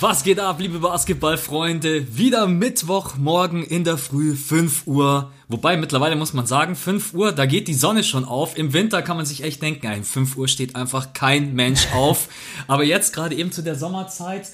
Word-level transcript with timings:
Was 0.00 0.22
geht 0.22 0.38
ab, 0.38 0.60
liebe 0.60 0.78
Basketballfreunde? 0.78 2.16
Wieder 2.16 2.46
Mittwochmorgen 2.46 3.64
in 3.64 3.82
der 3.82 3.98
Früh, 3.98 4.36
5 4.36 4.86
Uhr. 4.86 5.32
Wobei 5.48 5.76
mittlerweile 5.76 6.14
muss 6.14 6.32
man 6.32 6.46
sagen, 6.46 6.76
5 6.76 7.14
Uhr, 7.14 7.32
da 7.32 7.46
geht 7.46 7.66
die 7.66 7.74
Sonne 7.74 8.04
schon 8.04 8.24
auf. 8.24 8.56
Im 8.56 8.72
Winter 8.72 9.02
kann 9.02 9.16
man 9.16 9.26
sich 9.26 9.42
echt 9.42 9.60
denken, 9.60 9.88
ein 9.88 10.04
5 10.04 10.36
Uhr 10.36 10.46
steht 10.46 10.76
einfach 10.76 11.14
kein 11.14 11.52
Mensch 11.54 11.88
auf. 11.94 12.28
Aber 12.68 12.84
jetzt 12.84 13.12
gerade 13.12 13.34
eben 13.34 13.50
zu 13.50 13.60
der 13.60 13.74
Sommerzeit. 13.74 14.52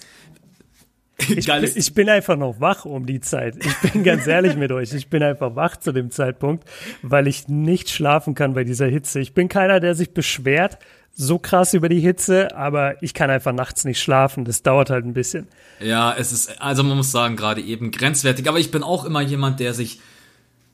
Ich, 1.18 1.46
bin, 1.46 1.70
ich 1.74 1.92
bin 1.92 2.08
einfach 2.08 2.38
noch 2.38 2.58
wach 2.60 2.86
um 2.86 3.04
die 3.04 3.20
Zeit. 3.20 3.56
Ich 3.62 3.92
bin 3.92 4.02
ganz 4.02 4.26
ehrlich 4.26 4.56
mit 4.56 4.72
euch. 4.72 4.94
Ich 4.94 5.10
bin 5.10 5.22
einfach 5.22 5.54
wach 5.56 5.76
zu 5.76 5.92
dem 5.92 6.10
Zeitpunkt, 6.10 6.64
weil 7.02 7.26
ich 7.26 7.48
nicht 7.48 7.90
schlafen 7.90 8.34
kann 8.34 8.54
bei 8.54 8.64
dieser 8.64 8.86
Hitze. 8.86 9.20
Ich 9.20 9.34
bin 9.34 9.48
keiner, 9.50 9.78
der 9.78 9.94
sich 9.94 10.14
beschwert, 10.14 10.78
so 11.14 11.38
krass 11.38 11.74
über 11.74 11.88
die 11.88 12.00
Hitze, 12.00 12.56
aber 12.56 13.00
ich 13.02 13.14
kann 13.14 13.30
einfach 13.30 13.52
nachts 13.52 13.84
nicht 13.84 14.00
schlafen. 14.00 14.44
Das 14.44 14.62
dauert 14.62 14.90
halt 14.90 15.04
ein 15.04 15.14
bisschen. 15.14 15.46
Ja, 15.80 16.14
es 16.16 16.32
ist, 16.32 16.60
also 16.60 16.82
man 16.82 16.96
muss 16.96 17.12
sagen, 17.12 17.36
gerade 17.36 17.60
eben 17.60 17.90
grenzwertig. 17.90 18.48
Aber 18.48 18.58
ich 18.58 18.70
bin 18.70 18.82
auch 18.82 19.04
immer 19.04 19.20
jemand, 19.20 19.60
der 19.60 19.74
sich 19.74 20.00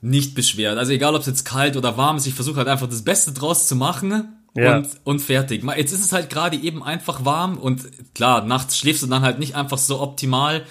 nicht 0.01 0.33
beschwert. 0.33 0.77
Also 0.77 0.91
egal, 0.93 1.13
ob 1.13 1.21
es 1.21 1.27
jetzt 1.27 1.45
kalt 1.45 1.77
oder 1.77 1.95
warm 1.95 2.17
ist, 2.17 2.25
ich 2.25 2.33
versuche 2.33 2.57
halt 2.57 2.67
einfach 2.67 2.89
das 2.89 3.03
Beste 3.03 3.31
draus 3.31 3.67
zu 3.67 3.75
machen. 3.75 4.37
Ja. 4.55 4.77
Und, 4.77 4.89
und 5.05 5.19
fertig. 5.19 5.63
Jetzt 5.77 5.93
ist 5.93 6.03
es 6.03 6.11
halt 6.11 6.29
gerade 6.29 6.57
eben 6.57 6.83
einfach 6.83 7.23
warm 7.23 7.57
und 7.57 7.85
klar, 8.13 8.43
nachts 8.43 8.77
schläfst 8.77 9.01
du 9.01 9.07
dann 9.07 9.21
halt 9.21 9.39
nicht 9.39 9.55
einfach 9.55 9.77
so 9.77 10.01
optimal. 10.01 10.63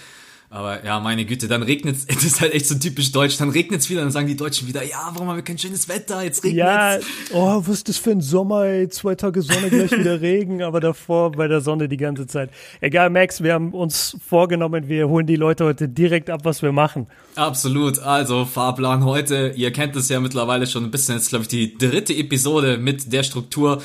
Aber 0.53 0.85
ja, 0.85 0.99
meine 0.99 1.25
Güte, 1.25 1.47
dann 1.47 1.63
regnet 1.63 1.95
es, 1.95 2.07
das 2.09 2.25
ist 2.25 2.41
halt 2.41 2.53
echt 2.55 2.67
so 2.67 2.75
typisch 2.75 3.13
deutsch, 3.13 3.39
dann 3.39 3.51
regnet 3.51 3.83
es 3.83 3.89
wieder, 3.89 4.01
dann 4.01 4.11
sagen 4.11 4.27
die 4.27 4.37
Deutschen 4.37 4.67
wieder, 4.67 4.83
ja, 4.83 5.09
warum 5.13 5.29
haben 5.29 5.37
wir 5.37 5.45
kein 5.45 5.59
schönes 5.59 5.89
Wetter, 5.89 6.25
jetzt 6.25 6.43
regnet 6.43 6.59
Ja, 6.59 6.99
oh, 7.33 7.63
was 7.65 7.77
ist 7.77 7.89
das 7.89 7.99
für 7.99 8.11
ein 8.11 8.21
Sommer, 8.21 8.65
ey, 8.65 8.89
zwei 8.89 9.15
Tage 9.15 9.43
Sonne, 9.43 9.71
gleich 9.71 9.93
wieder 9.93 10.21
Regen, 10.21 10.65
aber 10.65 10.81
davor 10.81 11.31
bei 11.31 11.47
der 11.47 11.61
Sonne 11.61 11.89
die 11.89 11.97
ganze 11.97 12.27
Zeit. 12.27 12.51
Egal, 12.81 13.11
Max, 13.11 13.45
wir 13.45 13.55
haben 13.55 13.73
uns 13.73 14.17
vorgenommen, 14.29 14.89
wir 14.89 15.09
holen 15.09 15.29
die 15.29 15.37
Leute 15.37 15.65
heute 15.65 15.89
direkt 15.89 16.31
ab, 16.31 16.41
was 16.43 16.63
wir 16.63 16.73
machen. 16.73 17.07
Absolut, 17.37 18.01
also 18.01 18.45
Fahrplan 18.45 19.05
heute, 19.05 19.53
ihr 19.55 19.73
kennt 19.73 19.95
es 19.95 20.09
ja 20.09 20.19
mittlerweile 20.19 20.67
schon 20.67 20.83
ein 20.83 20.91
bisschen, 20.91 21.15
jetzt 21.15 21.29
glaube 21.29 21.43
ich 21.43 21.49
die 21.49 21.79
dritte 21.79 22.13
Episode 22.13 22.77
mit 22.77 23.13
der 23.13 23.23
Struktur. 23.23 23.81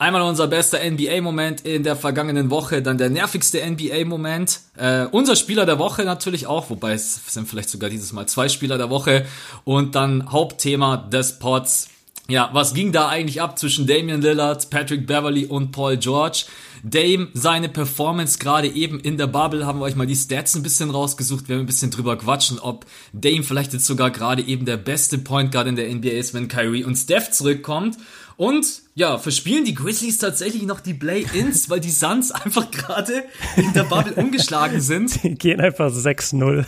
Einmal 0.00 0.22
unser 0.22 0.46
bester 0.46 0.78
NBA-Moment 0.78 1.62
in 1.62 1.82
der 1.82 1.96
vergangenen 1.96 2.50
Woche, 2.50 2.82
dann 2.82 2.98
der 2.98 3.10
nervigste 3.10 3.58
NBA-Moment. 3.68 4.60
Äh, 4.76 5.06
unser 5.06 5.34
Spieler 5.34 5.66
der 5.66 5.80
Woche 5.80 6.04
natürlich 6.04 6.46
auch, 6.46 6.70
wobei 6.70 6.92
es 6.92 7.20
sind 7.26 7.48
vielleicht 7.48 7.68
sogar 7.68 7.90
dieses 7.90 8.12
Mal 8.12 8.26
zwei 8.26 8.48
Spieler 8.48 8.78
der 8.78 8.90
Woche. 8.90 9.26
Und 9.64 9.96
dann 9.96 10.30
Hauptthema 10.30 10.96
des 10.96 11.40
Pods. 11.40 11.88
Ja, 12.28 12.50
was 12.52 12.74
ging 12.74 12.92
da 12.92 13.08
eigentlich 13.08 13.42
ab 13.42 13.58
zwischen 13.58 13.86
Damian 13.86 14.20
Lillard, 14.20 14.70
Patrick 14.70 15.06
Beverly 15.06 15.46
und 15.46 15.72
Paul 15.72 15.96
George? 15.96 16.44
Dame, 16.84 17.28
seine 17.34 17.68
Performance 17.68 18.38
gerade 18.38 18.68
eben 18.68 19.00
in 19.00 19.16
der 19.16 19.26
Bubble, 19.26 19.66
haben 19.66 19.80
wir 19.80 19.84
euch 19.84 19.96
mal 19.96 20.06
die 20.06 20.14
Stats 20.14 20.54
ein 20.54 20.62
bisschen 20.62 20.90
rausgesucht. 20.90 21.48
Wir 21.48 21.56
haben 21.56 21.62
ein 21.62 21.66
bisschen 21.66 21.90
drüber 21.90 22.16
quatschen, 22.16 22.60
ob 22.60 22.86
Dame 23.12 23.42
vielleicht 23.42 23.72
jetzt 23.72 23.86
sogar 23.86 24.10
gerade 24.10 24.42
eben 24.42 24.64
der 24.64 24.76
beste 24.76 25.18
Point 25.18 25.50
Guard 25.50 25.66
in 25.66 25.76
der 25.76 25.92
NBA 25.92 26.10
ist, 26.10 26.34
wenn 26.34 26.46
Kyrie 26.46 26.84
und 26.84 26.94
Steph 26.94 27.30
zurückkommt. 27.32 27.96
Und 28.38 28.82
ja, 28.94 29.18
verspielen 29.18 29.64
die 29.64 29.74
Grizzlies 29.74 30.18
tatsächlich 30.18 30.62
noch 30.62 30.78
die 30.78 30.94
Play-Ins, 30.94 31.68
weil 31.70 31.80
die 31.80 31.90
Suns 31.90 32.30
einfach 32.30 32.70
gerade 32.70 33.24
in 33.56 33.72
der 33.72 33.82
Bubble 33.82 34.12
umgeschlagen 34.16 34.80
sind. 34.80 35.24
Die 35.24 35.34
gehen 35.34 35.60
einfach 35.60 35.90
6-0. 35.90 36.64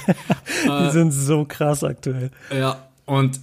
die 0.65 0.69
äh, 0.69 0.91
sind 0.91 1.13
so 1.13 1.45
krass 1.45 1.85
aktuell. 1.85 2.33
Ja, 2.53 2.89
und 3.07 3.39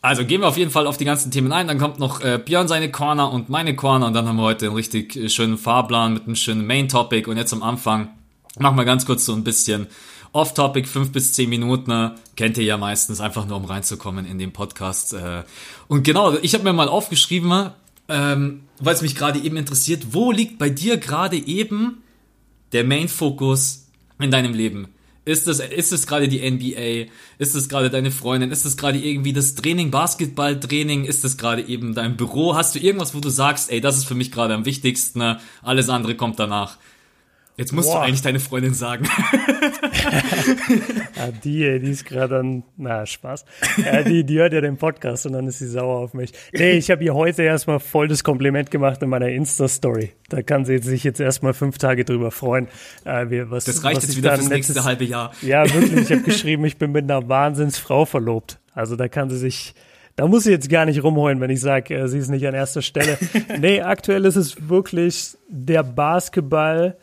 also 0.00 0.24
gehen 0.24 0.40
wir 0.40 0.48
auf 0.48 0.56
jeden 0.56 0.72
Fall 0.72 0.88
auf 0.88 0.96
die 0.96 1.04
ganzen 1.04 1.30
Themen 1.30 1.52
ein. 1.52 1.68
Dann 1.68 1.78
kommt 1.78 2.00
noch 2.00 2.20
äh, 2.20 2.40
Björn 2.44 2.66
seine 2.66 2.90
Corner 2.90 3.30
und 3.30 3.48
meine 3.48 3.76
Corner 3.76 4.08
und 4.08 4.14
dann 4.14 4.26
haben 4.26 4.36
wir 4.36 4.42
heute 4.42 4.66
einen 4.66 4.74
richtig 4.74 5.14
äh, 5.14 5.28
schönen 5.28 5.56
Fahrplan 5.56 6.14
mit 6.14 6.24
einem 6.24 6.34
schönen 6.34 6.66
Main-Topic. 6.66 7.30
Und 7.30 7.36
jetzt 7.36 7.52
am 7.52 7.62
Anfang 7.62 8.08
machen 8.58 8.76
wir 8.76 8.84
ganz 8.84 9.06
kurz 9.06 9.24
so 9.24 9.34
ein 9.34 9.44
bisschen 9.44 9.86
Off-Topic, 10.32 10.88
fünf 10.88 11.12
bis 11.12 11.32
zehn 11.34 11.50
Minuten. 11.50 12.12
Kennt 12.36 12.56
ihr 12.56 12.64
ja 12.64 12.78
meistens, 12.78 13.20
einfach 13.20 13.46
nur 13.46 13.58
um 13.58 13.64
reinzukommen 13.64 14.26
in 14.26 14.38
den 14.38 14.52
Podcast. 14.52 15.12
Äh. 15.12 15.42
Und 15.88 16.04
genau, 16.04 16.36
ich 16.40 16.54
habe 16.54 16.64
mir 16.64 16.72
mal 16.72 16.88
aufgeschrieben, 16.88 17.70
ähm, 18.08 18.62
weil 18.78 18.94
es 18.94 19.02
mich 19.02 19.14
gerade 19.14 19.38
eben 19.38 19.56
interessiert, 19.56 20.08
wo 20.12 20.32
liegt 20.32 20.58
bei 20.58 20.70
dir 20.70 20.96
gerade 20.96 21.36
eben 21.36 22.02
der 22.72 22.84
Main-Fokus 22.84 23.86
in 24.18 24.30
deinem 24.30 24.54
Leben? 24.54 24.88
Ist 25.24 25.46
es, 25.46 25.60
ist 25.60 25.92
es 25.92 26.06
gerade 26.08 26.26
die 26.26 26.50
NBA? 26.50 27.12
Ist 27.38 27.54
es 27.54 27.68
gerade 27.68 27.90
deine 27.90 28.10
Freundin? 28.10 28.50
Ist 28.50 28.64
es 28.64 28.76
gerade 28.76 28.98
irgendwie 28.98 29.32
das 29.32 29.54
Training, 29.54 29.92
Basketball-Training? 29.92 31.04
Ist 31.04 31.24
es 31.24 31.36
gerade 31.36 31.62
eben 31.62 31.94
dein 31.94 32.16
Büro? 32.16 32.56
Hast 32.56 32.74
du 32.74 32.80
irgendwas, 32.80 33.14
wo 33.14 33.20
du 33.20 33.28
sagst, 33.28 33.70
ey, 33.70 33.80
das 33.80 33.98
ist 33.98 34.04
für 34.04 34.16
mich 34.16 34.32
gerade 34.32 34.54
am 34.54 34.64
wichtigsten, 34.64 35.36
alles 35.62 35.88
andere 35.88 36.16
kommt 36.16 36.40
danach? 36.40 36.76
Jetzt 37.56 37.72
musst 37.72 37.88
Boah. 37.88 37.96
du 37.96 38.06
eigentlich 38.06 38.22
deine 38.22 38.40
Freundin 38.40 38.72
sagen. 38.72 39.04
ja, 41.16 41.30
die, 41.44 41.80
die 41.80 41.90
ist 41.90 42.06
gerade 42.06 42.38
an, 42.38 42.62
na, 42.78 43.04
Spaß. 43.04 43.44
Ja, 43.84 44.02
die, 44.02 44.24
die 44.24 44.38
hört 44.38 44.54
ja 44.54 44.62
den 44.62 44.78
Podcast 44.78 45.26
und 45.26 45.34
dann 45.34 45.46
ist 45.46 45.58
sie 45.58 45.66
sauer 45.66 45.98
auf 45.98 46.14
mich. 46.14 46.32
Nee, 46.52 46.72
ich 46.72 46.90
habe 46.90 47.04
ihr 47.04 47.12
heute 47.12 47.42
erstmal 47.42 47.78
voll 47.78 48.08
das 48.08 48.24
Kompliment 48.24 48.70
gemacht 48.70 49.02
in 49.02 49.10
meiner 49.10 49.28
Insta-Story. 49.28 50.12
Da 50.30 50.40
kann 50.42 50.64
sie 50.64 50.78
sich 50.78 51.04
jetzt 51.04 51.20
erstmal 51.20 51.52
fünf 51.52 51.76
Tage 51.76 52.06
drüber 52.06 52.30
freuen. 52.30 52.68
Äh, 53.04 53.26
was, 53.50 53.64
das 53.64 53.84
reicht 53.84 53.98
was 53.98 54.04
jetzt 54.04 54.16
wieder 54.16 54.34
fürs 54.34 54.48
nächste 54.48 54.72
letztes, 54.72 54.84
halbe 54.86 55.04
Jahr. 55.04 55.32
Ja, 55.42 55.62
wirklich. 55.74 56.04
Ich 56.04 56.10
habe 56.10 56.22
geschrieben, 56.22 56.64
ich 56.64 56.78
bin 56.78 56.90
mit 56.90 57.04
einer 57.04 57.28
Wahnsinnsfrau 57.28 58.06
verlobt. 58.06 58.60
Also 58.72 58.96
da 58.96 59.08
kann 59.08 59.28
sie 59.28 59.36
sich, 59.36 59.74
da 60.16 60.26
muss 60.26 60.44
sie 60.44 60.52
jetzt 60.52 60.70
gar 60.70 60.86
nicht 60.86 61.02
rumholen, 61.02 61.40
wenn 61.42 61.50
ich 61.50 61.60
sage, 61.60 61.94
äh, 61.94 62.08
sie 62.08 62.16
ist 62.16 62.30
nicht 62.30 62.46
an 62.46 62.54
erster 62.54 62.80
Stelle. 62.80 63.18
nee, 63.60 63.82
aktuell 63.82 64.24
ist 64.24 64.36
es 64.36 64.70
wirklich 64.70 65.36
der 65.48 65.82
Basketball, 65.82 66.96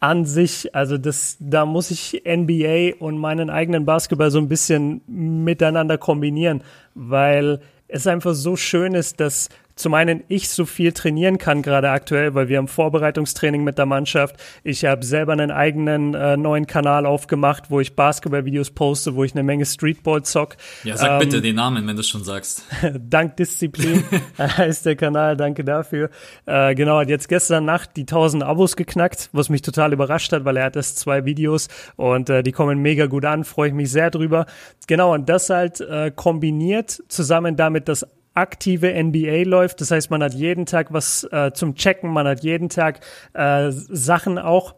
an 0.00 0.24
sich, 0.24 0.74
also 0.74 0.96
das, 0.96 1.36
da 1.40 1.66
muss 1.66 1.90
ich 1.90 2.22
NBA 2.24 2.96
und 3.00 3.18
meinen 3.18 3.50
eigenen 3.50 3.84
Basketball 3.84 4.30
so 4.30 4.38
ein 4.38 4.48
bisschen 4.48 5.00
miteinander 5.06 5.98
kombinieren, 5.98 6.62
weil 6.94 7.60
es 7.88 8.06
einfach 8.06 8.34
so 8.34 8.54
schön 8.54 8.94
ist, 8.94 9.18
dass 9.18 9.48
zum 9.78 9.94
einen 9.94 10.24
ich 10.28 10.48
so 10.48 10.66
viel 10.66 10.92
trainieren 10.92 11.38
kann 11.38 11.62
gerade 11.62 11.90
aktuell, 11.90 12.34
weil 12.34 12.48
wir 12.48 12.58
haben 12.58 12.68
Vorbereitungstraining 12.68 13.62
mit 13.62 13.78
der 13.78 13.86
Mannschaft. 13.86 14.36
Ich 14.64 14.84
habe 14.84 15.04
selber 15.04 15.32
einen 15.32 15.50
eigenen 15.50 16.14
äh, 16.14 16.36
neuen 16.36 16.66
Kanal 16.66 17.06
aufgemacht, 17.06 17.70
wo 17.70 17.78
ich 17.78 17.94
Basketballvideos 17.94 18.72
poste, 18.72 19.14
wo 19.14 19.22
ich 19.22 19.34
eine 19.34 19.44
Menge 19.44 19.64
Streetball 19.64 20.22
zock. 20.24 20.56
Ja, 20.82 20.96
sag 20.96 21.12
ähm, 21.12 21.18
bitte 21.20 21.40
den 21.40 21.56
Namen, 21.56 21.86
wenn 21.86 21.96
du 21.96 22.02
schon 22.02 22.24
sagst. 22.24 22.64
Dank 22.98 23.36
Disziplin 23.36 24.02
heißt 24.38 24.84
der 24.84 24.96
Kanal, 24.96 25.36
danke 25.36 25.64
dafür. 25.64 26.10
Äh, 26.44 26.74
genau, 26.74 26.98
hat 26.98 27.08
jetzt 27.08 27.28
gestern 27.28 27.64
Nacht 27.64 27.96
die 27.96 28.02
1000 28.02 28.42
Abos 28.42 28.74
geknackt, 28.74 29.30
was 29.32 29.48
mich 29.48 29.62
total 29.62 29.92
überrascht 29.92 30.32
hat, 30.32 30.44
weil 30.44 30.56
er 30.56 30.64
hat 30.64 30.76
erst 30.76 30.98
zwei 30.98 31.24
Videos 31.24 31.68
und 31.96 32.30
äh, 32.30 32.42
die 32.42 32.52
kommen 32.52 32.80
mega 32.80 33.06
gut 33.06 33.24
an, 33.24 33.44
freue 33.44 33.68
ich 33.68 33.74
mich 33.74 33.92
sehr 33.92 34.10
drüber. 34.10 34.46
Genau, 34.88 35.14
und 35.14 35.28
das 35.28 35.50
halt 35.50 35.80
äh, 35.80 36.10
kombiniert 36.10 37.02
zusammen 37.08 37.56
damit, 37.56 37.88
dass 37.88 38.04
aktive 38.38 38.92
NBA 38.92 39.42
läuft. 39.44 39.80
Das 39.80 39.90
heißt, 39.90 40.10
man 40.10 40.22
hat 40.22 40.34
jeden 40.34 40.66
Tag 40.66 40.92
was 40.92 41.24
äh, 41.30 41.52
zum 41.52 41.74
Checken, 41.74 42.10
man 42.10 42.26
hat 42.26 42.42
jeden 42.42 42.68
Tag 42.68 43.00
äh, 43.34 43.70
Sachen 43.70 44.38
auch. 44.38 44.74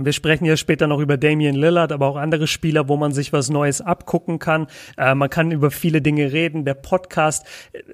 Wir 0.00 0.12
sprechen 0.12 0.44
ja 0.44 0.56
später 0.56 0.86
noch 0.86 1.00
über 1.00 1.16
Damian 1.16 1.56
Lillard, 1.56 1.90
aber 1.90 2.06
auch 2.06 2.16
andere 2.16 2.46
Spieler, 2.46 2.88
wo 2.88 2.96
man 2.96 3.12
sich 3.12 3.32
was 3.32 3.50
Neues 3.50 3.80
abgucken 3.80 4.38
kann. 4.38 4.68
Äh, 4.96 5.16
man 5.16 5.28
kann 5.28 5.50
über 5.50 5.72
viele 5.72 6.00
Dinge 6.00 6.32
reden. 6.32 6.64
Der 6.64 6.74
Podcast 6.74 7.44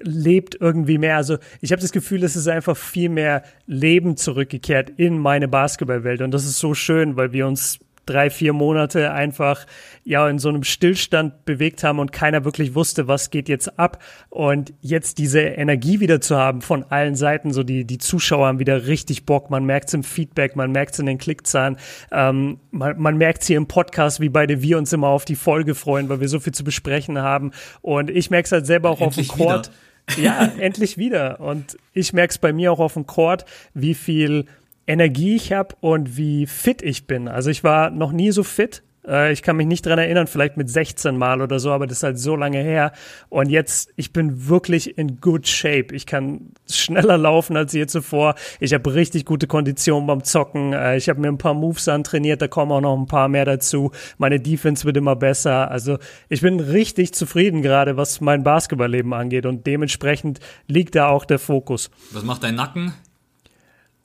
lebt 0.01 0.55
irgendwie 0.59 0.99
mehr. 0.99 1.17
Also 1.17 1.37
ich 1.61 1.71
habe 1.71 1.81
das 1.81 1.91
Gefühl, 1.91 2.23
es 2.23 2.35
ist 2.35 2.47
einfach 2.47 2.77
viel 2.77 3.09
mehr 3.09 3.41
Leben 3.65 4.17
zurückgekehrt 4.17 4.91
in 4.91 5.17
meine 5.17 5.47
Basketballwelt. 5.47 6.21
Und 6.21 6.29
das 6.31 6.45
ist 6.45 6.59
so 6.59 6.75
schön, 6.75 7.17
weil 7.17 7.33
wir 7.33 7.47
uns 7.47 7.79
drei, 8.05 8.29
vier 8.29 8.53
Monate 8.53 9.11
einfach 9.11 9.65
ja 10.03 10.29
in 10.29 10.39
so 10.39 10.49
einem 10.49 10.63
Stillstand 10.63 11.45
bewegt 11.45 11.83
haben 11.83 11.99
und 11.99 12.11
keiner 12.11 12.45
wirklich 12.45 12.75
wusste, 12.75 13.07
was 13.07 13.29
geht 13.29 13.49
jetzt 13.49 13.79
ab. 13.79 14.01
Und 14.29 14.73
jetzt 14.81 15.17
diese 15.17 15.41
Energie 15.41 15.99
wieder 15.99 16.21
zu 16.21 16.37
haben 16.37 16.61
von 16.61 16.83
allen 16.89 17.15
Seiten, 17.15 17.51
so 17.51 17.63
die, 17.63 17.85
die 17.85 17.97
Zuschauer 17.97 18.47
haben 18.47 18.59
wieder 18.59 18.87
richtig 18.87 19.25
Bock. 19.25 19.49
Man 19.49 19.65
merkt 19.65 19.89
es 19.89 19.93
im 19.93 20.03
Feedback, 20.03 20.55
man 20.55 20.71
merkt 20.71 20.93
es 20.93 20.99
in 20.99 21.05
den 21.05 21.17
Klickzahlen, 21.17 21.77
ähm, 22.11 22.59
man, 22.71 22.99
man 22.99 23.17
merkt 23.17 23.41
es 23.41 23.47
hier 23.47 23.57
im 23.57 23.67
Podcast, 23.67 24.19
wie 24.19 24.29
beide 24.29 24.61
wir 24.61 24.77
uns 24.77 24.93
immer 24.93 25.07
auf 25.07 25.25
die 25.25 25.35
Folge 25.35 25.75
freuen, 25.75 26.09
weil 26.09 26.19
wir 26.19 26.29
so 26.29 26.39
viel 26.39 26.53
zu 26.53 26.63
besprechen 26.63 27.19
haben. 27.19 27.51
Und 27.81 28.09
ich 28.09 28.29
merke 28.29 28.45
es 28.45 28.51
halt 28.51 28.65
selber 28.65 28.89
auch 28.89 29.01
Endlich 29.01 29.29
auf 29.29 29.35
dem 29.35 29.45
Court. 29.45 29.71
Ja, 30.17 30.51
endlich 30.59 30.97
wieder. 30.97 31.39
Und 31.39 31.77
ich 31.93 32.13
merke 32.13 32.31
es 32.31 32.37
bei 32.37 32.53
mir 32.53 32.71
auch 32.71 32.79
auf 32.79 32.93
dem 32.93 33.07
Court, 33.07 33.45
wie 33.73 33.95
viel 33.95 34.45
Energie 34.87 35.35
ich 35.35 35.51
habe 35.53 35.75
und 35.81 36.17
wie 36.17 36.45
fit 36.45 36.81
ich 36.81 37.07
bin. 37.07 37.27
Also 37.27 37.49
ich 37.49 37.63
war 37.63 37.89
noch 37.89 38.11
nie 38.11 38.31
so 38.31 38.43
fit. 38.43 38.83
Äh, 39.07 39.31
ich 39.31 39.41
kann 39.41 39.57
mich 39.57 39.67
nicht 39.67 39.85
dran 39.85 39.99
erinnern, 39.99 40.27
vielleicht 40.27 40.57
mit 40.57 40.69
16 40.69 41.17
Mal 41.17 41.41
oder 41.41 41.59
so, 41.59 41.71
aber 41.71 41.87
das 41.87 41.97
ist 41.97 42.03
halt 42.03 42.19
so 42.19 42.35
lange 42.35 42.59
her. 42.59 42.91
Und 43.29 43.49
jetzt, 43.49 43.91
ich 43.95 44.13
bin 44.13 44.47
wirklich 44.47 44.97
in 44.97 45.19
good 45.21 45.47
shape. 45.47 45.93
Ich 45.93 46.05
kann 46.05 46.51
schneller 46.69 47.17
laufen 47.17 47.57
als 47.57 47.73
je 47.73 47.85
zuvor. 47.87 48.35
Ich 48.59 48.73
habe 48.73 48.93
richtig 48.93 49.25
gute 49.25 49.47
Konditionen 49.47 50.07
beim 50.07 50.23
Zocken. 50.23 50.73
Äh, 50.73 50.97
ich 50.97 51.09
habe 51.09 51.19
mir 51.19 51.29
ein 51.29 51.37
paar 51.37 51.53
Moves 51.53 51.87
antrainiert, 51.87 52.41
da 52.41 52.47
kommen 52.47 52.71
auch 52.71 52.81
noch 52.81 52.97
ein 52.97 53.07
paar 53.07 53.27
mehr 53.27 53.45
dazu. 53.45 53.91
Meine 54.17 54.39
Defense 54.39 54.85
wird 54.85 54.97
immer 54.97 55.15
besser. 55.15 55.69
Also 55.71 55.97
ich 56.29 56.41
bin 56.41 56.59
richtig 56.59 57.13
zufrieden 57.13 57.61
gerade, 57.61 57.97
was 57.97 58.21
mein 58.21 58.43
Basketballleben 58.43 59.13
angeht. 59.13 59.45
Und 59.45 59.65
dementsprechend 59.67 60.39
liegt 60.67 60.95
da 60.95 61.07
auch 61.07 61.25
der 61.25 61.39
Fokus. 61.39 61.89
Was 62.11 62.23
macht 62.23 62.43
dein 62.43 62.55
Nacken? 62.55 62.93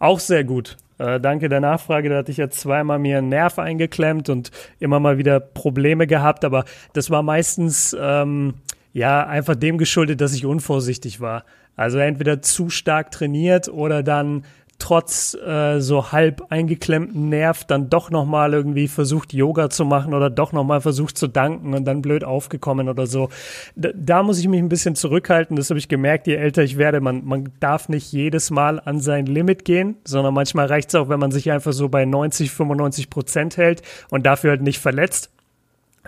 Auch 0.00 0.18
sehr 0.18 0.44
gut. 0.44 0.78
Äh, 0.98 1.20
danke 1.20 1.48
der 1.48 1.60
Nachfrage. 1.60 2.08
Da 2.08 2.16
hatte 2.16 2.32
ich 2.32 2.38
ja 2.38 2.48
zweimal 2.50 2.98
mir 2.98 3.18
einen 3.18 3.28
Nerv 3.28 3.58
eingeklemmt 3.58 4.28
und 4.30 4.50
immer 4.80 4.98
mal 4.98 5.18
wieder 5.18 5.38
Probleme 5.38 6.06
gehabt. 6.06 6.44
Aber 6.44 6.64
das 6.94 7.10
war 7.10 7.22
meistens 7.22 7.94
ähm, 8.00 8.54
ja 8.92 9.26
einfach 9.26 9.54
dem 9.54 9.78
geschuldet, 9.78 10.20
dass 10.20 10.34
ich 10.34 10.46
unvorsichtig 10.46 11.20
war. 11.20 11.44
Also 11.76 11.98
entweder 11.98 12.42
zu 12.42 12.70
stark 12.70 13.10
trainiert 13.10 13.68
oder 13.68 14.02
dann 14.02 14.44
trotz 14.80 15.34
äh, 15.34 15.80
so 15.80 16.10
halb 16.10 16.46
eingeklemmten 16.50 17.28
Nerv 17.28 17.64
dann 17.64 17.88
doch 17.90 18.10
nochmal 18.10 18.52
irgendwie 18.52 18.88
versucht, 18.88 19.32
Yoga 19.32 19.70
zu 19.70 19.84
machen 19.84 20.14
oder 20.14 20.30
doch 20.30 20.52
nochmal 20.52 20.80
versucht 20.80 21.16
zu 21.16 21.28
danken 21.28 21.74
und 21.74 21.84
dann 21.84 22.02
blöd 22.02 22.24
aufgekommen 22.24 22.88
oder 22.88 23.06
so. 23.06 23.28
Da, 23.76 23.90
da 23.94 24.22
muss 24.22 24.40
ich 24.40 24.48
mich 24.48 24.60
ein 24.60 24.68
bisschen 24.68 24.96
zurückhalten. 24.96 25.56
Das 25.56 25.70
habe 25.70 25.78
ich 25.78 25.88
gemerkt, 25.88 26.26
je 26.26 26.34
älter 26.34 26.62
ich 26.62 26.78
werde. 26.78 27.00
Man, 27.00 27.24
man 27.24 27.52
darf 27.60 27.88
nicht 27.88 28.12
jedes 28.12 28.50
Mal 28.50 28.80
an 28.80 29.00
sein 29.00 29.26
Limit 29.26 29.64
gehen, 29.64 29.96
sondern 30.04 30.34
manchmal 30.34 30.66
reicht 30.66 30.88
es 30.88 30.94
auch, 30.96 31.08
wenn 31.08 31.20
man 31.20 31.30
sich 31.30 31.50
einfach 31.52 31.72
so 31.72 31.88
bei 31.88 32.04
90, 32.04 32.50
95 32.50 33.10
Prozent 33.10 33.56
hält 33.56 33.82
und 34.10 34.26
dafür 34.26 34.50
halt 34.50 34.62
nicht 34.62 34.80
verletzt. 34.80 35.30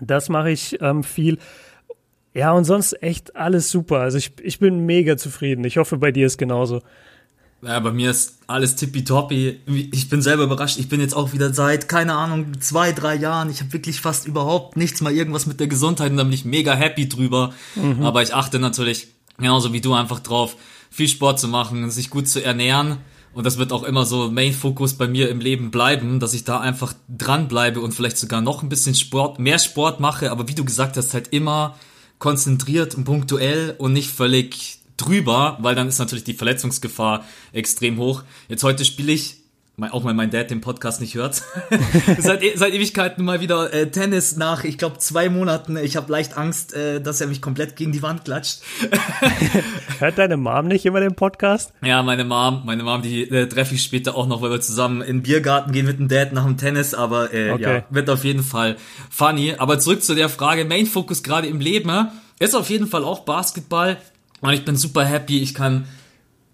Das 0.01 0.29
mache 0.29 0.51
ich 0.51 0.81
ähm, 0.81 1.05
viel. 1.05 1.39
Ja, 2.35 2.53
und 2.53 2.65
sonst 2.65 3.03
echt 3.03 3.37
alles 3.37 3.71
super. 3.71 3.99
Also 3.99 4.19
ich, 4.19 4.33
ich 4.43 4.59
bin 4.59 4.87
mega 4.87 5.17
zufrieden. 5.17 5.65
Ich 5.65 5.77
hoffe, 5.77 5.99
bei 5.99 6.11
dir 6.11 6.27
ist 6.27 6.39
genauso. 6.39 6.81
Ja, 7.65 7.79
bei 7.79 7.93
mir 7.93 8.11
ist 8.11 8.39
alles 8.49 8.75
tippitoppi. 8.75 9.61
Ich 9.93 10.09
bin 10.09 10.21
selber 10.21 10.43
überrascht. 10.43 10.79
Ich 10.79 10.89
bin 10.89 11.01
jetzt 11.01 11.15
auch 11.15 11.33
wieder 11.33 11.55
seit, 11.55 11.89
keine 11.89 12.15
Ahnung, 12.15 12.61
zwei, 12.61 12.91
drei 12.91 13.15
Jahren. 13.15 13.51
Ich 13.51 13.61
habe 13.61 13.73
wirklich 13.73 14.01
fast 14.01 14.27
überhaupt 14.27 14.77
nichts 14.77 15.01
mal 15.01 15.13
irgendwas 15.13 15.47
mit 15.47 15.61
der 15.61 15.69
Gesundheit 15.69 16.11
und 16.11 16.17
da 16.17 16.25
bin 16.25 16.33
ich 16.33 16.45
mega 16.45 16.75
happy 16.75 17.09
drüber. 17.09 17.55
Mhm. 17.77 18.03
Aber 18.03 18.21
ich 18.21 18.35
achte 18.35 18.59
natürlich, 18.59 19.09
genauso 19.39 19.73
wie 19.73 19.81
du, 19.81 19.95
einfach 19.95 20.19
drauf, 20.19 20.57
viel 20.91 21.07
Sport 21.07 21.39
zu 21.39 21.47
machen, 21.47 21.89
sich 21.93 22.11
gut 22.11 22.27
zu 22.27 22.45
ernähren. 22.45 22.99
Und 23.33 23.47
das 23.47 23.59
wird 23.59 23.73
auch 23.73 23.85
immer 23.85 24.05
so 24.07 24.31
Main-Fokus 24.31 24.95
bei 24.95 25.07
mir 25.07 25.31
im 25.31 25.41
Leben 25.41 25.71
bleiben, 25.71 26.19
dass 26.19 26.35
ich 26.35 26.43
da 26.43 26.61
einfach 26.61 26.95
dranbleibe 27.09 27.81
und 27.81 27.95
vielleicht 27.95 28.19
sogar 28.19 28.41
noch 28.41 28.65
ein 28.65 28.69
bisschen 28.69 28.97
Sport, 28.97 29.39
mehr 29.39 29.61
Sport 29.61 30.01
mache. 30.01 30.33
Aber 30.33 30.49
wie 30.49 30.55
du 30.55 30.65
gesagt 30.65 30.97
hast, 30.97 31.15
halt 31.15 31.29
immer 31.29 31.77
konzentriert 32.19 32.97
und 32.97 33.05
punktuell 33.05 33.77
und 33.79 33.93
nicht 33.93 34.11
völlig 34.11 34.82
drüber, 35.05 35.59
weil 35.61 35.75
dann 35.75 35.89
ist 35.89 35.99
natürlich 35.99 36.25
die 36.25 36.35
Verletzungsgefahr 36.35 37.25
extrem 37.53 37.99
hoch. 37.99 38.23
Jetzt 38.49 38.65
heute 38.65 38.85
spiele 38.85 39.13
ich 39.13 39.43
auch 39.91 40.05
wenn 40.05 40.15
mein 40.15 40.31
Dad 40.31 40.51
den 40.51 40.61
Podcast 40.61 41.01
nicht 41.01 41.15
hört. 41.15 41.43
seit, 42.19 42.43
e-, 42.43 42.53
seit 42.55 42.75
Ewigkeiten 42.75 43.25
mal 43.25 43.41
wieder 43.41 43.73
äh, 43.73 43.91
Tennis 43.91 44.37
nach, 44.37 44.65
ich 44.65 44.79
glaube, 44.79 44.99
zwei 44.99 45.29
Monaten. 45.29 45.77
Ich 45.77 45.97
habe 45.97 46.13
leicht 46.13 46.37
Angst, 46.37 46.75
äh, 46.75 47.01
dass 47.01 47.21
er 47.21 47.27
mich 47.27 47.41
komplett 47.41 47.77
gegen 47.77 47.91
die 47.91 48.03
Wand 48.03 48.25
klatscht. 48.25 48.61
Hört 49.99 50.19
deine 50.19 50.37
Mom 50.37 50.69
nicht 50.69 50.85
immer 50.85 51.01
den 51.01 51.15
Podcast? 51.15 51.73
Ja, 51.83 52.03
meine 52.03 52.25
Mom, 52.25 52.63
meine 52.65 52.83
Mom, 52.83 53.03
die 53.03 53.23
äh, 53.23 53.49
treffe 53.49 53.75
ich 53.75 53.83
später 53.83 54.15
auch 54.15 54.27
noch, 54.27 54.43
weil 54.43 54.51
wir 54.51 54.61
zusammen 54.61 55.01
in 55.01 55.19
den 55.19 55.23
Biergarten 55.23 55.73
gehen 55.73 55.87
mit 55.87 55.99
dem 55.99 56.09
Dad 56.09 56.33
nach 56.33 56.45
dem 56.45 56.57
Tennis. 56.57 56.95
Aber 56.95 57.33
äh, 57.33 57.51
okay. 57.51 57.63
ja, 57.63 57.85
wird 57.91 58.11
auf 58.11 58.25
jeden 58.25 58.43
Fall 58.43 58.77
funny. 59.11 59.55
Aber 59.59 59.79
zurück 59.79 60.03
zu 60.03 60.15
der 60.15 60.29
Frage, 60.29 60.65
Main 60.65 60.87
Focus 60.87 61.23
gerade 61.23 61.49
im 61.49 61.61
Leben 61.61 62.09
ist 62.39 62.55
auf 62.55 62.71
jeden 62.71 62.87
Fall 62.87 63.05
auch 63.05 63.21
Basketball. 63.21 63.97
Und 64.43 64.53
ich 64.53 64.65
bin 64.65 64.77
super 64.77 65.05
happy. 65.05 65.39
Ich 65.39 65.55
kann 65.55 65.87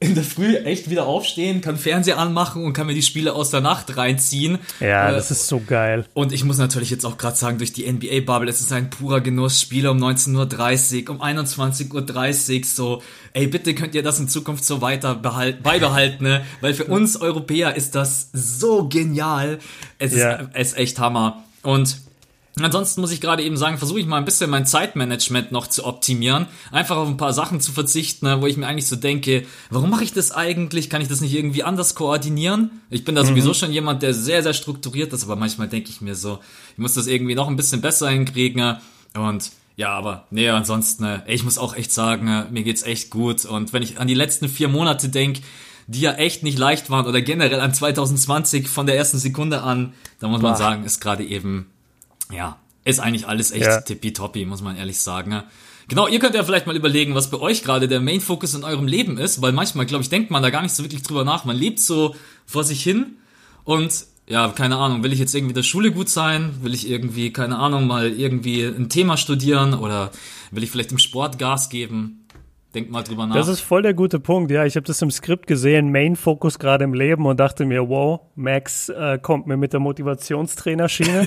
in 0.00 0.14
der 0.14 0.22
Früh 0.22 0.54
echt 0.54 0.90
wieder 0.90 1.06
aufstehen, 1.06 1.60
kann 1.60 1.76
Fernseher 1.76 2.18
anmachen 2.18 2.64
und 2.64 2.72
kann 2.72 2.86
mir 2.86 2.94
die 2.94 3.02
Spiele 3.02 3.32
aus 3.32 3.50
der 3.50 3.60
Nacht 3.60 3.96
reinziehen. 3.96 4.58
Ja, 4.78 5.08
äh, 5.08 5.12
das 5.12 5.32
ist 5.32 5.48
so 5.48 5.60
geil. 5.60 6.04
Und 6.14 6.32
ich 6.32 6.44
muss 6.44 6.58
natürlich 6.58 6.90
jetzt 6.90 7.04
auch 7.04 7.18
gerade 7.18 7.36
sagen, 7.36 7.58
durch 7.58 7.72
die 7.72 7.90
NBA-Bubble, 7.90 8.48
es 8.48 8.60
ist 8.60 8.70
ein 8.72 8.90
purer 8.90 9.20
Genuss. 9.20 9.60
Spiele 9.60 9.90
um 9.90 9.98
19.30 9.98 11.08
Uhr, 11.08 11.16
um 11.16 11.22
21.30 11.22 12.58
Uhr, 12.58 12.64
so, 12.64 13.02
ey, 13.32 13.48
bitte 13.48 13.74
könnt 13.74 13.96
ihr 13.96 14.04
das 14.04 14.20
in 14.20 14.28
Zukunft 14.28 14.64
so 14.64 14.80
weiter 14.80 15.16
behalten, 15.16 15.64
beibehalten, 15.64 16.22
ne? 16.22 16.44
Weil 16.60 16.74
für 16.74 16.84
uns 16.84 17.16
Europäer 17.16 17.74
ist 17.74 17.96
das 17.96 18.28
so 18.32 18.88
genial. 18.88 19.58
Es 19.98 20.14
ja. 20.14 20.34
ist, 20.34 20.48
es 20.52 20.68
ist 20.68 20.78
echt 20.78 20.98
Hammer. 21.00 21.42
Und 21.62 21.96
Ansonsten 22.64 23.00
muss 23.00 23.12
ich 23.12 23.20
gerade 23.20 23.42
eben 23.42 23.56
sagen, 23.56 23.78
versuche 23.78 24.00
ich 24.00 24.06
mal 24.06 24.16
ein 24.16 24.24
bisschen 24.24 24.50
mein 24.50 24.66
Zeitmanagement 24.66 25.52
noch 25.52 25.66
zu 25.66 25.84
optimieren. 25.84 26.46
Einfach 26.70 26.96
auf 26.96 27.08
ein 27.08 27.16
paar 27.16 27.32
Sachen 27.32 27.60
zu 27.60 27.72
verzichten, 27.72 28.26
ne, 28.26 28.40
wo 28.40 28.46
ich 28.46 28.56
mir 28.56 28.66
eigentlich 28.66 28.86
so 28.86 28.96
denke, 28.96 29.44
warum 29.70 29.90
mache 29.90 30.04
ich 30.04 30.12
das 30.12 30.32
eigentlich? 30.32 30.90
Kann 30.90 31.00
ich 31.02 31.08
das 31.08 31.20
nicht 31.20 31.34
irgendwie 31.34 31.62
anders 31.62 31.94
koordinieren? 31.94 32.70
Ich 32.90 33.04
bin 33.04 33.14
da 33.14 33.22
mhm. 33.22 33.28
sowieso 33.28 33.54
schon 33.54 33.72
jemand, 33.72 34.02
der 34.02 34.14
sehr, 34.14 34.42
sehr 34.42 34.54
strukturiert 34.54 35.12
ist, 35.12 35.24
aber 35.24 35.36
manchmal 35.36 35.68
denke 35.68 35.90
ich 35.90 36.00
mir 36.00 36.14
so, 36.14 36.38
ich 36.72 36.78
muss 36.78 36.94
das 36.94 37.06
irgendwie 37.06 37.34
noch 37.34 37.48
ein 37.48 37.56
bisschen 37.56 37.80
besser 37.80 38.08
hinkriegen. 38.08 38.78
Und 39.14 39.50
ja, 39.76 39.90
aber 39.90 40.26
nee, 40.30 40.48
ansonsten, 40.48 41.04
ey, 41.04 41.34
ich 41.34 41.44
muss 41.44 41.56
auch 41.58 41.76
echt 41.76 41.92
sagen, 41.92 42.46
mir 42.50 42.64
geht's 42.64 42.82
echt 42.82 43.10
gut. 43.10 43.44
Und 43.44 43.72
wenn 43.72 43.82
ich 43.82 44.00
an 44.00 44.08
die 44.08 44.14
letzten 44.14 44.48
vier 44.48 44.68
Monate 44.68 45.08
denke, 45.08 45.42
die 45.86 46.00
ja 46.00 46.12
echt 46.14 46.42
nicht 46.42 46.58
leicht 46.58 46.90
waren, 46.90 47.06
oder 47.06 47.22
generell 47.22 47.60
an 47.60 47.72
2020 47.72 48.68
von 48.68 48.86
der 48.86 48.96
ersten 48.96 49.18
Sekunde 49.18 49.62
an, 49.62 49.94
da 50.20 50.28
muss 50.28 50.42
man 50.42 50.56
sagen, 50.56 50.84
ist 50.84 51.00
gerade 51.00 51.24
eben 51.24 51.66
ja, 52.32 52.58
ist 52.84 53.00
eigentlich 53.00 53.26
alles 53.26 53.50
echt 53.50 53.66
ja. 53.66 53.80
tippitoppi, 53.80 54.44
muss 54.44 54.62
man 54.62 54.76
ehrlich 54.76 54.98
sagen. 54.98 55.42
Genau, 55.88 56.06
ihr 56.06 56.18
könnt 56.18 56.34
ja 56.34 56.44
vielleicht 56.44 56.66
mal 56.66 56.76
überlegen, 56.76 57.14
was 57.14 57.30
bei 57.30 57.38
euch 57.38 57.62
gerade 57.62 57.88
der 57.88 58.00
Main 58.00 58.20
Focus 58.20 58.54
in 58.54 58.62
eurem 58.62 58.86
Leben 58.86 59.16
ist, 59.16 59.40
weil 59.40 59.52
manchmal, 59.52 59.86
glaube 59.86 60.02
ich, 60.02 60.10
denkt 60.10 60.30
man 60.30 60.42
da 60.42 60.50
gar 60.50 60.62
nicht 60.62 60.74
so 60.74 60.82
wirklich 60.84 61.02
drüber 61.02 61.24
nach. 61.24 61.44
Man 61.44 61.56
lebt 61.56 61.80
so 61.80 62.14
vor 62.46 62.62
sich 62.64 62.82
hin 62.82 63.16
und 63.64 64.06
ja, 64.28 64.48
keine 64.48 64.76
Ahnung, 64.76 65.02
will 65.02 65.14
ich 65.14 65.18
jetzt 65.18 65.34
irgendwie 65.34 65.54
der 65.54 65.62
Schule 65.62 65.90
gut 65.90 66.10
sein? 66.10 66.56
Will 66.60 66.74
ich 66.74 66.88
irgendwie, 66.88 67.32
keine 67.32 67.58
Ahnung, 67.58 67.86
mal 67.86 68.12
irgendwie 68.12 68.62
ein 68.62 68.90
Thema 68.90 69.16
studieren 69.16 69.72
oder 69.72 70.10
will 70.50 70.62
ich 70.62 70.70
vielleicht 70.70 70.92
im 70.92 70.98
Sport 70.98 71.38
Gas 71.38 71.70
geben? 71.70 72.26
Denk 72.74 72.90
mal 72.90 73.02
drüber 73.02 73.26
nach. 73.26 73.34
Das 73.34 73.48
ist 73.48 73.60
voll 73.60 73.80
der 73.82 73.94
gute 73.94 74.20
Punkt. 74.20 74.50
Ja, 74.50 74.66
ich 74.66 74.76
habe 74.76 74.86
das 74.86 75.00
im 75.00 75.10
Skript 75.10 75.46
gesehen, 75.46 75.90
Main 75.90 76.16
Focus 76.16 76.58
gerade 76.58 76.84
im 76.84 76.92
Leben 76.92 77.24
und 77.24 77.40
dachte 77.40 77.64
mir, 77.64 77.88
wow, 77.88 78.20
Max 78.34 78.90
äh, 78.90 79.18
kommt 79.18 79.46
mir 79.46 79.56
mit 79.56 79.72
der 79.72 79.80
Motivationstrainerschiene. 79.80 81.26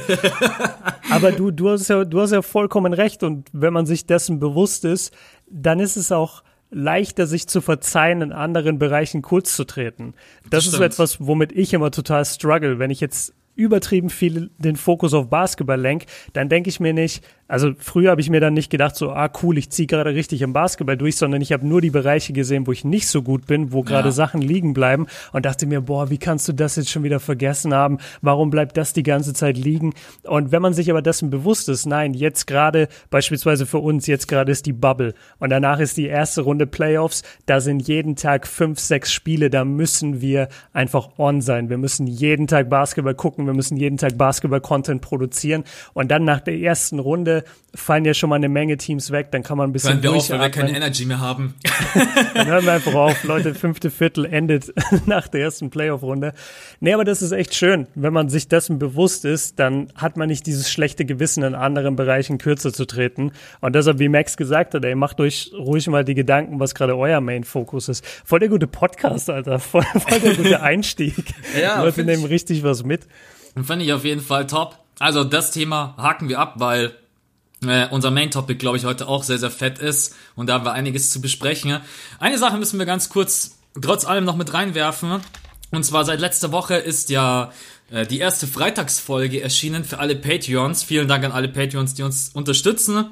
Aber 1.10 1.32
du, 1.32 1.50
du 1.50 1.70
hast 1.70 1.88
ja, 1.88 2.06
du 2.06 2.22
hast 2.22 2.32
ja 2.32 2.44
vollkommen 2.44 2.94
recht 2.94 3.24
und 3.24 3.50
wenn 3.54 3.74
man 3.74 3.88
sich 3.88 4.06
dessen 4.06 4.40
bewusst 4.40 4.86
ist, 4.86 5.16
dann 5.50 5.80
ist 5.80 5.98
es 5.98 6.12
auch 6.12 6.44
leichter, 6.70 7.26
sich 7.26 7.48
zu 7.48 7.60
verzeihen, 7.60 8.22
in 8.22 8.32
anderen 8.32 8.78
Bereichen 8.78 9.22
kurz 9.22 9.56
zu 9.56 9.66
treten. 9.66 10.14
Das, 10.44 10.66
das 10.66 10.68
ist 10.68 10.72
so 10.74 10.84
etwas, 10.84 11.26
womit 11.26 11.52
ich 11.52 11.74
immer 11.74 11.92
total 11.92 12.24
struggle. 12.24 12.78
Wenn 12.80 12.92
ich 12.92 13.02
jetzt 13.02 13.34
übertrieben 13.56 14.10
viel 14.10 14.50
den 14.58 14.76
Fokus 14.76 15.14
auf 15.14 15.30
Basketball 15.30 15.80
lenk, 15.80 16.06
dann 16.34 16.50
denke 16.50 16.70
ich 16.70 16.80
mir 16.80 16.94
nicht, 16.94 17.24
also 17.52 17.74
früher 17.78 18.12
habe 18.12 18.22
ich 18.22 18.30
mir 18.30 18.40
dann 18.40 18.54
nicht 18.54 18.70
gedacht, 18.70 18.96
so, 18.96 19.12
ah 19.12 19.30
cool, 19.44 19.58
ich 19.58 19.70
ziehe 19.70 19.86
gerade 19.86 20.16
richtig 20.16 20.42
im 20.42 20.54
Basketball 20.54 20.96
durch, 20.96 21.18
sondern 21.18 21.42
ich 21.42 21.52
habe 21.52 21.68
nur 21.68 21.82
die 21.82 21.90
Bereiche 21.90 22.32
gesehen, 22.32 22.66
wo 22.66 22.72
ich 22.72 22.86
nicht 22.86 23.10
so 23.10 23.22
gut 23.22 23.46
bin, 23.46 23.74
wo 23.74 23.84
gerade 23.84 24.08
ja. 24.08 24.14
Sachen 24.14 24.42
liegen 24.42 24.74
bleiben 24.74 25.08
und 25.34 25.46
dachte 25.46 25.66
mir, 25.66 25.82
boah, 25.82 26.10
wie 26.10 26.18
kannst 26.18 26.48
du 26.48 26.54
das 26.54 26.78
jetzt 26.78 26.90
schon 26.90 27.04
wieder 27.04 27.20
vergessen 27.20 27.74
haben? 27.74 27.98
Warum 28.22 28.52
bleibt 28.52 28.78
das 28.78 28.94
die 28.94 29.04
ganze 29.04 29.34
Zeit 29.34 29.58
liegen? 29.58 29.94
Und 30.24 30.54
wenn 30.54 30.62
man 30.62 30.74
sich 30.74 30.90
aber 30.90 31.02
dessen 31.02 31.30
bewusst 31.30 31.68
ist, 31.68 31.86
nein, 31.86 32.14
jetzt 32.14 32.48
gerade, 32.48 32.88
beispielsweise 33.10 33.66
für 33.66 33.80
uns, 33.80 34.08
jetzt 34.08 34.30
gerade 34.30 34.50
ist 34.50 34.66
die 34.66 34.72
Bubble 34.72 35.14
und 35.40 35.50
danach 35.50 35.80
ist 35.80 35.98
die 35.98 36.08
erste 36.08 36.44
Runde 36.44 36.68
Playoffs, 36.68 37.22
da 37.48 37.60
sind 37.60 37.86
jeden 37.86 38.16
Tag 38.16 38.48
fünf, 38.48 38.80
sechs 38.80 39.12
Spiele, 39.12 39.50
da 39.50 39.66
müssen 39.66 40.22
wir 40.22 40.48
einfach 40.72 41.10
on 41.18 41.42
sein. 41.42 41.70
Wir 41.70 41.78
müssen 41.78 42.08
jeden 42.08 42.48
Tag 42.48 42.70
Basketball 42.70 43.16
gucken, 43.16 43.46
wir 43.46 43.54
müssen 43.54 43.76
jeden 43.76 43.98
Tag 43.98 44.18
Basketball-Content 44.18 45.02
produzieren 45.02 45.66
und 45.94 46.10
dann 46.12 46.24
nach 46.24 46.40
der 46.40 46.58
ersten 46.58 47.00
Runde 47.00 47.41
fallen 47.74 48.04
ja 48.04 48.14
schon 48.14 48.30
mal 48.30 48.36
eine 48.36 48.50
Menge 48.50 48.78
Teams 48.78 49.12
weg, 49.12 49.32
dann 49.32 49.44
kann 49.44 49.58
man 49.58 49.70
ein 49.70 49.74
bisschen 49.74 49.94
Hören 49.94 50.04
wir 50.04 50.12
auf, 50.12 50.30
weil 50.30 50.40
wir 50.40 50.50
keine 50.50 50.76
Energy 50.76 51.06
mehr 51.06 51.20
haben. 51.20 51.56
dann 52.34 52.48
hören 52.48 52.66
wir 52.66 52.74
einfach 52.74 52.94
auf, 52.94 53.24
Leute, 53.24 53.56
fünfte 53.56 53.90
Viertel 53.90 54.26
endet 54.26 54.74
nach 55.06 55.28
der 55.28 55.42
ersten 55.42 55.70
Playoff-Runde. 55.70 56.34
Nee, 56.80 56.94
aber 56.94 57.06
das 57.06 57.22
ist 57.22 57.32
echt 57.32 57.56
schön. 57.56 57.88
Wenn 57.96 58.12
man 58.14 58.30
sich 58.30 58.48
dessen 58.48 58.78
bewusst 58.78 59.24
ist, 59.24 59.60
dann 59.60 59.92
hat 59.96 60.18
man 60.18 60.28
nicht 60.28 60.46
dieses 60.46 60.70
schlechte 60.70 61.06
Gewissen, 61.06 61.44
in 61.44 61.56
anderen 61.56 61.96
Bereichen 61.96 62.38
kürzer 62.38 62.74
zu 62.74 62.86
treten. 62.86 63.32
Und 63.62 63.74
deshalb, 63.74 64.00
wie 64.00 64.10
Max 64.10 64.36
gesagt 64.36 64.74
hat, 64.74 64.84
ey, 64.84 64.96
macht 64.96 65.20
euch 65.20 65.52
ruhig 65.58 65.88
mal 65.88 66.04
die 66.04 66.16
Gedanken, 66.16 66.60
was 66.60 66.76
gerade 66.76 66.98
euer 66.98 67.22
Main-Fokus 67.22 67.88
ist. 67.90 68.06
Voll 68.26 68.40
der 68.40 68.50
gute 68.50 68.68
Podcast, 68.68 69.30
Alter. 69.30 69.60
Voll, 69.60 69.84
voll 69.84 70.20
der 70.20 70.36
gute 70.36 70.62
Einstieg. 70.62 71.34
ja, 71.60 71.82
Leute 71.82 72.04
nehmen 72.04 72.26
richtig 72.26 72.64
was 72.64 72.84
mit. 72.84 73.08
Fand 73.64 73.82
ich 73.82 73.94
auf 73.94 74.04
jeden 74.04 74.22
Fall 74.22 74.48
top. 74.48 74.78
Also 75.00 75.24
das 75.24 75.52
Thema 75.52 75.96
haken 75.98 76.30
wir 76.30 76.40
ab, 76.40 76.56
weil 76.58 76.92
äh, 77.66 77.88
unser 77.90 78.12
Main 78.12 78.32
Topic, 78.32 78.58
glaube 78.58 78.78
ich, 78.78 78.86
heute 78.86 79.08
auch 79.08 79.24
sehr, 79.24 79.38
sehr 79.38 79.52
fett 79.52 79.80
ist. 79.80 80.16
Und 80.36 80.48
da 80.48 80.54
haben 80.54 80.66
wir 80.66 80.74
einiges 80.74 81.12
zu 81.12 81.22
besprechen. 81.22 81.80
Eine 82.20 82.38
Sache 82.38 82.58
müssen 82.58 82.80
wir 82.80 82.86
ganz 82.86 83.10
kurz 83.10 83.58
trotz 83.80 84.06
allem 84.06 84.26
noch 84.26 84.36
mit 84.36 84.54
reinwerfen. 84.54 85.22
Und 85.72 85.84
zwar 85.84 86.04
seit 86.04 86.20
letzter 86.20 86.52
Woche 86.52 86.76
ist 86.76 87.10
ja 87.10 87.52
äh, 87.92 88.06
die 88.06 88.20
erste 88.20 88.48
Freitagsfolge 88.48 89.42
erschienen 89.42 89.84
für 89.84 90.00
alle 90.00 90.16
Patreons. 90.16 90.84
Vielen 90.84 91.08
Dank 91.08 91.24
an 91.24 91.32
alle 91.32 91.48
Patreons, 91.48 91.94
die 91.94 92.04
uns 92.04 92.30
unterstützen. 92.34 93.06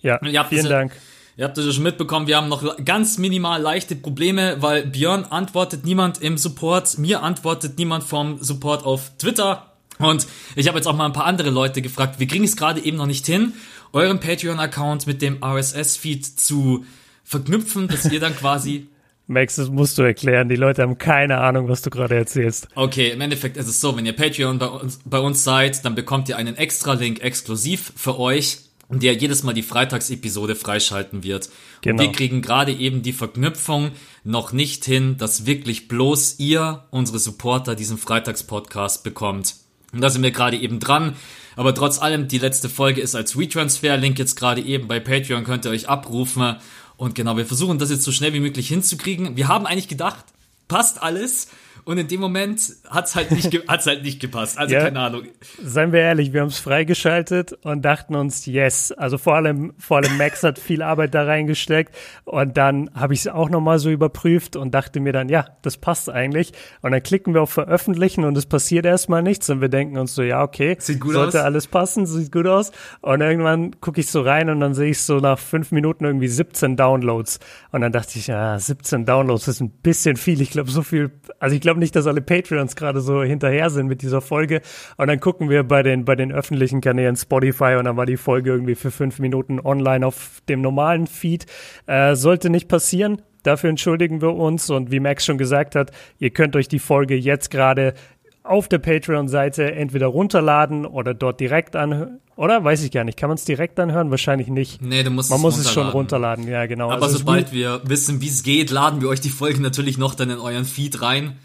Ja, 0.00 0.44
vielen 0.44 0.68
Dank. 0.68 0.92
Ihr 1.36 1.44
habt 1.44 1.56
es 1.56 1.64
ja 1.64 1.72
schon 1.72 1.84
mitbekommen, 1.84 2.26
wir 2.26 2.36
haben 2.36 2.48
noch 2.48 2.84
ganz 2.84 3.16
minimal 3.16 3.62
leichte 3.62 3.96
Probleme, 3.96 4.56
weil 4.60 4.84
Björn 4.84 5.24
antwortet 5.24 5.84
niemand 5.84 6.20
im 6.20 6.36
Support, 6.36 6.98
mir 6.98 7.22
antwortet 7.22 7.78
niemand 7.78 8.04
vom 8.04 8.42
Support 8.42 8.84
auf 8.84 9.12
Twitter. 9.16 9.72
Und 9.98 10.26
ich 10.54 10.68
habe 10.68 10.76
jetzt 10.76 10.86
auch 10.86 10.96
mal 10.96 11.06
ein 11.06 11.12
paar 11.12 11.24
andere 11.24 11.50
Leute 11.50 11.80
gefragt, 11.80 12.18
wir 12.18 12.26
kriegen 12.26 12.44
es 12.44 12.56
gerade 12.56 12.84
eben 12.84 12.98
noch 12.98 13.06
nicht 13.06 13.24
hin 13.24 13.54
euren 13.92 14.20
Patreon-Account 14.20 15.06
mit 15.06 15.22
dem 15.22 15.42
RSS-Feed 15.42 16.24
zu 16.24 16.84
verknüpfen, 17.24 17.88
dass 17.88 18.10
ihr 18.10 18.20
dann 18.20 18.36
quasi 18.36 18.88
Max, 19.30 19.54
das 19.54 19.70
musst 19.70 19.96
du 19.96 20.02
erklären. 20.02 20.48
Die 20.48 20.56
Leute 20.56 20.82
haben 20.82 20.98
keine 20.98 21.38
Ahnung, 21.38 21.68
was 21.68 21.82
du 21.82 21.90
gerade 21.90 22.16
erzählst. 22.16 22.66
Okay, 22.74 23.10
im 23.10 23.20
Endeffekt 23.20 23.56
ist 23.56 23.68
es 23.68 23.80
so, 23.80 23.96
wenn 23.96 24.04
ihr 24.04 24.12
Patreon 24.12 24.58
bei 24.58 24.66
uns, 24.66 24.98
bei 25.04 25.20
uns 25.20 25.44
seid, 25.44 25.84
dann 25.84 25.94
bekommt 25.94 26.28
ihr 26.28 26.36
einen 26.36 26.56
extra 26.56 26.94
Link 26.94 27.20
exklusiv 27.20 27.92
für 27.94 28.18
euch, 28.18 28.58
der 28.88 29.14
jedes 29.14 29.44
Mal 29.44 29.54
die 29.54 29.62
Freitagsepisode 29.62 30.56
freischalten 30.56 31.22
wird. 31.22 31.48
Genau. 31.80 31.94
Und 31.94 32.08
wir 32.08 32.12
kriegen 32.12 32.42
gerade 32.42 32.72
eben 32.72 33.02
die 33.02 33.12
Verknüpfung 33.12 33.92
noch 34.24 34.52
nicht 34.52 34.84
hin, 34.84 35.16
dass 35.16 35.46
wirklich 35.46 35.86
bloß 35.86 36.40
ihr, 36.40 36.84
unsere 36.90 37.20
Supporter, 37.20 37.76
diesen 37.76 37.98
Freitagspodcast 37.98 39.04
bekommt. 39.04 39.54
Und 39.92 40.00
da 40.00 40.10
sind 40.10 40.24
wir 40.24 40.32
gerade 40.32 40.56
eben 40.56 40.80
dran. 40.80 41.14
Aber 41.60 41.74
trotz 41.74 41.98
allem, 41.98 42.26
die 42.26 42.38
letzte 42.38 42.70
Folge 42.70 43.02
ist 43.02 43.14
als 43.14 43.36
Retransfer-Link 43.36 44.18
jetzt 44.18 44.34
gerade 44.34 44.62
eben 44.62 44.88
bei 44.88 44.98
Patreon, 44.98 45.44
könnt 45.44 45.66
ihr 45.66 45.70
euch 45.70 45.90
abrufen. 45.90 46.56
Und 46.96 47.14
genau, 47.14 47.36
wir 47.36 47.44
versuchen 47.44 47.78
das 47.78 47.90
jetzt 47.90 48.02
so 48.02 48.12
schnell 48.12 48.32
wie 48.32 48.40
möglich 48.40 48.68
hinzukriegen. 48.68 49.36
Wir 49.36 49.46
haben 49.46 49.66
eigentlich 49.66 49.86
gedacht, 49.86 50.24
passt 50.68 51.02
alles. 51.02 51.48
Und 51.84 51.98
in 51.98 52.08
dem 52.08 52.20
Moment 52.20 52.60
hat's 52.88 53.14
halt 53.14 53.30
nicht, 53.30 53.52
hat's 53.68 53.86
halt 53.86 54.02
nicht 54.02 54.20
gepasst. 54.20 54.58
Also 54.58 54.74
ja, 54.74 54.84
keine 54.84 55.00
Ahnung. 55.00 55.22
Seien 55.62 55.92
wir 55.92 56.00
ehrlich, 56.00 56.32
wir 56.32 56.40
haben 56.40 56.48
es 56.48 56.58
freigeschaltet 56.58 57.52
und 57.62 57.82
dachten 57.82 58.14
uns, 58.14 58.46
yes. 58.46 58.92
Also 58.92 59.18
vor 59.18 59.36
allem, 59.36 59.72
vor 59.78 59.98
allem 59.98 60.16
Max 60.16 60.42
hat 60.42 60.58
viel 60.58 60.82
Arbeit 60.82 61.14
da 61.14 61.24
reingesteckt. 61.24 61.94
Und 62.24 62.56
dann 62.56 62.90
habe 62.94 63.14
ich 63.14 63.20
es 63.20 63.28
auch 63.28 63.48
nochmal 63.48 63.78
so 63.78 63.90
überprüft 63.90 64.56
und 64.56 64.74
dachte 64.74 65.00
mir 65.00 65.12
dann, 65.12 65.28
ja, 65.28 65.46
das 65.62 65.76
passt 65.76 66.10
eigentlich. 66.10 66.52
Und 66.82 66.92
dann 66.92 67.02
klicken 67.02 67.34
wir 67.34 67.42
auf 67.42 67.50
Veröffentlichen 67.50 68.24
und 68.24 68.36
es 68.36 68.46
passiert 68.46 68.86
erstmal 68.86 69.22
nichts. 69.22 69.48
Und 69.50 69.60
wir 69.60 69.68
denken 69.68 69.98
uns 69.98 70.14
so, 70.14 70.22
ja, 70.22 70.42
okay, 70.42 70.76
sieht 70.78 71.00
gut 71.00 71.12
sollte 71.12 71.40
aus. 71.40 71.44
alles 71.44 71.66
passen, 71.66 72.06
sieht 72.06 72.32
gut 72.32 72.46
aus. 72.46 72.72
Und 73.00 73.20
irgendwann 73.20 73.80
gucke 73.80 74.00
ich 74.00 74.10
so 74.10 74.22
rein 74.22 74.50
und 74.50 74.60
dann 74.60 74.74
sehe 74.74 74.90
ich 74.90 75.00
so 75.02 75.18
nach 75.18 75.38
fünf 75.38 75.72
Minuten 75.72 76.04
irgendwie 76.04 76.28
17 76.28 76.76
Downloads. 76.76 77.38
Und 77.72 77.82
dann 77.82 77.92
dachte 77.92 78.18
ich, 78.18 78.26
ja, 78.26 78.58
17 78.58 79.04
Downloads 79.04 79.48
ist 79.48 79.60
ein 79.60 79.70
bisschen 79.70 80.16
viel. 80.16 80.40
Ich 80.40 80.50
glaube, 80.50 80.70
so 80.70 80.82
viel, 80.82 81.10
also 81.38 81.54
ich 81.54 81.60
glaube, 81.60 81.69
glaube 81.70 81.80
nicht, 81.80 81.94
dass 81.94 82.08
alle 82.08 82.20
Patreons 82.20 82.74
gerade 82.74 83.00
so 83.00 83.22
hinterher 83.22 83.70
sind 83.70 83.86
mit 83.86 84.02
dieser 84.02 84.20
Folge. 84.20 84.60
Und 84.96 85.06
dann 85.06 85.20
gucken 85.20 85.48
wir 85.48 85.62
bei 85.62 85.84
den, 85.84 86.04
bei 86.04 86.16
den 86.16 86.32
öffentlichen 86.32 86.80
Kanälen 86.80 87.14
Spotify 87.14 87.76
und 87.78 87.84
dann 87.84 87.96
war 87.96 88.06
die 88.06 88.16
Folge 88.16 88.50
irgendwie 88.50 88.74
für 88.74 88.90
fünf 88.90 89.20
Minuten 89.20 89.60
online 89.60 90.04
auf 90.04 90.42
dem 90.48 90.62
normalen 90.62 91.06
Feed. 91.06 91.46
Äh, 91.86 92.16
sollte 92.16 92.50
nicht 92.50 92.66
passieren. 92.66 93.22
Dafür 93.44 93.70
entschuldigen 93.70 94.20
wir 94.20 94.34
uns 94.34 94.68
und 94.68 94.90
wie 94.90 94.98
Max 94.98 95.24
schon 95.24 95.38
gesagt 95.38 95.76
hat, 95.76 95.92
ihr 96.18 96.30
könnt 96.30 96.56
euch 96.56 96.66
die 96.66 96.80
Folge 96.80 97.14
jetzt 97.14 97.52
gerade 97.52 97.94
auf 98.42 98.66
der 98.66 98.78
Patreon-Seite 98.78 99.72
entweder 99.72 100.08
runterladen 100.08 100.86
oder 100.86 101.14
dort 101.14 101.38
direkt 101.38 101.76
anhören. 101.76 102.18
Oder? 102.36 102.64
Weiß 102.64 102.82
ich 102.82 102.90
gar 102.90 103.04
nicht. 103.04 103.18
Kann 103.18 103.28
man 103.28 103.36
es 103.36 103.44
direkt 103.44 103.78
anhören? 103.78 104.10
Wahrscheinlich 104.10 104.48
nicht. 104.48 104.82
Nee, 104.82 105.02
du 105.02 105.10
musst 105.10 105.30
Man 105.30 105.36
es 105.36 105.42
muss 105.42 105.58
es 105.58 105.70
schon 105.70 105.88
runterladen, 105.88 106.48
ja, 106.48 106.66
genau. 106.66 106.90
Aber 106.90 107.04
also 107.04 107.18
sobald 107.18 107.52
wir 107.52 107.82
wissen, 107.84 108.22
wie 108.22 108.28
es 108.28 108.42
geht, 108.42 108.70
laden 108.70 109.02
wir 109.02 109.08
euch 109.08 109.20
die 109.20 109.28
Folge 109.28 109.60
natürlich 109.60 109.98
noch 109.98 110.14
dann 110.14 110.30
in 110.30 110.38
euren 110.38 110.64
Feed 110.64 111.02
rein. 111.02 111.36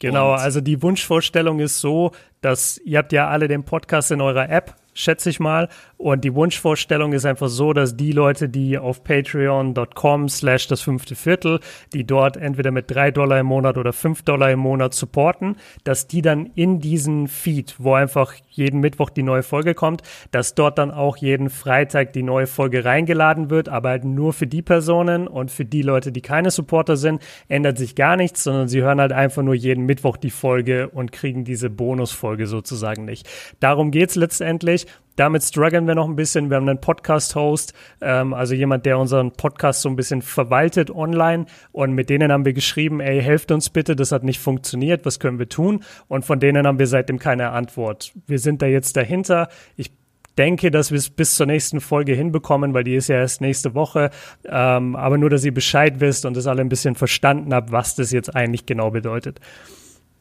Genau, 0.00 0.32
und 0.32 0.40
also 0.40 0.60
die 0.60 0.82
Wunschvorstellung 0.82 1.60
ist 1.60 1.80
so, 1.80 2.12
dass 2.40 2.78
ihr 2.78 2.98
habt 2.98 3.12
ja 3.12 3.28
alle 3.28 3.48
den 3.48 3.64
Podcast 3.64 4.10
in 4.10 4.20
eurer 4.20 4.48
App 4.48 4.74
schätze 5.00 5.30
ich 5.30 5.40
mal. 5.40 5.68
Und 5.96 6.24
die 6.24 6.34
Wunschvorstellung 6.34 7.12
ist 7.12 7.26
einfach 7.26 7.48
so, 7.48 7.72
dass 7.72 7.96
die 7.96 8.12
Leute, 8.12 8.48
die 8.48 8.78
auf 8.78 9.04
patreon.com 9.04 10.28
slash 10.28 10.66
das 10.68 10.80
fünfte 10.80 11.14
Viertel, 11.14 11.60
die 11.92 12.06
dort 12.06 12.36
entweder 12.36 12.70
mit 12.70 12.90
drei 12.90 13.10
Dollar 13.10 13.40
im 13.40 13.46
Monat 13.46 13.76
oder 13.76 13.92
fünf 13.92 14.22
Dollar 14.22 14.50
im 14.50 14.60
Monat 14.60 14.94
supporten, 14.94 15.56
dass 15.84 16.06
die 16.06 16.22
dann 16.22 16.46
in 16.54 16.80
diesen 16.80 17.28
Feed, 17.28 17.74
wo 17.78 17.94
einfach 17.94 18.32
jeden 18.48 18.80
Mittwoch 18.80 19.10
die 19.10 19.22
neue 19.22 19.42
Folge 19.42 19.74
kommt, 19.74 20.02
dass 20.30 20.54
dort 20.54 20.78
dann 20.78 20.90
auch 20.90 21.16
jeden 21.16 21.50
Freitag 21.50 22.12
die 22.12 22.22
neue 22.22 22.46
Folge 22.46 22.84
reingeladen 22.84 23.50
wird, 23.50 23.68
aber 23.68 23.90
halt 23.90 24.04
nur 24.04 24.32
für 24.32 24.46
die 24.46 24.62
Personen 24.62 25.28
und 25.28 25.50
für 25.50 25.64
die 25.64 25.82
Leute, 25.82 26.12
die 26.12 26.20
keine 26.20 26.50
Supporter 26.50 26.96
sind, 26.96 27.22
ändert 27.48 27.78
sich 27.78 27.94
gar 27.94 28.16
nichts, 28.16 28.44
sondern 28.44 28.68
sie 28.68 28.82
hören 28.82 29.00
halt 29.00 29.12
einfach 29.12 29.42
nur 29.42 29.54
jeden 29.54 29.84
Mittwoch 29.86 30.16
die 30.16 30.30
Folge 30.30 30.88
und 30.88 31.12
kriegen 31.12 31.44
diese 31.44 31.70
Bonusfolge 31.70 32.46
sozusagen 32.46 33.04
nicht. 33.04 33.28
Darum 33.60 33.90
geht's 33.90 34.16
letztendlich. 34.16 34.86
Damit 35.16 35.42
strugglen 35.42 35.86
wir 35.86 35.94
noch 35.94 36.08
ein 36.08 36.16
bisschen. 36.16 36.48
Wir 36.48 36.56
haben 36.56 36.66
einen 36.66 36.80
Podcast-Host, 36.80 37.74
ähm, 38.00 38.32
also 38.32 38.54
jemand, 38.54 38.86
der 38.86 38.98
unseren 38.98 39.32
Podcast 39.32 39.82
so 39.82 39.90
ein 39.90 39.96
bisschen 39.96 40.22
verwaltet 40.22 40.90
online. 40.90 41.44
Und 41.72 41.92
mit 41.92 42.08
denen 42.08 42.32
haben 42.32 42.46
wir 42.46 42.54
geschrieben, 42.54 43.00
ey, 43.00 43.20
helft 43.20 43.52
uns 43.52 43.68
bitte, 43.68 43.96
das 43.96 44.12
hat 44.12 44.24
nicht 44.24 44.40
funktioniert, 44.40 45.04
was 45.04 45.20
können 45.20 45.38
wir 45.38 45.48
tun? 45.48 45.84
Und 46.08 46.24
von 46.24 46.40
denen 46.40 46.66
haben 46.66 46.78
wir 46.78 46.86
seitdem 46.86 47.18
keine 47.18 47.50
Antwort. 47.50 48.12
Wir 48.26 48.38
sind 48.38 48.62
da 48.62 48.66
jetzt 48.66 48.96
dahinter. 48.96 49.48
Ich 49.76 49.92
denke, 50.38 50.70
dass 50.70 50.90
wir 50.90 50.96
es 50.96 51.10
bis 51.10 51.34
zur 51.34 51.44
nächsten 51.44 51.82
Folge 51.82 52.14
hinbekommen, 52.14 52.72
weil 52.72 52.84
die 52.84 52.94
ist 52.94 53.08
ja 53.08 53.16
erst 53.16 53.42
nächste 53.42 53.74
Woche. 53.74 54.08
Ähm, 54.46 54.96
aber 54.96 55.18
nur, 55.18 55.28
dass 55.28 55.44
ihr 55.44 55.52
Bescheid 55.52 56.00
wisst 56.00 56.24
und 56.24 56.34
das 56.34 56.46
alle 56.46 56.62
ein 56.62 56.70
bisschen 56.70 56.94
verstanden 56.94 57.52
habt, 57.52 57.72
was 57.72 57.94
das 57.94 58.10
jetzt 58.10 58.34
eigentlich 58.34 58.64
genau 58.64 58.90
bedeutet. 58.90 59.38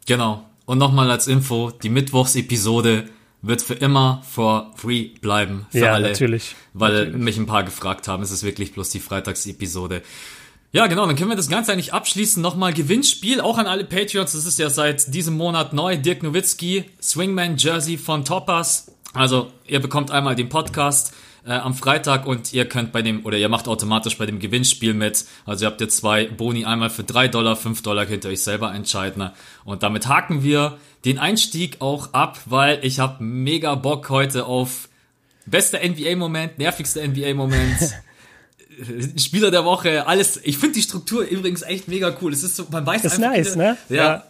Genau. 0.07 0.43
Und 0.65 0.77
nochmal 0.77 1.09
als 1.09 1.27
Info, 1.27 1.71
die 1.71 1.89
Mittwochsepisode 1.89 3.05
wird 3.41 3.61
für 3.61 3.73
immer 3.73 4.21
for 4.29 4.71
free 4.75 5.09
bleiben. 5.21 5.65
Für 5.71 5.79
ja, 5.79 5.93
alle, 5.93 6.09
natürlich. 6.09 6.55
Weil 6.73 7.05
natürlich. 7.05 7.17
mich 7.17 7.37
ein 7.37 7.45
paar 7.45 7.63
gefragt 7.63 8.07
haben, 8.07 8.23
es 8.23 8.31
ist 8.31 8.43
wirklich 8.43 8.73
bloß 8.73 8.89
die 8.89 8.99
Freitagsepisode. 8.99 10.01
Ja, 10.71 10.85
genau, 10.85 11.07
dann 11.07 11.15
können 11.15 11.29
wir 11.31 11.35
das 11.35 11.49
Ganze 11.49 11.71
eigentlich 11.71 11.93
abschließen. 11.93 12.43
Nochmal 12.43 12.73
Gewinnspiel, 12.73 13.41
auch 13.41 13.57
an 13.57 13.65
alle 13.65 13.85
Patreons. 13.85 14.33
Das 14.33 14.45
ist 14.45 14.59
ja 14.59 14.69
seit 14.69 15.13
diesem 15.15 15.35
Monat 15.35 15.73
neu. 15.73 15.97
Dirk 15.97 16.21
Nowitzki, 16.21 16.85
Swingman 17.01 17.57
Jersey 17.57 17.97
von 17.97 18.23
Toppers. 18.23 18.91
Also, 19.13 19.51
ihr 19.65 19.79
bekommt 19.79 20.11
einmal 20.11 20.35
den 20.35 20.49
Podcast 20.49 21.13
äh, 21.49 21.53
am 21.53 21.73
Freitag 21.73 22.27
und 22.27 22.53
ihr 22.53 22.65
könnt 22.65 22.91
bei 22.91 23.01
dem, 23.01 23.25
oder 23.25 23.37
ihr 23.37 23.49
macht 23.49 23.67
automatisch 23.67 24.17
bei 24.19 24.27
dem 24.27 24.37
Gewinnspiel 24.37 24.93
mit. 24.93 25.25
Also 25.45 25.65
ihr 25.65 25.71
habt 25.71 25.81
ihr 25.81 25.89
zwei 25.89 26.25
Boni 26.25 26.63
einmal 26.63 26.91
für 26.91 27.03
drei 27.03 27.27
Dollar, 27.27 27.55
fünf 27.55 27.81
Dollar 27.81 28.05
könnt 28.05 28.23
ihr 28.23 28.29
euch 28.29 28.43
selber 28.43 28.71
entscheiden. 28.73 29.31
Und 29.65 29.81
damit 29.81 30.07
haken 30.07 30.43
wir 30.43 30.77
den 31.05 31.17
Einstieg 31.17 31.77
auch 31.79 32.13
ab, 32.13 32.39
weil 32.45 32.79
ich 32.83 32.99
habe 32.99 33.23
mega 33.23 33.73
Bock 33.73 34.09
heute 34.09 34.45
auf 34.45 34.89
bester 35.47 35.79
NBA-Moment, 35.83 36.59
nervigster 36.59 37.05
NBA-Moment. 37.07 37.95
Spieler 39.19 39.49
der 39.49 39.65
Woche, 39.65 40.05
alles. 40.05 40.39
Ich 40.43 40.59
finde 40.59 40.75
die 40.75 40.83
Struktur 40.83 41.23
übrigens 41.23 41.63
echt 41.63 41.87
mega 41.87 42.15
cool. 42.21 42.31
Es 42.31 42.43
ist 42.43 42.57
so, 42.57 42.67
man 42.69 42.85
weiß 42.85 43.01
das 43.01 43.13
ist 43.13 43.19
nice, 43.19 43.55
wieder, 43.55 43.71
ne? 43.71 43.77
Ja, 43.89 43.95
ja. 43.95 44.23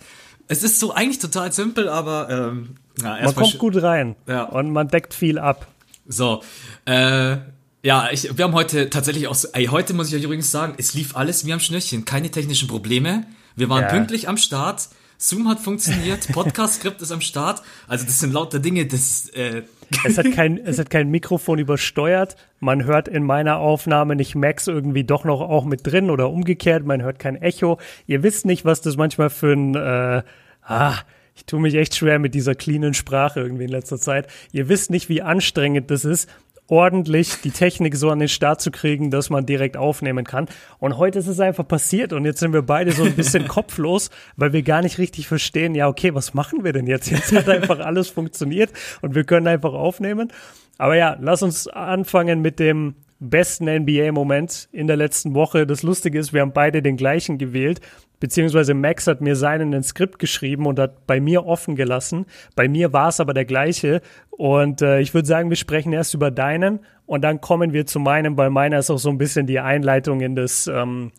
Es 0.47 0.63
ist 0.63 0.79
so 0.79 0.93
eigentlich 0.93 1.19
total 1.19 1.51
simpel, 1.51 1.89
aber 1.89 2.29
ähm, 2.29 2.75
ja, 3.03 3.19
man 3.23 3.35
kommt 3.35 3.57
gut 3.59 3.81
rein 3.83 4.15
ja. 4.25 4.43
und 4.43 4.71
man 4.71 4.87
deckt 4.87 5.13
viel 5.13 5.37
ab. 5.37 5.67
So, 6.09 6.41
äh, 6.85 7.37
ja, 7.83 8.09
ich, 8.11 8.35
wir 8.35 8.43
haben 8.43 8.55
heute 8.55 8.89
tatsächlich 8.89 9.27
auch, 9.27 9.37
ey, 9.53 9.67
heute 9.67 9.93
muss 9.93 10.09
ich 10.09 10.15
euch 10.15 10.23
übrigens 10.23 10.51
sagen, 10.51 10.73
es 10.77 10.95
lief 10.95 11.15
alles 11.15 11.45
wie 11.45 11.53
am 11.53 11.59
Schnürchen, 11.59 12.03
keine 12.03 12.31
technischen 12.31 12.67
Probleme. 12.67 13.25
Wir 13.55 13.69
waren 13.69 13.83
ja. 13.83 13.89
pünktlich 13.89 14.27
am 14.27 14.35
Start. 14.35 14.89
Zoom 15.19 15.47
hat 15.47 15.59
funktioniert, 15.59 16.27
Podcast-Skript 16.33 17.01
ist 17.03 17.11
am 17.11 17.21
Start. 17.21 17.61
Also 17.87 18.05
das 18.05 18.19
sind 18.19 18.33
lauter 18.33 18.59
Dinge, 18.59 18.87
das 18.87 19.29
äh 19.29 19.63
es 20.05 20.17
hat 20.17 20.31
kein 20.33 20.57
es 20.57 20.79
hat 20.79 20.89
kein 20.89 21.09
Mikrofon 21.09 21.59
übersteuert. 21.59 22.35
Man 22.59 22.85
hört 22.85 23.07
in 23.07 23.23
meiner 23.23 23.57
Aufnahme 23.57 24.15
nicht 24.15 24.35
Max 24.35 24.67
irgendwie 24.67 25.03
doch 25.03 25.25
noch 25.25 25.41
auch 25.41 25.65
mit 25.65 25.85
drin 25.85 26.09
oder 26.09 26.29
umgekehrt. 26.29 26.85
Man 26.85 27.01
hört 27.01 27.19
kein 27.19 27.35
Echo. 27.35 27.79
Ihr 28.07 28.23
wisst 28.23 28.45
nicht, 28.45 28.65
was 28.65 28.81
das 28.81 28.97
manchmal 28.97 29.29
für 29.29 29.53
ein 29.53 29.75
äh, 29.75 30.23
ah, 30.63 30.95
ich 31.39 31.45
tue 31.45 31.61
mich 31.61 31.75
echt 31.75 31.95
schwer 31.95 32.19
mit 32.19 32.35
dieser 32.35 32.53
cleanen 32.53 32.93
Sprache 32.93 33.39
irgendwie 33.39 33.63
in 33.63 33.69
letzter 33.69 33.97
Zeit. 33.97 34.27
Ihr 34.51 34.67
wisst 34.67 34.91
nicht, 34.91 35.07
wie 35.07 35.21
anstrengend 35.21 35.89
das 35.89 36.03
ist, 36.03 36.29
ordentlich 36.67 37.39
die 37.41 37.51
Technik 37.51 37.95
so 37.95 38.09
an 38.09 38.19
den 38.19 38.27
Start 38.27 38.59
zu 38.59 38.71
kriegen, 38.71 39.09
dass 39.09 39.29
man 39.29 39.45
direkt 39.45 39.77
aufnehmen 39.77 40.25
kann. 40.25 40.47
Und 40.79 40.97
heute 40.97 41.17
ist 41.17 41.27
es 41.27 41.39
einfach 41.39 41.65
passiert 41.65 42.11
und 42.11 42.25
jetzt 42.25 42.41
sind 42.41 42.51
wir 42.51 42.61
beide 42.61 42.91
so 42.91 43.03
ein 43.03 43.15
bisschen 43.15 43.47
kopflos, 43.47 44.09
weil 44.35 44.51
wir 44.51 44.61
gar 44.63 44.81
nicht 44.81 44.97
richtig 44.97 45.29
verstehen, 45.29 45.75
ja, 45.75 45.87
okay, 45.87 46.13
was 46.13 46.33
machen 46.33 46.65
wir 46.65 46.73
denn 46.73 46.85
jetzt? 46.85 47.09
Jetzt 47.09 47.31
hat 47.31 47.47
einfach 47.47 47.79
alles 47.79 48.09
funktioniert 48.09 48.73
und 49.01 49.15
wir 49.15 49.23
können 49.23 49.47
einfach 49.47 49.73
aufnehmen. 49.73 50.33
Aber 50.77 50.97
ja, 50.97 51.17
lass 51.21 51.41
uns 51.41 51.69
anfangen 51.69 52.41
mit 52.41 52.59
dem 52.59 52.95
besten 53.21 53.65
NBA-Moment 53.65 54.67
in 54.73 54.87
der 54.87 54.97
letzten 54.97 55.33
Woche. 55.35 55.65
Das 55.65 55.83
Lustige 55.83 56.19
ist, 56.19 56.33
wir 56.33 56.41
haben 56.41 56.53
beide 56.53 56.81
den 56.81 56.97
gleichen 56.97 57.37
gewählt, 57.37 57.79
beziehungsweise 58.19 58.73
Max 58.73 59.07
hat 59.07 59.21
mir 59.21 59.35
seinen 59.35 59.73
ins 59.73 59.89
Skript 59.89 60.19
geschrieben 60.19 60.65
und 60.65 60.79
hat 60.79 61.07
bei 61.07 61.19
mir 61.19 61.45
offen 61.45 61.75
gelassen. 61.75 62.25
Bei 62.55 62.67
mir 62.67 62.93
war 62.93 63.09
es 63.09 63.19
aber 63.19 63.33
der 63.33 63.45
gleiche. 63.45 64.01
Und 64.29 64.81
äh, 64.81 64.99
ich 64.99 65.13
würde 65.13 65.27
sagen, 65.27 65.49
wir 65.49 65.57
sprechen 65.57 65.93
erst 65.93 66.13
über 66.13 66.31
deinen 66.31 66.79
und 67.05 67.21
dann 67.21 67.41
kommen 67.41 67.73
wir 67.73 67.85
zu 67.85 67.99
meinem, 67.99 68.37
weil 68.37 68.49
meiner 68.49 68.79
ist 68.79 68.89
auch 68.89 68.99
so 68.99 69.09
ein 69.09 69.17
bisschen 69.17 69.47
die 69.47 69.59
Einleitung 69.59 70.21
in 70.21 70.35
das, 70.35 70.67
ähm, 70.67 71.11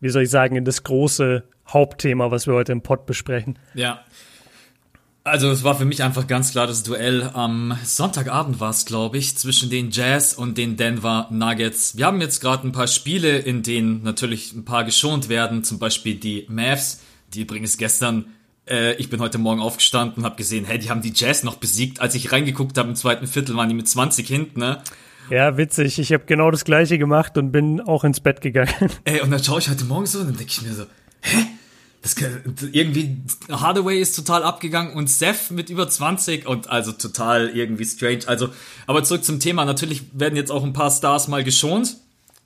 wie 0.00 0.08
soll 0.08 0.22
ich 0.22 0.30
sagen, 0.30 0.56
in 0.56 0.64
das 0.64 0.82
große 0.82 1.44
Hauptthema, 1.68 2.30
was 2.30 2.46
wir 2.46 2.54
heute 2.54 2.72
im 2.72 2.82
Pod 2.82 3.06
besprechen. 3.06 3.58
Ja, 3.74 4.00
also 5.26 5.50
es 5.50 5.64
war 5.64 5.74
für 5.74 5.84
mich 5.84 6.02
einfach 6.02 6.26
ganz 6.26 6.52
klar 6.52 6.66
das 6.66 6.84
Duell 6.84 7.30
am 7.34 7.76
Sonntagabend 7.84 8.60
war 8.60 8.70
es, 8.70 8.86
glaube 8.86 9.18
ich, 9.18 9.36
zwischen 9.36 9.70
den 9.70 9.90
Jazz 9.90 10.34
und 10.34 10.56
den 10.56 10.76
Denver 10.76 11.26
Nuggets. 11.30 11.96
Wir 11.96 12.06
haben 12.06 12.20
jetzt 12.20 12.40
gerade 12.40 12.66
ein 12.66 12.72
paar 12.72 12.86
Spiele, 12.86 13.38
in 13.38 13.62
denen 13.62 14.04
natürlich 14.04 14.52
ein 14.52 14.64
paar 14.64 14.84
geschont 14.84 15.28
werden, 15.28 15.64
zum 15.64 15.80
Beispiel 15.80 16.14
die 16.14 16.46
Mavs, 16.48 17.00
die 17.34 17.42
übrigens 17.42 17.76
gestern, 17.76 18.26
äh, 18.68 18.94
ich 18.94 19.10
bin 19.10 19.20
heute 19.20 19.38
Morgen 19.38 19.60
aufgestanden 19.60 20.18
und 20.18 20.24
habe 20.24 20.36
gesehen, 20.36 20.64
hey, 20.64 20.78
die 20.78 20.90
haben 20.90 21.02
die 21.02 21.12
Jazz 21.14 21.42
noch 21.42 21.56
besiegt. 21.56 22.00
Als 22.00 22.14
ich 22.14 22.30
reingeguckt 22.30 22.78
habe 22.78 22.88
im 22.88 22.94
zweiten 22.94 23.26
Viertel, 23.26 23.56
waren 23.56 23.68
die 23.68 23.74
mit 23.74 23.88
20 23.88 24.26
hinten, 24.28 24.60
ne? 24.60 24.80
Ja, 25.28 25.56
witzig. 25.56 25.98
Ich 25.98 26.12
habe 26.12 26.22
genau 26.26 26.52
das 26.52 26.64
gleiche 26.64 26.98
gemacht 26.98 27.36
und 27.36 27.50
bin 27.50 27.80
auch 27.80 28.04
ins 28.04 28.20
Bett 28.20 28.40
gegangen. 28.40 28.90
Ey, 29.04 29.20
und 29.22 29.32
dann 29.32 29.42
schaue 29.42 29.58
ich 29.58 29.68
heute 29.68 29.84
Morgen 29.86 30.06
so 30.06 30.20
und 30.20 30.28
dann 30.28 30.36
denke 30.36 30.52
ich 30.52 30.62
mir 30.62 30.72
so, 30.72 30.84
hä? 31.22 31.46
Das, 32.06 32.14
irgendwie, 32.70 33.16
Hardaway 33.50 34.00
ist 34.00 34.14
total 34.14 34.44
abgegangen 34.44 34.94
und 34.94 35.10
Seth 35.10 35.50
mit 35.50 35.70
über 35.70 35.88
20 35.88 36.46
und 36.46 36.70
also 36.70 36.92
total 36.92 37.48
irgendwie 37.48 37.84
strange. 37.84 38.20
Also, 38.26 38.50
aber 38.86 39.02
zurück 39.02 39.24
zum 39.24 39.40
Thema. 39.40 39.64
Natürlich 39.64 40.02
werden 40.12 40.36
jetzt 40.36 40.52
auch 40.52 40.62
ein 40.62 40.72
paar 40.72 40.90
Stars 40.90 41.26
mal 41.26 41.42
geschont. 41.42 41.96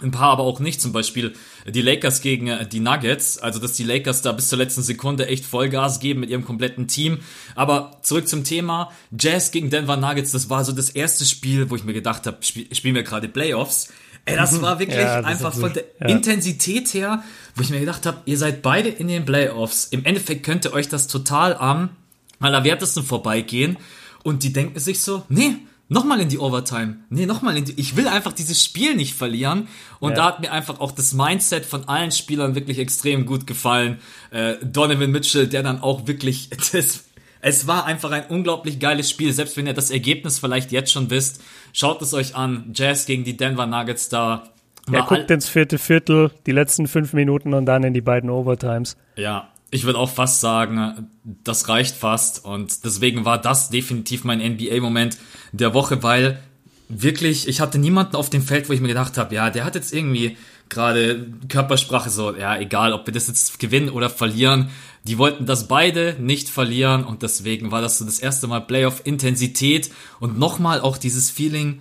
Ein 0.02 0.12
paar 0.12 0.30
aber 0.30 0.44
auch 0.44 0.60
nicht, 0.60 0.80
zum 0.80 0.92
Beispiel 0.92 1.34
die 1.66 1.82
Lakers 1.82 2.22
gegen 2.22 2.46
äh, 2.46 2.66
die 2.66 2.80
Nuggets, 2.80 3.36
also 3.36 3.58
dass 3.58 3.74
die 3.74 3.84
Lakers 3.84 4.22
da 4.22 4.32
bis 4.32 4.48
zur 4.48 4.56
letzten 4.56 4.82
Sekunde 4.82 5.26
echt 5.26 5.44
Vollgas 5.44 6.00
geben 6.00 6.20
mit 6.20 6.30
ihrem 6.30 6.44
kompletten 6.44 6.88
Team. 6.88 7.18
Aber 7.54 7.98
zurück 8.02 8.26
zum 8.26 8.44
Thema, 8.44 8.90
Jazz 9.18 9.50
gegen 9.50 9.68
Denver 9.68 9.98
Nuggets, 9.98 10.32
das 10.32 10.48
war 10.48 10.64
so 10.64 10.72
das 10.72 10.88
erste 10.88 11.26
Spiel, 11.26 11.68
wo 11.68 11.76
ich 11.76 11.84
mir 11.84 11.92
gedacht 11.92 12.26
habe, 12.26 12.38
spiel, 12.40 12.74
spielen 12.74 12.94
wir 12.94 13.02
gerade 13.02 13.28
Playoffs. 13.28 13.88
Ey, 14.24 14.36
das 14.36 14.52
mhm. 14.52 14.62
war 14.62 14.78
wirklich 14.78 14.98
ja, 14.98 15.18
das 15.18 15.26
einfach 15.26 15.54
von 15.54 15.72
der 15.72 15.84
ja. 16.00 16.08
Intensität 16.08 16.92
her, 16.94 17.22
wo 17.60 17.62
ich 17.62 17.68
mir 17.68 17.80
gedacht 17.80 18.06
habe, 18.06 18.22
ihr 18.24 18.38
seid 18.38 18.62
beide 18.62 18.88
in 18.88 19.06
den 19.06 19.26
Playoffs. 19.26 19.84
Im 19.84 20.06
Endeffekt 20.06 20.44
könnte 20.44 20.72
euch 20.72 20.88
das 20.88 21.08
total 21.08 21.54
am 21.54 21.90
allerwertesten 22.38 23.02
vorbeigehen. 23.02 23.76
Und 24.22 24.44
die 24.44 24.54
denken 24.54 24.80
sich 24.80 25.02
so, 25.02 25.24
nee, 25.28 25.56
nochmal 25.90 26.22
in 26.22 26.30
die 26.30 26.38
Overtime. 26.38 27.00
Nee, 27.10 27.26
nochmal 27.26 27.58
in 27.58 27.66
die. 27.66 27.74
Ich 27.76 27.96
will 27.96 28.08
einfach 28.08 28.32
dieses 28.32 28.64
Spiel 28.64 28.96
nicht 28.96 29.12
verlieren. 29.12 29.68
Und 29.98 30.12
ja. 30.12 30.16
da 30.16 30.24
hat 30.24 30.40
mir 30.40 30.52
einfach 30.52 30.80
auch 30.80 30.90
das 30.90 31.12
Mindset 31.12 31.66
von 31.66 31.86
allen 31.86 32.12
Spielern 32.12 32.54
wirklich 32.54 32.78
extrem 32.78 33.26
gut 33.26 33.46
gefallen. 33.46 33.98
Äh, 34.30 34.54
Donovan 34.64 35.10
Mitchell, 35.10 35.46
der 35.46 35.62
dann 35.62 35.82
auch 35.82 36.06
wirklich. 36.06 36.48
Das, 36.72 37.04
es 37.42 37.66
war 37.66 37.84
einfach 37.84 38.10
ein 38.10 38.26
unglaublich 38.28 38.80
geiles 38.80 39.10
Spiel, 39.10 39.34
selbst 39.34 39.58
wenn 39.58 39.66
ihr 39.66 39.74
das 39.74 39.90
Ergebnis 39.90 40.38
vielleicht 40.38 40.72
jetzt 40.72 40.92
schon 40.92 41.10
wisst. 41.10 41.42
Schaut 41.74 42.00
es 42.00 42.14
euch 42.14 42.34
an. 42.36 42.70
Jazz 42.74 43.04
gegen 43.04 43.24
die 43.24 43.36
Denver 43.36 43.66
Nuggets 43.66 44.08
da. 44.08 44.50
Er 44.90 45.02
guckt 45.02 45.30
ins 45.30 45.48
vierte 45.48 45.78
Viertel, 45.78 46.30
die 46.46 46.52
letzten 46.52 46.88
fünf 46.88 47.12
Minuten 47.12 47.54
und 47.54 47.66
dann 47.66 47.84
in 47.84 47.94
die 47.94 48.00
beiden 48.00 48.30
Overtimes. 48.30 48.96
Ja, 49.16 49.48
ich 49.70 49.84
würde 49.84 49.98
auch 49.98 50.10
fast 50.10 50.40
sagen, 50.40 51.08
das 51.44 51.68
reicht 51.68 51.94
fast. 51.94 52.44
Und 52.44 52.84
deswegen 52.84 53.24
war 53.24 53.40
das 53.40 53.70
definitiv 53.70 54.24
mein 54.24 54.40
NBA-Moment 54.40 55.16
der 55.52 55.74
Woche, 55.74 56.02
weil 56.02 56.40
wirklich, 56.88 57.46
ich 57.46 57.60
hatte 57.60 57.78
niemanden 57.78 58.16
auf 58.16 58.30
dem 58.30 58.42
Feld, 58.42 58.68
wo 58.68 58.72
ich 58.72 58.80
mir 58.80 58.88
gedacht 58.88 59.16
habe, 59.16 59.34
ja, 59.34 59.50
der 59.50 59.64
hat 59.64 59.76
jetzt 59.76 59.92
irgendwie 59.92 60.36
gerade 60.68 61.26
Körpersprache 61.48 62.10
so, 62.10 62.34
ja, 62.34 62.56
egal, 62.58 62.92
ob 62.92 63.06
wir 63.06 63.12
das 63.14 63.28
jetzt 63.28 63.58
gewinnen 63.58 63.90
oder 63.90 64.10
verlieren. 64.10 64.70
Die 65.04 65.18
wollten 65.18 65.46
das 65.46 65.68
beide 65.68 66.16
nicht 66.18 66.48
verlieren 66.48 67.04
und 67.04 67.22
deswegen 67.22 67.70
war 67.70 67.80
das 67.80 67.98
so 67.98 68.04
das 68.04 68.18
erste 68.18 68.46
Mal 68.46 68.60
Playoff-Intensität 68.60 69.90
und 70.20 70.38
nochmal 70.38 70.80
auch 70.80 70.98
dieses 70.98 71.30
Feeling, 71.30 71.80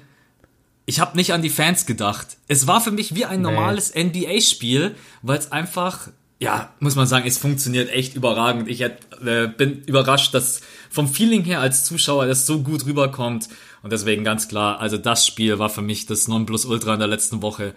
ich 0.89 0.99
habe 0.99 1.15
nicht 1.15 1.33
an 1.33 1.43
die 1.43 1.51
Fans 1.51 1.85
gedacht. 1.85 2.37
Es 2.47 2.65
war 2.65 2.81
für 2.81 2.89
mich 2.89 3.13
wie 3.13 3.25
ein 3.25 3.43
normales 3.43 3.93
nee. 3.93 4.05
NBA-Spiel, 4.05 4.95
weil 5.21 5.37
es 5.37 5.51
einfach 5.51 6.09
ja, 6.39 6.73
muss 6.79 6.95
man 6.95 7.05
sagen, 7.05 7.27
es 7.27 7.37
funktioniert 7.37 7.91
echt 7.91 8.15
überragend. 8.15 8.69
Ich 8.69 8.81
äh, 8.81 8.91
bin 9.55 9.83
überrascht, 9.85 10.33
dass 10.33 10.61
vom 10.89 11.07
Feeling 11.07 11.43
her 11.43 11.59
als 11.59 11.83
Zuschauer 11.83 12.25
das 12.25 12.47
so 12.47 12.63
gut 12.63 12.85
rüberkommt. 12.85 13.49
Und 13.83 13.91
deswegen 13.91 14.23
ganz 14.23 14.47
klar, 14.47 14.79
also 14.79 14.97
das 14.97 15.27
Spiel 15.27 15.59
war 15.59 15.69
für 15.69 15.81
mich 15.81 16.05
das 16.05 16.27
Nonplusultra 16.27 16.93
in 16.93 16.99
der 16.99 17.09
letzten 17.09 17.41
Woche. 17.41 17.73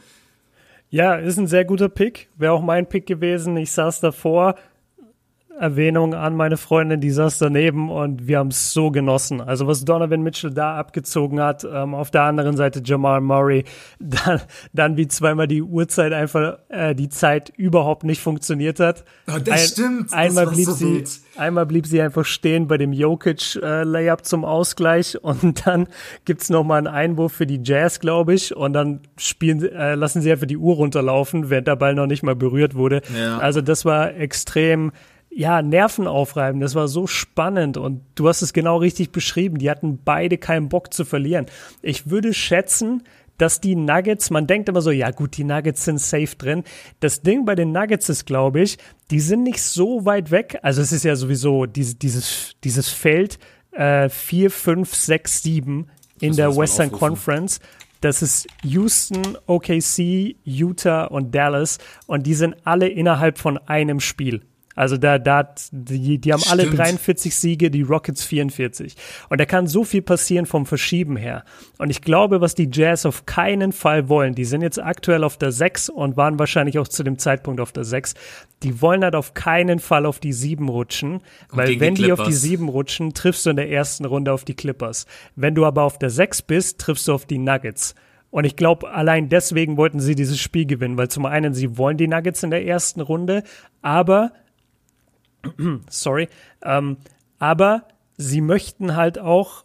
Ja, 0.90 1.16
ist 1.16 1.38
ein 1.38 1.48
sehr 1.48 1.64
guter 1.64 1.88
Pick. 1.88 2.28
Wäre 2.36 2.52
auch 2.52 2.62
mein 2.62 2.88
Pick 2.88 3.06
gewesen. 3.06 3.56
Ich 3.56 3.72
saß 3.72 4.00
davor, 4.00 4.54
Erwähnung 5.62 6.12
an 6.12 6.34
meine 6.34 6.56
Freundin, 6.56 7.00
die 7.00 7.12
saß 7.12 7.38
daneben 7.38 7.88
und 7.88 8.26
wir 8.26 8.38
haben 8.38 8.48
es 8.48 8.72
so 8.72 8.90
genossen. 8.90 9.40
Also 9.40 9.68
was 9.68 9.84
Donovan 9.84 10.20
Mitchell 10.20 10.50
da 10.50 10.76
abgezogen 10.76 11.40
hat, 11.40 11.64
ähm, 11.64 11.94
auf 11.94 12.10
der 12.10 12.24
anderen 12.24 12.56
Seite 12.56 12.82
Jamal 12.84 13.20
Murray, 13.20 13.62
dann, 14.00 14.40
dann 14.72 14.96
wie 14.96 15.06
zweimal 15.06 15.46
die 15.46 15.62
Uhrzeit 15.62 16.12
einfach 16.12 16.58
äh, 16.68 16.96
die 16.96 17.08
Zeit 17.08 17.52
überhaupt 17.56 18.02
nicht 18.02 18.20
funktioniert 18.20 18.80
hat. 18.80 19.04
Oh, 19.28 19.38
das 19.38 19.48
Ein, 19.48 19.68
stimmt. 19.68 20.12
Einmal 20.12 20.46
das 20.46 20.54
blieb 20.54 20.66
so 20.66 20.72
sie, 20.72 20.94
wild. 20.96 21.10
einmal 21.36 21.66
blieb 21.66 21.86
sie 21.86 22.02
einfach 22.02 22.24
stehen 22.24 22.66
bei 22.66 22.76
dem 22.76 22.92
Jokic 22.92 23.54
äh, 23.62 23.84
Layup 23.84 24.24
zum 24.24 24.44
Ausgleich 24.44 25.16
und 25.22 25.64
dann 25.64 25.86
gibt's 26.24 26.50
noch 26.50 26.64
mal 26.64 26.78
einen 26.78 26.88
Einwurf 26.88 27.34
für 27.34 27.46
die 27.46 27.60
Jazz, 27.62 28.00
glaube 28.00 28.34
ich, 28.34 28.56
und 28.56 28.72
dann 28.72 29.02
spielen, 29.16 29.62
äh, 29.62 29.94
lassen 29.94 30.22
sie 30.22 30.32
einfach 30.32 30.48
die 30.48 30.56
Uhr 30.56 30.74
runterlaufen, 30.74 31.50
während 31.50 31.68
der 31.68 31.76
Ball 31.76 31.94
noch 31.94 32.08
nicht 32.08 32.24
mal 32.24 32.34
berührt 32.34 32.74
wurde. 32.74 33.02
Ja. 33.16 33.38
Also 33.38 33.60
das 33.60 33.84
war 33.84 34.16
extrem 34.16 34.90
ja, 35.34 35.62
Nervenaufreiben. 35.62 36.60
Das 36.60 36.74
war 36.74 36.88
so 36.88 37.06
spannend 37.06 37.76
und 37.76 38.02
du 38.14 38.28
hast 38.28 38.42
es 38.42 38.52
genau 38.52 38.76
richtig 38.76 39.12
beschrieben. 39.12 39.58
Die 39.58 39.70
hatten 39.70 39.98
beide 40.04 40.38
keinen 40.38 40.68
Bock 40.68 40.92
zu 40.92 41.04
verlieren. 41.04 41.46
Ich 41.80 42.10
würde 42.10 42.34
schätzen, 42.34 43.02
dass 43.38 43.60
die 43.60 43.74
Nuggets, 43.74 44.30
man 44.30 44.46
denkt 44.46 44.68
immer 44.68 44.82
so, 44.82 44.90
ja 44.90 45.10
gut, 45.10 45.36
die 45.36 45.44
Nuggets 45.44 45.84
sind 45.84 45.98
safe 46.00 46.36
drin. 46.36 46.64
Das 47.00 47.22
Ding 47.22 47.44
bei 47.44 47.54
den 47.54 47.72
Nuggets 47.72 48.08
ist, 48.08 48.26
glaube 48.26 48.60
ich, 48.60 48.78
die 49.10 49.20
sind 49.20 49.42
nicht 49.42 49.62
so 49.62 50.04
weit 50.04 50.30
weg. 50.30 50.58
Also 50.62 50.82
es 50.82 50.92
ist 50.92 51.04
ja 51.04 51.16
sowieso 51.16 51.66
diese, 51.66 51.94
dieses, 51.96 52.54
dieses 52.62 52.88
Feld 52.88 53.38
äh, 53.72 54.08
4, 54.08 54.50
5, 54.50 54.94
6, 54.94 55.42
7 55.42 55.86
in 56.20 56.36
der 56.36 56.56
Western 56.56 56.92
Conference. 56.92 57.58
Das 58.00 58.20
ist 58.20 58.46
Houston, 58.64 59.38
OKC, 59.46 60.36
Utah 60.44 61.04
und 61.04 61.34
Dallas 61.34 61.78
und 62.06 62.26
die 62.26 62.34
sind 62.34 62.56
alle 62.64 62.88
innerhalb 62.88 63.38
von 63.38 63.58
einem 63.58 64.00
Spiel. 64.00 64.42
Also 64.74 64.96
da, 64.96 65.18
da, 65.18 65.54
die, 65.70 66.18
die 66.18 66.32
haben 66.32 66.40
Stimmt. 66.40 66.60
alle 66.60 66.70
43 66.70 67.34
Siege, 67.34 67.70
die 67.70 67.82
Rockets 67.82 68.24
44. 68.24 68.96
Und 69.28 69.40
da 69.40 69.44
kann 69.44 69.66
so 69.66 69.84
viel 69.84 70.02
passieren 70.02 70.46
vom 70.46 70.66
Verschieben 70.66 71.16
her. 71.16 71.44
Und 71.78 71.90
ich 71.90 72.00
glaube, 72.00 72.40
was 72.40 72.54
die 72.54 72.68
Jazz 72.72 73.06
auf 73.06 73.26
keinen 73.26 73.72
Fall 73.72 74.08
wollen, 74.08 74.34
die 74.34 74.44
sind 74.44 74.62
jetzt 74.62 74.82
aktuell 74.82 75.24
auf 75.24 75.36
der 75.36 75.52
6 75.52 75.88
und 75.88 76.16
waren 76.16 76.38
wahrscheinlich 76.38 76.78
auch 76.78 76.88
zu 76.88 77.02
dem 77.02 77.18
Zeitpunkt 77.18 77.60
auf 77.60 77.72
der 77.72 77.84
6. 77.84 78.14
Die 78.62 78.80
wollen 78.80 79.02
halt 79.02 79.14
auf 79.14 79.34
keinen 79.34 79.78
Fall 79.78 80.06
auf 80.06 80.20
die 80.20 80.32
7 80.32 80.68
rutschen, 80.68 81.14
und 81.14 81.22
weil 81.50 81.80
wenn 81.80 81.94
die, 81.94 82.04
die 82.04 82.12
auf 82.12 82.22
die 82.22 82.32
7 82.32 82.68
rutschen, 82.68 83.12
triffst 83.14 83.44
du 83.46 83.50
in 83.50 83.56
der 83.56 83.70
ersten 83.70 84.04
Runde 84.04 84.32
auf 84.32 84.44
die 84.44 84.54
Clippers. 84.54 85.06
Wenn 85.36 85.54
du 85.54 85.64
aber 85.64 85.82
auf 85.82 85.98
der 85.98 86.10
6 86.10 86.42
bist, 86.42 86.80
triffst 86.80 87.08
du 87.08 87.12
auf 87.12 87.26
die 87.26 87.38
Nuggets. 87.38 87.94
Und 88.32 88.44
ich 88.44 88.56
glaube, 88.56 88.90
allein 88.90 89.28
deswegen 89.28 89.76
wollten 89.76 90.00
sie 90.00 90.14
dieses 90.14 90.40
Spiel 90.40 90.64
gewinnen, 90.64 90.96
weil 90.96 91.08
zum 91.08 91.26
einen 91.26 91.52
sie 91.52 91.76
wollen 91.76 91.98
die 91.98 92.08
Nuggets 92.08 92.42
in 92.42 92.50
der 92.50 92.64
ersten 92.64 93.02
Runde, 93.02 93.42
aber 93.82 94.32
sorry, 95.88 96.28
ähm, 96.62 96.96
aber 97.38 97.84
sie 98.16 98.40
möchten 98.40 98.96
halt 98.96 99.18
auch 99.18 99.64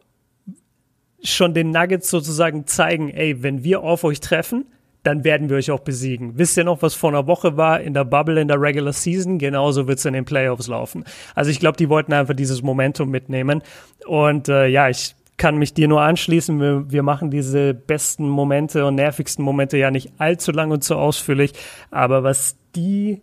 schon 1.24 1.54
den 1.54 1.72
Nuggets 1.72 2.10
sozusagen 2.10 2.68
zeigen, 2.68 3.10
ey, 3.10 3.44
wenn 3.44 3.64
wir 3.64 3.82
auf 3.82 4.04
euch 4.04 4.20
treffen, 4.20 4.66
dann 5.04 5.24
werden 5.24 5.50
wir 5.50 5.58
euch 5.58 5.72
auch 5.72 5.80
besiegen. 5.80 6.38
Wisst 6.38 6.58
ihr 6.58 6.64
noch, 6.64 6.82
was 6.82 6.94
vor 6.94 7.10
einer 7.10 7.28
Woche 7.28 7.56
war 7.56 7.80
in 7.80 7.94
der 7.94 8.04
Bubble 8.04 8.42
in 8.42 8.50
der 8.50 8.62
Regular 8.62 8.92
Season? 8.92 9.40
Genauso 9.40 9.88
wird 9.88 10.00
es 10.00 10.06
in 10.06 10.14
den 10.14 10.26
Playoffs 10.26 10.68
laufen. 10.68 11.06
Also 11.34 11.50
ich 11.50 11.60
glaube, 11.60 11.78
die 11.78 11.88
wollten 11.88 12.12
einfach 12.14 12.34
dieses 12.34 12.62
Momentum 12.62 13.10
mitnehmen. 13.10 13.62
Und 14.06 14.50
äh, 14.50 14.68
ja, 14.68 14.90
ich 14.90 15.16
kann 15.38 15.58
mich 15.58 15.74
dir 15.74 15.88
nur 15.88 16.02
anschließen. 16.02 16.60
Wir, 16.60 16.92
wir 16.92 17.04
machen 17.04 17.32
diese 17.32 17.74
besten 17.74 18.28
Momente 18.28 18.86
und 18.86 18.96
nervigsten 18.96 19.46
Momente 19.46 19.78
ja 19.78 19.92
nicht 19.92 20.12
allzu 20.18 20.52
lang 20.52 20.72
und 20.72 20.84
so 20.84 20.96
ausführlich. 20.96 21.54
Aber 21.90 22.24
was 22.24 22.58
die 22.76 23.22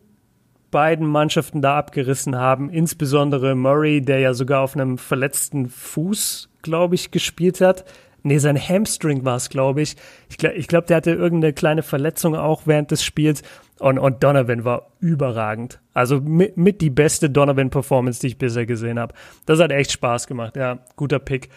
beiden 0.74 1.06
Mannschaften 1.06 1.62
da 1.62 1.78
abgerissen 1.78 2.34
haben, 2.34 2.68
insbesondere 2.68 3.54
Murray, 3.54 4.00
der 4.00 4.18
ja 4.18 4.34
sogar 4.34 4.62
auf 4.62 4.74
einem 4.74 4.98
verletzten 4.98 5.68
Fuß, 5.68 6.48
glaube 6.62 6.96
ich, 6.96 7.12
gespielt 7.12 7.60
hat. 7.60 7.84
Nee, 8.24 8.38
sein 8.38 8.58
Hamstring 8.58 9.24
war 9.24 9.36
es, 9.36 9.50
glaube 9.50 9.82
ich. 9.82 9.94
Ich 10.28 10.36
glaube, 10.36 10.56
ich 10.56 10.66
glaub, 10.66 10.88
der 10.88 10.96
hatte 10.96 11.12
irgendeine 11.12 11.52
kleine 11.52 11.84
Verletzung 11.84 12.34
auch 12.34 12.62
während 12.64 12.90
des 12.90 13.04
Spiels. 13.04 13.42
Und, 13.78 14.00
und 14.00 14.24
Donovan 14.24 14.64
war 14.64 14.90
überragend. 14.98 15.78
Also 15.92 16.20
mit, 16.20 16.56
mit 16.56 16.80
die 16.80 16.90
beste 16.90 17.30
Donovan-Performance, 17.30 18.20
die 18.20 18.26
ich 18.28 18.38
bisher 18.38 18.66
gesehen 18.66 18.98
habe. 18.98 19.14
Das 19.46 19.60
hat 19.60 19.70
echt 19.70 19.92
Spaß 19.92 20.26
gemacht. 20.26 20.56
Ja, 20.56 20.80
guter 20.96 21.20
Pick. 21.20 21.50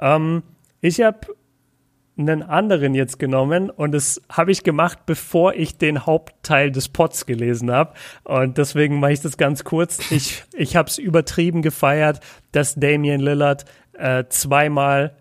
Ähm, 0.00 0.44
ich 0.80 1.00
habe 1.00 1.26
einen 2.20 2.42
anderen 2.42 2.94
jetzt 2.94 3.18
genommen 3.18 3.70
und 3.70 3.92
das 3.92 4.20
habe 4.30 4.52
ich 4.52 4.62
gemacht, 4.62 5.00
bevor 5.06 5.54
ich 5.54 5.78
den 5.78 6.06
Hauptteil 6.06 6.70
des 6.70 6.88
Pots 6.88 7.26
gelesen 7.26 7.70
habe. 7.70 7.94
Und 8.24 8.58
deswegen 8.58 9.00
mache 9.00 9.12
ich 9.12 9.20
das 9.20 9.36
ganz 9.36 9.64
kurz. 9.64 9.98
Ich, 10.10 10.44
ich 10.52 10.76
habe 10.76 10.88
es 10.88 10.98
übertrieben 10.98 11.62
gefeiert, 11.62 12.20
dass 12.52 12.74
Damian 12.74 13.20
Lillard 13.20 13.64
äh, 13.94 14.24
zweimal 14.28 15.16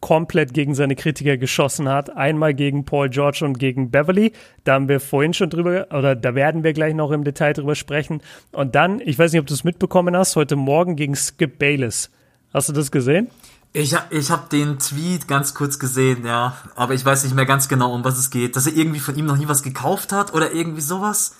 komplett 0.00 0.54
gegen 0.54 0.74
seine 0.74 0.96
Kritiker 0.96 1.36
geschossen 1.36 1.88
hat. 1.88 2.16
Einmal 2.16 2.54
gegen 2.54 2.84
Paul 2.84 3.10
George 3.10 3.44
und 3.44 3.58
gegen 3.58 3.90
Beverly. 3.90 4.32
Da 4.64 4.74
haben 4.74 4.88
wir 4.88 4.98
vorhin 4.98 5.34
schon 5.34 5.50
drüber, 5.50 5.88
oder 5.90 6.16
da 6.16 6.34
werden 6.34 6.64
wir 6.64 6.72
gleich 6.72 6.94
noch 6.94 7.10
im 7.10 7.22
Detail 7.22 7.52
drüber 7.52 7.74
sprechen. 7.74 8.22
Und 8.52 8.74
dann, 8.74 9.00
ich 9.00 9.18
weiß 9.18 9.32
nicht, 9.32 9.40
ob 9.40 9.46
du 9.46 9.54
es 9.54 9.64
mitbekommen 9.64 10.16
hast, 10.16 10.36
heute 10.36 10.56
Morgen 10.56 10.96
gegen 10.96 11.14
Skip 11.14 11.58
Bayless. 11.58 12.10
Hast 12.52 12.68
du 12.68 12.72
das 12.72 12.90
gesehen? 12.90 13.28
Ich, 13.72 13.94
ich 14.10 14.30
habe 14.30 14.48
den 14.50 14.78
Tweet 14.80 15.28
ganz 15.28 15.54
kurz 15.54 15.78
gesehen, 15.78 16.26
ja. 16.26 16.56
Aber 16.74 16.94
ich 16.94 17.04
weiß 17.04 17.22
nicht 17.24 17.36
mehr 17.36 17.46
ganz 17.46 17.68
genau, 17.68 17.94
um 17.94 18.04
was 18.04 18.18
es 18.18 18.30
geht. 18.30 18.56
Dass 18.56 18.66
er 18.66 18.74
irgendwie 18.74 18.98
von 18.98 19.16
ihm 19.16 19.26
noch 19.26 19.36
nie 19.36 19.48
was 19.48 19.62
gekauft 19.62 20.12
hat 20.12 20.34
oder 20.34 20.52
irgendwie 20.52 20.80
sowas? 20.80 21.36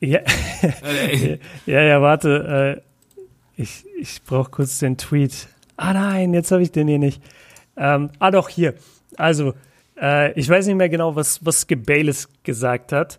Ja, 0.00 0.20
ja, 1.66 1.82
ja, 1.82 2.00
warte. 2.00 2.82
Äh, 3.56 3.60
ich 3.60 3.84
ich 3.98 4.22
brauche 4.22 4.50
kurz 4.50 4.78
den 4.78 4.96
Tweet. 4.96 5.48
Ah 5.76 5.92
nein, 5.92 6.32
jetzt 6.32 6.50
habe 6.50 6.62
ich 6.62 6.72
den 6.72 6.88
hier 6.88 6.98
nicht. 6.98 7.22
Ähm, 7.76 8.10
ah 8.18 8.30
doch, 8.30 8.48
hier. 8.48 8.74
Also, 9.16 9.52
äh, 10.00 10.32
ich 10.32 10.48
weiß 10.48 10.66
nicht 10.66 10.76
mehr 10.76 10.88
genau, 10.88 11.16
was, 11.16 11.44
was 11.44 11.66
Gebales 11.66 12.28
gesagt 12.42 12.92
hat. 12.92 13.18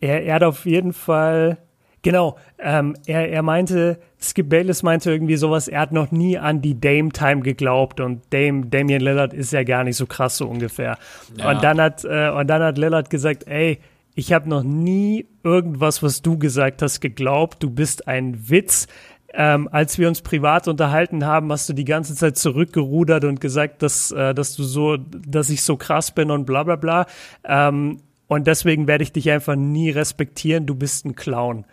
Er, 0.00 0.22
er 0.24 0.34
hat 0.34 0.42
auf 0.42 0.66
jeden 0.66 0.92
Fall 0.92 1.56
Genau, 2.02 2.36
ähm, 2.58 2.96
er, 3.06 3.30
er 3.30 3.42
meinte, 3.42 3.98
Skip 4.20 4.48
Bayless 4.48 4.82
meinte 4.82 5.10
irgendwie 5.10 5.36
sowas, 5.36 5.68
er 5.68 5.80
hat 5.80 5.92
noch 5.92 6.10
nie 6.10 6.36
an 6.36 6.60
die 6.60 6.80
Dame-Time 6.80 7.42
geglaubt 7.42 8.00
und 8.00 8.22
Dame, 8.30 8.66
Damian 8.66 9.00
Lillard 9.00 9.32
ist 9.32 9.52
ja 9.52 9.62
gar 9.62 9.84
nicht 9.84 9.96
so 9.96 10.06
krass 10.06 10.36
so 10.36 10.48
ungefähr. 10.48 10.98
Ja. 11.36 11.50
Und, 11.50 11.62
dann 11.62 11.80
hat, 11.80 12.04
äh, 12.04 12.30
und 12.30 12.48
dann 12.48 12.60
hat 12.60 12.76
Lillard 12.76 13.08
gesagt, 13.08 13.46
ey, 13.46 13.78
ich 14.14 14.32
habe 14.32 14.48
noch 14.48 14.64
nie 14.64 15.26
irgendwas, 15.44 16.02
was 16.02 16.22
du 16.22 16.38
gesagt 16.38 16.82
hast, 16.82 17.00
geglaubt. 17.00 17.62
Du 17.62 17.70
bist 17.70 18.08
ein 18.08 18.50
Witz. 18.50 18.88
Ähm, 19.34 19.68
als 19.72 19.98
wir 19.98 20.08
uns 20.08 20.20
privat 20.20 20.68
unterhalten 20.68 21.24
haben, 21.24 21.50
hast 21.50 21.68
du 21.68 21.72
die 21.72 21.86
ganze 21.86 22.14
Zeit 22.14 22.36
zurückgerudert 22.36 23.24
und 23.24 23.40
gesagt, 23.40 23.80
dass, 23.80 24.10
äh, 24.10 24.34
dass 24.34 24.54
du 24.56 24.62
so, 24.62 24.98
dass 24.98 25.48
ich 25.48 25.62
so 25.62 25.76
krass 25.76 26.10
bin 26.10 26.30
und 26.30 26.44
bla 26.44 26.64
bla 26.64 26.76
bla. 26.76 27.06
Ähm, 27.44 28.00
und 28.26 28.46
deswegen 28.46 28.86
werde 28.88 29.04
ich 29.04 29.12
dich 29.12 29.30
einfach 29.30 29.56
nie 29.56 29.90
respektieren. 29.90 30.66
Du 30.66 30.74
bist 30.74 31.06
ein 31.06 31.14
Clown. 31.14 31.64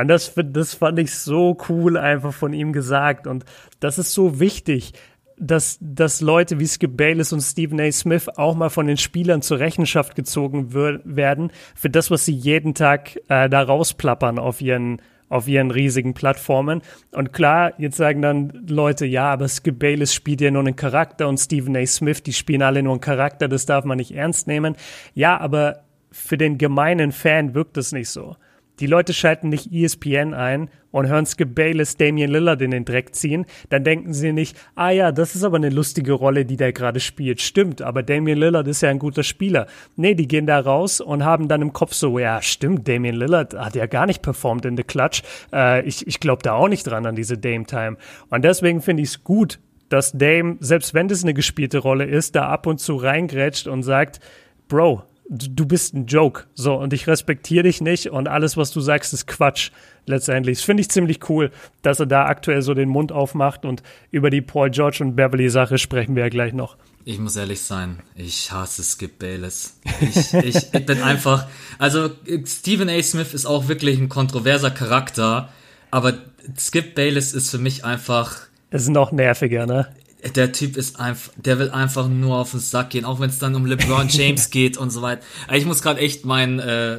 Und 0.00 0.08
das, 0.08 0.32
das 0.36 0.74
fand 0.74 0.98
ich 0.98 1.14
so 1.14 1.56
cool 1.68 1.96
einfach 1.96 2.32
von 2.32 2.52
ihm 2.52 2.72
gesagt. 2.72 3.26
Und 3.26 3.44
das 3.80 3.98
ist 3.98 4.12
so 4.12 4.40
wichtig, 4.40 4.92
dass, 5.40 5.78
dass 5.80 6.20
Leute 6.20 6.58
wie 6.58 6.66
Skip 6.66 6.96
Bayless 6.96 7.32
und 7.32 7.40
Stephen 7.40 7.80
A. 7.80 7.90
Smith 7.92 8.28
auch 8.36 8.54
mal 8.54 8.70
von 8.70 8.86
den 8.86 8.96
Spielern 8.96 9.42
zur 9.42 9.58
Rechenschaft 9.58 10.14
gezogen 10.14 10.74
werden 10.74 11.52
für 11.74 11.90
das, 11.90 12.10
was 12.10 12.24
sie 12.24 12.34
jeden 12.34 12.74
Tag 12.74 13.16
äh, 13.28 13.48
da 13.48 13.62
rausplappern 13.62 14.38
auf 14.38 14.60
ihren, 14.60 15.00
auf 15.28 15.46
ihren 15.46 15.70
riesigen 15.70 16.14
Plattformen. 16.14 16.82
Und 17.12 17.32
klar, 17.32 17.72
jetzt 17.78 17.96
sagen 17.96 18.22
dann 18.22 18.66
Leute, 18.68 19.06
ja, 19.06 19.30
aber 19.32 19.48
Skip 19.48 19.78
Bayless 19.78 20.12
spielt 20.12 20.40
ja 20.40 20.50
nur 20.50 20.62
einen 20.62 20.76
Charakter 20.76 21.28
und 21.28 21.38
Stephen 21.38 21.76
A. 21.76 21.86
Smith, 21.86 22.22
die 22.22 22.32
spielen 22.32 22.62
alle 22.62 22.82
nur 22.82 22.94
einen 22.94 23.00
Charakter, 23.00 23.48
das 23.48 23.66
darf 23.66 23.84
man 23.84 23.98
nicht 23.98 24.14
ernst 24.14 24.46
nehmen. 24.46 24.76
Ja, 25.14 25.38
aber 25.38 25.84
für 26.10 26.38
den 26.38 26.58
gemeinen 26.58 27.12
Fan 27.12 27.54
wirkt 27.54 27.76
es 27.76 27.92
nicht 27.92 28.08
so. 28.08 28.36
Die 28.80 28.86
Leute 28.86 29.12
schalten 29.12 29.48
nicht 29.48 29.72
ESPN 29.72 30.34
ein 30.34 30.70
und 30.90 31.08
hören 31.08 31.26
Skip 31.26 31.54
Bayless 31.54 31.96
Damian 31.96 32.30
Lillard 32.30 32.62
in 32.62 32.70
den 32.70 32.84
Dreck 32.84 33.14
ziehen, 33.14 33.46
dann 33.68 33.84
denken 33.84 34.14
sie 34.14 34.32
nicht, 34.32 34.56
ah 34.74 34.90
ja, 34.90 35.12
das 35.12 35.34
ist 35.34 35.44
aber 35.44 35.56
eine 35.56 35.70
lustige 35.70 36.12
Rolle, 36.12 36.44
die 36.44 36.56
der 36.56 36.72
gerade 36.72 37.00
spielt. 37.00 37.40
Stimmt, 37.40 37.82
aber 37.82 38.02
Damian 38.02 38.38
Lillard 38.38 38.68
ist 38.68 38.80
ja 38.80 38.90
ein 38.90 38.98
guter 38.98 39.22
Spieler. 39.22 39.66
Nee, 39.96 40.14
die 40.14 40.28
gehen 40.28 40.46
da 40.46 40.60
raus 40.60 41.00
und 41.00 41.24
haben 41.24 41.48
dann 41.48 41.62
im 41.62 41.72
Kopf 41.72 41.92
so, 41.92 42.18
ja, 42.18 42.40
stimmt, 42.42 42.88
Damian 42.88 43.16
Lillard 43.16 43.54
hat 43.54 43.74
ja 43.74 43.86
gar 43.86 44.06
nicht 44.06 44.22
performt 44.22 44.64
in 44.64 44.76
The 44.76 44.84
Clutch. 44.84 45.22
Äh, 45.52 45.86
ich 45.86 46.06
ich 46.06 46.20
glaube 46.20 46.42
da 46.42 46.54
auch 46.54 46.68
nicht 46.68 46.86
dran 46.86 47.06
an 47.06 47.16
diese 47.16 47.36
Dame-Time. 47.36 47.96
Und 48.30 48.44
deswegen 48.44 48.80
finde 48.80 49.02
ich 49.02 49.10
es 49.10 49.24
gut, 49.24 49.58
dass 49.88 50.12
Dame, 50.12 50.56
selbst 50.60 50.94
wenn 50.94 51.08
das 51.08 51.22
eine 51.22 51.34
gespielte 51.34 51.78
Rolle 51.78 52.04
ist, 52.04 52.34
da 52.34 52.48
ab 52.48 52.66
und 52.66 52.78
zu 52.78 52.96
reingrätscht 52.96 53.66
und 53.66 53.82
sagt, 53.82 54.20
Bro, 54.68 55.02
du 55.28 55.66
bist 55.66 55.94
ein 55.94 56.06
Joke. 56.06 56.44
So, 56.54 56.74
und 56.74 56.92
ich 56.92 57.06
respektiere 57.06 57.64
dich 57.64 57.80
nicht 57.80 58.10
und 58.10 58.28
alles, 58.28 58.56
was 58.56 58.70
du 58.70 58.80
sagst, 58.80 59.12
ist 59.12 59.26
Quatsch 59.26 59.70
letztendlich. 60.06 60.58
Das 60.58 60.64
finde 60.64 60.80
ich 60.80 60.88
ziemlich 60.88 61.28
cool, 61.28 61.50
dass 61.82 62.00
er 62.00 62.06
da 62.06 62.24
aktuell 62.26 62.62
so 62.62 62.74
den 62.74 62.88
Mund 62.88 63.12
aufmacht 63.12 63.64
und 63.64 63.82
über 64.10 64.30
die 64.30 64.40
Paul 64.40 64.70
George 64.70 64.98
und 65.00 65.16
Beverly 65.16 65.50
Sache 65.50 65.78
sprechen 65.78 66.16
wir 66.16 66.24
ja 66.24 66.28
gleich 66.28 66.52
noch. 66.52 66.76
Ich 67.04 67.18
muss 67.18 67.36
ehrlich 67.36 67.62
sein, 67.62 68.00
ich 68.16 68.52
hasse 68.52 68.82
Skip 68.82 69.18
Bayless. 69.18 69.78
Ich, 70.00 70.34
ich, 70.34 70.74
ich 70.74 70.86
bin 70.86 71.02
einfach, 71.02 71.46
also 71.78 72.10
Stephen 72.44 72.90
A. 72.90 73.02
Smith 73.02 73.32
ist 73.32 73.46
auch 73.46 73.68
wirklich 73.68 73.98
ein 73.98 74.08
kontroverser 74.08 74.70
Charakter, 74.70 75.48
aber 75.90 76.14
Skip 76.58 76.94
Bayless 76.94 77.32
ist 77.32 77.50
für 77.50 77.58
mich 77.58 77.84
einfach. 77.84 78.48
Es 78.70 78.82
ist 78.82 78.90
noch 78.90 79.12
nerviger, 79.12 79.64
ne? 79.66 79.88
Der 80.34 80.52
Typ 80.52 80.76
ist 80.76 80.98
einfach, 80.98 81.32
der 81.36 81.58
will 81.58 81.70
einfach 81.70 82.08
nur 82.08 82.38
auf 82.38 82.50
den 82.50 82.60
Sack 82.60 82.90
gehen, 82.90 83.04
auch 83.04 83.20
wenn 83.20 83.30
es 83.30 83.38
dann 83.38 83.54
um 83.54 83.66
LeBron 83.66 84.08
James 84.10 84.50
geht 84.50 84.76
und 84.76 84.90
so 84.90 85.02
weiter. 85.02 85.22
Ich 85.52 85.64
muss 85.64 85.82
gerade 85.82 86.00
echt 86.00 86.24
mein, 86.24 86.58
äh, 86.58 86.98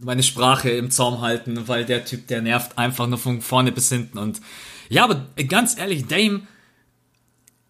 meine 0.00 0.22
Sprache 0.22 0.70
im 0.70 0.90
Zaum 0.90 1.20
halten, 1.20 1.68
weil 1.68 1.84
der 1.84 2.04
Typ, 2.04 2.26
der 2.26 2.42
nervt 2.42 2.76
einfach 2.76 3.06
nur 3.06 3.18
von 3.18 3.40
vorne 3.42 3.72
bis 3.72 3.88
hinten. 3.88 4.18
Und 4.18 4.40
ja, 4.88 5.04
aber 5.04 5.26
ganz 5.48 5.78
ehrlich, 5.78 6.06
Dame 6.06 6.42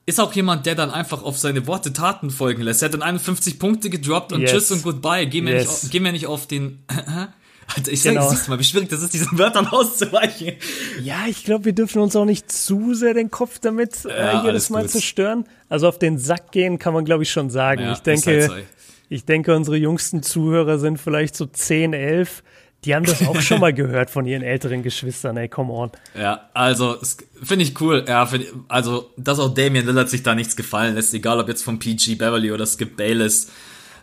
ist 0.06 0.20
auch 0.20 0.32
jemand, 0.32 0.64
der 0.64 0.74
dann 0.74 0.90
einfach 0.90 1.22
auf 1.22 1.38
seine 1.38 1.66
Worte 1.66 1.92
Taten 1.92 2.30
folgen 2.30 2.62
lässt. 2.62 2.82
Er 2.82 2.86
hat 2.86 2.94
dann 2.94 3.02
51 3.02 3.58
Punkte 3.58 3.90
gedroppt 3.90 4.32
und 4.32 4.40
yes. 4.40 4.52
Tschüss 4.52 4.70
und 4.70 4.82
Goodbye. 4.82 5.26
Geh 5.26 5.42
mir, 5.42 5.54
yes. 5.54 5.82
nicht, 5.82 5.92
geh 5.92 6.00
mir 6.00 6.12
nicht 6.12 6.26
auf 6.26 6.46
den 6.46 6.82
Alter, 7.74 7.92
ich 7.92 8.02
genau. 8.02 8.22
sag, 8.22 8.30
siehst 8.30 8.46
du 8.46 8.50
mal, 8.50 8.58
wie 8.58 8.64
schwierig 8.64 8.88
das 8.88 9.02
ist, 9.02 9.12
diesen 9.12 9.38
Wörtern 9.38 9.66
auszuweichen. 9.66 10.54
Ja, 11.02 11.26
ich 11.28 11.44
glaube, 11.44 11.66
wir 11.66 11.72
dürfen 11.74 12.00
uns 12.00 12.16
auch 12.16 12.24
nicht 12.24 12.50
zu 12.50 12.94
sehr 12.94 13.14
den 13.14 13.30
Kopf 13.30 13.58
damit 13.58 14.04
äh, 14.06 14.08
ja, 14.08 14.44
jedes 14.44 14.70
Mal 14.70 14.82
gut. 14.82 14.90
zerstören. 14.90 15.44
Also 15.68 15.86
auf 15.86 15.98
den 15.98 16.18
Sack 16.18 16.50
gehen 16.50 16.78
kann 16.78 16.94
man, 16.94 17.04
glaube 17.04 17.24
ich, 17.24 17.30
schon 17.30 17.50
sagen. 17.50 17.82
Ja, 17.82 17.92
ich 17.92 18.00
denke, 18.00 18.48
halt 18.48 18.66
ich 19.10 19.24
denke, 19.24 19.54
unsere 19.54 19.76
jüngsten 19.76 20.22
Zuhörer 20.22 20.78
sind 20.78 20.98
vielleicht 20.98 21.36
so 21.36 21.46
10, 21.46 21.92
11. 21.92 22.42
Die 22.84 22.94
haben 22.94 23.04
das 23.04 23.26
auch 23.26 23.40
schon 23.40 23.60
mal 23.60 23.72
gehört 23.74 24.10
von 24.10 24.24
ihren 24.24 24.42
älteren 24.42 24.82
Geschwistern, 24.82 25.36
ey, 25.36 25.48
come 25.48 25.72
on. 25.72 25.90
Ja, 26.18 26.48
also, 26.54 26.96
finde 27.42 27.64
ich 27.64 27.80
cool. 27.80 28.04
Ja, 28.06 28.24
find, 28.26 28.46
also, 28.68 29.10
dass 29.16 29.38
auch 29.40 29.52
Damian 29.52 29.84
Lillard 29.84 30.08
sich 30.08 30.22
da 30.22 30.34
nichts 30.34 30.56
gefallen 30.56 30.94
lässt, 30.94 31.12
egal 31.12 31.40
ob 31.40 31.48
jetzt 31.48 31.62
von 31.64 31.78
PG 31.78 32.14
Beverly 32.14 32.52
oder 32.52 32.66
Skip 32.66 32.96
Bayless. 32.96 33.50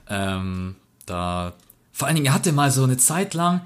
Ähm, 0.10 0.76
da 1.06 1.54
vor 1.96 2.10
allen 2.10 2.16
Dingen, 2.16 2.28
er 2.28 2.34
hatte 2.34 2.52
mal 2.52 2.72
so 2.72 2.84
eine 2.84 2.98
Zeit 2.98 3.34
lang, 3.34 3.62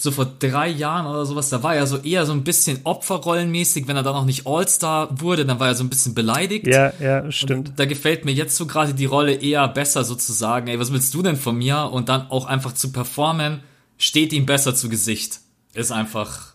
so 0.00 0.10
vor 0.10 0.26
drei 0.26 0.68
Jahren 0.68 1.06
oder 1.06 1.24
sowas, 1.24 1.48
da 1.48 1.62
war 1.62 1.76
er 1.76 1.86
so 1.86 1.98
eher 1.98 2.26
so 2.26 2.32
ein 2.32 2.42
bisschen 2.42 2.80
Opferrollenmäßig, 2.82 3.86
wenn 3.86 3.94
er 3.94 4.02
dann 4.02 4.14
noch 4.14 4.24
nicht 4.24 4.48
All-Star 4.48 5.08
wurde, 5.20 5.46
dann 5.46 5.60
war 5.60 5.68
er 5.68 5.76
so 5.76 5.84
ein 5.84 5.88
bisschen 5.88 6.12
beleidigt. 6.12 6.66
Ja, 6.66 6.92
ja, 6.98 7.30
stimmt. 7.30 7.68
Und 7.68 7.78
da 7.78 7.84
gefällt 7.84 8.24
mir 8.24 8.32
jetzt 8.32 8.56
so 8.56 8.66
gerade 8.66 8.94
die 8.94 9.04
Rolle 9.04 9.34
eher 9.34 9.68
besser 9.68 10.02
sozusagen, 10.02 10.66
ey, 10.66 10.80
was 10.80 10.92
willst 10.92 11.14
du 11.14 11.22
denn 11.22 11.36
von 11.36 11.56
mir? 11.56 11.90
Und 11.92 12.08
dann 12.08 12.28
auch 12.32 12.46
einfach 12.46 12.72
zu 12.72 12.90
performen, 12.90 13.60
steht 13.96 14.32
ihm 14.32 14.44
besser 14.44 14.74
zu 14.74 14.88
Gesicht. 14.88 15.38
Ist 15.72 15.92
einfach 15.92 16.51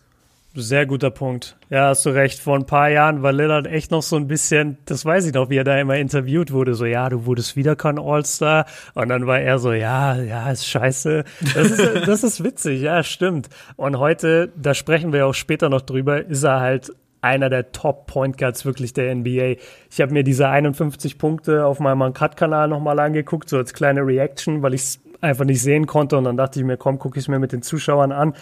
sehr 0.60 0.86
guter 0.86 1.10
Punkt. 1.10 1.56
Ja, 1.70 1.88
hast 1.88 2.04
du 2.06 2.10
recht. 2.10 2.38
Vor 2.38 2.56
ein 2.56 2.66
paar 2.66 2.88
Jahren 2.88 3.22
war 3.22 3.32
Lillard 3.32 3.66
echt 3.66 3.90
noch 3.90 4.02
so 4.02 4.16
ein 4.16 4.26
bisschen, 4.26 4.78
das 4.84 5.04
weiß 5.04 5.26
ich 5.26 5.34
noch, 5.34 5.50
wie 5.50 5.56
er 5.56 5.64
da 5.64 5.78
immer 5.78 5.96
interviewt 5.96 6.52
wurde, 6.52 6.74
so, 6.74 6.84
ja, 6.84 7.08
du 7.08 7.26
wurdest 7.26 7.56
wieder 7.56 7.76
kein 7.76 7.98
All-Star. 7.98 8.66
Und 8.94 9.08
dann 9.08 9.26
war 9.26 9.40
er 9.40 9.58
so, 9.58 9.72
ja, 9.72 10.16
ja, 10.16 10.50
ist 10.50 10.66
scheiße. 10.66 11.24
Das 11.54 11.70
ist, 11.70 11.80
das 12.06 12.24
ist 12.24 12.44
witzig, 12.44 12.80
ja, 12.80 13.02
stimmt. 13.02 13.48
Und 13.76 13.98
heute, 13.98 14.52
da 14.56 14.74
sprechen 14.74 15.12
wir 15.12 15.26
auch 15.26 15.34
später 15.34 15.68
noch 15.68 15.82
drüber, 15.82 16.24
ist 16.24 16.42
er 16.42 16.60
halt 16.60 16.92
einer 17.20 17.50
der 17.50 17.72
Top-Point 17.72 18.38
Guards 18.38 18.64
wirklich 18.64 18.92
der 18.92 19.14
NBA. 19.14 19.56
Ich 19.90 20.00
habe 20.00 20.12
mir 20.12 20.24
diese 20.24 20.48
51 20.48 21.18
Punkte 21.18 21.66
auf 21.66 21.80
meinem 21.80 22.00
Uncut-Kanal 22.02 22.68
nochmal 22.68 22.98
angeguckt, 22.98 23.48
so 23.48 23.56
als 23.56 23.74
kleine 23.74 24.06
Reaction, 24.06 24.62
weil 24.62 24.74
ich 24.74 24.82
es 24.82 25.00
einfach 25.20 25.44
nicht 25.44 25.62
sehen 25.62 25.86
konnte. 25.86 26.16
Und 26.16 26.24
dann 26.24 26.36
dachte 26.36 26.60
ich 26.60 26.64
mir, 26.64 26.76
komm, 26.76 26.98
gucke 26.98 27.18
ich 27.18 27.24
es 27.24 27.28
mir 27.28 27.38
mit 27.38 27.52
den 27.52 27.62
Zuschauern 27.62 28.12
an. 28.12 28.34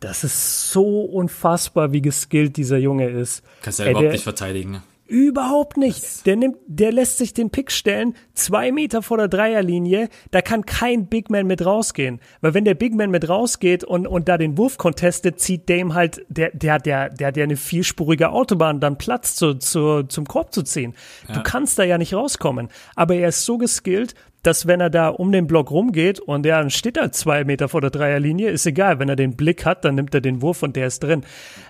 Das 0.00 0.24
ist 0.24 0.70
so 0.70 1.00
unfassbar, 1.02 1.92
wie 1.92 2.02
geskillt 2.02 2.56
dieser 2.56 2.78
Junge 2.78 3.08
ist. 3.08 3.42
Kannst 3.62 3.78
du 3.78 3.84
ja 3.84 3.90
überhaupt 3.90 4.12
nicht 4.12 4.24
verteidigen. 4.24 4.82
Überhaupt 5.06 5.76
nicht. 5.76 6.24
Der 6.24 6.34
nimmt, 6.34 6.56
der 6.66 6.90
lässt 6.90 7.18
sich 7.18 7.34
den 7.34 7.50
Pick 7.50 7.70
stellen, 7.70 8.14
zwei 8.32 8.72
Meter 8.72 9.02
vor 9.02 9.18
der 9.18 9.28
Dreierlinie, 9.28 10.08
da 10.30 10.40
kann 10.40 10.64
kein 10.64 11.08
Big 11.08 11.28
Man 11.28 11.46
mit 11.46 11.64
rausgehen. 11.64 12.20
Weil 12.40 12.54
wenn 12.54 12.64
der 12.64 12.74
Big 12.74 12.94
Man 12.94 13.10
mit 13.10 13.28
rausgeht 13.28 13.84
und, 13.84 14.06
und 14.06 14.28
da 14.28 14.38
den 14.38 14.56
Wurf 14.56 14.78
contestet, 14.78 15.40
zieht 15.40 15.68
Dame 15.68 15.92
halt, 15.92 16.24
der, 16.28 16.52
der, 16.52 16.78
der, 16.78 17.10
der 17.10 17.26
hat 17.26 17.36
ja 17.36 17.44
eine 17.44 17.58
vierspurige 17.58 18.30
Autobahn, 18.30 18.80
dann 18.80 18.96
Platz 18.96 19.36
zu, 19.36 19.54
zu, 19.54 20.04
zum 20.04 20.26
Korb 20.26 20.54
zu 20.54 20.62
ziehen. 20.62 20.94
Ja. 21.28 21.34
Du 21.34 21.42
kannst 21.42 21.78
da 21.78 21.84
ja 21.84 21.98
nicht 21.98 22.14
rauskommen. 22.14 22.70
Aber 22.96 23.14
er 23.14 23.28
ist 23.28 23.44
so 23.44 23.58
geskillt, 23.58 24.14
dass 24.44 24.66
wenn 24.66 24.80
er 24.80 24.90
da 24.90 25.08
um 25.08 25.32
den 25.32 25.46
Block 25.46 25.70
rumgeht 25.70 26.20
und 26.20 26.44
der 26.44 26.68
steht 26.70 26.96
da 26.96 27.10
zwei 27.10 27.44
Meter 27.44 27.68
vor 27.68 27.80
der 27.80 27.90
Dreierlinie, 27.90 28.50
ist 28.50 28.66
egal. 28.66 28.98
Wenn 28.98 29.08
er 29.08 29.16
den 29.16 29.36
Blick 29.36 29.64
hat, 29.64 29.84
dann 29.84 29.94
nimmt 29.94 30.14
er 30.14 30.20
den 30.20 30.42
Wurf 30.42 30.62
und 30.62 30.76
der 30.76 30.86
ist 30.86 31.02
drin. 31.02 31.24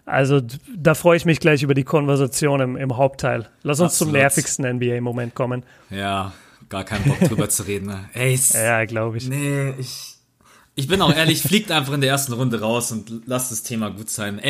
Also 0.04 0.40
da 0.76 0.94
freue 0.94 1.16
ich 1.16 1.24
mich 1.24 1.38
gleich 1.38 1.62
über 1.62 1.74
die 1.74 1.84
Konversation 1.84 2.60
im, 2.60 2.76
im 2.76 2.96
Hauptteil. 2.96 3.48
Lass 3.62 3.80
uns 3.80 3.92
Absolut. 3.92 4.12
zum 4.12 4.20
nervigsten 4.20 4.76
NBA-Moment 4.76 5.34
kommen. 5.36 5.62
Ja, 5.88 6.32
gar 6.68 6.84
keinen 6.84 7.04
Bock 7.04 7.20
drüber 7.20 7.48
zu 7.48 7.62
reden. 7.62 7.86
Ne? 7.86 8.10
Ey, 8.12 8.38
ja, 8.52 8.84
glaube 8.84 9.18
ich. 9.18 9.28
Nee, 9.28 9.72
ich. 9.78 10.10
Ich 10.76 10.88
bin 10.88 11.00
auch 11.02 11.14
ehrlich, 11.14 11.40
fliegt 11.40 11.70
einfach 11.70 11.92
in 11.92 12.00
der 12.00 12.10
ersten 12.10 12.32
Runde 12.32 12.60
raus 12.60 12.90
und 12.90 13.22
lasst 13.26 13.52
das 13.52 13.62
Thema 13.62 13.90
gut 13.90 14.10
sein. 14.10 14.40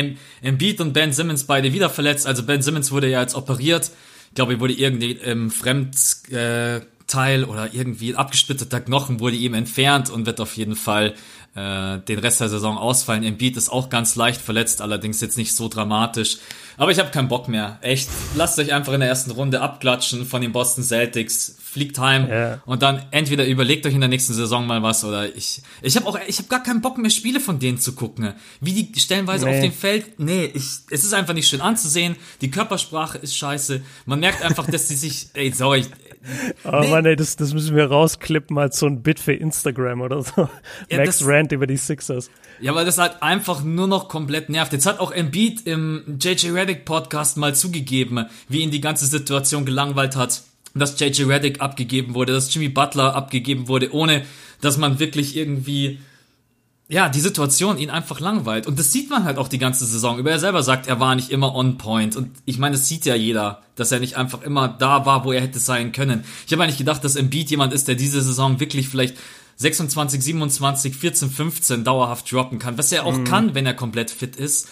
Embiid 0.41 0.81
und 0.81 0.93
Ben 0.93 1.13
Simmons 1.13 1.43
beide 1.43 1.71
wieder 1.71 1.87
verletzt. 1.91 2.25
Also 2.25 2.41
Ben 2.41 2.63
Simmons 2.63 2.91
wurde 2.91 3.07
ja 3.07 3.21
jetzt 3.21 3.35
operiert. 3.35 3.91
Ich 4.29 4.33
glaube, 4.33 4.53
er 4.53 4.59
wurde 4.59 4.73
irgendwie 4.73 5.11
im 5.11 5.51
Fremd, 5.51 5.95
äh, 6.31 6.81
Teil 7.15 7.45
oder 7.45 7.73
irgendwie 7.73 8.13
abgesplitterter 8.15 8.81
Knochen 8.81 9.21
wurde 9.21 9.37
ihm 9.37 9.53
entfernt 9.53 10.09
und 10.09 10.25
wird 10.25 10.41
auf 10.41 10.57
jeden 10.57 10.75
Fall 10.75 11.13
äh, 11.55 11.99
den 11.99 12.19
Rest 12.19 12.41
der 12.41 12.49
Saison 12.49 12.77
ausfallen. 12.77 13.23
Embiid 13.23 13.55
ist 13.55 13.69
auch 13.69 13.89
ganz 13.89 14.17
leicht 14.17 14.41
verletzt, 14.41 14.81
allerdings 14.81 15.21
jetzt 15.21 15.37
nicht 15.37 15.55
so 15.55 15.69
dramatisch. 15.69 16.37
Aber 16.77 16.91
ich 16.91 16.99
habe 16.99 17.11
keinen 17.11 17.29
Bock 17.29 17.47
mehr. 17.47 17.79
Echt, 17.81 18.09
lasst 18.35 18.59
euch 18.59 18.73
einfach 18.73 18.91
in 18.91 18.99
der 18.99 19.07
ersten 19.07 19.31
Runde 19.31 19.61
abklatschen 19.61 20.25
von 20.25 20.41
den 20.41 20.51
Boston 20.51 20.83
Celtics. 20.83 21.55
Fliegt 21.61 21.99
heim 21.99 22.27
yeah. 22.27 22.61
und 22.65 22.81
dann 22.83 23.05
entweder 23.11 23.45
überlegt 23.45 23.85
euch 23.85 23.93
in 23.93 23.99
der 23.99 24.07
nächsten 24.07 24.33
Saison 24.33 24.65
mal 24.65 24.81
was 24.81 25.03
oder 25.03 25.35
ich 25.35 25.61
ich 25.81 25.97
habe 25.97 26.07
auch 26.07 26.17
ich 26.25 26.37
habe 26.37 26.47
gar 26.47 26.63
keinen 26.63 26.79
Bock 26.79 26.97
mehr 26.97 27.11
Spiele 27.11 27.41
von 27.41 27.59
denen 27.59 27.79
zu 27.79 27.95
gucken. 27.95 28.33
Wie 28.61 28.71
die 28.71 28.97
stellenweise 28.97 29.45
nee. 29.45 29.55
auf 29.55 29.61
dem 29.61 29.73
Feld, 29.73 30.17
nee, 30.17 30.45
ich 30.53 30.63
es 30.89 31.03
ist 31.03 31.13
einfach 31.13 31.33
nicht 31.33 31.49
schön 31.49 31.59
anzusehen. 31.59 32.15
Die 32.39 32.49
Körpersprache 32.49 33.17
ist 33.17 33.35
scheiße. 33.35 33.81
Man 34.05 34.21
merkt 34.21 34.41
einfach, 34.41 34.65
dass 34.71 34.87
die 34.87 34.95
sich 34.95 35.27
ey, 35.33 35.51
sorry, 35.51 35.83
Oh 36.63 36.79
nee. 36.81 36.89
Mann, 36.89 37.05
ey, 37.05 37.15
das, 37.15 37.35
das 37.35 37.53
müssen 37.53 37.75
wir 37.75 37.85
rausklippen 37.85 38.57
als 38.57 38.79
so 38.79 38.87
ein 38.87 39.01
Bit 39.01 39.19
für 39.19 39.33
Instagram 39.33 40.01
oder 40.01 40.23
so. 40.23 40.49
Ja, 40.89 40.97
Max 40.97 41.19
das, 41.19 41.27
Rant 41.27 41.51
über 41.51 41.67
die 41.67 41.77
Sixers. 41.77 42.29
Ja, 42.59 42.73
weil 42.75 42.85
das 42.85 42.97
halt 42.97 43.21
einfach 43.21 43.63
nur 43.63 43.87
noch 43.87 44.07
komplett 44.07 44.49
nervt. 44.49 44.73
Jetzt 44.73 44.85
hat 44.85 44.99
auch 44.99 45.11
Embiid 45.11 45.65
im 45.67 46.17
JJ 46.19 46.49
Reddick 46.51 46.85
Podcast 46.85 47.37
mal 47.37 47.55
zugegeben, 47.55 48.25
wie 48.49 48.61
ihn 48.61 48.71
die 48.71 48.81
ganze 48.81 49.05
Situation 49.05 49.65
gelangweilt 49.65 50.15
hat. 50.15 50.43
Dass 50.73 50.99
JJ 50.99 51.23
Reddick 51.23 51.61
abgegeben 51.61 52.15
wurde, 52.15 52.33
dass 52.33 52.53
Jimmy 52.53 52.69
Butler 52.69 53.15
abgegeben 53.15 53.67
wurde, 53.67 53.93
ohne 53.93 54.25
dass 54.61 54.77
man 54.77 54.99
wirklich 54.99 55.37
irgendwie 55.37 55.99
ja, 56.87 57.09
die 57.09 57.19
Situation 57.19 57.77
ihn 57.79 57.89
einfach 57.89 58.19
langweilt. 58.19 58.67
Und 58.67 58.77
das 58.77 58.91
sieht 58.91 59.09
man 59.09 59.23
halt 59.23 59.37
auch 59.37 59.47
die 59.47 59.57
ganze 59.57 59.85
Saison 59.85 60.19
über. 60.19 60.29
Er 60.29 60.39
selber 60.39 60.61
sagt, 60.61 60.87
er 60.87 60.99
war 60.99 61.15
nicht 61.15 61.31
immer 61.31 61.55
on 61.55 61.77
point. 61.77 62.15
Und 62.15 62.31
ich 62.45 62.59
meine, 62.59 62.75
das 62.75 62.87
sieht 62.87 63.05
ja 63.05 63.15
jeder, 63.15 63.61
dass 63.75 63.91
er 63.91 63.99
nicht 63.99 64.17
einfach 64.17 64.43
immer 64.43 64.67
da 64.67 65.05
war, 65.05 65.25
wo 65.25 65.31
er 65.31 65.41
hätte 65.41 65.57
sein 65.57 65.91
können. 65.91 66.23
Ich 66.45 66.53
habe 66.53 66.63
eigentlich 66.63 66.77
gedacht, 66.77 67.03
dass 67.03 67.15
Embiid 67.15 67.49
jemand 67.49 67.73
ist, 67.73 67.87
der 67.87 67.95
diese 67.95 68.21
Saison 68.21 68.59
wirklich 68.59 68.87
vielleicht 68.87 69.17
26, 69.57 70.21
27, 70.21 70.95
14, 70.95 71.29
15 71.31 71.83
dauerhaft 71.83 72.31
droppen 72.31 72.59
kann, 72.59 72.77
was 72.77 72.91
er 72.91 73.05
auch 73.05 73.17
mhm. 73.17 73.23
kann, 73.23 73.55
wenn 73.55 73.65
er 73.65 73.73
komplett 73.73 74.11
fit 74.11 74.35
ist. 74.35 74.69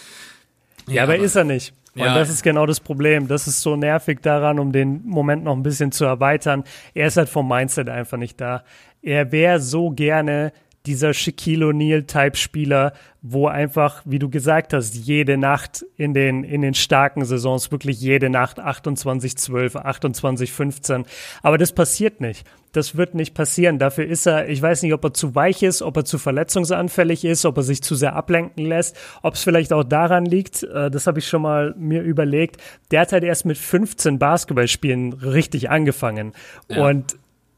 Ja, 0.86 0.94
ja 0.94 1.02
aber, 1.02 1.14
aber 1.14 1.24
ist 1.24 1.34
er 1.34 1.44
nicht. 1.44 1.74
Und 1.94 2.02
ja. 2.02 2.14
das 2.14 2.28
ist 2.28 2.42
genau 2.42 2.66
das 2.66 2.80
Problem. 2.80 3.28
Das 3.28 3.46
ist 3.46 3.60
so 3.60 3.76
nervig 3.76 4.20
daran, 4.20 4.58
um 4.58 4.72
den 4.72 5.04
Moment 5.06 5.44
noch 5.44 5.56
ein 5.56 5.62
bisschen 5.62 5.90
zu 5.90 6.04
erweitern. 6.04 6.64
Er 6.92 7.06
ist 7.06 7.16
halt 7.16 7.28
vom 7.28 7.48
Mindset 7.48 7.88
einfach 7.88 8.18
nicht 8.18 8.40
da. 8.40 8.64
Er 9.00 9.32
wäre 9.32 9.60
so 9.60 9.90
gerne 9.90 10.52
dieser 10.86 11.14
Shaquille 11.14 11.66
O'Neal-Type-Spieler, 11.66 12.92
wo 13.22 13.46
einfach, 13.46 14.02
wie 14.04 14.18
du 14.18 14.28
gesagt 14.28 14.74
hast, 14.74 14.94
jede 14.94 15.38
Nacht 15.38 15.84
in 15.96 16.12
den, 16.12 16.44
in 16.44 16.60
den 16.60 16.74
starken 16.74 17.24
Saisons, 17.24 17.72
wirklich 17.72 17.98
jede 18.00 18.28
Nacht 18.28 18.60
28, 18.60 19.36
12, 19.36 19.76
28, 19.76 20.52
15. 20.52 21.04
Aber 21.42 21.56
das 21.56 21.72
passiert 21.72 22.20
nicht. 22.20 22.46
Das 22.72 22.96
wird 22.96 23.14
nicht 23.14 23.34
passieren. 23.34 23.78
Dafür 23.78 24.04
ist 24.04 24.26
er, 24.26 24.48
ich 24.48 24.60
weiß 24.60 24.82
nicht, 24.82 24.92
ob 24.92 25.02
er 25.04 25.14
zu 25.14 25.34
weich 25.34 25.62
ist, 25.62 25.80
ob 25.80 25.96
er 25.96 26.04
zu 26.04 26.18
verletzungsanfällig 26.18 27.24
ist, 27.24 27.46
ob 27.46 27.56
er 27.56 27.62
sich 27.62 27.82
zu 27.82 27.94
sehr 27.94 28.14
ablenken 28.14 28.66
lässt, 28.66 28.96
ob 29.22 29.34
es 29.34 29.44
vielleicht 29.44 29.72
auch 29.72 29.84
daran 29.84 30.26
liegt, 30.26 30.64
äh, 30.64 30.90
das 30.90 31.06
habe 31.06 31.20
ich 31.20 31.28
schon 31.28 31.42
mal 31.42 31.74
mir 31.78 32.02
überlegt. 32.02 32.60
Der 32.90 33.00
hat 33.00 33.12
halt 33.12 33.24
erst 33.24 33.46
mit 33.46 33.56
15 33.56 34.18
Basketballspielen 34.18 35.14
richtig 35.14 35.70
angefangen. 35.70 36.32
Ja. 36.68 36.86
Und 36.88 37.16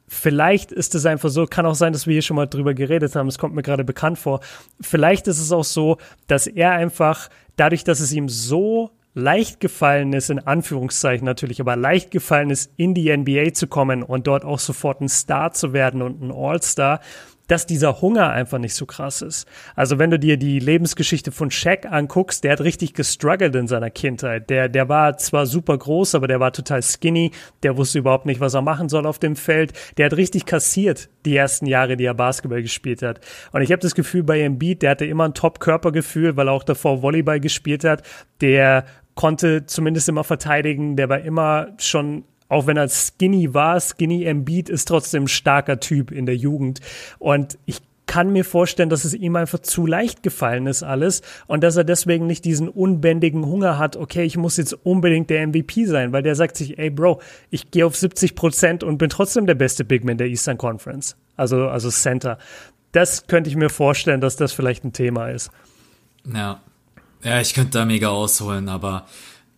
Vielleicht 0.09 0.73
ist 0.73 0.95
es 0.95 1.05
einfach 1.05 1.31
so, 1.31 1.47
kann 1.47 1.66
auch 1.66 1.75
sein, 1.75 1.92
dass 1.92 2.07
wir 2.07 2.12
hier 2.12 2.23
schon 2.23 2.37
mal 2.37 2.47
drüber 2.47 2.75
geredet 2.75 3.16
haben, 3.16 3.27
es 3.27 3.38
kommt 3.38 3.55
mir 3.55 3.62
gerade 3.62 3.85
bekannt 3.85 4.19
vor. 4.19 4.40
Vielleicht 4.81 5.27
ist 5.27 5.40
es 5.40 5.51
auch 5.51 5.64
so, 5.64 5.99
dass 6.29 6.47
er 6.47 6.73
einfach, 6.73 7.29
dadurch, 7.57 7.83
dass 7.83 8.01
es 8.01 8.12
ihm 8.12 8.29
so 8.29 8.90
leicht 9.14 9.61
gefallen 9.61 10.12
ist, 10.12 10.29
in 10.29 10.38
Anführungszeichen 10.38 11.25
natürlich, 11.25 11.61
aber 11.61 11.75
leicht 11.75 12.11
gefallen 12.11 12.51
ist, 12.51 12.71
in 12.77 12.92
die 12.92 13.14
NBA 13.16 13.55
zu 13.55 13.66
kommen 13.66 14.03
und 14.03 14.27
dort 14.27 14.45
auch 14.45 14.59
sofort 14.59 15.01
ein 15.01 15.09
Star 15.09 15.53
zu 15.53 15.73
werden 15.73 16.03
und 16.03 16.23
ein 16.23 16.31
All-Star, 16.31 17.01
dass 17.46 17.66
dieser 17.66 18.00
Hunger 18.00 18.30
einfach 18.30 18.59
nicht 18.59 18.74
so 18.74 18.87
krass 18.87 19.22
ist. 19.22 19.46
Also 19.74 19.98
wenn 19.98 20.11
du 20.11 20.18
dir 20.18 20.37
die 20.37 20.59
Lebensgeschichte 20.59 21.32
von 21.32 21.50
Shaq 21.50 21.87
anguckst, 21.87 22.44
der 22.44 22.52
hat 22.52 22.61
richtig 22.61 22.94
gestruggelt 22.94 23.54
in 23.54 23.68
seiner 23.68 23.90
Kindheit. 23.90 24.50
Der, 24.50 24.68
der 24.68 24.88
war 24.88 25.16
zwar 25.18 25.46
super 25.46 25.76
groß, 25.76 26.14
aber 26.14 26.28
der 26.28 26.40
war 26.40 26.52
total 26.52 26.82
skinny. 26.82 27.30
Der 27.62 27.76
wusste 27.76 27.98
überhaupt 27.98 28.26
nicht, 28.26 28.40
was 28.40 28.54
er 28.54 28.62
machen 28.62 28.88
soll 28.88 29.06
auf 29.06 29.18
dem 29.18 29.37
Feld. 29.37 29.72
Der 29.96 30.06
hat 30.06 30.16
richtig 30.16 30.46
kassiert 30.46 31.09
die 31.24 31.37
ersten 31.37 31.66
Jahre, 31.66 31.96
die 31.96 32.04
er 32.04 32.14
Basketball 32.14 32.62
gespielt 32.62 33.02
hat. 33.02 33.20
Und 33.52 33.62
ich 33.62 33.72
habe 33.72 33.80
das 33.80 33.94
Gefühl 33.94 34.22
bei 34.22 34.40
Embiid, 34.40 34.82
der 34.82 34.90
hatte 34.90 35.04
immer 35.04 35.24
ein 35.24 35.35
Top-Körpergefühl, 35.35 36.37
weil 36.37 36.48
er 36.48 36.52
auch 36.52 36.64
davor 36.64 37.02
Volleyball 37.02 37.40
gespielt 37.40 37.85
hat. 37.85 38.02
Der 38.40 38.85
konnte 39.14 39.66
zumindest 39.66 40.09
immer 40.09 40.24
verteidigen. 40.24 40.96
Der 40.96 41.09
war 41.09 41.20
immer 41.20 41.68
schon 41.78 42.24
auch 42.48 42.66
wenn 42.66 42.76
er 42.76 42.88
skinny 42.88 43.54
war, 43.54 43.80
skinny 43.80 44.24
Embiid 44.24 44.68
ist 44.68 44.87
trotzdem 44.88 45.24
ein 45.24 45.28
starker 45.28 45.80
Typ 45.80 46.11
in 46.11 46.26
der 46.26 46.37
Jugend. 46.37 46.80
Und 47.18 47.59
ich 47.66 47.80
kann 48.06 48.32
mir 48.32 48.44
vorstellen, 48.44 48.88
dass 48.88 49.04
es 49.04 49.14
ihm 49.14 49.37
einfach 49.37 49.59
zu 49.59 49.85
leicht 49.85 50.22
gefallen 50.22 50.66
ist 50.66 50.82
alles 50.82 51.22
und 51.48 51.62
dass 51.62 51.76
er 51.76 51.85
deswegen 51.85 52.26
nicht 52.26 52.44
diesen 52.44 52.68
unbändigen 52.68 53.44
Hunger 53.46 53.78
hat, 53.78 53.96
okay, 53.96 54.22
ich 54.24 54.37
muss 54.37 54.56
jetzt 54.56 54.72
unbedingt 54.85 55.28
der 55.28 55.46
MVP 55.46 55.87
sein, 55.87 56.12
weil 56.12 56.22
der 56.22 56.37
sagt 56.37 56.56
sich, 56.56 56.78
ey 56.78 56.90
Bro, 56.90 57.20
ich 57.50 57.70
gehe 57.70 57.85
auf 57.85 57.96
70 57.96 58.35
Prozent 58.35 58.85
und 58.85 58.98
bin 58.98 59.11
trotzdem 59.11 59.46
der 59.46 59.56
beste 59.56 59.85
Bigman 59.85 60.18
der 60.18 60.28
Eastern 60.28 60.56
Conference. 60.56 61.16
Also, 61.37 61.68
also 61.68 61.90
Center. 61.90 62.38
Das 62.92 63.26
könnte 63.26 63.50
ich 63.50 63.56
mir 63.56 63.68
vorstellen, 63.68 64.20
dass 64.20 64.37
das 64.37 64.52
vielleicht 64.52 64.85
ein 64.85 64.92
Thema 64.92 65.28
ist. 65.28 65.50
Ja. 66.32 66.61
Ja, 67.22 67.40
ich 67.40 67.54
könnte 67.54 67.78
da 67.78 67.85
mega 67.85 68.09
ausholen, 68.09 68.68
aber 68.68 69.06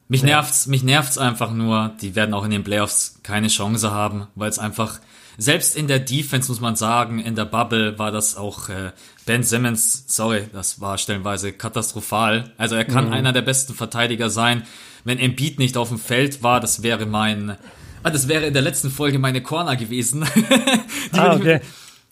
mich 0.08 0.22
ja. 0.22 0.26
nervt's, 0.26 0.66
mich 0.66 0.82
nervt's 0.82 1.18
einfach 1.18 1.52
nur. 1.52 1.92
Die 2.00 2.14
werden 2.14 2.34
auch 2.34 2.44
in 2.44 2.50
den 2.50 2.64
Playoffs 2.64 3.20
keine 3.22 3.48
Chance 3.48 3.90
haben, 3.90 4.26
weil 4.34 4.50
es 4.50 4.58
einfach 4.58 5.00
selbst 5.36 5.76
in 5.76 5.86
der 5.86 6.00
Defense 6.00 6.50
muss 6.50 6.60
man 6.60 6.74
sagen, 6.74 7.20
in 7.20 7.36
der 7.36 7.44
Bubble 7.44 7.96
war 7.98 8.10
das 8.10 8.36
auch 8.36 8.68
äh, 8.70 8.90
Ben 9.24 9.44
Simmons. 9.44 10.04
Sorry, 10.08 10.48
das 10.52 10.80
war 10.80 10.98
stellenweise 10.98 11.52
katastrophal. 11.52 12.52
Also 12.58 12.74
er 12.74 12.84
kann 12.84 13.06
mhm. 13.06 13.12
einer 13.12 13.32
der 13.32 13.42
besten 13.42 13.74
Verteidiger 13.74 14.30
sein. 14.30 14.64
Wenn 15.04 15.18
Embiid 15.18 15.60
nicht 15.60 15.76
auf 15.76 15.90
dem 15.90 15.98
Feld 15.98 16.42
war, 16.42 16.58
das 16.58 16.82
wäre 16.82 17.06
mein, 17.06 17.56
ah, 18.02 18.10
das 18.10 18.26
wäre 18.26 18.46
in 18.46 18.52
der 18.52 18.62
letzten 18.62 18.90
Folge 18.90 19.20
meine 19.20 19.40
Corner 19.40 19.76
gewesen. 19.76 20.24
ah, 21.12 21.36
okay 21.36 21.60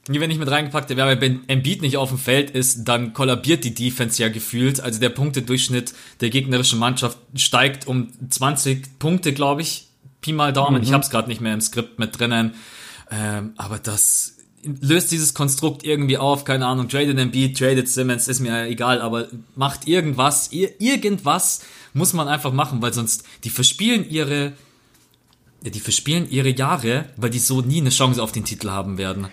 wenn 0.08 0.30
ich 0.30 0.38
mit 0.38 0.50
reingepackt 0.50 0.90
habe, 0.90 1.20
wenn 1.20 1.48
Embiid 1.48 1.82
nicht 1.82 1.96
auf 1.96 2.10
dem 2.10 2.18
Feld 2.18 2.50
ist, 2.50 2.84
dann 2.84 3.12
kollabiert 3.12 3.64
die 3.64 3.74
Defense 3.74 4.22
ja 4.22 4.28
gefühlt. 4.28 4.80
Also 4.80 5.00
der 5.00 5.08
Punktedurchschnitt 5.08 5.94
der 6.20 6.30
gegnerischen 6.30 6.78
Mannschaft 6.78 7.18
steigt 7.34 7.86
um 7.86 8.08
20 8.28 8.98
Punkte, 8.98 9.32
glaube 9.32 9.62
ich. 9.62 9.88
Pi 10.20 10.32
mal 10.32 10.52
Daumen. 10.52 10.78
Mhm. 10.78 10.82
Ich 10.82 10.92
habe 10.92 11.02
es 11.02 11.10
gerade 11.10 11.28
nicht 11.28 11.40
mehr 11.40 11.54
im 11.54 11.60
Skript 11.60 11.98
mit 11.98 12.18
drinnen. 12.18 12.54
Ähm, 13.10 13.52
aber 13.56 13.78
das 13.78 14.36
löst 14.80 15.12
dieses 15.12 15.34
Konstrukt 15.34 15.84
irgendwie 15.84 16.18
auf. 16.18 16.44
Keine 16.44 16.66
Ahnung, 16.66 16.88
tradet 16.88 17.18
Embiid, 17.18 17.58
tradet 17.58 17.88
Simmons, 17.88 18.28
ist 18.28 18.40
mir 18.40 18.66
egal. 18.66 19.00
Aber 19.00 19.28
macht 19.54 19.86
irgendwas, 19.88 20.50
irgendwas 20.52 21.62
muss 21.94 22.12
man 22.12 22.28
einfach 22.28 22.52
machen, 22.52 22.82
weil 22.82 22.92
sonst 22.92 23.24
die 23.44 23.50
verspielen 23.50 24.08
ihre, 24.08 24.52
ja, 25.62 25.70
die 25.70 25.80
verspielen 25.80 26.30
ihre 26.30 26.50
Jahre, 26.50 27.06
weil 27.16 27.30
die 27.30 27.38
so 27.38 27.60
nie 27.60 27.80
eine 27.80 27.90
Chance 27.90 28.22
auf 28.22 28.32
den 28.32 28.44
Titel 28.44 28.70
haben 28.70 28.98
werden. 28.98 29.28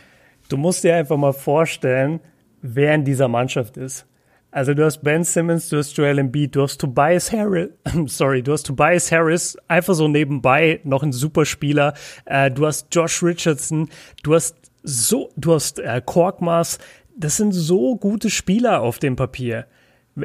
Du 0.50 0.58
musst 0.58 0.84
dir 0.84 0.96
einfach 0.96 1.18
mal 1.18 1.34
vorstellen, 1.34 2.20
wer 2.62 2.94
in 2.96 3.06
dieser 3.06 3.28
Mannschaft 3.28 3.78
ist. 3.78 4.06
Also 4.52 4.76
du 4.76 4.86
hast 4.86 5.02
Ben 5.02 5.24
Simmons, 5.24 5.70
du 5.70 5.78
hast 5.78 5.98
Joel 5.98 6.20
Embiid, 6.20 6.56
du 6.56 6.62
hast 6.62 6.80
Tobias 6.80 7.32
Harris, 7.32 7.70
sorry, 8.06 8.44
du 8.44 8.52
hast 8.52 8.64
Tobias 8.64 9.12
Harris, 9.12 9.58
einfach 9.68 9.96
so 9.96 10.08
nebenbei 10.08 10.80
noch 10.84 11.02
ein 11.02 11.12
super 11.12 11.44
Spieler. 11.44 11.96
Äh, 12.26 12.52
du 12.52 12.68
hast 12.68 12.94
Josh 12.94 13.24
Richardson, 13.24 13.90
du 14.22 14.36
hast 14.36 14.56
so, 14.84 15.32
du 15.38 15.56
hast 15.56 15.80
äh, 15.80 16.02
Korkmaz. 16.06 16.78
Das 17.18 17.38
sind 17.38 17.52
so 17.52 17.96
gute 17.96 18.30
Spieler 18.30 18.82
auf 18.82 19.00
dem 19.00 19.16
Papier. 19.16 19.66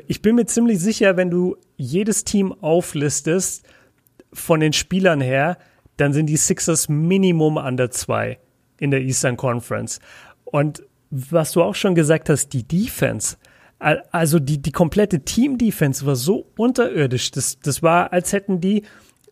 Ich 0.07 0.21
bin 0.21 0.35
mir 0.35 0.45
ziemlich 0.45 0.81
sicher, 0.81 1.17
wenn 1.17 1.31
du 1.31 1.57
jedes 1.77 2.25
Team 2.25 2.53
auflistest 2.61 3.67
von 4.35 4.61
den 4.61 4.75
Spielern 4.75 5.23
her, 5.23 5.57
dann 5.97 6.13
sind 6.13 6.27
die 6.27 6.37
Sixers 6.37 6.91
Minimum 6.91 7.57
an 7.57 7.79
der 7.79 7.91
zwei 7.91 8.39
in 8.79 8.91
der 8.91 9.01
Eastern 9.01 9.37
Conference. 9.37 10.01
Und 10.45 10.83
was 11.11 11.53
du 11.53 11.63
auch 11.63 11.75
schon 11.75 11.95
gesagt 11.95 12.29
hast, 12.29 12.53
die 12.53 12.65
Defense, 12.65 13.37
also 13.79 14.39
die, 14.39 14.61
die 14.61 14.73
komplette 14.73 15.21
Team-Defense 15.21 16.05
war 16.05 16.17
so 16.17 16.47
unterirdisch. 16.57 17.31
Das, 17.31 17.59
das 17.61 17.83
war, 17.83 18.13
als 18.13 18.33
hätten 18.33 18.61
die, 18.61 18.83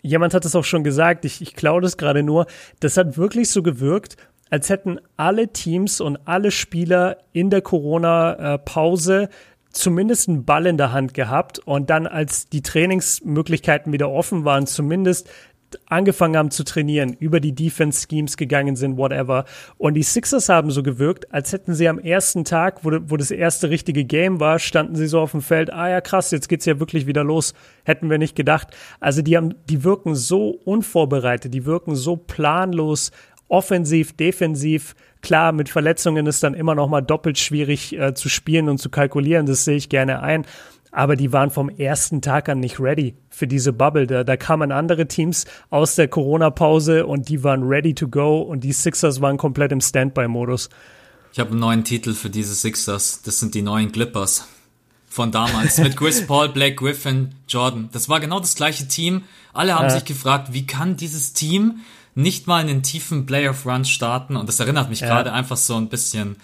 jemand 0.02 0.34
hat 0.34 0.44
es 0.44 0.54
auch 0.54 0.64
schon 0.64 0.84
gesagt, 0.84 1.24
ich, 1.24 1.42
ich 1.42 1.54
klaue 1.54 1.80
das 1.80 1.96
gerade 1.96 2.22
nur, 2.22 2.46
das 2.80 2.96
hat 2.96 3.18
wirklich 3.18 3.50
so 3.50 3.62
gewirkt, 3.62 4.16
als 4.50 4.68
hätten 4.70 5.00
alle 5.16 5.48
Teams 5.52 6.00
und 6.00 6.18
alle 6.26 6.52
Spieler 6.52 7.18
in 7.32 7.50
der 7.50 7.62
Corona-Pause 7.62 9.28
zumindest 9.70 10.28
einen 10.28 10.44
Ball 10.44 10.66
in 10.66 10.78
der 10.78 10.92
Hand 10.92 11.12
gehabt 11.14 11.58
und 11.58 11.90
dann, 11.90 12.06
als 12.06 12.48
die 12.48 12.62
Trainingsmöglichkeiten 12.62 13.92
wieder 13.92 14.10
offen 14.10 14.44
waren, 14.44 14.66
zumindest 14.66 15.28
angefangen 15.86 16.36
haben 16.36 16.50
zu 16.50 16.64
trainieren, 16.64 17.14
über 17.18 17.40
die 17.40 17.54
Defense-Schemes 17.54 18.36
gegangen 18.36 18.76
sind, 18.76 18.96
whatever. 18.96 19.44
Und 19.78 19.94
die 19.94 20.02
Sixers 20.02 20.48
haben 20.48 20.70
so 20.70 20.82
gewirkt, 20.82 21.32
als 21.32 21.52
hätten 21.52 21.74
sie 21.74 21.88
am 21.88 21.98
ersten 21.98 22.44
Tag, 22.44 22.84
wo, 22.84 22.90
wo 23.06 23.16
das 23.16 23.30
erste 23.30 23.70
richtige 23.70 24.04
Game 24.04 24.40
war, 24.40 24.58
standen 24.58 24.96
sie 24.96 25.06
so 25.06 25.20
auf 25.20 25.32
dem 25.32 25.42
Feld, 25.42 25.72
ah 25.72 25.88
ja 25.88 26.00
krass, 26.00 26.30
jetzt 26.30 26.48
geht's 26.48 26.66
ja 26.66 26.78
wirklich 26.80 27.06
wieder 27.06 27.24
los. 27.24 27.54
Hätten 27.84 28.10
wir 28.10 28.18
nicht 28.18 28.36
gedacht. 28.36 28.68
Also 29.00 29.22
die 29.22 29.36
haben, 29.36 29.54
die 29.68 29.84
wirken 29.84 30.14
so 30.14 30.50
unvorbereitet, 30.64 31.52
die 31.52 31.66
wirken 31.66 31.94
so 31.94 32.16
planlos, 32.16 33.12
offensiv, 33.48 34.16
defensiv. 34.16 34.94
Klar, 35.22 35.52
mit 35.52 35.68
Verletzungen 35.68 36.26
ist 36.26 36.42
dann 36.42 36.54
immer 36.54 36.74
noch 36.74 36.88
mal 36.88 37.00
doppelt 37.00 37.38
schwierig 37.38 37.98
äh, 37.98 38.14
zu 38.14 38.28
spielen 38.28 38.68
und 38.68 38.78
zu 38.78 38.90
kalkulieren, 38.90 39.46
das 39.46 39.64
sehe 39.64 39.76
ich 39.76 39.88
gerne 39.88 40.22
ein 40.22 40.44
aber 40.92 41.16
die 41.16 41.32
waren 41.32 41.50
vom 41.50 41.68
ersten 41.68 42.22
Tag 42.22 42.48
an 42.48 42.60
nicht 42.60 42.80
ready 42.80 43.14
für 43.28 43.46
diese 43.46 43.72
Bubble. 43.72 44.06
Da, 44.06 44.24
da 44.24 44.36
kamen 44.36 44.72
andere 44.72 45.06
Teams 45.06 45.44
aus 45.70 45.94
der 45.94 46.08
Corona-Pause 46.08 47.06
und 47.06 47.28
die 47.28 47.44
waren 47.44 47.62
ready 47.62 47.94
to 47.94 48.08
go 48.08 48.40
und 48.40 48.64
die 48.64 48.72
Sixers 48.72 49.20
waren 49.20 49.36
komplett 49.36 49.72
im 49.72 49.80
Standby-Modus. 49.80 50.68
Ich 51.32 51.38
habe 51.38 51.50
einen 51.50 51.60
neuen 51.60 51.84
Titel 51.84 52.14
für 52.14 52.30
diese 52.30 52.54
Sixers. 52.54 53.22
Das 53.22 53.40
sind 53.40 53.54
die 53.54 53.62
neuen 53.62 53.92
Clippers 53.92 54.48
von 55.08 55.32
damals 55.32 55.78
mit 55.78 55.96
Chris 55.96 56.26
Paul, 56.26 56.48
Blake 56.48 56.76
Griffin, 56.76 57.34
Jordan. 57.48 57.88
Das 57.92 58.08
war 58.08 58.20
genau 58.20 58.40
das 58.40 58.54
gleiche 58.54 58.88
Team. 58.88 59.24
Alle 59.52 59.74
haben 59.74 59.84
ja. 59.84 59.90
sich 59.90 60.04
gefragt, 60.04 60.52
wie 60.52 60.66
kann 60.66 60.96
dieses 60.96 61.32
Team 61.32 61.80
nicht 62.14 62.46
mal 62.46 62.62
einen 62.62 62.82
tiefen 62.82 63.26
Playoff-Run 63.26 63.84
starten 63.84 64.36
und 64.36 64.48
das 64.48 64.58
erinnert 64.60 64.88
mich 64.88 65.00
ja. 65.00 65.08
gerade 65.08 65.32
einfach 65.32 65.56
so 65.56 65.76
ein 65.76 65.88
bisschen. 65.88 66.36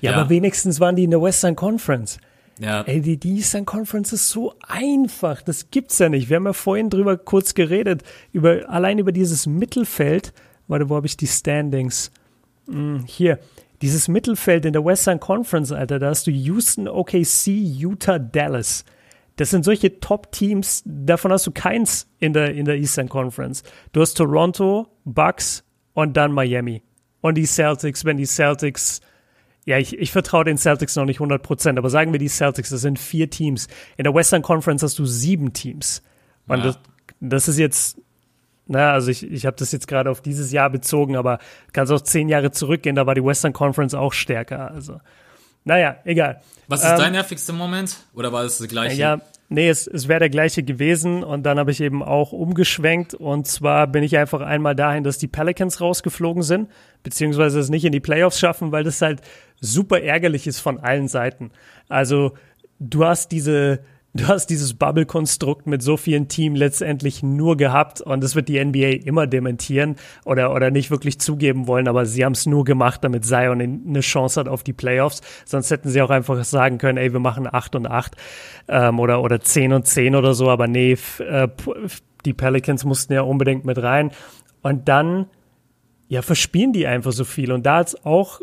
Ja, 0.00 0.10
ja, 0.10 0.16
aber 0.18 0.28
wenigstens 0.28 0.80
waren 0.80 0.96
die 0.96 1.04
in 1.04 1.10
der 1.10 1.22
Western 1.22 1.54
Conference. 1.54 2.18
Ja. 2.60 2.82
Ey, 2.82 3.00
die, 3.00 3.16
die 3.16 3.36
Eastern 3.36 3.64
Conference 3.64 4.12
ist 4.12 4.28
so 4.28 4.54
einfach. 4.60 5.40
Das 5.40 5.70
gibt's 5.70 5.98
ja 5.98 6.10
nicht. 6.10 6.28
Wir 6.28 6.36
haben 6.36 6.44
ja 6.44 6.52
vorhin 6.52 6.90
drüber 6.90 7.16
kurz 7.16 7.54
geredet. 7.54 8.02
Über, 8.32 8.68
allein 8.68 8.98
über 8.98 9.12
dieses 9.12 9.46
Mittelfeld. 9.46 10.34
Warte, 10.68 10.90
wo 10.90 10.96
habe 10.96 11.06
ich 11.06 11.16
die 11.16 11.26
Standings? 11.26 12.12
Hm, 12.68 13.04
hier. 13.06 13.38
Dieses 13.80 14.08
Mittelfeld 14.08 14.66
in 14.66 14.74
der 14.74 14.84
Western 14.84 15.18
Conference, 15.18 15.72
Alter, 15.72 15.98
da 15.98 16.10
hast 16.10 16.26
du 16.26 16.30
Houston, 16.30 16.86
OKC, 16.86 17.46
Utah, 17.46 18.18
Dallas. 18.18 18.84
Das 19.36 19.48
sind 19.48 19.64
solche 19.64 19.98
Top-Teams, 19.98 20.82
davon 20.84 21.32
hast 21.32 21.46
du 21.46 21.50
keins 21.50 22.06
in 22.18 22.34
der, 22.34 22.52
in 22.52 22.66
der 22.66 22.76
Eastern 22.76 23.08
Conference. 23.08 23.62
Du 23.92 24.02
hast 24.02 24.18
Toronto, 24.18 24.86
Bucks 25.06 25.64
und 25.94 26.14
dann 26.18 26.30
Miami. 26.32 26.82
Und 27.22 27.36
die 27.36 27.46
Celtics, 27.46 28.04
wenn 28.04 28.18
die 28.18 28.26
Celtics 28.26 29.00
ja, 29.66 29.78
ich, 29.78 29.98
ich 29.98 30.10
vertraue 30.12 30.44
den 30.44 30.58
Celtics 30.58 30.96
noch 30.96 31.04
nicht 31.04 31.20
100%, 31.20 31.76
aber 31.78 31.90
sagen 31.90 32.12
wir 32.12 32.18
die 32.18 32.28
Celtics, 32.28 32.70
das 32.70 32.80
sind 32.80 32.98
vier 32.98 33.30
Teams. 33.30 33.68
In 33.96 34.04
der 34.04 34.14
Western 34.14 34.42
Conference 34.42 34.82
hast 34.82 34.98
du 34.98 35.04
sieben 35.04 35.52
Teams. 35.52 36.02
Und 36.48 36.58
ja. 36.58 36.64
das, 36.64 36.78
das 37.20 37.48
ist 37.48 37.58
jetzt, 37.58 37.98
na, 38.66 38.92
also 38.92 39.10
ich, 39.10 39.22
ich 39.30 39.46
habe 39.46 39.56
das 39.56 39.72
jetzt 39.72 39.86
gerade 39.86 40.10
auf 40.10 40.22
dieses 40.22 40.50
Jahr 40.50 40.70
bezogen, 40.70 41.16
aber 41.16 41.38
kannst 41.72 41.92
auch 41.92 42.00
zehn 42.00 42.28
Jahre 42.28 42.50
zurückgehen, 42.50 42.96
da 42.96 43.06
war 43.06 43.14
die 43.14 43.24
Western 43.24 43.52
Conference 43.52 43.94
auch 43.94 44.12
stärker. 44.12 44.70
Also, 44.70 45.00
naja, 45.64 45.96
egal. 46.04 46.40
Was 46.66 46.82
ist 46.82 46.90
ähm, 46.90 46.98
dein 46.98 47.12
nervigster 47.12 47.52
Moment? 47.52 47.96
Oder 48.14 48.32
war 48.32 48.44
es 48.44 48.58
das 48.58 48.68
gleiche? 48.68 48.96
Ja, 48.96 49.20
nee, 49.50 49.68
es, 49.68 49.86
es 49.86 50.08
wäre 50.08 50.20
der 50.20 50.30
gleiche 50.30 50.62
gewesen 50.62 51.22
und 51.22 51.42
dann 51.42 51.58
habe 51.58 51.72
ich 51.72 51.80
eben 51.82 52.02
auch 52.02 52.32
umgeschwenkt 52.32 53.14
und 53.14 53.46
zwar 53.46 53.86
bin 53.88 54.02
ich 54.02 54.16
einfach 54.16 54.40
einmal 54.40 54.74
dahin, 54.74 55.04
dass 55.04 55.18
die 55.18 55.28
Pelicans 55.28 55.80
rausgeflogen 55.80 56.42
sind, 56.42 56.70
beziehungsweise 57.02 57.58
es 57.58 57.68
nicht 57.68 57.84
in 57.84 57.92
die 57.92 58.00
Playoffs 58.00 58.38
schaffen, 58.38 58.72
weil 58.72 58.84
das 58.84 59.02
halt 59.02 59.20
super 59.60 60.00
ärgerlich 60.00 60.46
ist 60.46 60.60
von 60.60 60.78
allen 60.78 61.08
Seiten. 61.08 61.50
Also 61.88 62.32
du 62.78 63.04
hast 63.04 63.32
diese, 63.32 63.80
du 64.14 64.26
hast 64.26 64.46
dieses 64.46 64.74
Bubble-Konstrukt 64.74 65.66
mit 65.66 65.82
so 65.82 65.96
vielen 65.96 66.28
Teams 66.28 66.58
letztendlich 66.58 67.22
nur 67.22 67.56
gehabt 67.56 68.00
und 68.00 68.22
das 68.22 68.34
wird 68.34 68.48
die 68.48 68.62
NBA 68.62 69.06
immer 69.06 69.26
dementieren 69.26 69.96
oder, 70.24 70.52
oder 70.54 70.70
nicht 70.70 70.90
wirklich 70.90 71.20
zugeben 71.20 71.66
wollen, 71.66 71.88
aber 71.88 72.06
sie 72.06 72.24
haben 72.24 72.32
es 72.32 72.46
nur 72.46 72.64
gemacht, 72.64 73.04
damit 73.04 73.24
Zion 73.24 73.60
eine 73.60 74.00
Chance 74.00 74.40
hat 74.40 74.48
auf 74.48 74.62
die 74.62 74.72
Playoffs. 74.72 75.20
Sonst 75.44 75.70
hätten 75.70 75.88
sie 75.88 76.02
auch 76.02 76.10
einfach 76.10 76.42
sagen 76.44 76.78
können, 76.78 76.98
ey, 76.98 77.12
wir 77.12 77.20
machen 77.20 77.46
8 77.50 77.76
und 77.76 77.86
8 77.86 78.16
ähm, 78.68 78.98
oder, 78.98 79.22
oder 79.22 79.40
10 79.40 79.72
und 79.72 79.86
10 79.86 80.16
oder 80.16 80.34
so, 80.34 80.50
aber 80.50 80.66
nee, 80.66 80.96
äh, 81.18 81.48
die 82.24 82.34
Pelicans 82.34 82.84
mussten 82.84 83.12
ja 83.12 83.22
unbedingt 83.22 83.64
mit 83.64 83.78
rein. 83.82 84.10
Und 84.62 84.88
dann, 84.88 85.26
ja, 86.08 86.22
verspielen 86.22 86.72
die 86.72 86.86
einfach 86.86 87.12
so 87.12 87.24
viel. 87.24 87.52
Und 87.52 87.64
da 87.64 87.78
hat 87.78 87.96
auch 88.04 88.40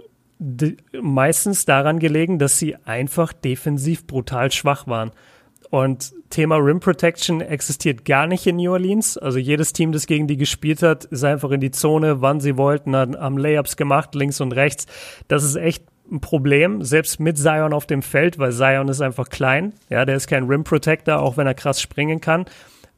meistens 1.01 1.65
daran 1.65 1.99
gelegen, 1.99 2.39
dass 2.39 2.57
sie 2.57 2.75
einfach 2.85 3.33
defensiv 3.33 4.07
brutal 4.07 4.51
schwach 4.51 4.87
waren. 4.87 5.11
Und 5.69 6.13
Thema 6.29 6.57
Rim 6.57 6.79
Protection 6.79 7.41
existiert 7.41 8.05
gar 8.05 8.27
nicht 8.27 8.47
in 8.47 8.57
New 8.57 8.71
Orleans. 8.71 9.17
Also 9.17 9.37
jedes 9.37 9.73
Team, 9.73 9.91
das 9.91 10.07
gegen 10.07 10.27
die 10.27 10.37
gespielt 10.37 10.81
hat, 10.81 11.05
ist 11.05 11.23
einfach 11.23 11.51
in 11.51 11.59
die 11.59 11.71
Zone, 11.71 12.21
wann 12.21 12.39
sie 12.39 12.57
wollten, 12.57 12.95
haben 12.95 13.37
Layups 13.37 13.75
gemacht, 13.75 14.15
links 14.15 14.39
und 14.39 14.53
rechts. 14.53 14.85
Das 15.27 15.43
ist 15.43 15.55
echt 15.55 15.83
ein 16.09 16.21
Problem, 16.21 16.83
selbst 16.83 17.19
mit 17.19 17.37
Zion 17.37 17.73
auf 17.73 17.85
dem 17.85 18.01
Feld, 18.01 18.39
weil 18.39 18.53
Zion 18.53 18.87
ist 18.87 19.01
einfach 19.01 19.29
klein. 19.29 19.73
Ja, 19.89 20.05
der 20.05 20.15
ist 20.15 20.27
kein 20.27 20.45
Rim 20.45 20.63
Protector, 20.63 21.19
auch 21.19 21.35
wenn 21.35 21.47
er 21.47 21.53
krass 21.53 21.81
springen 21.81 22.21
kann. 22.21 22.45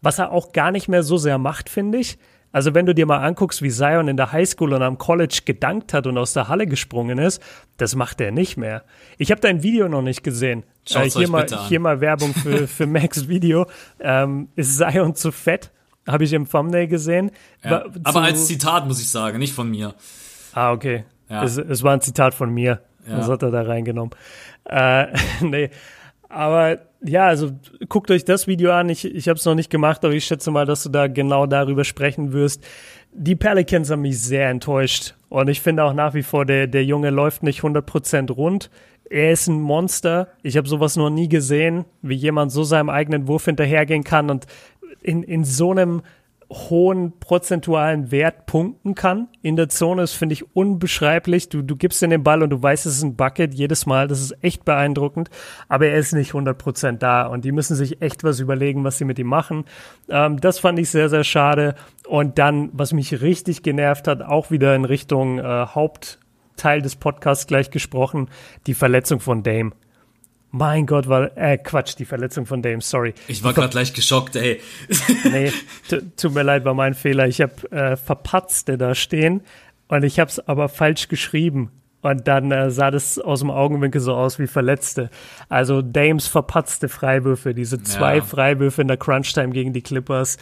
Was 0.02 0.20
er 0.20 0.32
auch 0.32 0.52
gar 0.54 0.72
nicht 0.72 0.88
mehr 0.88 1.04
so 1.04 1.18
sehr 1.18 1.38
macht, 1.40 1.70
finde 1.70 1.98
ich. 1.98 2.18
Also 2.52 2.74
wenn 2.74 2.86
du 2.86 2.96
dir 2.96 3.06
mal 3.06 3.20
anguckst, 3.20 3.62
wie 3.62 3.70
Zion 3.70 4.08
in 4.08 4.18
der 4.18 4.32
Highschool 4.32 4.74
und 4.74 4.82
am 4.82 4.98
College 4.98 5.42
gedankt 5.46 5.94
hat 5.94 6.08
und 6.08 6.18
aus 6.18 6.34
der 6.34 6.48
Halle 6.48 6.66
gesprungen 6.66 7.20
ist, 7.20 7.42
das 7.78 7.96
macht 7.96 8.20
er 8.22 8.32
nicht 8.32 8.58
mehr. 8.58 8.84
Ich 9.18 9.32
habe 9.32 9.40
dein 9.42 9.62
Video 9.62 9.88
noch 9.88 10.02
nicht 10.02 10.24
gesehen. 10.24 10.64
Äh, 10.90 11.10
hier, 11.10 11.30
mal, 11.30 11.46
hier 11.68 11.80
mal 11.80 12.02
Werbung 12.02 12.34
für, 12.34 12.68
für 12.68 12.88
Max 12.88 13.28
Video. 13.28 13.68
Ähm, 14.00 14.50
ist 14.56 14.78
Zion 14.78 15.16
zu 15.16 15.32
fett? 15.32 15.72
Habe 16.08 16.24
ich 16.24 16.34
im 16.34 16.50
Thumbnail 16.50 16.88
gesehen. 16.88 17.32
Ja, 17.64 17.86
aber 18.04 18.22
als 18.22 18.48
Zitat 18.48 18.88
muss 18.88 19.00
ich 19.00 19.10
sagen, 19.10 19.38
nicht 19.38 19.54
von 19.54 19.70
mir. 19.70 19.94
Ah, 20.54 20.72
okay. 20.72 21.06
Ja. 21.30 21.44
Es, 21.44 21.58
es 21.58 21.84
war 21.84 21.94
ein 21.94 22.02
Zitat 22.02 22.34
von 22.34 22.52
mir. 22.52 22.82
Ja. 23.08 23.18
Das 23.18 23.30
hat 23.30 23.44
er 23.44 23.52
da 23.52 23.62
reingenommen. 23.62 24.12
Äh, 24.66 25.08
nee. 25.42 25.70
Aber 26.30 26.80
ja, 27.02 27.28
also 27.28 27.52
guckt 27.88 28.12
euch 28.12 28.26
das 28.26 28.48
Video 28.48 28.72
an. 28.72 28.90
Ich, 28.90 29.06
ich 29.06 29.28
habe 29.30 29.38
es 29.38 29.46
noch 29.46 29.56
nicht 29.56 29.70
gemacht, 29.70 30.04
aber 30.04 30.14
ich 30.14 30.26
schätze 30.26 30.52
mal, 30.52 30.66
dass 30.66 30.84
du 30.84 30.90
da 30.90 31.08
genau 31.08 31.46
darüber 31.46 31.84
sprechen 31.84 32.34
wirst. 32.34 32.64
Die 33.14 33.36
Pelicans 33.36 33.90
haben 33.90 34.02
mich 34.02 34.20
sehr 34.20 34.50
enttäuscht. 34.50 35.16
Und 35.30 35.50
ich 35.50 35.62
finde 35.62 35.84
auch 35.84 35.94
nach 35.94 36.14
wie 36.14 36.24
vor, 36.24 36.46
der, 36.46 36.68
der 36.68 36.84
Junge 36.84 37.10
läuft 37.10 37.44
nicht 37.44 37.62
100% 37.62 38.32
rund. 38.32 38.70
Er 39.10 39.32
ist 39.32 39.48
ein 39.48 39.62
Monster. 39.62 40.28
Ich 40.44 40.58
habe 40.58 40.68
sowas 40.68 40.96
noch 40.96 41.10
nie 41.10 41.30
gesehen, 41.30 41.86
wie 42.02 42.16
jemand 42.16 42.52
so 42.52 42.64
seinem 42.64 42.90
eigenen 42.90 43.28
Wurf 43.28 43.46
hinterhergehen 43.46 44.04
kann 44.04 44.30
und 44.30 44.46
in, 45.02 45.24
in 45.24 45.44
so 45.46 45.72
einem 45.72 46.02
hohen 46.52 47.20
prozentualen 47.20 48.12
Wert 48.12 48.48
punkten 48.48 48.96
kann 48.96 49.28
in 49.44 49.56
der 49.56 49.70
Zone. 49.70 50.02
Das 50.02 50.14
finde 50.14 50.34
ich 50.34 50.56
unbeschreiblich. 50.56 51.50
Du, 51.50 51.62
du 51.62 51.76
gibst 51.76 52.02
in 52.02 52.10
den 52.10 52.24
Ball 52.24 52.42
und 52.42 52.50
du 52.50 52.62
weißt, 52.62 52.88
es 52.88 52.98
ist 52.98 53.04
ein 53.04 53.16
Bucket 53.16 53.54
jedes 53.54 53.86
Mal. 53.86 54.08
Das 54.08 54.20
ist 54.20 54.36
echt 54.44 54.66
beeindruckend. 54.66 55.30
Aber 55.68 55.88
er 55.88 55.98
ist 55.98 56.14
nicht 56.14 56.32
100% 56.32 56.98
da 56.98 57.28
und 57.28 57.46
die 57.46 57.52
müssen 57.52 57.76
sich 57.76 58.02
echt 58.02 58.24
was 58.24 58.40
überlegen, 58.40 58.84
was 58.84 58.98
sie 58.98 59.06
mit 59.06 59.20
ihm 59.20 59.28
machen. 59.28 59.66
Ähm, 60.10 60.40
das 60.42 60.58
fand 60.58 60.80
ich 60.80 60.90
sehr, 60.90 61.10
sehr 61.10 61.24
schade. 61.24 61.76
Und 62.08 62.40
dann, 62.40 62.70
was 62.74 62.94
mich 62.94 63.22
richtig 63.22 63.62
genervt 63.62 64.08
hat, 64.08 64.24
auch 64.24 64.50
wieder 64.50 64.76
in 64.76 64.86
Richtung 64.86 65.38
äh, 65.38 65.44
Hauptteil 65.44 66.82
des 66.82 66.96
Podcasts 66.96 67.46
gleich 67.46 67.70
gesprochen, 67.70 68.28
die 68.66 68.74
Verletzung 68.74 69.20
von 69.20 69.44
Dame. 69.44 69.72
Mein 70.52 70.88
Gott, 70.88 71.08
war, 71.08 71.38
äh, 71.38 71.58
Quatsch, 71.58 71.96
die 72.00 72.06
Verletzung 72.06 72.46
von 72.46 72.62
Dame, 72.62 72.82
sorry. 72.82 73.14
Ich 73.28 73.44
war 73.44 73.54
gerade 73.54 73.76
leicht 73.76 73.96
geschockt, 73.96 74.36
ey. 74.36 74.60
nee, 75.32 75.52
tut 76.18 76.34
mir 76.34 76.44
leid, 76.44 76.66
war 76.66 76.74
mein 76.74 76.96
Fehler. 76.96 77.28
Ich 77.28 77.40
habe 77.42 77.72
äh, 77.72 77.96
Verpatzte 77.96 78.78
da 78.78 78.96
stehen 78.96 79.42
und 79.88 80.04
ich 80.04 80.20
habe 80.20 80.30
es 80.30 80.40
aber 80.48 80.68
falsch 80.70 81.08
geschrieben. 81.08 81.72
Und 82.02 82.28
dann 82.28 82.52
äh, 82.52 82.72
sah 82.72 82.92
das 82.92 83.20
aus 83.20 83.42
dem 83.42 83.52
Augenwinkel 83.52 84.02
so 84.02 84.16
aus 84.16 84.40
wie 84.40 84.48
Verletzte. 84.48 85.10
Also 85.50 85.82
Dames 85.82 86.28
verpatzte 86.28 86.88
Freiwürfe, 86.88 87.54
diese 87.54 87.84
zwei 87.84 88.18
ja. 88.18 88.22
Freiwürfe 88.24 88.82
in 88.82 88.88
der 88.88 88.98
Crunch-Time 88.98 89.50
gegen 89.50 89.74
die 89.74 89.82
Clippers. 89.82 90.38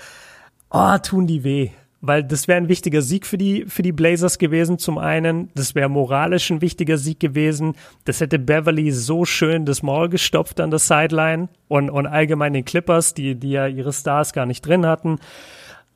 Oh, 0.69 0.97
tun 0.99 1.27
die 1.27 1.43
weh 1.43 1.71
weil 2.01 2.23
das 2.23 2.47
wäre 2.47 2.57
ein 2.57 2.69
wichtiger 2.69 3.01
Sieg 3.01 3.25
für 3.25 3.37
die, 3.37 3.65
für 3.65 3.81
die 3.81 3.91
Blazers 3.91 4.37
gewesen 4.37 4.77
zum 4.77 4.97
einen. 4.97 5.49
Das 5.55 5.73
wäre 5.73 5.89
moralisch 5.89 6.49
ein 6.51 6.61
wichtiger 6.61 6.97
Sieg 6.97 7.19
gewesen. 7.19 7.75
Das 8.05 8.21
hätte 8.21 8.37
Beverly 8.39 8.91
so 8.91 9.25
schön 9.25 9.65
das 9.65 9.81
Maul 9.81 10.09
gestopft 10.09 10.59
an 10.59 10.69
der 10.69 10.79
Sideline 10.79 11.49
und, 11.67 11.89
und 11.89 12.05
allgemein 12.05 12.53
den 12.53 12.65
Clippers, 12.65 13.13
die, 13.13 13.35
die 13.35 13.51
ja 13.51 13.67
ihre 13.67 13.93
Stars 13.93 14.33
gar 14.33 14.45
nicht 14.45 14.65
drin 14.65 14.85
hatten. 14.85 15.19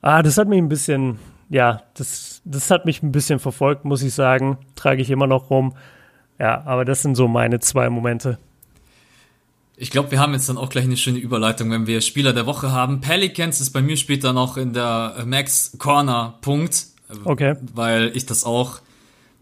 Ah, 0.00 0.22
das 0.22 0.38
hat 0.38 0.48
mich 0.48 0.58
ein 0.58 0.68
bisschen, 0.68 1.18
ja, 1.48 1.82
das, 1.94 2.42
das 2.44 2.70
hat 2.70 2.84
mich 2.84 3.02
ein 3.02 3.12
bisschen 3.12 3.38
verfolgt, 3.38 3.84
muss 3.84 4.02
ich 4.02 4.12
sagen. 4.12 4.58
Trage 4.74 5.02
ich 5.02 5.10
immer 5.10 5.28
noch 5.28 5.50
rum. 5.50 5.74
Ja, 6.38 6.62
aber 6.64 6.84
das 6.84 7.02
sind 7.02 7.14
so 7.14 7.28
meine 7.28 7.60
zwei 7.60 7.88
Momente. 7.88 8.38
Ich 9.82 9.90
glaube, 9.90 10.12
wir 10.12 10.20
haben 10.20 10.32
jetzt 10.32 10.48
dann 10.48 10.58
auch 10.58 10.68
gleich 10.68 10.84
eine 10.84 10.96
schöne 10.96 11.18
Überleitung, 11.18 11.68
wenn 11.72 11.88
wir 11.88 12.00
Spieler 12.02 12.32
der 12.32 12.46
Woche 12.46 12.70
haben. 12.70 13.00
Pelicans 13.00 13.60
ist 13.60 13.70
bei 13.70 13.82
mir 13.82 13.96
später 13.96 14.32
noch 14.32 14.56
in 14.56 14.72
der 14.72 15.24
Max 15.26 15.72
Corner 15.76 16.38
Punkt. 16.40 16.86
Okay. 17.24 17.56
Weil 17.74 18.12
ich 18.14 18.24
das 18.24 18.44
auch, 18.44 18.78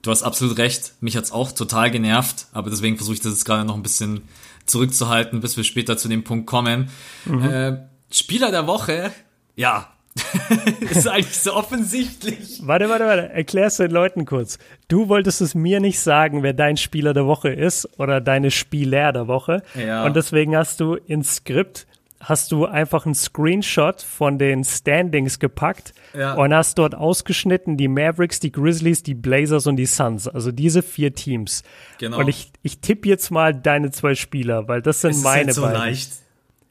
du 0.00 0.11
hast 0.11 0.22
absolut 0.22 0.57
recht, 0.57 0.94
mich 1.03 1.14
hat's 1.14 1.31
auch 1.31 1.53
total 1.53 1.90
genervt, 1.90 2.46
aber 2.55 2.70
deswegen 2.70 2.96
versuche 2.96 3.16
ich 3.16 3.20
das 3.20 3.33
jetzt 3.33 3.44
gerade 3.44 3.66
noch 3.66 3.74
ein 3.74 3.83
bisschen 3.83 4.22
zurückzuhalten, 4.64 5.42
bis 5.42 5.59
wir 5.59 5.64
später 5.64 5.98
zu 5.98 6.09
dem 6.09 6.24
Punkt 6.24 6.46
kommen. 6.46 6.88
Mhm. 7.26 7.42
Äh, 7.42 7.76
Spieler 8.11 8.50
der 8.50 8.66
Woche, 8.66 9.12
ja, 9.57 9.92
ist 10.80 11.08
eigentlich 11.08 11.38
so 11.38 11.54
offensichtlich. 11.54 12.61
Warte, 12.62 12.88
warte, 12.88 13.04
warte. 13.04 13.30
Erklär's 13.30 13.76
den 13.76 13.90
Leuten 13.90 14.26
kurz. 14.26 14.58
Du 14.88 15.08
wolltest 15.08 15.40
es 15.40 15.54
mir 15.54 15.80
nicht 15.80 16.00
sagen, 16.00 16.42
wer 16.42 16.52
dein 16.52 16.76
Spieler 16.76 17.14
der 17.14 17.26
Woche 17.26 17.50
ist 17.50 17.88
oder 17.98 18.20
deine 18.20 18.50
Spieler 18.50 19.12
der 19.12 19.28
Woche. 19.28 19.62
Ja. 19.74 20.04
Und 20.04 20.16
deswegen 20.16 20.56
hast 20.56 20.80
du 20.80 20.94
ins 20.94 21.36
Skript 21.36 21.86
hast 22.22 22.52
du 22.52 22.66
einfach 22.66 23.06
einen 23.06 23.14
Screenshot 23.14 24.02
von 24.02 24.38
den 24.38 24.62
Standings 24.62 25.38
gepackt 25.38 25.94
ja. 26.14 26.34
und 26.34 26.52
hast 26.52 26.76
dort 26.78 26.94
ausgeschnitten 26.94 27.76
die 27.76 27.88
Mavericks, 27.88 28.40
die 28.40 28.52
Grizzlies, 28.52 29.02
die 29.02 29.14
Blazers 29.14 29.66
und 29.66 29.76
die 29.76 29.86
Suns. 29.86 30.28
Also 30.28 30.52
diese 30.52 30.82
vier 30.82 31.14
Teams. 31.14 31.62
Genau. 31.98 32.18
Und 32.18 32.28
ich, 32.28 32.52
ich 32.62 32.80
tippe 32.80 33.08
jetzt 33.08 33.30
mal 33.30 33.54
deine 33.54 33.90
zwei 33.90 34.14
Spieler, 34.14 34.68
weil 34.68 34.82
das 34.82 35.00
sind 35.00 35.12
es 35.12 35.22
meine 35.22 35.50
ist 35.50 35.56
so 35.56 35.62
beiden. 35.62 35.78
leicht. 35.78 36.12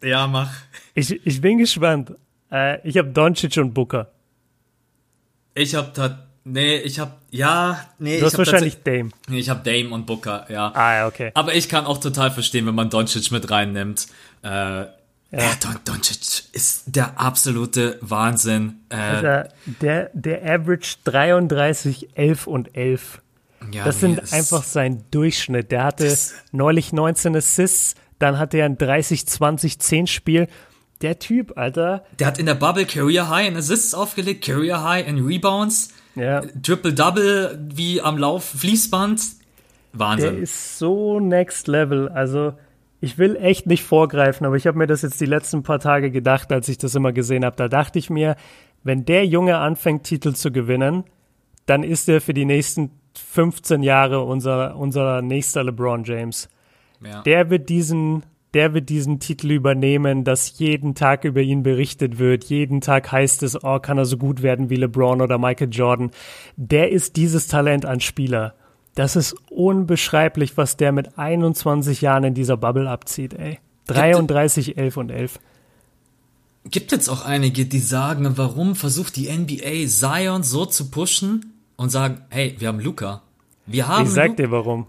Ja, 0.03 0.27
mach. 0.27 0.51
Ich, 0.93 1.25
ich 1.25 1.41
bin 1.41 1.57
gespannt. 1.57 2.13
Äh, 2.51 2.87
ich 2.87 2.97
habe 2.97 3.09
Doncic 3.09 3.57
und 3.57 3.73
Booker. 3.73 4.11
Ich 5.55 5.75
habe 5.75 5.91
da 5.93 6.25
Nee, 6.45 6.77
ich 6.77 6.99
habe 6.99 7.11
ja, 7.29 7.79
nee, 7.99 8.19
du 8.19 8.25
hast 8.25 8.37
wahrscheinlich 8.37 8.81
Dame. 8.81 9.11
Nee, 9.27 9.39
ich 9.39 9.49
habe 9.49 9.61
Dame 9.63 9.93
und 9.93 10.07
Booker, 10.07 10.47
ja. 10.49 10.71
Ah, 10.73 10.95
ja, 10.95 11.07
okay. 11.07 11.31
Aber 11.35 11.53
ich 11.53 11.69
kann 11.69 11.85
auch 11.85 11.99
total 11.99 12.31
verstehen, 12.31 12.65
wenn 12.65 12.73
man 12.73 12.89
Doncic 12.89 13.31
mit 13.31 13.51
reinnimmt. 13.51 14.07
Äh, 14.43 14.47
Ja, 14.47 14.87
ja 15.31 15.51
Don 15.61 15.75
Doncic 15.85 16.45
ist 16.53 16.83
der 16.87 17.19
absolute 17.19 17.99
Wahnsinn. 18.01 18.79
Äh, 18.89 18.95
also 18.95 19.49
der, 19.81 20.09
der 20.13 20.43
Average 20.43 20.95
33, 21.03 22.09
11 22.15 22.47
und 22.47 22.75
11. 22.75 23.21
Ja, 23.71 23.85
das 23.85 23.95
nee, 23.95 24.15
sind 24.15 24.33
einfach 24.33 24.63
sein 24.63 25.03
Durchschnitt. 25.11 25.71
Der 25.71 25.83
hatte 25.83 26.17
neulich 26.51 26.93
19 26.93 27.35
Assists, 27.35 27.95
dann 28.17 28.39
hatte 28.39 28.57
er 28.57 28.65
ein 28.65 28.77
30-20-10-Spiel. 28.77 30.47
Der 31.01 31.19
Typ, 31.19 31.57
Alter. 31.57 32.03
Der 32.19 32.27
hat 32.27 32.39
in 32.39 32.45
der 32.45 32.55
Bubble 32.55 32.85
Career 32.85 33.29
High 33.29 33.47
in 33.47 33.55
Assists 33.55 33.93
aufgelegt, 33.93 34.43
Career 34.43 34.83
High 34.83 35.07
in 35.07 35.25
Rebounds. 35.25 35.93
Ja. 36.15 36.41
Triple-Double 36.41 37.67
wie 37.73 38.01
am 38.01 38.17
Lauf, 38.17 38.43
Fließband. 38.45 39.21
Wahnsinn. 39.93 40.33
Der 40.33 40.43
ist 40.43 40.77
so 40.77 41.19
next 41.19 41.67
level. 41.67 42.09
Also, 42.09 42.53
ich 43.01 43.17
will 43.17 43.37
echt 43.37 43.65
nicht 43.65 43.83
vorgreifen, 43.83 44.45
aber 44.45 44.55
ich 44.55 44.67
habe 44.67 44.77
mir 44.77 44.87
das 44.87 45.01
jetzt 45.01 45.21
die 45.21 45.25
letzten 45.25 45.63
paar 45.63 45.79
Tage 45.79 46.11
gedacht, 46.11 46.51
als 46.51 46.67
ich 46.67 46.77
das 46.77 46.95
immer 46.95 47.13
gesehen 47.13 47.45
habe. 47.45 47.55
Da 47.55 47.69
dachte 47.69 47.97
ich 47.97 48.09
mir, 48.09 48.35
wenn 48.83 49.05
der 49.05 49.25
Junge 49.25 49.57
anfängt, 49.57 50.03
Titel 50.03 50.33
zu 50.33 50.51
gewinnen, 50.51 51.05
dann 51.65 51.83
ist 51.83 52.09
er 52.09 52.19
für 52.19 52.33
die 52.33 52.45
nächsten 52.45 52.91
15 53.15 53.83
Jahre 53.83 54.21
unser, 54.23 54.75
unser 54.75 55.21
nächster 55.21 55.63
LeBron 55.63 56.03
James. 56.03 56.49
Ja. 57.03 57.21
Der 57.21 57.49
wird 57.49 57.69
diesen, 57.69 58.23
der 58.53 58.73
wird 58.73 58.89
diesen 58.89 59.19
Titel 59.19 59.51
übernehmen, 59.51 60.23
dass 60.23 60.57
jeden 60.57 60.95
Tag 60.95 61.23
über 61.23 61.41
ihn 61.41 61.61
berichtet 61.63 62.17
wird. 62.17 62.45
Jeden 62.45 62.81
Tag 62.81 63.11
heißt 63.11 63.43
es, 63.43 63.63
oh, 63.63 63.79
kann 63.79 63.97
er 63.97 64.05
so 64.05 64.17
gut 64.17 64.41
werden 64.41 64.69
wie 64.69 64.75
LeBron 64.75 65.21
oder 65.21 65.37
Michael 65.37 65.69
Jordan. 65.71 66.11
Der 66.55 66.91
ist 66.91 67.15
dieses 67.15 67.47
Talent 67.47 67.85
an 67.85 67.99
Spieler. 67.99 68.55
Das 68.95 69.15
ist 69.15 69.35
unbeschreiblich, 69.49 70.57
was 70.57 70.77
der 70.77 70.91
mit 70.91 71.17
21 71.17 72.01
Jahren 72.01 72.23
in 72.23 72.33
dieser 72.33 72.57
Bubble 72.57 72.89
abzieht, 72.89 73.33
ey. 73.33 73.59
33, 73.87 74.77
11 74.77 74.97
und 74.97 75.11
11. 75.11 75.39
Gibt 76.65 76.91
jetzt 76.91 77.07
auch 77.07 77.25
einige, 77.25 77.65
die 77.65 77.79
sagen, 77.79 78.37
warum 78.37 78.75
versucht 78.75 79.15
die 79.15 79.29
NBA 79.31 79.87
Zion 79.87 80.43
so 80.43 80.65
zu 80.65 80.91
pushen 80.91 81.53
und 81.77 81.89
sagen, 81.89 82.21
hey, 82.29 82.55
wir 82.59 82.67
haben 82.67 82.79
Luca. 82.79 83.21
Wir 83.65 83.87
haben 83.87 84.05
Ich 84.05 84.11
sag 84.11 84.35
dir 84.37 84.51
warum. 84.51 84.87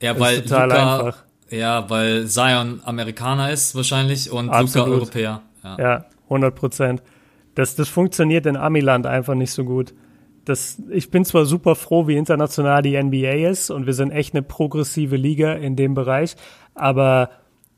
Ja, 0.00 0.18
weil 0.18 0.42
total 0.42 0.68
Luca, 0.68 0.96
einfach. 0.96 1.25
Ja, 1.50 1.88
weil 1.88 2.26
Zion 2.26 2.80
Amerikaner 2.84 3.50
ist 3.52 3.74
wahrscheinlich 3.74 4.30
und 4.30 4.50
Absolut. 4.50 4.88
Luca 4.88 4.98
Europäer. 4.98 5.42
Ja. 5.62 5.76
ja, 5.78 6.04
100 6.24 6.54
Prozent. 6.54 7.02
Das, 7.54 7.74
das 7.74 7.88
funktioniert 7.88 8.46
in 8.46 8.56
Amiland 8.56 9.06
einfach 9.06 9.34
nicht 9.34 9.52
so 9.52 9.64
gut. 9.64 9.94
Das, 10.44 10.80
ich 10.90 11.10
bin 11.10 11.24
zwar 11.24 11.44
super 11.44 11.74
froh, 11.74 12.06
wie 12.06 12.16
international 12.16 12.82
die 12.82 13.02
NBA 13.02 13.48
ist 13.48 13.70
und 13.70 13.86
wir 13.86 13.94
sind 13.94 14.10
echt 14.12 14.34
eine 14.34 14.42
progressive 14.42 15.16
Liga 15.16 15.54
in 15.54 15.74
dem 15.74 15.94
Bereich, 15.94 16.36
aber 16.74 17.30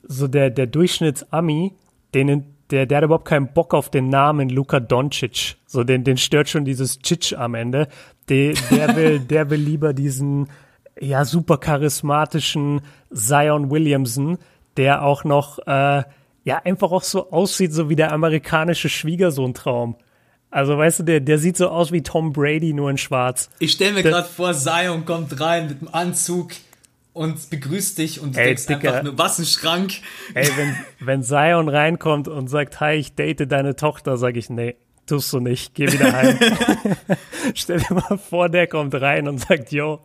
so 0.03 0.29
der, 0.29 0.51
der 0.51 0.67
Durchschnitts-Ami, 0.67 1.73
den, 2.15 2.45
der, 2.71 2.87
der 2.87 2.99
hat 2.99 3.05
überhaupt 3.05 3.27
keinen 3.27 3.53
Bock 3.53 3.73
auf 3.73 3.91
den 3.91 4.09
Namen 4.09 4.49
Luka 4.51 4.81
Doncic. 4.81 5.57
So, 5.67 5.85
den, 5.85 6.05
den 6.05 6.19
stört 6.19 6.49
schon 6.49 6.65
dieses 6.65 6.99
Cic 7.01 7.39
am 7.39 7.55
Ende. 7.55 7.89
Der, 8.29 8.55
der 8.71 8.97
will, 8.97 9.21
der 9.21 9.51
will 9.51 9.61
lieber 9.61 9.93
diesen, 9.93 10.49
ja, 11.01 11.25
super 11.25 11.59
charismatischen 11.59 12.81
Zion 13.13 13.71
Williamson, 13.71 14.39
der 14.77 15.03
auch 15.03 15.25
noch, 15.25 15.59
äh, 15.67 16.03
ja, 16.45 16.63
einfach 16.65 16.93
auch 16.93 17.03
so 17.03 17.31
aussieht, 17.31 17.73
so 17.73 17.89
wie 17.89 17.97
der 17.97 18.13
amerikanische 18.13 18.89
Schwiegersohn-Traum. 18.89 19.97
Also, 20.51 20.79
weißt 20.79 21.01
du, 21.01 21.03
der, 21.03 21.21
der 21.21 21.39
sieht 21.39 21.57
so 21.57 21.69
aus 21.69 21.93
wie 21.93 22.03
Tom 22.03 22.33
Brady, 22.33 22.73
nur 22.73 22.91
in 22.91 22.97
schwarz. 22.97 23.51
Ich 23.59 23.73
stelle 23.73 23.93
mir 23.93 24.03
gerade 24.03 24.27
vor, 24.27 24.55
Zion 24.55 25.05
kommt 25.05 25.39
rein 25.41 25.69
mit 25.69 25.83
dem 25.83 25.89
Anzug 25.93 26.53
und 27.13 27.51
begrüßt 27.51 27.99
dich 27.99 28.21
und 28.21 28.37
du 28.37 28.41
ey, 28.41 28.47
denkst 28.47 28.67
Dicker, 28.67 28.89
einfach 28.89 29.03
nur, 29.03 29.19
was 29.19 29.39
ein 29.39 29.45
Schrank. 29.45 29.93
Ey, 30.35 30.49
wenn, 30.57 30.77
wenn 31.07 31.23
Zion 31.23 31.69
reinkommt 31.69 32.29
und 32.29 32.49
sagt, 32.49 32.81
hi, 32.81 32.95
ich 32.95 33.15
date 33.15 33.51
deine 33.51 33.77
Tochter, 33.77 34.17
sage 34.17 34.39
ich, 34.39 34.49
nee, 34.49 34.77
tust 35.05 35.33
du 35.33 35.41
nicht, 35.41 35.75
geh 35.75 35.93
wieder 35.93 36.13
heim. 36.13 36.39
Stell 37.55 37.81
dir 37.81 37.95
mal 37.95 38.19
vor, 38.19 38.49
der 38.49 38.69
kommt 38.69 38.95
rein 38.95 39.29
und 39.29 39.39
sagt, 39.39 39.73
yo, 39.73 40.01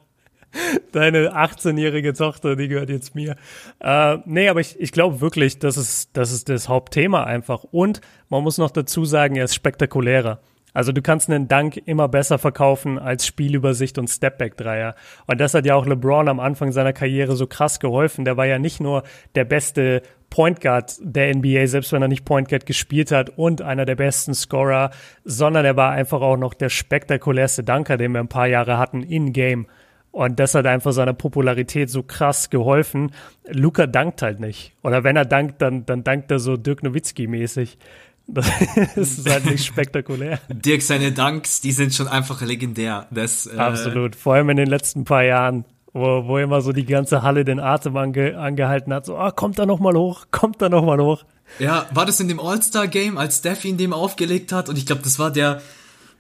deine 0.91 1.35
18-jährige 1.35 2.13
Tochter, 2.13 2.55
die 2.55 2.67
gehört 2.67 2.89
jetzt 2.89 3.15
mir. 3.15 3.35
Äh, 3.79 4.17
nee, 4.25 4.49
aber 4.49 4.59
ich, 4.59 4.79
ich 4.79 4.91
glaube 4.91 5.21
wirklich, 5.21 5.59
das 5.59 5.77
ist, 5.77 6.11
das 6.13 6.31
ist 6.31 6.49
das 6.49 6.69
Hauptthema 6.69 7.23
einfach. 7.23 7.63
Und 7.63 8.01
man 8.29 8.43
muss 8.43 8.57
noch 8.57 8.71
dazu 8.71 9.05
sagen, 9.05 9.35
er 9.35 9.45
ist 9.45 9.55
spektakulärer. 9.55 10.39
Also 10.73 10.91
du 10.91 11.01
kannst 11.01 11.29
einen 11.29 11.47
Dank 11.47 11.77
immer 11.85 12.07
besser 12.07 12.39
verkaufen 12.39 12.97
als 12.97 13.27
Spielübersicht 13.27 13.97
und 13.99 14.07
Stepback-Dreier. 14.09 14.95
Und 15.27 15.39
das 15.39 15.53
hat 15.53 15.65
ja 15.65 15.75
auch 15.75 15.85
LeBron 15.85 16.27
am 16.27 16.39
Anfang 16.39 16.71
seiner 16.71 16.93
Karriere 16.93 17.35
so 17.35 17.45
krass 17.45 17.79
geholfen. 17.79 18.25
Der 18.25 18.37
war 18.37 18.47
ja 18.47 18.57
nicht 18.57 18.79
nur 18.79 19.03
der 19.35 19.45
beste 19.45 20.01
Point 20.31 20.61
Guard 20.61 20.95
der 20.99 21.35
NBA, 21.35 21.67
selbst 21.67 21.93
wenn 21.93 22.01
er 22.01 22.07
nicht 22.07 22.25
Point 22.25 22.49
Guard 22.49 22.65
gespielt 22.65 23.11
hat 23.11 23.37
und 23.37 23.61
einer 23.61 23.85
der 23.85 23.95
besten 23.95 24.33
Scorer, 24.33 24.89
sondern 25.23 25.63
er 25.63 25.77
war 25.77 25.91
einfach 25.91 26.21
auch 26.21 26.37
noch 26.37 26.55
der 26.55 26.69
spektakulärste 26.69 27.63
Danker, 27.63 27.97
den 27.97 28.13
wir 28.13 28.19
ein 28.19 28.27
paar 28.27 28.47
Jahre 28.47 28.79
hatten 28.79 29.03
in-game. 29.03 29.67
Und 30.14 30.39
das 30.39 30.53
hat 30.53 30.68
einfach 30.68 30.91
seiner 30.91 31.14
Popularität 31.14 31.89
so 31.89 32.03
krass 32.03 32.51
geholfen. 32.51 33.11
Luca 33.49 33.88
dankt 33.88 34.22
halt 34.22 34.39
nicht. 34.39 34.74
Oder 34.84 35.03
wenn 35.03 35.16
er 35.16 35.26
dankt, 35.26 35.59
dann, 35.59 35.88
dann 35.88 36.03
dankt 36.03 36.30
er 36.30 36.38
so 36.38 36.55
Dirk 36.55 36.84
Nowitzki-mäßig. 36.84 37.78
Das 38.28 38.47
ist 38.95 39.28
halt 39.28 39.45
nicht 39.45 39.66
spektakulär. 39.66 40.39
Dirk, 40.49 40.84
seine 40.84 41.14
Danks, 41.14 41.61
die 41.61 41.72
sind 41.72 41.95
schon 41.95 42.07
einfach 42.07 42.43
legendär. 42.43 43.07
Das, 43.09 43.47
äh 43.47 43.57
Absolut. 43.57 44.16
Vor 44.16 44.36
allem 44.36 44.51
in 44.51 44.57
den 44.57 44.68
letzten 44.68 45.03
paar 45.03 45.24
Jahren, 45.24 45.66
wo, 45.93 46.28
wo 46.28 46.38
immer 46.38 46.61
so 46.61 46.74
die 46.74 46.86
ganze 46.86 47.24
Halle 47.24 47.43
den 47.43 47.59
Atem 47.59 47.97
ange, 47.97 48.38
angehalten 48.38 48.93
hat. 48.93 49.07
So, 49.07 49.18
ah, 49.18 49.32
kommt 49.32 49.57
da 49.57 49.66
noch 49.66 49.80
mal 49.80 49.95
hoch, 49.95 50.28
kommt 50.30 50.61
da 50.61 50.70
noch 50.70 50.86
mal 50.86 50.99
hoch. 51.01 51.24
Ja, 51.57 51.88
war 51.91 52.05
das 52.05 52.20
in 52.20 52.28
dem 52.28 52.39
All-Star-Game, 52.39 53.18
als 53.18 53.39
Steph 53.39 53.66
ihn 53.66 53.78
dem 53.78 53.93
aufgelegt 53.93 54.51
hat? 54.51 54.70
Und 54.70 54.78
ich 54.78 54.86
glaube, 54.86 55.01
das 55.01 55.18
war 55.18 55.32
der, 55.32 55.59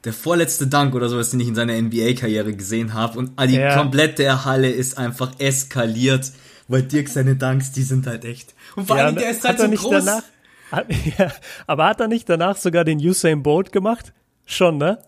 der 0.03 0.13
vorletzte 0.13 0.67
Dank 0.67 0.95
oder 0.95 1.07
sowas, 1.09 1.29
den 1.29 1.39
ich 1.39 1.47
in 1.47 1.55
seiner 1.55 1.79
NBA-Karriere 1.81 2.53
gesehen 2.53 2.93
habe. 2.93 3.19
Und 3.19 3.39
die 3.47 3.55
ja. 3.55 3.77
komplette 3.77 4.45
Halle 4.45 4.69
ist 4.69 4.97
einfach 4.97 5.39
eskaliert, 5.39 6.31
weil 6.67 6.83
Dirk 6.83 7.07
seine 7.09 7.35
Danks, 7.35 7.71
die 7.71 7.83
sind 7.83 8.07
halt 8.07 8.25
echt. 8.25 8.53
Und 8.75 8.87
vor 8.87 8.97
allem, 8.97 9.15
der 9.15 9.31
ist 9.31 9.43
halt 9.43 9.59
so 9.59 9.69
groß. 9.69 10.05
Danach, 10.05 10.23
hat, 10.71 10.87
ja, 11.17 11.31
aber 11.67 11.85
hat 11.85 11.99
er 12.01 12.07
nicht 12.07 12.27
danach 12.27 12.57
sogar 12.57 12.83
den 12.83 12.99
Usain 12.99 13.43
Bolt 13.43 13.71
gemacht? 13.71 14.13
Schon, 14.45 14.77
ne? 14.77 14.99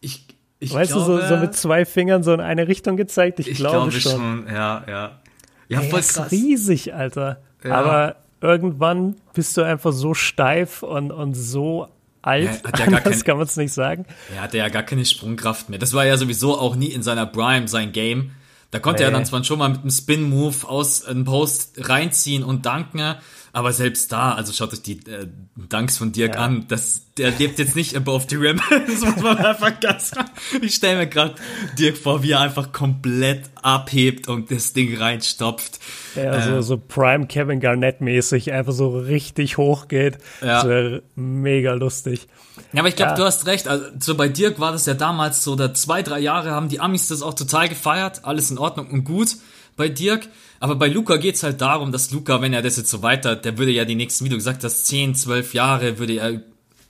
Ich, 0.00 0.26
ich 0.60 0.72
weißt 0.72 0.92
glaube, 0.92 1.14
du, 1.14 1.20
so, 1.22 1.28
so 1.28 1.36
mit 1.36 1.54
zwei 1.54 1.84
Fingern 1.84 2.22
so 2.22 2.32
in 2.32 2.40
eine 2.40 2.68
Richtung 2.68 2.96
gezeigt? 2.96 3.40
Ich, 3.40 3.48
ich 3.48 3.56
glaube, 3.56 3.90
glaube 3.90 3.92
schon. 3.92 4.12
schon. 4.12 4.46
Ja, 4.46 4.84
ja. 4.86 5.20
Ja, 5.68 5.80
voll 5.80 6.00
krass. 6.00 6.16
Ist 6.18 6.32
riesig, 6.32 6.94
Alter. 6.94 7.42
Ja. 7.64 7.74
Aber 7.74 8.16
irgendwann 8.40 9.16
bist 9.34 9.56
du 9.56 9.62
einfach 9.62 9.92
so 9.92 10.14
steif 10.14 10.82
und, 10.82 11.10
und 11.10 11.34
so 11.34 11.88
alt. 12.22 12.44
Ja, 12.44 12.68
hat 12.68 12.78
ja 12.78 13.00
keine, 13.00 13.18
kann 13.22 13.36
man 13.36 13.46
es 13.46 13.56
nicht 13.56 13.72
sagen. 13.72 14.06
Er 14.34 14.42
hatte 14.42 14.58
ja 14.58 14.68
gar 14.68 14.82
keine 14.82 15.04
Sprungkraft 15.04 15.68
mehr. 15.68 15.78
Das 15.78 15.92
war 15.94 16.04
ja 16.06 16.16
sowieso 16.16 16.58
auch 16.58 16.76
nie 16.76 16.88
in 16.88 17.02
seiner 17.02 17.26
Prime 17.26 17.68
sein 17.68 17.92
Game. 17.92 18.32
Da 18.70 18.78
konnte 18.78 19.02
nee. 19.02 19.08
er 19.08 19.12
dann 19.12 19.24
zwar 19.24 19.42
schon 19.44 19.58
mal 19.58 19.70
mit 19.70 19.80
einem 19.80 19.90
Spin-Move 19.90 20.68
aus 20.68 21.04
einem 21.04 21.24
Post 21.24 21.88
reinziehen 21.88 22.44
und 22.44 22.66
danken, 22.66 23.16
aber 23.52 23.72
selbst 23.72 24.12
da, 24.12 24.32
also 24.32 24.52
schaut 24.52 24.72
euch 24.72 24.82
die 24.82 24.98
äh, 25.08 25.26
Danks 25.56 25.98
von 25.98 26.12
Dirk 26.12 26.34
ja. 26.34 26.40
an, 26.40 26.66
das, 26.68 27.14
der 27.16 27.30
lebt 27.32 27.58
jetzt 27.58 27.76
nicht 27.76 27.96
above 27.96 28.26
the 28.28 28.36
rim. 28.36 28.60
das 28.86 29.00
muss 29.00 29.22
man 29.22 29.38
einfach 29.38 29.80
ganz. 29.80 30.12
Ich 30.60 30.74
stelle 30.74 30.98
mir 30.98 31.06
gerade 31.06 31.34
Dirk 31.78 31.96
vor, 31.96 32.22
wie 32.22 32.32
er 32.32 32.40
einfach 32.40 32.72
komplett 32.72 33.50
abhebt 33.62 34.28
und 34.28 34.50
das 34.50 34.72
Ding 34.72 34.96
reinstopft. 34.96 35.78
Ja, 36.14 36.34
äh, 36.34 36.42
so, 36.42 36.60
so 36.62 36.78
Prime 36.78 37.26
Kevin 37.26 37.60
Garnett 37.60 38.00
mäßig, 38.00 38.52
einfach 38.52 38.72
so 38.72 38.98
richtig 38.98 39.56
hoch 39.56 39.88
geht. 39.88 40.18
Ja. 40.40 40.46
Das 40.58 40.68
wäre 40.68 41.02
mega 41.14 41.74
lustig. 41.74 42.28
Ja, 42.72 42.80
aber 42.80 42.88
ich 42.88 42.96
glaube, 42.96 43.12
ja. 43.12 43.16
du 43.16 43.24
hast 43.24 43.46
recht. 43.46 43.68
Also 43.68 43.86
so 43.98 44.14
bei 44.14 44.28
Dirk 44.28 44.60
war 44.60 44.72
das 44.72 44.86
ja 44.86 44.94
damals 44.94 45.42
so, 45.42 45.56
da 45.56 45.72
zwei, 45.74 46.02
drei 46.02 46.18
Jahre 46.18 46.50
haben 46.50 46.68
die 46.68 46.80
Amis 46.80 47.08
das 47.08 47.22
auch 47.22 47.34
total 47.34 47.68
gefeiert, 47.68 48.24
alles 48.24 48.50
in 48.50 48.58
Ordnung 48.58 48.90
und 48.90 49.04
gut 49.04 49.36
bei 49.78 49.88
Dirk. 49.88 50.28
Aber 50.60 50.74
bei 50.74 50.88
Luca 50.88 51.16
geht's 51.16 51.42
halt 51.42 51.62
darum, 51.62 51.92
dass 51.92 52.10
Luca, 52.10 52.42
wenn 52.42 52.52
er 52.52 52.60
das 52.60 52.76
jetzt 52.76 52.90
so 52.90 53.00
weiter, 53.00 53.36
der 53.36 53.56
würde 53.56 53.70
ja 53.70 53.86
die 53.86 53.94
nächsten, 53.94 54.26
wie 54.26 54.28
du 54.28 54.36
gesagt 54.36 54.62
hast, 54.64 54.84
10, 54.86 55.14
12 55.14 55.54
Jahre 55.54 55.98
würde 55.98 56.14
er, 56.14 56.42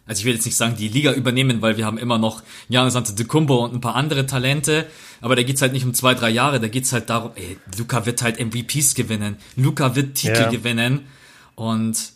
also 0.06 0.20
ich 0.20 0.24
will 0.24 0.34
jetzt 0.34 0.46
nicht 0.46 0.56
sagen, 0.56 0.74
die 0.76 0.88
Liga 0.88 1.12
übernehmen, 1.12 1.60
weil 1.60 1.76
wir 1.76 1.84
haben 1.84 1.98
immer 1.98 2.18
noch 2.18 2.42
Giannis 2.70 2.96
Antetokounmpo 2.96 3.64
und 3.64 3.74
ein 3.74 3.80
paar 3.80 3.94
andere 3.94 4.24
Talente, 4.24 4.86
aber 5.20 5.36
da 5.36 5.42
geht's 5.42 5.60
halt 5.60 5.74
nicht 5.74 5.84
um 5.84 5.92
zwei, 5.92 6.14
drei 6.14 6.30
Jahre, 6.30 6.60
da 6.60 6.68
geht's 6.68 6.92
halt 6.94 7.10
darum, 7.10 7.32
ey, 7.34 7.58
Luca 7.76 8.06
wird 8.06 8.22
halt 8.22 8.40
MVPs 8.40 8.94
gewinnen, 8.94 9.36
Luca 9.54 9.94
wird 9.94 10.14
Titel 10.14 10.40
ja. 10.40 10.50
gewinnen 10.50 11.06
und 11.54 12.12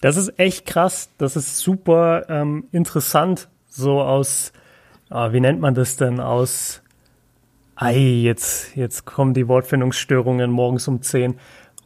das 0.00 0.16
ist 0.16 0.38
echt 0.38 0.64
krass, 0.64 1.10
das 1.18 1.36
ist 1.36 1.58
super 1.58 2.24
ähm, 2.30 2.64
interessant, 2.72 3.48
so 3.68 4.00
aus, 4.00 4.52
äh, 5.10 5.32
wie 5.32 5.40
nennt 5.40 5.60
man 5.60 5.74
das 5.74 5.96
denn, 5.96 6.18
aus 6.18 6.80
Ei, 7.76 7.98
jetzt, 7.98 8.76
jetzt 8.76 9.04
kommen 9.04 9.34
die 9.34 9.48
Wortfindungsstörungen 9.48 10.50
morgens 10.50 10.86
um 10.86 11.02
10 11.02 11.34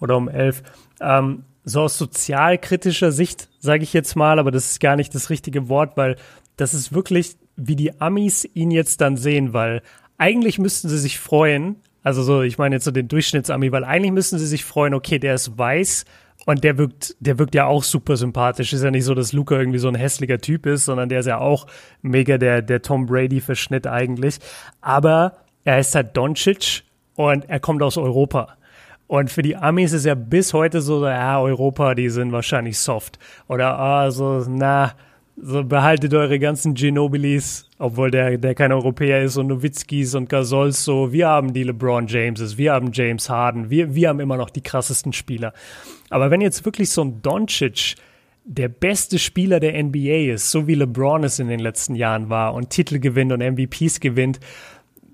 oder 0.00 0.16
um 0.16 0.28
11. 0.28 0.62
Ähm, 1.00 1.44
so 1.64 1.82
aus 1.82 1.98
sozialkritischer 1.98 3.12
Sicht, 3.12 3.48
sage 3.58 3.82
ich 3.82 3.92
jetzt 3.92 4.14
mal, 4.14 4.38
aber 4.38 4.50
das 4.50 4.70
ist 4.70 4.80
gar 4.80 4.96
nicht 4.96 5.14
das 5.14 5.30
richtige 5.30 5.68
Wort, 5.68 5.96
weil 5.96 6.16
das 6.56 6.74
ist 6.74 6.92
wirklich, 6.92 7.36
wie 7.56 7.76
die 7.76 8.00
Amis 8.00 8.48
ihn 8.54 8.70
jetzt 8.70 9.00
dann 9.00 9.16
sehen, 9.16 9.52
weil 9.52 9.82
eigentlich 10.18 10.58
müssten 10.58 10.88
sie 10.88 10.98
sich 10.98 11.18
freuen, 11.18 11.76
also 12.02 12.22
so, 12.22 12.42
ich 12.42 12.58
meine 12.58 12.76
jetzt 12.76 12.84
so 12.84 12.90
den 12.90 13.08
Durchschnittsami, 13.08 13.72
weil 13.72 13.84
eigentlich 13.84 14.12
müssten 14.12 14.38
sie 14.38 14.46
sich 14.46 14.64
freuen, 14.64 14.94
okay, 14.94 15.18
der 15.18 15.34
ist 15.34 15.58
weiß 15.58 16.04
Und 16.46 16.64
der 16.64 16.78
wirkt, 16.78 17.16
der 17.20 17.38
wirkt 17.38 17.54
ja 17.54 17.66
auch 17.66 17.82
super 17.82 18.16
sympathisch. 18.16 18.72
Ist 18.72 18.84
ja 18.84 18.90
nicht 18.90 19.04
so, 19.04 19.14
dass 19.14 19.32
Luca 19.32 19.58
irgendwie 19.58 19.78
so 19.78 19.88
ein 19.88 19.94
hässlicher 19.94 20.38
Typ 20.38 20.64
ist, 20.66 20.86
sondern 20.86 21.08
der 21.08 21.20
ist 21.20 21.26
ja 21.26 21.38
auch 21.38 21.66
mega 22.00 22.38
der, 22.38 22.62
der 22.62 22.80
Tom 22.80 23.06
Brady-Verschnitt 23.06 23.86
eigentlich. 23.86 24.38
Aber 24.80 25.36
er 25.68 25.80
ist 25.80 25.94
halt 25.94 26.16
Doncic 26.16 26.82
und 27.14 27.44
er 27.46 27.60
kommt 27.60 27.82
aus 27.82 27.98
Europa. 27.98 28.56
Und 29.06 29.30
für 29.30 29.42
die 29.42 29.54
Amis 29.54 29.92
ist 29.92 30.06
ja 30.06 30.14
bis 30.14 30.54
heute 30.54 30.80
so, 30.80 31.04
ja, 31.06 31.38
Europa, 31.40 31.94
die 31.94 32.08
sind 32.08 32.32
wahrscheinlich 32.32 32.78
soft. 32.78 33.18
Oder, 33.48 33.78
ah, 33.78 34.10
so, 34.10 34.42
na, 34.48 34.94
so 35.36 35.62
behaltet 35.64 36.14
eure 36.14 36.38
ganzen 36.38 36.72
Ginobilis, 36.72 37.68
obwohl 37.78 38.10
der, 38.10 38.38
der 38.38 38.54
kein 38.54 38.72
Europäer 38.72 39.22
ist, 39.22 39.36
und 39.36 39.48
Nowitzkis 39.48 40.14
und 40.14 40.30
Gasols 40.30 40.84
so. 40.84 41.12
Wir 41.12 41.28
haben 41.28 41.52
die 41.52 41.64
LeBron 41.64 42.06
Jameses, 42.06 42.56
wir 42.56 42.72
haben 42.72 42.90
James 42.90 43.28
Harden, 43.28 43.68
wir, 43.68 43.94
wir 43.94 44.08
haben 44.08 44.20
immer 44.20 44.38
noch 44.38 44.48
die 44.48 44.62
krassesten 44.62 45.12
Spieler. 45.12 45.52
Aber 46.08 46.30
wenn 46.30 46.40
jetzt 46.40 46.64
wirklich 46.64 46.88
so 46.88 47.04
ein 47.04 47.20
Doncic 47.20 47.96
der 48.50 48.68
beste 48.68 49.18
Spieler 49.18 49.60
der 49.60 49.82
NBA 49.82 50.32
ist, 50.32 50.50
so 50.50 50.66
wie 50.66 50.74
LeBron 50.74 51.24
es 51.24 51.38
in 51.38 51.48
den 51.48 51.60
letzten 51.60 51.94
Jahren 51.94 52.30
war 52.30 52.54
und 52.54 52.70
Titel 52.70 52.98
gewinnt 52.98 53.32
und 53.32 53.40
MVPs 53.40 54.00
gewinnt, 54.00 54.40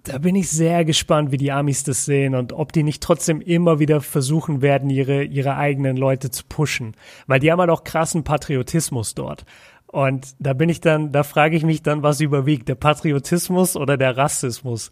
da 0.04 0.18
bin 0.18 0.36
ich 0.36 0.50
sehr 0.50 0.84
gespannt, 0.84 1.32
wie 1.32 1.38
die 1.38 1.50
Amis 1.50 1.82
das 1.82 2.04
sehen 2.04 2.34
und 2.34 2.52
ob 2.52 2.72
die 2.72 2.82
nicht 2.82 3.02
trotzdem 3.02 3.40
immer 3.40 3.78
wieder 3.78 4.00
versuchen 4.02 4.60
werden, 4.60 4.90
ihre, 4.90 5.24
ihre 5.24 5.56
eigenen 5.56 5.96
Leute 5.96 6.30
zu 6.30 6.44
pushen. 6.48 6.94
Weil 7.26 7.40
die 7.40 7.50
haben 7.50 7.60
halt 7.60 7.70
auch 7.70 7.84
krassen 7.84 8.22
Patriotismus 8.22 9.14
dort. 9.14 9.44
Und 9.86 10.34
da 10.38 10.52
bin 10.52 10.68
ich 10.68 10.80
dann, 10.80 11.10
da 11.12 11.22
frage 11.22 11.56
ich 11.56 11.62
mich 11.62 11.82
dann, 11.82 12.02
was 12.02 12.20
überwiegt, 12.20 12.68
der 12.68 12.74
Patriotismus 12.74 13.76
oder 13.76 13.96
der 13.96 14.16
Rassismus? 14.16 14.90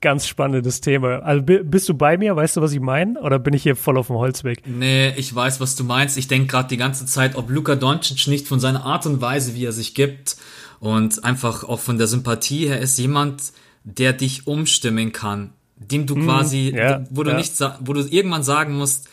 Ganz 0.00 0.26
spannendes 0.26 0.80
Thema. 0.80 1.20
Also 1.20 1.42
bist 1.42 1.88
du 1.88 1.94
bei 1.94 2.16
mir? 2.16 2.34
Weißt 2.34 2.56
du, 2.56 2.60
was 2.60 2.72
ich 2.72 2.80
meine? 2.80 3.20
Oder 3.20 3.38
bin 3.38 3.54
ich 3.54 3.62
hier 3.62 3.76
voll 3.76 3.98
auf 3.98 4.06
dem 4.08 4.16
Holzweg? 4.16 4.62
Nee, 4.66 5.12
ich 5.16 5.34
weiß, 5.34 5.60
was 5.60 5.76
du 5.76 5.84
meinst. 5.84 6.16
Ich 6.18 6.28
denke 6.28 6.48
gerade 6.48 6.68
die 6.68 6.76
ganze 6.76 7.04
Zeit, 7.06 7.36
ob 7.36 7.50
Luka 7.50 7.74
Doncic 7.76 8.26
nicht 8.26 8.48
von 8.48 8.58
seiner 8.58 8.84
Art 8.84 9.06
und 9.06 9.20
Weise, 9.20 9.54
wie 9.54 9.64
er 9.64 9.72
sich 9.72 9.94
gibt 9.94 10.36
und 10.80 11.24
einfach 11.24 11.64
auch 11.64 11.80
von 11.80 11.98
der 11.98 12.06
Sympathie 12.06 12.68
her 12.68 12.80
ist 12.80 12.98
jemand, 12.98 13.52
der 13.84 14.12
dich 14.12 14.46
umstimmen 14.46 15.12
kann, 15.12 15.52
dem 15.76 16.06
du 16.06 16.14
quasi, 16.16 16.70
mm, 16.72 16.76
yeah, 16.76 17.04
wo 17.10 17.22
du 17.22 17.30
ja. 17.30 17.36
nicht, 17.36 17.54
wo 17.80 17.92
du 17.92 18.00
irgendwann 18.00 18.42
sagen 18.42 18.76
musst, 18.76 19.08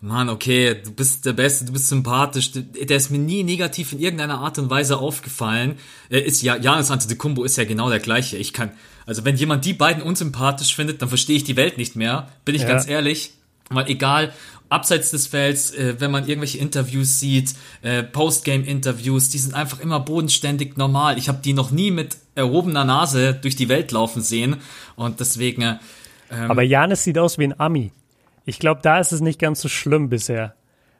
Mann, 0.00 0.28
okay, 0.28 0.80
du 0.84 0.92
bist 0.92 1.24
der 1.24 1.32
Beste, 1.32 1.64
du 1.64 1.72
bist 1.72 1.88
sympathisch, 1.88 2.52
der 2.52 2.96
ist 2.96 3.10
mir 3.10 3.18
nie 3.18 3.42
negativ 3.42 3.92
in 3.92 4.00
irgendeiner 4.00 4.38
Art 4.38 4.58
und 4.58 4.68
Weise 4.68 4.98
aufgefallen. 4.98 5.76
Ist 6.10 6.42
ja, 6.42 6.56
Janis 6.56 6.90
Antetokounmpo 6.90 7.44
ist 7.44 7.56
ja 7.56 7.64
genau 7.64 7.88
der 7.88 7.98
gleiche. 7.98 8.36
Ich 8.36 8.52
kann, 8.52 8.72
also 9.06 9.24
wenn 9.24 9.36
jemand 9.36 9.64
die 9.64 9.72
beiden 9.72 10.02
unsympathisch 10.02 10.74
findet, 10.74 11.00
dann 11.00 11.08
verstehe 11.08 11.36
ich 11.36 11.44
die 11.44 11.56
Welt 11.56 11.78
nicht 11.78 11.96
mehr, 11.96 12.28
bin 12.44 12.54
ich 12.54 12.62
ja. 12.62 12.68
ganz 12.68 12.86
ehrlich. 12.86 13.32
Weil 13.68 13.88
egal, 13.88 14.32
abseits 14.68 15.10
des 15.10 15.26
Felds, 15.26 15.72
äh, 15.72 15.96
wenn 15.98 16.10
man 16.10 16.26
irgendwelche 16.26 16.58
Interviews 16.58 17.20
sieht, 17.20 17.54
äh, 17.82 18.02
Postgame-Interviews, 18.02 19.28
die 19.28 19.38
sind 19.38 19.54
einfach 19.54 19.80
immer 19.80 20.00
bodenständig 20.00 20.76
normal. 20.76 21.18
Ich 21.18 21.28
habe 21.28 21.38
die 21.42 21.52
noch 21.52 21.70
nie 21.70 21.90
mit 21.90 22.16
erhobener 22.34 22.84
Nase 22.84 23.34
durch 23.34 23.56
die 23.56 23.68
Welt 23.68 23.92
laufen 23.92 24.22
sehen 24.22 24.56
und 24.96 25.20
deswegen. 25.20 25.62
Äh, 25.62 25.78
ähm, 26.30 26.50
Aber 26.50 26.62
Janis 26.62 27.04
sieht 27.04 27.18
aus 27.18 27.38
wie 27.38 27.44
ein 27.44 27.58
Ami. 27.58 27.92
Ich 28.44 28.58
glaube, 28.58 28.80
da 28.82 28.98
ist 28.98 29.12
es 29.12 29.20
nicht 29.20 29.40
ganz 29.40 29.60
so 29.60 29.68
schlimm 29.68 30.08
bisher. 30.08 30.54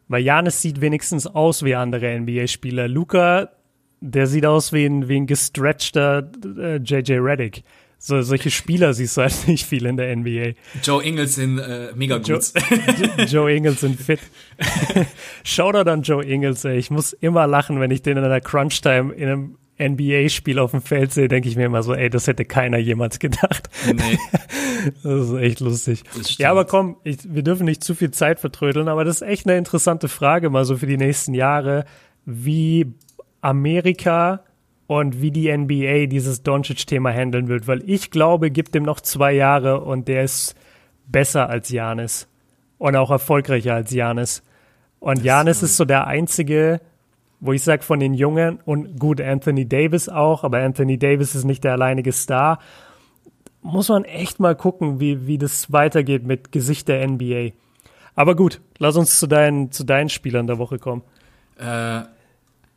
Weil 0.09 0.23
Janis 0.23 0.63
sieht 0.63 0.81
wenigstens 0.81 1.27
aus 1.27 1.65
wie 1.65 1.75
andere 1.75 2.19
NBA-Spieler. 2.21 2.87
Luca, 2.87 3.51
der 4.01 4.27
sieht 4.27 4.47
aus 4.47 4.73
wie 4.73 4.87
ein, 4.87 5.09
wie 5.09 5.17
ein 5.17 5.27
gestretchter 5.27 6.31
äh, 6.59 6.77
JJ 6.77 7.15
Reddick. 7.15 7.65
So, 7.99 8.21
solche 8.23 8.51
Spieler 8.51 8.95
siehst 8.95 9.17
du 9.17 9.23
halt 9.23 9.49
nicht 9.49 9.67
viel 9.67 9.87
in 9.87 9.97
der 9.97 10.15
NBA. 10.15 10.53
Joe 10.83 11.03
Ingles 11.03 11.37
sind 11.37 11.59
äh, 11.59 11.93
mega 11.95 12.19
gut. 12.19 12.29
Joe, 12.29 13.25
Joe 13.27 13.53
Ingles 13.53 13.81
sind 13.81 13.99
fit. 13.99 14.21
Shoutout 15.45 15.91
an 15.91 16.03
Joe 16.03 16.25
Ingles, 16.25 16.65
ey. 16.65 16.77
Ich 16.77 16.91
muss 16.91 17.13
immer 17.15 17.47
lachen, 17.47 17.81
wenn 17.81 17.91
ich 17.91 18.03
den 18.03 18.17
in 18.19 18.25
einer 18.25 18.41
Crunch-Time 18.41 19.13
in 19.15 19.29
einem 19.29 19.59
NBA-Spiel 19.79 20.59
auf 20.59 20.71
dem 20.71 20.81
Feld 20.81 21.13
sehe, 21.13 21.29
denke 21.29 21.49
ich 21.49 21.57
mir 21.57 21.67
immer 21.67 21.83
so, 21.83 21.95
ey, 21.95 22.09
das 22.09 22.27
hätte 22.27 22.45
keiner 22.45 22.79
jemals 22.79 23.19
gedacht. 23.19 23.69
Nee. 23.87 24.19
das 25.03 25.29
ist 25.29 25.35
echt 25.35 25.61
lustig. 25.61 26.03
Ja, 26.39 26.51
aber 26.51 26.65
komm, 26.65 26.97
ich, 27.05 27.19
wir 27.25 27.43
dürfen 27.43 27.67
nicht 27.67 27.85
zu 27.85 27.95
viel 27.95 28.11
Zeit 28.11 28.41
vertrödeln, 28.41 28.89
aber 28.89 29.05
das 29.05 29.17
ist 29.17 29.29
echt 29.29 29.47
eine 29.47 29.59
interessante 29.59 30.09
Frage 30.09 30.49
mal 30.49 30.65
so 30.65 30.77
für 30.77 30.87
die 30.87 30.97
nächsten 30.97 31.35
Jahre, 31.35 31.85
wie 32.25 32.95
Amerika 33.43 34.46
und 34.87 35.21
wie 35.21 35.31
die 35.31 35.55
NBA 35.57 36.07
dieses 36.07 36.43
Doncic-Thema 36.43 37.11
handeln 37.11 37.49
wird, 37.49 37.67
weil 37.67 37.83
ich 37.89 38.11
glaube, 38.11 38.51
gibt 38.51 38.75
ihm 38.77 38.85
noch 38.85 39.01
zwei 39.01 39.33
Jahre 39.33 39.81
und 39.81 40.09
der 40.09 40.23
ist 40.23 40.55
besser 41.07 41.49
als 41.49 41.71
Janis 41.71 42.29
und 42.79 42.97
auch 42.97 43.11
erfolgreicher 43.11 43.75
als 43.75 43.91
Janis. 43.91 44.43
Und 45.01 45.23
Janis 45.23 45.63
ist 45.63 45.77
so 45.77 45.85
der 45.85 46.07
einzige, 46.07 46.81
wo 47.41 47.53
ich 47.53 47.63
sage 47.63 47.83
von 47.83 48.01
den 48.01 48.15
Jungen 48.15 48.61
und 48.65 48.99
gut, 48.99 49.21
Anthony 49.21 49.69
Davis 49.69 50.09
auch, 50.09 50.45
aber 50.45 50.59
Anthony 50.59 50.99
Davis 50.99 51.35
ist 51.35 51.45
nicht 51.45 51.65
der 51.65 51.73
alleinige 51.73 52.13
Star. 52.13 52.59
Muss 53.63 53.89
man 53.89 54.05
echt 54.05 54.41
mal 54.41 54.55
gucken, 54.55 55.01
wie, 55.01 55.27
wie 55.27 55.39
das 55.39 55.73
weitergeht 55.73 56.25
mit 56.25 56.53
Gesicht 56.53 56.89
der 56.89 57.07
NBA. 57.07 57.51
Aber 58.15 58.37
gut, 58.37 58.61
lass 58.79 58.97
uns 58.97 59.19
zu 59.19 59.27
deinen, 59.27 59.73
zu 59.73 59.85
deinen 59.85 60.09
Spielern 60.09 60.47
der 60.47 60.59
Woche 60.59 60.79
kommen. 60.79 61.03
Äh, 61.59 62.03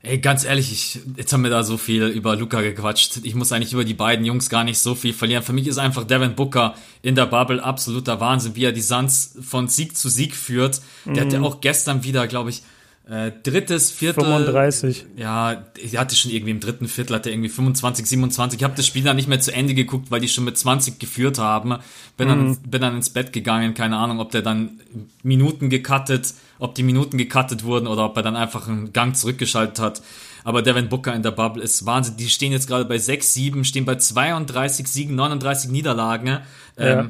ey, 0.02 0.20
ganz 0.20 0.45
ehrlich, 0.45 0.72
ich, 0.72 1.00
jetzt 1.18 1.34
haben 1.34 1.43
wir 1.43 1.50
da 1.50 1.64
so 1.64 1.78
viel 1.78 2.04
über 2.08 2.36
Luca 2.36 2.62
gequatscht. 2.62 3.20
Ich 3.24 3.36
muss 3.36 3.52
eigentlich 3.52 3.74
über 3.74 3.84
die 3.84 3.93
beiden 3.93 4.26
Jungs 4.26 4.50
gar 4.50 4.64
nicht 4.64 4.80
so 4.80 4.95
viel 4.95 5.14
verlieren. 5.14 5.43
Für 5.43 5.54
mich 5.54 5.68
ist 5.68 5.78
einfach 5.78 6.06
Devin 6.06 6.36
Booker 6.36 6.76
in 7.02 7.16
der 7.16 7.26
Bubble 7.26 7.64
absoluter 7.64 8.20
Wahnsinn, 8.20 8.56
wie 8.56 8.66
er 8.66 8.72
die 8.72 8.82
Suns 8.82 9.38
von 9.41 9.68
Sieg 9.68 9.97
zu 9.97 10.10
Sieg 10.10 10.36
führt. 10.36 10.82
Der 11.06 11.14
mhm. 11.14 11.20
hat 11.20 11.34
ja 11.34 11.41
auch 11.41 11.62
gestern 11.62 12.04
wieder, 12.04 12.28
glaube 12.28 12.50
ich, 12.50 12.64
äh, 13.10 13.32
drittes, 13.41 13.89
viertes. 13.89 14.24
35. 14.24 15.05
Ja, 15.16 15.66
ich 15.78 15.97
hatte 15.97 16.16
schon 16.16 16.30
irgendwie 16.30 16.51
im 16.51 16.60
dritten 16.60 16.88
Viertel, 16.88 17.16
hatte 17.16 17.32
irgendwie 17.32 17.49
25, 17.49 18.05
27. 18.05 18.60
Ich 18.60 18.64
habe 18.64 18.76
das 18.76 18.86
Spiel 18.86 19.03
dann 19.03 19.16
nicht 19.16 19.28
mehr 19.28 19.39
zu 19.39 19.51
Ende 19.51 19.74
geguckt, 19.74 20.12
weil 20.12 20.20
die 20.22 20.28
schon 20.28 20.43
mit 20.43 20.60
20 20.60 20.99
geführt 20.99 21.39
haben. 21.39 21.80
Bin, 22.18 22.28
mhm. 22.28 22.32
dann, 22.32 22.57
bin 22.70 22.82
dann 22.82 22.95
ins 22.95 23.10
Bett 23.10 23.34
gegangen, 23.34 23.74
keine 23.74 23.97
Ahnung, 23.97 24.20
ob 24.20 24.30
der 24.30 24.43
dann 24.43 24.80
Minuten 25.24 25.72
gecuttet, 25.72 26.36
ob 26.60 26.76
die 26.76 26.84
Minuten 26.84 27.18
gecuttet 27.18 27.64
wurden 27.64 27.88
oder 27.88 28.05
ob 28.05 28.16
er 28.16 28.22
dann 28.22 28.36
einfach 28.36 28.68
einen 28.68 28.93
Gang 28.93 29.16
zurückgeschaltet 29.16 29.80
hat. 29.80 30.03
Aber 30.43 30.62
Devin 30.62 30.88
Booker 30.88 31.14
in 31.16 31.24
der 31.24 31.32
Bubble 31.32 31.64
ist 31.64 31.88
Wahnsinn. 31.88 32.16
Die 32.18 32.30
stehen 32.30 32.51
jetzt 32.51 32.68
gerade 32.68 32.86
bei 32.86 32.99
6, 32.99 33.34
7, 33.34 33.66
stehen 33.66 33.86
bei 33.86 33.95
32 33.95 34.88
Siegen, 34.88 35.16
39 35.16 35.72
Niederlagen. 35.72 36.41
Ja. 36.78 37.10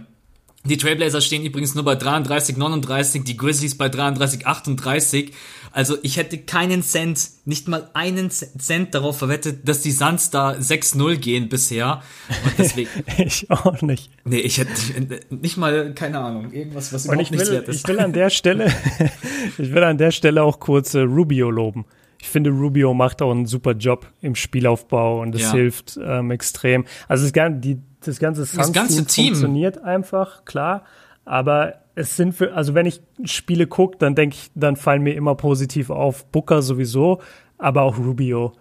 Die 0.70 0.78
Trailblazers 0.78 1.26
stehen 1.26 1.44
übrigens 1.44 1.74
nur 1.74 1.84
bei 1.84 1.96
33, 1.96 2.56
39, 2.56 3.24
die 3.24 3.36
Grizzlies 3.36 3.76
bei 3.76 3.90
33, 3.90 4.46
38. 4.46 5.34
Also 5.72 5.98
ich 6.04 6.18
hätte 6.18 6.38
keinen 6.38 6.84
Cent, 6.84 7.30
nicht 7.46 7.68
mal 7.68 7.90
einen 7.94 8.30
Cent 8.30 8.94
darauf 8.94 9.18
verwettet, 9.18 9.68
dass 9.68 9.82
die 9.82 9.92
Suns 9.92 10.30
da 10.30 10.52
6-0 10.52 11.18
gehen 11.18 11.50
bisher. 11.50 12.02
Und 12.46 12.54
deswegen. 12.60 12.90
ich 13.18 13.50
auch 13.50 13.82
nicht. 13.82 14.12
Nee, 14.26 14.40
ich 14.40 14.60
hätte 14.60 14.72
nicht 15.30 15.58
mal, 15.58 15.94
keine 15.96 16.20
Ahnung, 16.20 16.52
irgendwas, 16.52 16.94
was 16.94 17.06
überhaupt 17.06 17.32
nichts 17.32 17.50
wert 17.50 17.68
ist. 17.68 17.82
Ich 17.82 17.88
will 17.88 18.00
an 18.00 18.14
der 18.14 18.30
Stelle, 18.30 18.72
ich 19.58 19.74
will 19.74 19.84
an 19.84 19.98
der 19.98 20.12
Stelle 20.12 20.44
auch 20.44 20.60
kurz 20.60 20.94
äh, 20.94 21.00
Rubio 21.00 21.50
loben. 21.50 21.86
Ich 22.22 22.28
finde, 22.28 22.50
Rubio 22.52 22.94
macht 22.94 23.22
auch 23.22 23.32
einen 23.32 23.46
super 23.46 23.72
Job 23.72 24.12
im 24.22 24.36
Spielaufbau 24.36 25.22
und 25.22 25.34
das 25.34 25.44
ja. 25.44 25.52
hilft 25.54 25.98
ähm, 26.04 26.32
extrem. 26.32 26.86
Also 27.08 27.28
das, 27.30 27.52
die, 27.60 27.80
das 28.06 28.20
ganze 28.20 28.46
Suns 28.46 28.68
das 28.68 28.74
ganze 28.74 29.06
Team 29.06 29.28
funktioniert 29.28 29.84
einfach, 29.84 30.46
klar. 30.46 30.84
Aber 31.26 31.76
es 31.96 32.16
sind 32.16 32.34
für, 32.34 32.54
also 32.54 32.74
wenn 32.74 32.86
ich 32.86 33.02
Spiele 33.26 33.68
gucke, 33.68 33.98
dann 33.98 34.16
denke 34.16 34.36
ich, 34.36 34.52
dann 34.56 34.76
fallen 34.76 35.04
mir 35.04 35.16
immer 35.16 35.36
positiv 35.36 35.90
auf 35.90 36.26
Booker 36.28 36.62
sowieso, 36.62 37.22
aber 37.58 37.82
auch 37.84 37.98
Rubio, 37.98 38.54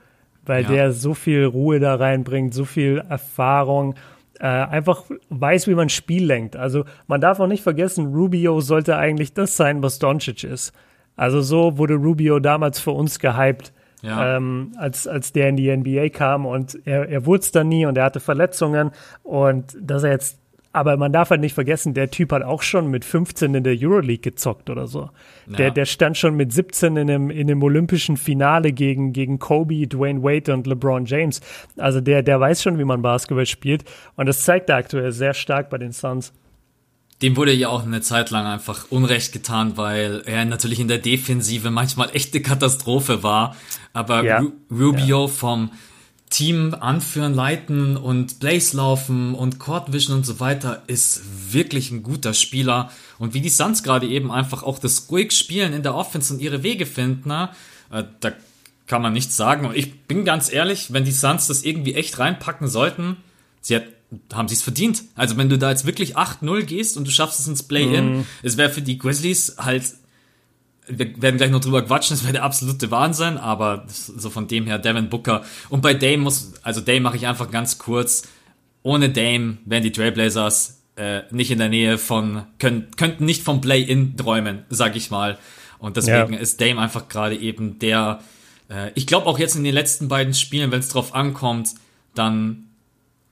weil 0.44 0.64
ja. 0.64 0.68
der 0.68 0.92
so 0.92 1.14
viel 1.14 1.44
Ruhe 1.44 1.78
da 1.78 1.94
reinbringt, 1.94 2.52
so 2.52 2.64
viel 2.64 3.02
Erfahrung, 3.08 3.94
äh, 4.40 4.46
einfach 4.46 5.04
weiß, 5.30 5.66
wie 5.68 5.74
man 5.74 5.88
Spiel 5.88 6.24
lenkt. 6.24 6.56
Also 6.56 6.84
man 7.06 7.20
darf 7.20 7.40
auch 7.40 7.46
nicht 7.46 7.62
vergessen, 7.62 8.14
Rubio 8.14 8.60
sollte 8.60 8.96
eigentlich 8.96 9.34
das 9.34 9.56
sein, 9.56 9.82
was 9.82 9.98
Doncic 9.98 10.44
ist. 10.44 10.72
Also 11.16 11.40
so 11.40 11.78
wurde 11.78 11.94
Rubio 11.94 12.38
damals 12.38 12.78
für 12.78 12.92
uns 12.92 13.18
gehypt. 13.18 13.72
Ja. 14.02 14.36
Ähm, 14.36 14.72
als, 14.76 15.06
als 15.06 15.32
der 15.32 15.48
in 15.48 15.56
die 15.56 15.76
NBA 15.76 16.10
kam 16.10 16.46
und 16.46 16.78
er, 16.84 17.08
er 17.08 17.26
wurde 17.26 17.40
es 17.40 17.52
dann 17.52 17.68
nie 17.68 17.86
und 17.86 17.98
er 17.98 18.04
hatte 18.04 18.20
Verletzungen 18.20 18.92
und 19.22 19.76
dass 19.80 20.04
er 20.04 20.12
jetzt 20.12 20.38
aber 20.72 20.96
man 20.96 21.12
darf 21.12 21.30
halt 21.30 21.40
nicht 21.40 21.54
vergessen, 21.54 21.94
der 21.94 22.10
Typ 22.10 22.30
hat 22.30 22.42
auch 22.42 22.62
schon 22.62 22.88
mit 22.88 23.04
15 23.04 23.54
in 23.54 23.64
der 23.64 23.74
Euroleague 23.76 24.18
gezockt 24.20 24.68
oder 24.68 24.86
so. 24.86 25.10
Ja. 25.46 25.56
Der, 25.56 25.70
der 25.70 25.86
stand 25.86 26.16
schon 26.18 26.36
mit 26.36 26.52
17 26.52 26.96
in 26.96 27.10
einem, 27.10 27.30
in 27.30 27.50
einem 27.50 27.62
olympischen 27.62 28.16
Finale 28.16 28.72
gegen, 28.72 29.12
gegen 29.12 29.38
Kobe, 29.38 29.86
Dwayne 29.86 30.22
Wade 30.22 30.52
und 30.52 30.66
LeBron 30.66 31.06
James. 31.06 31.40
Also 31.78 32.00
der, 32.00 32.22
der 32.22 32.38
weiß 32.38 32.62
schon, 32.62 32.78
wie 32.78 32.84
man 32.84 33.00
Basketball 33.00 33.46
spielt. 33.46 33.84
Und 34.16 34.26
das 34.26 34.44
zeigt 34.44 34.68
er 34.68 34.76
aktuell 34.76 35.10
sehr 35.10 35.32
stark 35.32 35.70
bei 35.70 35.78
den 35.78 35.92
Suns. 35.92 36.32
Dem 37.22 37.36
wurde 37.36 37.52
ja 37.52 37.68
auch 37.68 37.82
eine 37.82 38.00
Zeit 38.00 38.30
lang 38.30 38.46
einfach 38.46 38.86
Unrecht 38.90 39.32
getan, 39.32 39.76
weil 39.76 40.22
er 40.24 40.44
natürlich 40.44 40.78
in 40.78 40.88
der 40.88 40.98
Defensive 40.98 41.70
manchmal 41.70 42.10
echte 42.14 42.40
Katastrophe 42.40 43.22
war. 43.22 43.56
Aber 43.92 44.22
ja. 44.22 44.44
Rubio 44.70 45.22
ja. 45.22 45.28
vom 45.28 45.70
Team 46.30 46.76
anführen, 46.78 47.34
leiten 47.34 47.96
und 47.96 48.38
Blaze 48.38 48.76
laufen 48.76 49.34
und 49.34 49.58
Court 49.58 49.92
Vision 49.92 50.18
und 50.18 50.26
so 50.26 50.40
weiter, 50.40 50.82
ist 50.86 51.22
wirklich 51.52 51.90
ein 51.90 52.02
guter 52.02 52.34
Spieler. 52.34 52.90
Und 53.18 53.34
wie 53.34 53.40
die 53.40 53.48
Suns 53.48 53.82
gerade 53.82 54.06
eben 54.06 54.30
einfach 54.30 54.62
auch 54.62 54.78
das 54.78 55.10
ruhig 55.10 55.32
spielen 55.32 55.72
in 55.72 55.82
der 55.82 55.94
Offense 55.94 56.32
und 56.32 56.40
ihre 56.40 56.62
Wege 56.62 56.86
finden, 56.86 57.22
na, 57.26 57.54
äh, 57.90 58.04
da 58.20 58.32
kann 58.86 59.02
man 59.02 59.12
nichts 59.12 59.36
sagen. 59.36 59.66
Und 59.66 59.76
ich 59.76 60.02
bin 60.02 60.24
ganz 60.24 60.52
ehrlich, 60.52 60.92
wenn 60.92 61.04
die 61.04 61.12
Suns 61.12 61.46
das 61.46 61.62
irgendwie 61.62 61.94
echt 61.94 62.18
reinpacken 62.18 62.68
sollten, 62.68 63.16
sie 63.60 63.76
hat, 63.76 63.84
haben 64.32 64.48
sie 64.48 64.54
es 64.54 64.62
verdient. 64.62 65.04
Also 65.14 65.36
wenn 65.36 65.48
du 65.48 65.58
da 65.58 65.70
jetzt 65.70 65.86
wirklich 65.86 66.16
8-0 66.16 66.62
gehst 66.62 66.96
und 66.96 67.06
du 67.06 67.10
schaffst 67.10 67.40
es 67.40 67.46
ins 67.46 67.62
Play-In, 67.62 68.20
mm. 68.20 68.26
es 68.42 68.56
wäre 68.56 68.70
für 68.70 68.82
die 68.82 68.98
Grizzlies 68.98 69.56
halt 69.58 69.84
wir 70.88 71.20
werden 71.20 71.36
gleich 71.36 71.50
noch 71.50 71.60
drüber 71.60 71.82
quatschen, 71.82 72.16
das 72.16 72.24
wäre 72.24 72.32
der 72.32 72.44
absolute 72.44 72.90
Wahnsinn, 72.90 73.36
aber 73.36 73.84
so 73.88 74.30
von 74.30 74.48
dem 74.48 74.66
her 74.66 74.78
Devin 74.78 75.08
Booker. 75.08 75.44
Und 75.68 75.82
bei 75.82 75.94
Dame 75.94 76.18
muss, 76.18 76.54
also 76.62 76.80
Dame 76.80 77.00
mache 77.00 77.16
ich 77.16 77.26
einfach 77.26 77.50
ganz 77.50 77.78
kurz. 77.78 78.26
Ohne 78.82 79.10
Dame 79.10 79.58
wären 79.66 79.82
die 79.82 79.92
Trailblazers 79.92 80.82
äh, 80.96 81.22
nicht 81.30 81.50
in 81.50 81.58
der 81.58 81.68
Nähe 81.68 81.98
von, 81.98 82.44
können, 82.58 82.88
könnten 82.96 83.24
nicht 83.24 83.42
vom 83.42 83.60
Play-In 83.60 84.16
träumen, 84.16 84.64
sag 84.70 84.96
ich 84.96 85.10
mal. 85.10 85.38
Und 85.78 85.96
deswegen 85.96 86.32
ja. 86.32 86.40
ist 86.40 86.60
Dame 86.60 86.80
einfach 86.80 87.08
gerade 87.08 87.36
eben 87.36 87.78
der, 87.78 88.20
äh, 88.70 88.90
ich 88.94 89.06
glaube 89.06 89.26
auch 89.26 89.38
jetzt 89.38 89.56
in 89.56 89.64
den 89.64 89.74
letzten 89.74 90.08
beiden 90.08 90.34
Spielen, 90.34 90.70
wenn 90.70 90.80
es 90.80 90.88
drauf 90.88 91.14
ankommt, 91.14 91.74
dann 92.14 92.67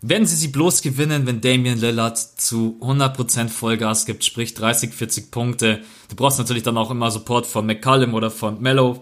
werden 0.02 0.26
sie 0.26 0.36
sie 0.36 0.48
bloß 0.48 0.82
gewinnen, 0.82 1.26
wenn 1.26 1.40
Damian 1.40 1.78
Lillard 1.78 2.18
zu 2.18 2.78
100% 2.80 3.48
Vollgas 3.48 4.06
gibt, 4.06 4.24
sprich 4.24 4.54
30, 4.54 4.92
40 4.92 5.30
Punkte. 5.30 5.80
Du 6.08 6.16
brauchst 6.16 6.38
natürlich 6.38 6.62
dann 6.62 6.76
auch 6.76 6.90
immer 6.90 7.10
Support 7.10 7.46
von 7.46 7.66
McCallum 7.66 8.14
oder 8.14 8.30
von 8.30 8.60
Mello 8.60 9.00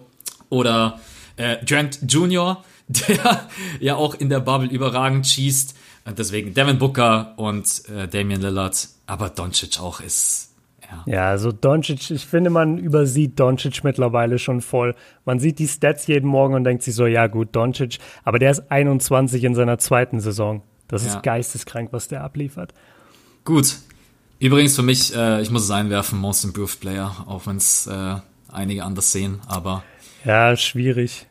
oder 0.49 1.01
äh, 1.36 1.57
Trent 1.64 2.01
Jr., 2.09 2.62
der 2.88 3.49
ja 3.80 3.97
auch 3.97 4.14
in 4.14 4.28
der 4.28 4.40
Bubble 4.40 4.68
überragend 4.68 5.26
schießt. 5.26 5.74
Deswegen 6.18 6.53
Devin 6.53 6.78
Booker 6.78 7.32
und 7.36 7.88
äh, 7.88 8.07
Damian 8.07 8.42
Lillard, 8.42 8.88
aber 9.07 9.30
Doncic 9.30 9.80
auch 9.80 10.01
ist 10.01 10.55
ja. 11.07 11.12
ja, 11.12 11.28
also 11.30 11.51
Doncic, 11.51 12.11
ich 12.11 12.26
finde, 12.26 12.51
man 12.51 12.78
übersieht 12.78 13.40
Doncic 13.40 13.84
mittlerweile 13.84 14.38
schon 14.38 14.61
voll. 14.61 14.95
Man 15.24 15.38
sieht 15.38 15.59
die 15.59 15.66
Stats 15.68 16.07
jeden 16.07 16.28
Morgen 16.28 16.55
und 16.55 16.64
denkt 16.64 16.82
sich 16.82 16.95
so, 16.95 17.07
ja 17.07 17.26
gut, 17.26 17.57
Doncic, 17.57 17.99
aber 18.22 18.38
der 18.38 18.51
ist 18.51 18.70
21 18.70 19.42
in 19.45 19.55
seiner 19.55 19.78
zweiten 19.78 20.20
Saison. 20.20 20.62
Das 20.89 21.05
ja. 21.05 21.14
ist 21.14 21.22
geisteskrank, 21.22 21.91
was 21.93 22.09
der 22.09 22.22
abliefert. 22.22 22.74
Gut. 23.45 23.76
Übrigens 24.39 24.74
für 24.74 24.82
mich, 24.82 25.14
äh, 25.14 25.41
ich 25.43 25.51
muss 25.51 25.62
es 25.62 25.70
einwerfen, 25.70 26.18
Most 26.18 26.45
Improved 26.45 26.80
Player, 26.80 27.24
auch 27.26 27.47
wenn 27.47 27.57
es 27.57 27.87
äh, 27.87 28.16
einige 28.51 28.85
anders 28.85 29.12
sehen, 29.12 29.41
aber. 29.47 29.85
Ja, 30.24 30.57
schwierig. 30.57 31.26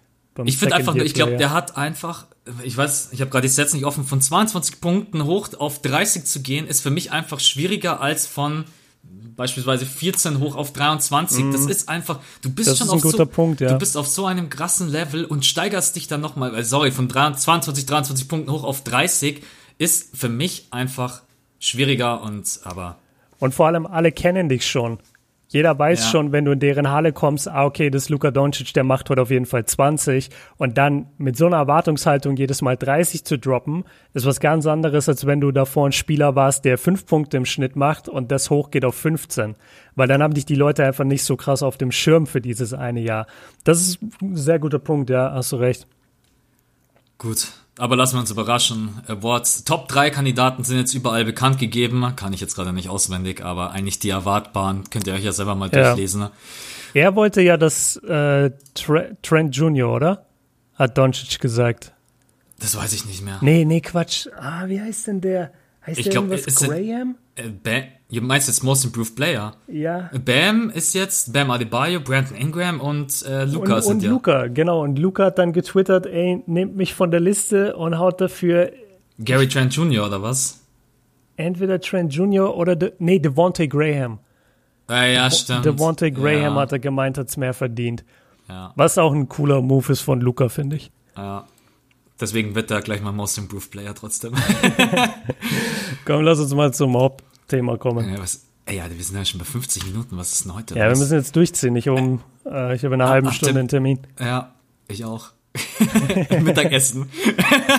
Ich 0.45 0.57
finde 0.57 0.75
einfach 0.75 0.95
nur, 0.95 1.05
ich 1.05 1.13
glaube, 1.13 1.37
der 1.37 1.51
hat 1.51 1.77
einfach, 1.77 2.25
ich 2.63 2.75
weiß, 2.75 3.09
ich 3.11 3.21
habe 3.21 3.29
gerade 3.29 3.47
die 3.47 3.53
Sets 3.53 3.73
nicht 3.73 3.85
offen, 3.85 4.03
von 4.03 4.19
22 4.19 4.81
Punkten 4.81 5.25
hoch 5.25 5.49
auf 5.59 5.81
30 5.81 6.25
zu 6.25 6.41
gehen, 6.41 6.67
ist 6.67 6.81
für 6.81 6.89
mich 6.89 7.11
einfach 7.11 7.39
schwieriger 7.39 8.01
als 8.01 8.25
von 8.25 8.65
beispielsweise 9.35 9.85
14 9.85 10.39
hoch 10.39 10.55
auf 10.55 10.73
23. 10.73 11.43
Mm. 11.43 11.51
Das 11.51 11.61
mhm. 11.61 11.69
ist 11.69 11.89
einfach, 11.89 12.19
du 12.41 12.49
bist 12.49 12.69
das 12.69 12.77
schon 12.77 12.89
auf 12.89 13.01
so, 13.01 13.25
Punkt, 13.25 13.61
ja. 13.61 13.69
du 13.69 13.77
bist 13.77 13.97
auf 13.97 14.07
so 14.07 14.25
einem 14.25 14.49
krassen 14.49 14.89
Level 14.89 15.25
und 15.25 15.45
steigerst 15.45 15.95
dich 15.95 16.07
dann 16.07 16.21
nochmal, 16.21 16.55
äh, 16.55 16.63
sorry, 16.63 16.91
von 16.91 17.09
22, 17.09 17.85
23 17.85 18.27
Punkten 18.27 18.51
hoch 18.51 18.63
auf 18.63 18.83
30 18.83 19.43
ist 19.77 20.15
für 20.15 20.29
mich 20.29 20.67
einfach 20.71 21.21
schwieriger 21.59 22.21
und 22.21 22.59
aber. 22.63 22.97
Und 23.39 23.53
vor 23.53 23.67
allem 23.67 23.85
alle 23.85 24.11
kennen 24.11 24.49
dich 24.49 24.65
schon. 24.65 24.99
Jeder 25.53 25.77
weiß 25.77 26.05
ja. 26.05 26.09
schon, 26.09 26.31
wenn 26.31 26.45
du 26.45 26.51
in 26.51 26.59
deren 26.59 26.89
Halle 26.89 27.13
kommst, 27.13 27.47
ah, 27.47 27.63
okay, 27.63 27.91
das 27.91 28.05
ist 28.05 28.09
Luka 28.09 28.31
Doncic, 28.31 28.73
der 28.73 28.83
macht 28.83 29.07
heute 29.11 29.21
auf 29.21 29.29
jeden 29.29 29.45
Fall 29.45 29.65
20. 29.65 30.31
Und 30.57 30.79
dann 30.79 31.05
mit 31.19 31.37
so 31.37 31.45
einer 31.45 31.57
Erwartungshaltung 31.57 32.35
jedes 32.35 32.63
Mal 32.63 32.75
30 32.75 33.23
zu 33.23 33.37
droppen, 33.37 33.83
ist 34.15 34.25
was 34.25 34.39
ganz 34.39 34.65
anderes, 34.65 35.07
als 35.07 35.27
wenn 35.27 35.41
du 35.41 35.51
davor 35.51 35.87
ein 35.87 35.91
Spieler 35.91 36.35
warst, 36.35 36.65
der 36.65 36.79
fünf 36.79 37.05
Punkte 37.05 37.37
im 37.37 37.45
Schnitt 37.45 37.75
macht 37.75 38.09
und 38.09 38.31
das 38.31 38.49
hochgeht 38.49 38.83
auf 38.83 38.95
15. 38.95 39.53
Weil 39.93 40.07
dann 40.07 40.23
haben 40.23 40.33
dich 40.33 40.47
die 40.47 40.55
Leute 40.55 40.83
einfach 40.85 41.03
nicht 41.03 41.23
so 41.23 41.37
krass 41.37 41.61
auf 41.61 41.77
dem 41.77 41.91
Schirm 41.91 42.25
für 42.25 42.41
dieses 42.41 42.73
eine 42.73 43.01
Jahr. 43.01 43.27
Das 43.63 43.79
ist 43.79 43.99
ein 44.23 44.35
sehr 44.35 44.57
guter 44.57 44.79
Punkt, 44.79 45.11
ja, 45.11 45.33
hast 45.33 45.51
du 45.51 45.57
recht. 45.57 45.85
Gut, 47.19 47.47
aber 47.77 47.95
lassen 47.95 48.15
wir 48.15 48.19
uns 48.19 48.31
überraschen. 48.31 49.01
Awards. 49.07 49.63
Top 49.63 49.87
3 49.87 50.09
Kandidaten 50.11 50.63
sind 50.63 50.77
jetzt 50.77 50.93
überall 50.93 51.25
bekannt 51.25 51.59
gegeben. 51.59 52.15
Kann 52.15 52.33
ich 52.33 52.41
jetzt 52.41 52.55
gerade 52.55 52.71
nicht 52.71 52.89
auswendig, 52.89 53.43
aber 53.43 53.71
eigentlich 53.71 53.99
die 53.99 54.09
erwartbaren. 54.09 54.83
Könnt 54.89 55.07
ihr 55.07 55.13
euch 55.13 55.23
ja 55.23 55.31
selber 55.31 55.55
mal 55.55 55.69
ja. 55.73 55.87
durchlesen. 55.87 56.29
Er 56.93 57.15
wollte 57.15 57.41
ja 57.41 57.57
das 57.57 57.97
äh, 57.97 58.51
Trent 58.75 59.55
Junior, 59.55 59.95
oder? 59.95 60.25
Hat 60.75 60.97
Doncic 60.97 61.39
gesagt. 61.39 61.93
Das 62.59 62.77
weiß 62.77 62.93
ich 62.93 63.05
nicht 63.05 63.23
mehr. 63.23 63.39
Nee, 63.41 63.65
nee, 63.65 63.81
Quatsch. 63.81 64.27
Ah, 64.37 64.67
wie 64.67 64.79
heißt 64.79 65.07
denn 65.07 65.21
der? 65.21 65.51
Heißt 65.85 65.97
ich 65.97 66.03
der 66.05 66.11
glaub, 66.11 66.29
irgendwas 66.29 66.55
Graham? 66.55 67.15
Äh, 67.35 67.49
du 68.21 68.27
meinst 68.27 68.47
jetzt 68.47 68.63
Most 68.63 68.85
Improved 68.85 69.15
Player? 69.15 69.55
Ja. 69.67 70.09
Bam 70.25 70.69
ist 70.69 70.93
jetzt 70.93 71.33
Bam 71.33 71.51
Adebayo, 71.51 71.99
Brandon 71.99 72.35
Ingram 72.35 72.79
und 72.79 73.23
äh, 73.25 73.45
Luca 73.45 73.75
und, 73.75 73.83
sind 73.83 73.95
und 73.95 74.03
ja. 74.03 74.09
Luca, 74.09 74.47
genau. 74.47 74.83
Und 74.83 74.99
Luca 74.99 75.25
hat 75.25 75.37
dann 75.37 75.53
getwittert, 75.53 76.05
ey, 76.05 76.43
nehmt 76.45 76.75
mich 76.75 76.93
von 76.93 77.11
der 77.11 77.19
Liste 77.19 77.75
und 77.75 77.97
haut 77.97 78.21
dafür 78.21 78.71
Gary 79.19 79.47
Trent 79.47 79.75
Jr. 79.75 80.07
oder 80.07 80.21
was? 80.21 80.61
Entweder 81.35 81.79
Trent 81.79 82.13
Jr. 82.13 82.55
oder 82.55 82.75
De, 82.75 82.93
nee, 82.99 83.19
Devontae 83.19 83.67
Graham. 83.67 84.19
Äh, 84.89 85.15
ja, 85.15 85.31
stimmt. 85.31 85.65
Devontae 85.65 86.11
Graham 86.11 86.55
ja. 86.55 86.55
hat 86.55 86.71
er 86.71 86.79
gemeint, 86.79 87.17
hat's 87.17 87.37
mehr 87.37 87.53
verdient. 87.53 88.03
Ja. 88.49 88.73
Was 88.75 88.97
auch 88.97 89.13
ein 89.13 89.29
cooler 89.29 89.61
Move 89.61 89.91
ist 89.91 90.01
von 90.01 90.21
Luca, 90.21 90.49
finde 90.49 90.75
ich. 90.75 90.91
Ja. 91.15 91.47
Deswegen 92.19 92.55
wird 92.55 92.69
er 92.71 92.81
gleich 92.81 93.01
mal 93.01 93.11
Most 93.11 93.37
Improved 93.37 93.71
Player 93.71 93.93
trotzdem. 93.95 94.33
Komm, 96.05 96.21
lass 96.21 96.39
uns 96.39 96.53
mal 96.53 96.73
zum 96.73 96.95
Hauptthema 97.43 97.77
kommen. 97.77 98.11
Ja, 98.11 98.19
was, 98.19 98.45
ey, 98.65 98.77
ja, 98.77 98.85
wir 98.89 99.03
sind 99.03 99.17
ja 99.17 99.25
schon 99.25 99.39
bei 99.39 99.45
50 99.45 99.85
Minuten. 99.85 100.17
Was 100.17 100.33
ist 100.33 100.45
denn 100.45 100.55
heute? 100.55 100.75
Ja, 100.75 100.87
los? 100.87 100.97
wir 100.97 101.03
müssen 101.03 101.17
jetzt 101.17 101.35
durchziehen. 101.35 101.75
Ich, 101.75 101.89
um, 101.89 102.21
äh, 102.45 102.75
ich 102.75 102.83
habe 102.83 102.95
in 102.95 103.01
einer 103.01 103.09
ah, 103.09 103.13
halben 103.13 103.27
ach, 103.27 103.33
Stunde 103.33 103.59
einen 103.59 103.67
Termin. 103.67 103.99
Ja, 104.19 104.53
ich 104.87 105.03
auch. 105.05 105.31
Mittagessen. 106.41 107.09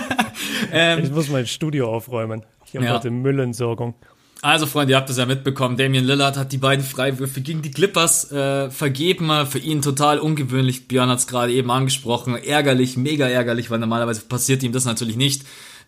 ähm, 0.71 1.03
ich 1.03 1.11
muss 1.11 1.29
mein 1.29 1.47
Studio 1.47 1.93
aufräumen. 1.93 2.43
Ich 2.65 2.75
habe 2.75 2.85
ja. 2.85 2.93
heute 2.93 3.11
Müllentsorgung. 3.11 3.95
Also, 4.41 4.67
Freunde, 4.67 4.93
ihr 4.93 4.97
habt 4.97 5.09
es 5.09 5.17
ja 5.17 5.25
mitbekommen. 5.25 5.75
Damian 5.75 6.05
Lillard 6.05 6.37
hat 6.37 6.51
die 6.51 6.57
beiden 6.57 6.85
Freiwürfe 6.85 7.41
gegen 7.41 7.63
die 7.63 7.71
Clippers 7.71 8.31
äh, 8.31 8.69
vergeben. 8.69 9.31
Für 9.47 9.57
ihn 9.57 9.81
total 9.81 10.19
ungewöhnlich. 10.19 10.87
Björn 10.87 11.09
hat 11.09 11.19
es 11.19 11.27
gerade 11.27 11.51
eben 11.51 11.71
angesprochen. 11.71 12.35
Ärgerlich, 12.35 12.95
mega 12.95 13.27
ärgerlich, 13.27 13.71
weil 13.71 13.79
normalerweise 13.79 14.21
passiert 14.21 14.61
ihm 14.61 14.71
das 14.71 14.85
natürlich 14.85 15.17
nicht. 15.17 15.43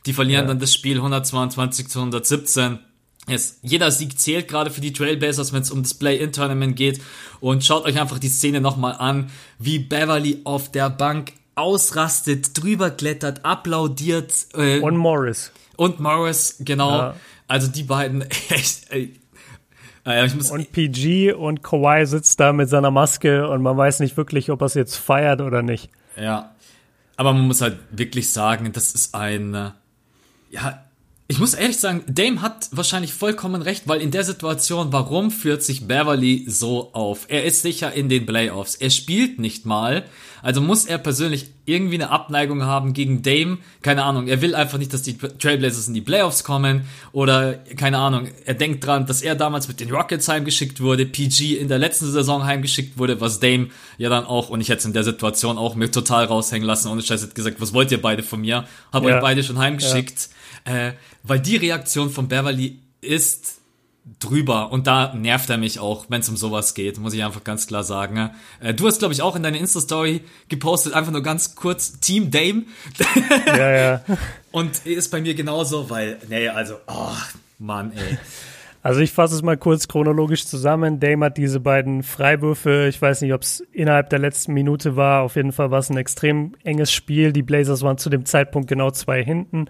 Die 0.07 0.13
verlieren 0.13 0.45
ja. 0.45 0.47
dann 0.47 0.59
das 0.59 0.73
Spiel 0.73 0.97
122 0.97 1.87
zu 1.87 1.99
117. 1.99 2.79
Yes. 3.27 3.59
Jeder 3.61 3.91
Sieg 3.91 4.19
zählt 4.19 4.47
gerade 4.47 4.71
für 4.71 4.81
die 4.81 4.93
Trailblazers, 4.93 5.51
wenn 5.51 5.61
es 5.61 5.71
um 5.71 5.83
das 5.83 5.93
Play-In-Tournament 5.93 6.75
geht. 6.75 7.01
Und 7.39 7.65
schaut 7.65 7.85
euch 7.85 7.99
einfach 7.99 8.19
die 8.19 8.29
Szene 8.29 8.61
nochmal 8.61 8.95
an, 8.97 9.29
wie 9.59 9.79
Beverly 9.79 10.41
auf 10.45 10.71
der 10.71 10.89
Bank 10.89 11.33
ausrastet, 11.55 12.57
drüber 12.61 12.89
klettert, 12.91 13.43
applaudiert. 13.43 14.33
Äh, 14.53 14.79
und 14.79 14.95
Morris. 14.95 15.51
Und 15.75 15.99
Morris, 15.99 16.57
genau. 16.59 16.97
Ja. 16.97 17.15
Also 17.47 17.67
die 17.67 17.83
beiden, 17.83 18.21
echt. 18.49 18.91
Äh, 18.91 19.09
und 20.51 20.71
PG 20.71 21.33
und 21.33 21.63
Kawhi 21.63 22.05
sitzt 22.05 22.39
da 22.39 22.53
mit 22.53 22.69
seiner 22.69 22.91
Maske 22.91 23.49
und 23.49 23.61
man 23.61 23.75
weiß 23.75 23.99
nicht 23.99 24.15
wirklich, 24.15 24.49
ob 24.51 24.61
er 24.61 24.67
es 24.67 24.73
jetzt 24.73 24.95
feiert 24.95 25.41
oder 25.41 25.61
nicht. 25.61 25.89
Ja. 26.15 26.55
Aber 27.17 27.33
man 27.33 27.45
muss 27.45 27.59
halt 27.61 27.77
wirklich 27.91 28.31
sagen, 28.31 28.71
das 28.71 28.93
ist 28.93 29.13
ein, 29.15 29.53
äh, 29.53 29.71
ja, 30.49 30.86
ich 31.29 31.39
muss 31.39 31.53
ehrlich 31.53 31.77
sagen, 31.77 32.03
Dame 32.07 32.41
hat 32.41 32.69
wahrscheinlich 32.71 33.13
vollkommen 33.13 33.61
recht, 33.61 33.83
weil 33.85 34.01
in 34.01 34.11
der 34.11 34.23
Situation, 34.23 34.93
warum 34.93 35.29
führt 35.29 35.61
sich 35.61 35.85
Beverly 35.85 36.45
so 36.47 36.93
auf? 36.93 37.25
Er 37.27 37.43
ist 37.43 37.63
sicher 37.63 37.91
in 37.91 38.07
den 38.07 38.25
Playoffs. 38.25 38.75
Er 38.75 38.89
spielt 38.89 39.37
nicht 39.37 39.65
mal. 39.65 40.05
Also 40.41 40.61
muss 40.61 40.85
er 40.85 40.97
persönlich 40.97 41.49
irgendwie 41.65 41.95
eine 41.95 42.11
Abneigung 42.11 42.63
haben 42.63 42.93
gegen 42.93 43.23
Dame. 43.23 43.57
Keine 43.81 44.03
Ahnung. 44.03 44.27
Er 44.27 44.41
will 44.41 44.55
einfach 44.55 44.77
nicht, 44.77 44.93
dass 44.93 45.01
die 45.01 45.17
Trailblazers 45.17 45.89
in 45.89 45.93
die 45.93 46.01
Playoffs 46.01 46.45
kommen. 46.45 46.85
Oder, 47.11 47.55
keine 47.75 47.97
Ahnung. 47.97 48.29
Er 48.45 48.53
denkt 48.53 48.85
dran, 48.85 49.05
dass 49.05 49.21
er 49.21 49.35
damals 49.35 49.67
mit 49.67 49.81
den 49.81 49.91
Rockets 49.91 50.29
heimgeschickt 50.29 50.79
wurde. 50.79 51.05
PG 51.05 51.57
in 51.57 51.67
der 51.67 51.77
letzten 51.77 52.09
Saison 52.09 52.45
heimgeschickt 52.45 52.97
wurde, 52.97 53.19
was 53.19 53.41
Dame 53.41 53.67
ja 53.97 54.07
dann 54.07 54.23
auch, 54.23 54.49
und 54.49 54.61
ich 54.61 54.69
hätte 54.69 54.79
es 54.79 54.85
in 54.85 54.93
der 54.93 55.03
Situation 55.03 55.57
auch 55.57 55.75
mir 55.75 55.91
total 55.91 56.23
raushängen 56.23 56.65
lassen. 56.65 56.89
Und 56.89 56.99
ich 56.99 57.09
hätte 57.09 57.27
gesagt, 57.27 57.59
was 57.59 57.73
wollt 57.73 57.91
ihr 57.91 58.01
beide 58.01 58.23
von 58.23 58.39
mir? 58.39 58.63
Hab 58.93 59.03
ja. 59.03 59.15
euch 59.15 59.21
beide 59.21 59.43
schon 59.43 59.57
heimgeschickt. 59.57 60.29
Ja. 60.29 60.36
Äh, 60.67 60.93
weil 61.23 61.39
die 61.39 61.55
Reaktion 61.55 62.09
von 62.09 62.27
Beverly 62.27 62.79
ist 63.01 63.55
drüber 64.19 64.71
und 64.71 64.87
da 64.87 65.13
nervt 65.13 65.49
er 65.49 65.57
mich 65.57 65.79
auch, 65.79 66.05
wenn 66.09 66.21
es 66.21 66.29
um 66.29 66.37
sowas 66.37 66.73
geht, 66.73 66.97
muss 66.97 67.13
ich 67.13 67.23
einfach 67.23 67.43
ganz 67.43 67.67
klar 67.67 67.83
sagen. 67.83 68.31
Äh, 68.59 68.73
du 68.73 68.87
hast, 68.87 68.99
glaube 68.99 69.13
ich, 69.13 69.21
auch 69.21 69.35
in 69.35 69.43
deine 69.43 69.57
Insta-Story 69.59 70.21
gepostet, 70.49 70.93
einfach 70.93 71.11
nur 71.11 71.23
ganz 71.23 71.55
kurz 71.55 71.99
Team 71.99 72.31
Dame. 72.31 72.63
Ja, 73.45 73.71
ja. 73.71 74.01
und 74.51 74.85
ist 74.85 75.09
bei 75.09 75.21
mir 75.21 75.35
genauso, 75.35 75.89
weil, 75.89 76.19
nee, 76.27 76.47
also, 76.49 76.75
oh, 76.87 77.15
Mann, 77.59 77.91
ey. 77.93 78.17
Also 78.87 79.01
ich 79.01 79.11
fasse 79.11 79.35
es 79.35 79.41
mal 79.41 79.57
kurz 79.57 79.89
chronologisch 79.89 80.47
zusammen. 80.47 81.01
Dame 81.01 81.25
hat 81.25 81.37
diese 81.37 81.59
beiden 81.59 82.03
Freiwürfe, 82.03 82.87
ich 82.87 83.01
weiß 83.01 83.19
nicht, 83.19 83.33
ob 83.33 83.41
es 83.41 83.59
innerhalb 83.73 84.09
der 84.11 84.19
letzten 84.19 84.53
Minute 84.53 84.95
war, 84.95 85.23
auf 85.23 85.35
jeden 85.35 85.51
Fall 85.51 85.71
war 85.71 85.79
es 85.79 85.89
ein 85.89 85.97
extrem 85.97 86.53
enges 86.63 86.93
Spiel. 86.93 87.33
Die 87.33 87.41
Blazers 87.41 87.81
waren 87.81 87.97
zu 87.97 88.09
dem 88.09 88.23
Zeitpunkt 88.23 88.69
genau 88.69 88.89
zwei 88.91 89.21
hinten. 89.21 89.65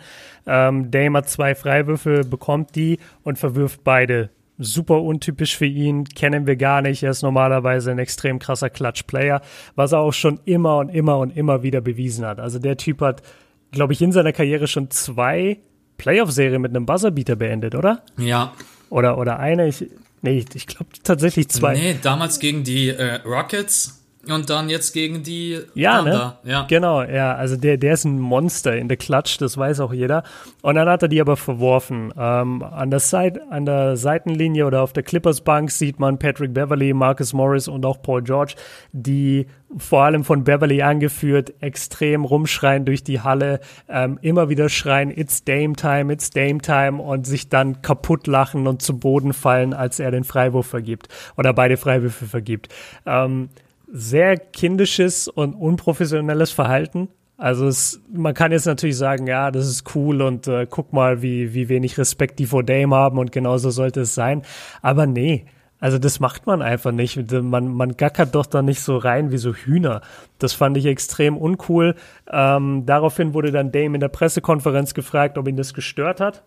Ähm, 0.46 0.92
Dame 0.92 1.18
hat 1.18 1.30
zwei 1.30 1.56
Freiwürfe, 1.56 2.26
bekommt 2.26 2.76
die 2.76 3.00
und 3.24 3.40
verwirft 3.40 3.84
beide. 3.84 4.30
Super 4.60 5.02
untypisch 5.02 5.58
für 5.58 5.66
ihn, 5.66 6.04
kennen 6.04 6.46
wir 6.46 6.56
gar 6.56 6.84
nicht. 6.84 7.02
Er 7.02 7.10
ist 7.10 7.24
normalerweise 7.24 7.90
ein 7.90 7.98
extrem 7.98 8.38
krasser 8.38 8.70
Clutch-Player, 8.70 9.42
was 9.74 9.94
er 9.94 10.02
auch 10.02 10.14
schon 10.14 10.42
immer 10.46 10.78
und 10.78 10.90
immer 10.90 11.18
und 11.18 11.36
immer 11.36 11.64
wieder 11.64 11.82
bewiesen 11.82 12.24
hat. 12.24 12.40
Also 12.40 12.60
der 12.60 12.78
Typ 12.78 13.02
hat, 13.02 13.24
glaube 13.72 13.94
ich, 13.94 14.02
in 14.04 14.12
seiner 14.12 14.32
Karriere 14.32 14.68
schon 14.68 14.92
zwei 14.92 15.58
Playoff-Serien 15.98 16.62
mit 16.62 16.76
einem 16.76 16.86
Buzzerbeater 16.86 17.36
beendet, 17.36 17.74
oder? 17.74 18.04
Ja, 18.20 18.54
oder, 18.90 19.18
oder 19.18 19.40
eine, 19.40 19.68
ich, 19.68 19.86
nee, 20.22 20.46
ich 20.54 20.68
glaube 20.68 20.92
tatsächlich 21.04 21.50
zwei. 21.50 21.74
Nee, 21.74 21.96
damals 22.02 22.40
gegen 22.40 22.64
die 22.64 22.90
äh, 22.90 23.16
Rockets 23.26 23.97
und 24.32 24.50
dann 24.50 24.70
jetzt 24.70 24.94
gegen 24.94 25.24
die 25.24 25.60
ja, 25.74 25.98
Thunder. 25.98 26.40
Ne? 26.44 26.52
Ja, 26.52 26.66
genau, 26.68 27.04
ja. 27.04 27.36
Also 27.36 27.56
der, 27.56 27.78
der 27.78 27.94
ist 27.94 28.06
ein 28.06 28.20
Monster 28.20 28.76
in 28.76 28.88
der 28.88 28.98
Klatsch, 28.98 29.40
das 29.40 29.58
weiß 29.58 29.80
auch 29.80 29.94
jeder. 29.94 30.24
Und 30.62 30.76
dann 30.76 30.88
hat 30.88 31.02
er 31.02 31.08
die 31.08 31.22
aber 31.22 31.38
verworfen. 31.38 32.14
Ähm, 32.18 32.64
an, 32.64 32.90
der 32.90 33.00
Seite, 33.00 33.42
an 33.50 33.66
der 33.66 33.98
Seitenlinie 33.98 34.66
oder 34.66 34.82
auf 34.82 34.94
der 34.94 35.04
Clippers 35.04 35.42
Bank 35.42 35.72
sieht 35.72 36.00
man 36.00 36.20
Patrick 36.20 36.54
Beverly, 36.54 36.94
Marcus 36.94 37.34
Morris 37.34 37.68
und 37.68 37.86
auch 37.86 38.02
Paul 38.02 38.24
George, 38.24 38.56
die 38.92 39.48
vor 39.76 40.04
allem 40.04 40.24
von 40.24 40.44
Beverly 40.44 40.82
angeführt, 40.82 41.54
extrem 41.60 42.24
rumschreien 42.24 42.86
durch 42.86 43.04
die 43.04 43.22
Halle, 43.22 43.60
ähm, 43.90 44.18
immer 44.22 44.50
wieder 44.50 44.70
schreien, 44.70 45.12
it's 45.12 45.44
Dame 45.44 45.74
Time, 45.74 46.14
it's 46.14 46.30
Dame 46.30 46.60
Time 46.60 47.02
und 47.02 47.28
sich 47.28 47.50
dann 47.50 47.82
kaputt 47.82 48.28
lachen 48.28 48.68
und 48.68 48.82
zu 48.82 48.98
Boden 48.98 49.34
fallen, 49.34 49.74
als 49.74 50.00
er 50.00 50.12
den 50.12 50.24
Freiwurf 50.24 50.68
vergibt 50.68 51.10
oder 51.38 51.54
beide 51.54 51.78
Freiwürfe 51.78 52.26
vergibt. 52.26 52.70
Ähm, 53.06 53.50
sehr 53.88 54.38
kindisches 54.38 55.28
und 55.28 55.54
unprofessionelles 55.54 56.52
Verhalten. 56.52 57.10
Also 57.38 57.68
es, 57.68 58.02
man 58.12 58.34
kann 58.34 58.52
jetzt 58.52 58.66
natürlich 58.66 58.98
sagen, 58.98 59.28
ja, 59.28 59.52
das 59.52 59.68
ist 59.68 59.96
cool 59.96 60.22
und 60.24 60.48
äh, 60.48 60.66
guck 60.70 60.92
mal, 60.92 61.22
wie, 61.22 61.54
wie 61.54 61.70
wenig 61.70 61.98
Respekt 61.98 62.40
die 62.40 62.48
vor 62.48 62.64
Dame 62.64 62.96
haben 62.96 63.20
und 63.20 63.32
genauso 63.32 63.70
sollte 63.70 64.02
es 64.02 64.16
sein. 64.16 64.42
Aber 64.82 65.06
nee, 65.06 65.46
also 65.80 66.00
das 66.00 66.20
macht 66.20 66.48
man 66.48 66.64
einfach 66.64 66.92
nicht. 66.92 67.32
Man, 67.32 67.68
man 67.68 67.96
gackert 67.96 68.34
doch 68.34 68.48
da 68.48 68.64
nicht 68.64 68.82
so 68.82 68.98
rein 68.98 69.32
wie 69.32 69.38
so 69.38 69.54
Hühner. 69.54 70.02
Das 70.40 70.54
fand 70.54 70.76
ich 70.78 70.88
extrem 70.88 71.38
uncool. 71.38 71.96
Ähm, 72.32 72.86
daraufhin 72.88 73.36
wurde 73.36 73.52
dann 73.52 73.72
Dame 73.72 73.96
in 73.96 74.00
der 74.00 74.08
Pressekonferenz 74.08 74.96
gefragt, 74.96 75.38
ob 75.38 75.48
ihn 75.48 75.58
das 75.58 75.76
gestört 75.76 76.20
hat. 76.20 76.44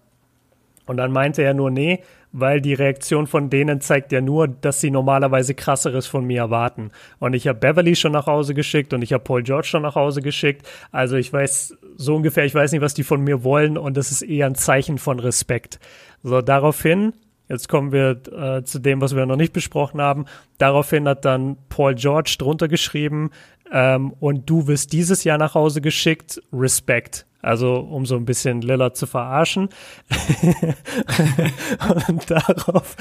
Und 0.90 0.96
dann 0.96 1.12
meinte 1.12 1.42
er 1.42 1.54
nur, 1.54 1.70
nee, 1.70 2.00
weil 2.32 2.60
die 2.60 2.74
Reaktion 2.74 3.28
von 3.28 3.48
denen 3.48 3.80
zeigt 3.80 4.10
ja 4.10 4.20
nur, 4.20 4.48
dass 4.48 4.80
sie 4.80 4.90
normalerweise 4.90 5.54
krasseres 5.54 6.08
von 6.08 6.24
mir 6.24 6.40
erwarten. 6.40 6.90
Und 7.20 7.34
ich 7.34 7.46
habe 7.46 7.60
Beverly 7.60 7.94
schon 7.94 8.10
nach 8.10 8.26
Hause 8.26 8.54
geschickt 8.54 8.92
und 8.92 9.00
ich 9.00 9.12
habe 9.12 9.22
Paul 9.22 9.44
George 9.44 9.68
schon 9.68 9.82
nach 9.82 9.94
Hause 9.94 10.20
geschickt. 10.20 10.68
Also 10.90 11.14
ich 11.14 11.32
weiß 11.32 11.78
so 11.94 12.16
ungefähr, 12.16 12.44
ich 12.44 12.56
weiß 12.56 12.72
nicht, 12.72 12.80
was 12.80 12.94
die 12.94 13.04
von 13.04 13.22
mir 13.22 13.44
wollen 13.44 13.78
und 13.78 13.96
das 13.96 14.10
ist 14.10 14.22
eher 14.22 14.46
ein 14.46 14.56
Zeichen 14.56 14.98
von 14.98 15.20
Respekt. 15.20 15.78
So, 16.24 16.42
daraufhin 16.42 17.12
Jetzt 17.48 17.68
kommen 17.68 17.90
wir 17.90 18.20
äh, 18.32 18.62
zu 18.62 18.78
dem, 18.78 19.00
was 19.00 19.16
wir 19.16 19.26
noch 19.26 19.34
nicht 19.34 19.52
besprochen 19.52 20.00
haben. 20.00 20.26
Daraufhin 20.58 21.08
hat 21.08 21.24
dann 21.24 21.56
Paul 21.68 21.96
George 21.96 22.36
drunter 22.38 22.68
geschrieben, 22.68 23.30
ähm, 23.72 24.12
und 24.20 24.48
du 24.48 24.66
wirst 24.66 24.92
dieses 24.92 25.24
Jahr 25.24 25.38
nach 25.38 25.54
Hause 25.54 25.80
geschickt, 25.80 26.40
Respekt. 26.52 27.26
Also 27.42 27.76
um 27.76 28.04
so 28.04 28.16
ein 28.16 28.24
bisschen 28.24 28.60
Lillard 28.60 28.96
zu 28.96 29.06
verarschen. 29.06 29.70
und 32.08 32.30
darauf 32.30 32.96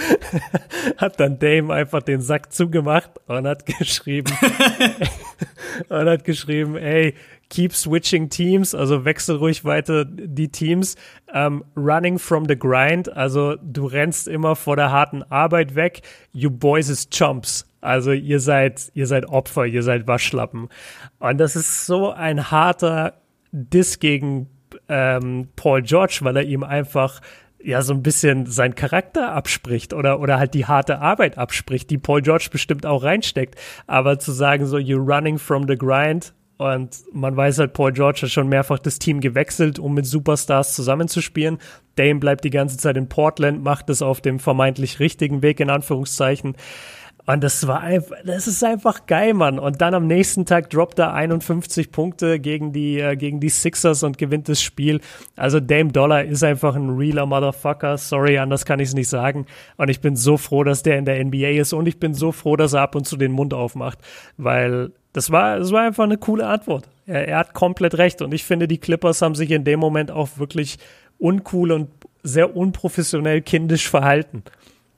hat 0.97 1.19
dann 1.19 1.39
Dame 1.39 1.73
einfach 1.73 2.01
den 2.01 2.21
Sack 2.21 2.53
zugemacht 2.53 3.11
und 3.27 3.45
hat 3.45 3.65
geschrieben 3.65 4.31
und 5.89 6.09
hat 6.09 6.23
geschrieben, 6.23 6.77
ey, 6.77 7.15
keep 7.49 7.73
switching 7.73 8.29
teams, 8.29 8.73
also 8.73 9.03
wechsel 9.05 9.37
ruhig 9.37 9.65
weiter 9.65 10.05
die 10.05 10.49
Teams. 10.49 10.95
Um, 11.33 11.63
running 11.75 12.17
from 12.17 12.45
the 12.47 12.57
grind, 12.57 13.15
also 13.15 13.55
du 13.61 13.85
rennst 13.85 14.27
immer 14.27 14.55
vor 14.55 14.75
der 14.75 14.91
harten 14.91 15.21
Arbeit 15.23 15.75
weg. 15.75 16.01
You 16.31 16.49
boys 16.49 16.89
is 16.89 17.09
chumps. 17.09 17.67
Also 17.81 18.11
ihr 18.11 18.39
seid, 18.39 18.91
ihr 18.93 19.07
seid 19.07 19.25
Opfer, 19.27 19.65
ihr 19.65 19.83
seid 19.83 20.07
Waschlappen. 20.07 20.69
Und 21.19 21.37
das 21.37 21.55
ist 21.55 21.85
so 21.85 22.11
ein 22.11 22.51
harter 22.51 23.18
Diss 23.51 23.99
gegen 23.99 24.47
ähm, 24.87 25.49
Paul 25.55 25.81
George, 25.81 26.19
weil 26.21 26.37
er 26.37 26.43
ihm 26.43 26.63
einfach 26.63 27.21
ja 27.61 27.81
so 27.81 27.93
ein 27.93 28.03
bisschen 28.03 28.45
sein 28.45 28.75
Charakter 28.75 29.33
abspricht 29.33 29.93
oder 29.93 30.19
oder 30.19 30.39
halt 30.39 30.53
die 30.53 30.65
harte 30.65 30.99
Arbeit 30.99 31.37
abspricht, 31.37 31.89
die 31.89 31.97
Paul 31.97 32.21
George 32.21 32.47
bestimmt 32.51 32.85
auch 32.85 33.03
reinsteckt. 33.03 33.55
Aber 33.87 34.19
zu 34.19 34.31
sagen 34.31 34.65
so 34.65 34.77
you're 34.77 35.05
running 35.05 35.37
from 35.37 35.67
the 35.67 35.77
grind 35.77 36.33
und 36.59 37.05
man 37.13 37.37
weiß 37.37 37.59
halt, 37.59 37.71
Paul 37.71 37.93
George 37.93 38.19
hat 38.23 38.31
schon 38.31 38.49
mehrfach 38.49 38.79
das 38.79 38.99
Team 38.99 39.21
gewechselt, 39.21 39.79
um 39.79 39.93
mit 39.93 40.05
Superstars 40.05 40.75
zusammenzuspielen. 40.75 41.57
Dame 41.95 42.19
bleibt 42.19 42.43
die 42.43 42.49
ganze 42.49 42.75
Zeit 42.75 42.97
in 42.97 43.07
Portland, 43.07 43.63
macht 43.63 43.89
es 43.89 44.01
auf 44.01 44.19
dem 44.19 44.39
vermeintlich 44.39 44.99
richtigen 44.99 45.41
Weg 45.41 45.61
in 45.61 45.69
Anführungszeichen. 45.69 46.57
Und 47.25 47.43
das 47.43 47.67
war 47.67 47.81
einfach, 47.81 48.15
das 48.25 48.47
ist 48.47 48.63
einfach 48.63 49.05
geil, 49.05 49.33
Mann. 49.33 49.59
Und 49.59 49.81
dann 49.81 49.93
am 49.93 50.07
nächsten 50.07 50.45
Tag 50.45 50.69
droppt 50.69 50.99
er 50.99 51.13
51 51.13 51.91
Punkte 51.91 52.39
gegen 52.39 52.73
die, 52.73 52.99
äh, 52.99 53.15
gegen 53.15 53.39
die 53.39 53.49
Sixers 53.49 54.03
und 54.03 54.17
gewinnt 54.17 54.49
das 54.49 54.61
Spiel. 54.61 54.99
Also 55.35 55.59
Dame 55.59 55.91
Dollar 55.91 56.23
ist 56.23 56.43
einfach 56.43 56.75
ein 56.75 56.89
realer 56.89 57.25
Motherfucker. 57.25 57.97
Sorry, 57.97 58.39
anders 58.39 58.65
kann 58.65 58.79
ich 58.79 58.89
es 58.89 58.95
nicht 58.95 59.09
sagen. 59.09 59.45
Und 59.77 59.89
ich 59.89 60.01
bin 60.01 60.15
so 60.15 60.37
froh, 60.37 60.63
dass 60.63 60.81
der 60.81 60.97
in 60.97 61.05
der 61.05 61.23
NBA 61.23 61.59
ist. 61.59 61.73
Und 61.73 61.87
ich 61.87 61.99
bin 61.99 62.13
so 62.13 62.31
froh, 62.31 62.55
dass 62.55 62.73
er 62.73 62.81
ab 62.81 62.95
und 62.95 63.05
zu 63.05 63.15
den 63.15 63.31
Mund 63.31 63.53
aufmacht. 63.53 63.99
Weil 64.37 64.91
das 65.13 65.29
war, 65.31 65.59
das 65.59 65.71
war 65.71 65.83
einfach 65.83 66.05
eine 66.05 66.17
coole 66.17 66.47
Antwort. 66.47 66.87
Er, 67.05 67.27
er 67.27 67.37
hat 67.37 67.53
komplett 67.53 67.97
recht. 67.97 68.21
Und 68.21 68.33
ich 68.33 68.43
finde, 68.43 68.67
die 68.67 68.79
Clippers 68.79 69.21
haben 69.21 69.35
sich 69.35 69.51
in 69.51 69.63
dem 69.63 69.79
Moment 69.79 70.09
auch 70.09 70.29
wirklich 70.37 70.79
uncool 71.19 71.71
und 71.71 71.89
sehr 72.23 72.55
unprofessionell 72.55 73.41
kindisch 73.41 73.89
verhalten. 73.89 74.43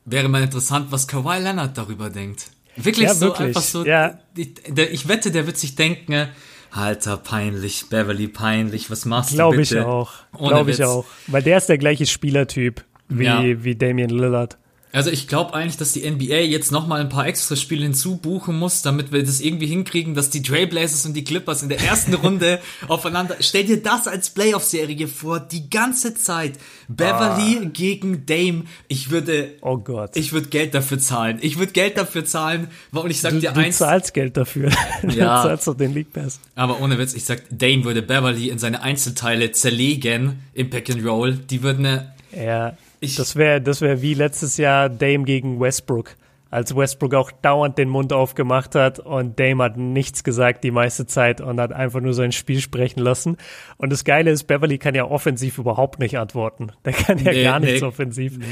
Wäre 0.05 0.29
mal 0.29 0.41
interessant, 0.41 0.87
was 0.91 1.07
Kawhi 1.07 1.39
Leonard 1.39 1.77
darüber 1.77 2.09
denkt. 2.09 2.51
Wirklich 2.75 3.07
ja, 3.07 3.13
so 3.13 3.27
wirklich. 3.27 3.47
einfach 3.49 3.61
so. 3.61 3.85
Ja. 3.85 4.19
Ich, 4.35 4.53
ich, 4.67 5.07
wette, 5.07 5.31
der 5.31 5.45
wird 5.45 5.57
sich 5.57 5.75
denken, 5.75 6.29
Alter, 6.71 7.17
peinlich, 7.17 7.89
Beverly, 7.89 8.27
peinlich, 8.27 8.89
was 8.89 9.05
machst 9.05 9.33
Glaub 9.33 9.53
du 9.53 9.59
bitte? 9.59 9.75
Glaube 9.75 10.07
ich 10.33 10.39
auch. 10.39 10.47
Glaube 10.47 10.71
ich 10.71 10.83
auch. 10.83 11.05
Weil 11.27 11.43
der 11.43 11.57
ist 11.57 11.67
der 11.67 11.77
gleiche 11.77 12.05
Spielertyp 12.05 12.83
wie, 13.09 13.25
ja. 13.25 13.43
wie 13.43 13.75
Damian 13.75 14.09
Lillard. 14.09 14.57
Also 14.93 15.09
ich 15.09 15.27
glaube 15.27 15.53
eigentlich, 15.53 15.77
dass 15.77 15.93
die 15.93 16.09
NBA 16.09 16.35
jetzt 16.35 16.71
nochmal 16.71 17.01
ein 17.01 17.09
paar 17.09 17.25
extra 17.25 17.55
Spiele 17.55 17.83
hinzubuchen 17.83 18.57
muss, 18.57 18.81
damit 18.81 19.11
wir 19.11 19.23
das 19.23 19.39
irgendwie 19.39 19.67
hinkriegen, 19.67 20.15
dass 20.15 20.29
die 20.29 20.41
Trailblazers 20.41 21.05
und 21.05 21.13
die 21.13 21.23
Clippers 21.23 21.63
in 21.63 21.69
der 21.69 21.79
ersten 21.79 22.13
Runde 22.21 22.59
aufeinander. 22.87 23.37
Stell 23.39 23.63
dir 23.63 23.81
das 23.81 24.07
als 24.07 24.29
Playoff-Serie 24.31 25.07
vor, 25.07 25.39
die 25.39 25.69
ganze 25.69 26.13
Zeit. 26.13 26.53
Beverly 26.87 27.59
ah. 27.61 27.69
gegen 27.71 28.25
Dame. 28.25 28.63
Ich 28.87 29.11
würde. 29.11 29.53
Oh 29.61 29.77
Gott. 29.77 30.11
Ich 30.15 30.33
würde 30.33 30.49
Geld 30.49 30.73
dafür 30.73 30.99
zahlen. 30.99 31.39
Ich 31.41 31.57
würde 31.57 31.71
Geld 31.71 31.97
dafür 31.97 32.25
zahlen. 32.25 32.67
Und 32.91 33.09
ich 33.09 33.21
sag 33.21 33.31
du, 33.31 33.39
dir 33.39 33.51
du 33.51 33.61
eins. 33.61 33.77
Du 33.77 33.85
zahlst 33.85 34.13
Geld 34.13 34.37
dafür. 34.37 34.69
Ja. 35.03 35.41
du 35.41 35.49
zahlst 35.49 35.67
doch 35.67 35.75
den 35.75 35.93
League 35.93 36.13
Pass. 36.13 36.39
Aber 36.55 36.79
ohne 36.79 36.97
Witz, 36.97 37.13
ich 37.13 37.25
sag, 37.25 37.43
Dame 37.49 37.83
würde 37.83 38.01
Beverly 38.01 38.49
in 38.49 38.59
seine 38.59 38.81
Einzelteile 38.81 39.51
zerlegen 39.51 40.39
im 40.53 40.69
Pack 40.69 40.89
and 40.89 41.05
Roll. 41.05 41.33
Die 41.33 41.63
würden 41.63 41.85
eine. 41.85 42.13
Ja. 42.35 42.77
Ich 43.01 43.15
das 43.15 43.35
wäre 43.35 43.59
das 43.59 43.81
wär 43.81 44.01
wie 44.01 44.13
letztes 44.13 44.57
Jahr 44.57 44.87
Dame 44.87 45.23
gegen 45.23 45.59
Westbrook. 45.59 46.15
Als 46.51 46.75
Westbrook 46.75 47.15
auch 47.15 47.31
dauernd 47.31 47.77
den 47.77 47.89
Mund 47.89 48.13
aufgemacht 48.13 48.75
hat 48.75 48.99
und 48.99 49.39
Dame 49.39 49.63
hat 49.63 49.77
nichts 49.77 50.23
gesagt 50.23 50.63
die 50.63 50.71
meiste 50.71 51.07
Zeit 51.07 51.41
und 51.41 51.59
hat 51.59 51.71
einfach 51.73 51.99
nur 51.99 52.13
sein 52.13 52.31
Spiel 52.31 52.59
sprechen 52.59 52.99
lassen. 52.99 53.37
Und 53.77 53.91
das 53.91 54.03
Geile 54.03 54.29
ist, 54.31 54.43
Beverly 54.43 54.77
kann 54.77 54.93
ja 54.93 55.05
offensiv 55.05 55.57
überhaupt 55.57 55.99
nicht 55.99 56.19
antworten. 56.19 56.73
Der 56.85 56.93
kann 56.93 57.17
ja 57.17 57.31
nee, 57.31 57.43
gar 57.43 57.59
nichts 57.59 57.81
nee, 57.81 57.87
offensiv. 57.87 58.37
Nee. 58.37 58.45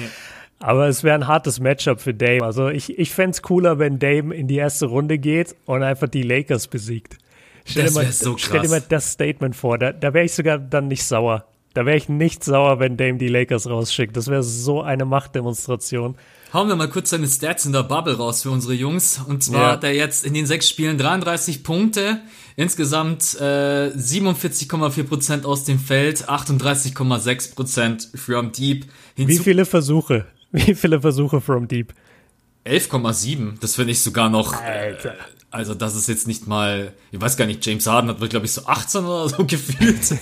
Aber 0.59 0.87
es 0.87 1.03
wäre 1.03 1.15
ein 1.15 1.27
hartes 1.27 1.59
Matchup 1.59 2.01
für 2.01 2.13
Dame. 2.13 2.43
Also 2.43 2.69
ich, 2.69 2.97
ich 2.97 3.11
fände 3.11 3.31
es 3.31 3.41
cooler, 3.43 3.77
wenn 3.77 3.99
Dame 3.99 4.33
in 4.33 4.47
die 4.47 4.57
erste 4.57 4.87
Runde 4.87 5.19
geht 5.19 5.55
und 5.65 5.83
einfach 5.83 6.07
die 6.07 6.23
Lakers 6.23 6.67
besiegt. 6.67 7.17
Stell, 7.65 7.85
dir 7.85 7.91
mal, 7.91 8.05
so 8.11 8.35
stell 8.37 8.61
dir 8.61 8.69
mal 8.69 8.81
das 8.81 9.11
Statement 9.11 9.55
vor. 9.55 9.77
Da, 9.77 9.91
da 9.91 10.13
wäre 10.13 10.25
ich 10.25 10.33
sogar 10.33 10.57
dann 10.57 10.87
nicht 10.87 11.03
sauer. 11.03 11.45
Da 11.73 11.85
wäre 11.85 11.97
ich 11.97 12.09
nicht 12.09 12.43
sauer, 12.43 12.79
wenn 12.79 12.97
Dame 12.97 13.17
die 13.17 13.27
Lakers 13.27 13.69
rausschickt. 13.69 14.17
Das 14.17 14.27
wäre 14.27 14.41
so 14.41 14.81
eine 14.81 15.05
Machtdemonstration. 15.05 16.15
Hauen 16.51 16.67
wir 16.67 16.75
mal 16.75 16.89
kurz 16.89 17.11
seine 17.11 17.27
Stats 17.27 17.65
in 17.65 17.73
der 17.73 17.83
Bubble 17.83 18.17
raus 18.17 18.41
für 18.41 18.49
unsere 18.49 18.73
Jungs. 18.73 19.21
Und 19.27 19.43
zwar 19.43 19.61
ja. 19.61 19.71
hat 19.73 19.83
er 19.83 19.93
jetzt 19.93 20.25
in 20.25 20.33
den 20.33 20.47
sechs 20.47 20.67
Spielen 20.67 20.97
33 20.97 21.63
Punkte, 21.63 22.21
insgesamt 22.55 23.37
äh, 23.39 23.91
47,4% 23.95 25.45
aus 25.45 25.63
dem 25.65 25.77
Feld, 25.77 26.27
38,6% 26.27 28.17
from 28.17 28.51
Deep. 28.51 28.87
Hinzu 29.15 29.31
Wie 29.31 29.37
viele 29.37 29.65
Versuche? 29.65 30.25
Wie 30.51 30.73
viele 30.73 31.01
Versuche 31.01 31.39
from 31.39 31.67
Deep? 31.67 31.93
11,7. 32.65 33.59
Das 33.61 33.75
finde 33.75 33.91
ich 33.91 34.01
sogar 34.01 34.29
noch. 34.29 34.59
Alter. 34.59 35.15
Also 35.51 35.73
das 35.73 35.95
ist 35.95 36.07
jetzt 36.07 36.27
nicht 36.27 36.47
mal, 36.47 36.93
ich 37.11 37.19
weiß 37.19 37.35
gar 37.35 37.45
nicht, 37.45 37.65
James 37.65 37.87
Harden 37.87 38.11
hat 38.11 38.29
glaube 38.29 38.45
ich 38.45 38.51
so 38.51 38.67
18 38.67 39.03
oder 39.03 39.29
so 39.29 39.45
gefühlt. 39.47 40.19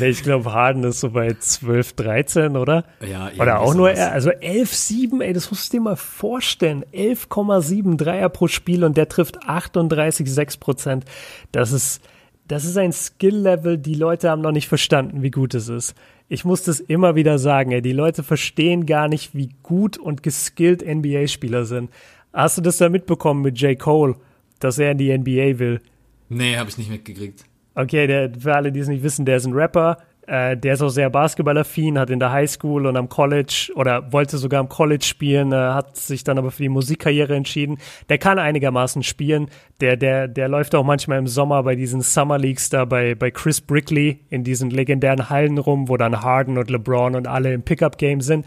nee, 0.00 0.08
ich 0.08 0.22
glaube 0.22 0.52
Harden 0.52 0.84
ist 0.84 1.00
so 1.00 1.10
bei 1.10 1.34
12, 1.34 1.92
13, 1.92 2.56
oder? 2.56 2.84
Ja, 3.06 3.30
Oder 3.38 3.60
auch 3.60 3.74
nur, 3.74 3.90
er, 3.90 4.12
also 4.12 4.30
11, 4.30 4.72
7, 4.74 5.20
ey, 5.20 5.34
das 5.34 5.50
musst 5.50 5.72
du 5.72 5.76
dir 5.76 5.82
mal 5.82 5.96
vorstellen. 5.96 6.84
11,7 6.94 7.98
Dreier 7.98 8.30
pro 8.30 8.48
Spiel 8.48 8.82
und 8.84 8.96
der 8.96 9.10
trifft 9.10 9.46
38, 9.46 10.32
6 10.32 10.56
Prozent. 10.56 11.04
Das 11.52 11.72
ist, 11.72 12.00
das 12.48 12.64
ist 12.64 12.78
ein 12.78 12.92
Skill-Level, 12.92 13.76
die 13.76 13.94
Leute 13.94 14.30
haben 14.30 14.40
noch 14.40 14.52
nicht 14.52 14.68
verstanden, 14.68 15.22
wie 15.22 15.30
gut 15.30 15.52
es 15.54 15.68
ist. 15.68 15.94
Ich 16.28 16.46
muss 16.46 16.62
das 16.62 16.80
immer 16.80 17.14
wieder 17.14 17.38
sagen, 17.38 17.72
ey, 17.72 17.82
die 17.82 17.92
Leute 17.92 18.22
verstehen 18.22 18.86
gar 18.86 19.08
nicht, 19.08 19.34
wie 19.34 19.50
gut 19.62 19.98
und 19.98 20.22
geskillt 20.22 20.82
NBA-Spieler 20.82 21.66
sind. 21.66 21.90
Hast 22.32 22.56
du 22.56 22.62
das 22.62 22.78
da 22.78 22.88
mitbekommen 22.88 23.42
mit 23.42 23.60
J. 23.60 23.78
Cole? 23.78 24.16
Dass 24.64 24.78
er 24.78 24.92
in 24.92 24.98
die 24.98 25.16
NBA 25.16 25.58
will. 25.58 25.80
Nee, 26.28 26.56
habe 26.56 26.70
ich 26.70 26.78
nicht 26.78 26.90
mitgekriegt. 26.90 27.44
Okay, 27.74 28.06
der, 28.06 28.32
für 28.38 28.54
alle, 28.54 28.72
die 28.72 28.80
es 28.80 28.88
nicht 28.88 29.02
wissen, 29.02 29.24
der 29.24 29.36
ist 29.36 29.46
ein 29.46 29.52
Rapper. 29.52 29.98
Äh, 30.26 30.56
der 30.56 30.74
ist 30.74 30.82
auch 30.82 30.88
sehr 30.88 31.10
basketballaffin, 31.10 31.98
hat 31.98 32.10
in 32.10 32.20
der 32.20 32.30
Highschool 32.30 32.86
und 32.86 32.96
am 32.96 33.08
College 33.08 33.72
oder 33.74 34.12
wollte 34.12 34.38
sogar 34.38 34.60
am 34.60 34.68
College 34.68 35.04
spielen, 35.04 35.52
äh, 35.52 35.56
hat 35.56 35.96
sich 35.96 36.22
dann 36.22 36.38
aber 36.38 36.52
für 36.52 36.62
die 36.62 36.68
Musikkarriere 36.68 37.34
entschieden. 37.34 37.78
Der 38.08 38.18
kann 38.18 38.38
einigermaßen 38.38 39.02
spielen. 39.02 39.48
Der, 39.80 39.96
der, 39.96 40.28
der 40.28 40.48
läuft 40.48 40.76
auch 40.76 40.84
manchmal 40.84 41.18
im 41.18 41.26
Sommer 41.26 41.64
bei 41.64 41.74
diesen 41.74 42.02
Summer 42.02 42.38
Leagues 42.38 42.70
da 42.70 42.84
bei, 42.84 43.16
bei 43.16 43.32
Chris 43.32 43.60
Brickley 43.60 44.20
in 44.30 44.44
diesen 44.44 44.70
legendären 44.70 45.28
Hallen 45.28 45.58
rum, 45.58 45.88
wo 45.88 45.96
dann 45.96 46.22
Harden 46.22 46.56
und 46.56 46.70
LeBron 46.70 47.16
und 47.16 47.26
alle 47.26 47.52
im 47.52 47.62
Pickup-Game 47.62 48.20
sind. 48.20 48.46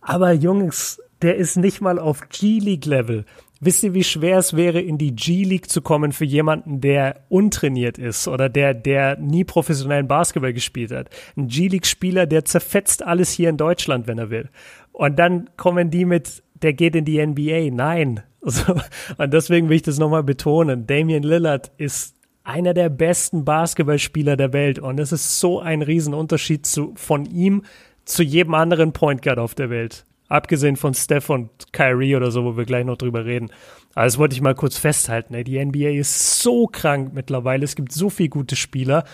Aber 0.00 0.32
Jungs, 0.32 1.00
der 1.22 1.36
ist 1.36 1.56
nicht 1.56 1.80
mal 1.80 2.00
auf 2.00 2.28
G-League-Level. 2.30 3.24
Wisst 3.58 3.82
ihr, 3.84 3.94
wie 3.94 4.04
schwer 4.04 4.38
es 4.38 4.54
wäre, 4.54 4.80
in 4.80 4.98
die 4.98 5.14
G-League 5.14 5.70
zu 5.70 5.80
kommen 5.80 6.12
für 6.12 6.26
jemanden, 6.26 6.80
der 6.82 7.24
untrainiert 7.30 7.96
ist 7.96 8.28
oder 8.28 8.50
der, 8.50 8.74
der 8.74 9.18
nie 9.18 9.44
professionellen 9.44 10.08
Basketball 10.08 10.52
gespielt 10.52 10.92
hat? 10.92 11.08
Ein 11.36 11.48
G-League-Spieler, 11.48 12.26
der 12.26 12.44
zerfetzt 12.44 13.02
alles 13.02 13.32
hier 13.32 13.48
in 13.48 13.56
Deutschland, 13.56 14.06
wenn 14.06 14.18
er 14.18 14.28
will. 14.28 14.50
Und 14.92 15.18
dann 15.18 15.48
kommen 15.56 15.90
die 15.90 16.04
mit, 16.04 16.42
der 16.54 16.74
geht 16.74 16.94
in 16.96 17.04
die 17.04 17.24
NBA. 17.24 17.70
Nein. 17.74 18.22
So. 18.48 18.76
Und 19.18 19.34
deswegen 19.34 19.68
will 19.68 19.74
ich 19.74 19.82
das 19.82 19.98
nochmal 19.98 20.22
betonen. 20.22 20.86
Damian 20.86 21.24
Lillard 21.24 21.72
ist 21.78 22.14
einer 22.44 22.74
der 22.74 22.90
besten 22.90 23.44
Basketballspieler 23.44 24.36
der 24.36 24.52
Welt. 24.52 24.78
Und 24.78 25.00
es 25.00 25.10
ist 25.10 25.40
so 25.40 25.58
ein 25.58 25.82
Riesenunterschied 25.82 26.64
zu, 26.64 26.92
von 26.94 27.26
ihm 27.26 27.64
zu 28.04 28.22
jedem 28.22 28.54
anderen 28.54 28.92
Point 28.92 29.22
Guard 29.22 29.40
auf 29.40 29.56
der 29.56 29.68
Welt. 29.68 30.06
Abgesehen 30.28 30.76
von 30.76 30.94
Steph 30.94 31.30
und 31.30 31.50
Kyrie 31.72 32.16
oder 32.16 32.30
so, 32.30 32.44
wo 32.44 32.56
wir 32.56 32.64
gleich 32.64 32.84
noch 32.84 32.96
drüber 32.96 33.24
reden. 33.24 33.50
Aber 33.94 34.04
das 34.04 34.18
wollte 34.18 34.34
ich 34.34 34.40
mal 34.40 34.54
kurz 34.54 34.76
festhalten. 34.76 35.34
Ey. 35.34 35.44
Die 35.44 35.64
NBA 35.64 35.90
ist 35.90 36.40
so 36.40 36.66
krank 36.66 37.12
mittlerweile. 37.14 37.64
Es 37.64 37.76
gibt 37.76 37.92
so 37.92 38.10
viele 38.10 38.28
gute 38.28 38.56
Spieler. 38.56 39.04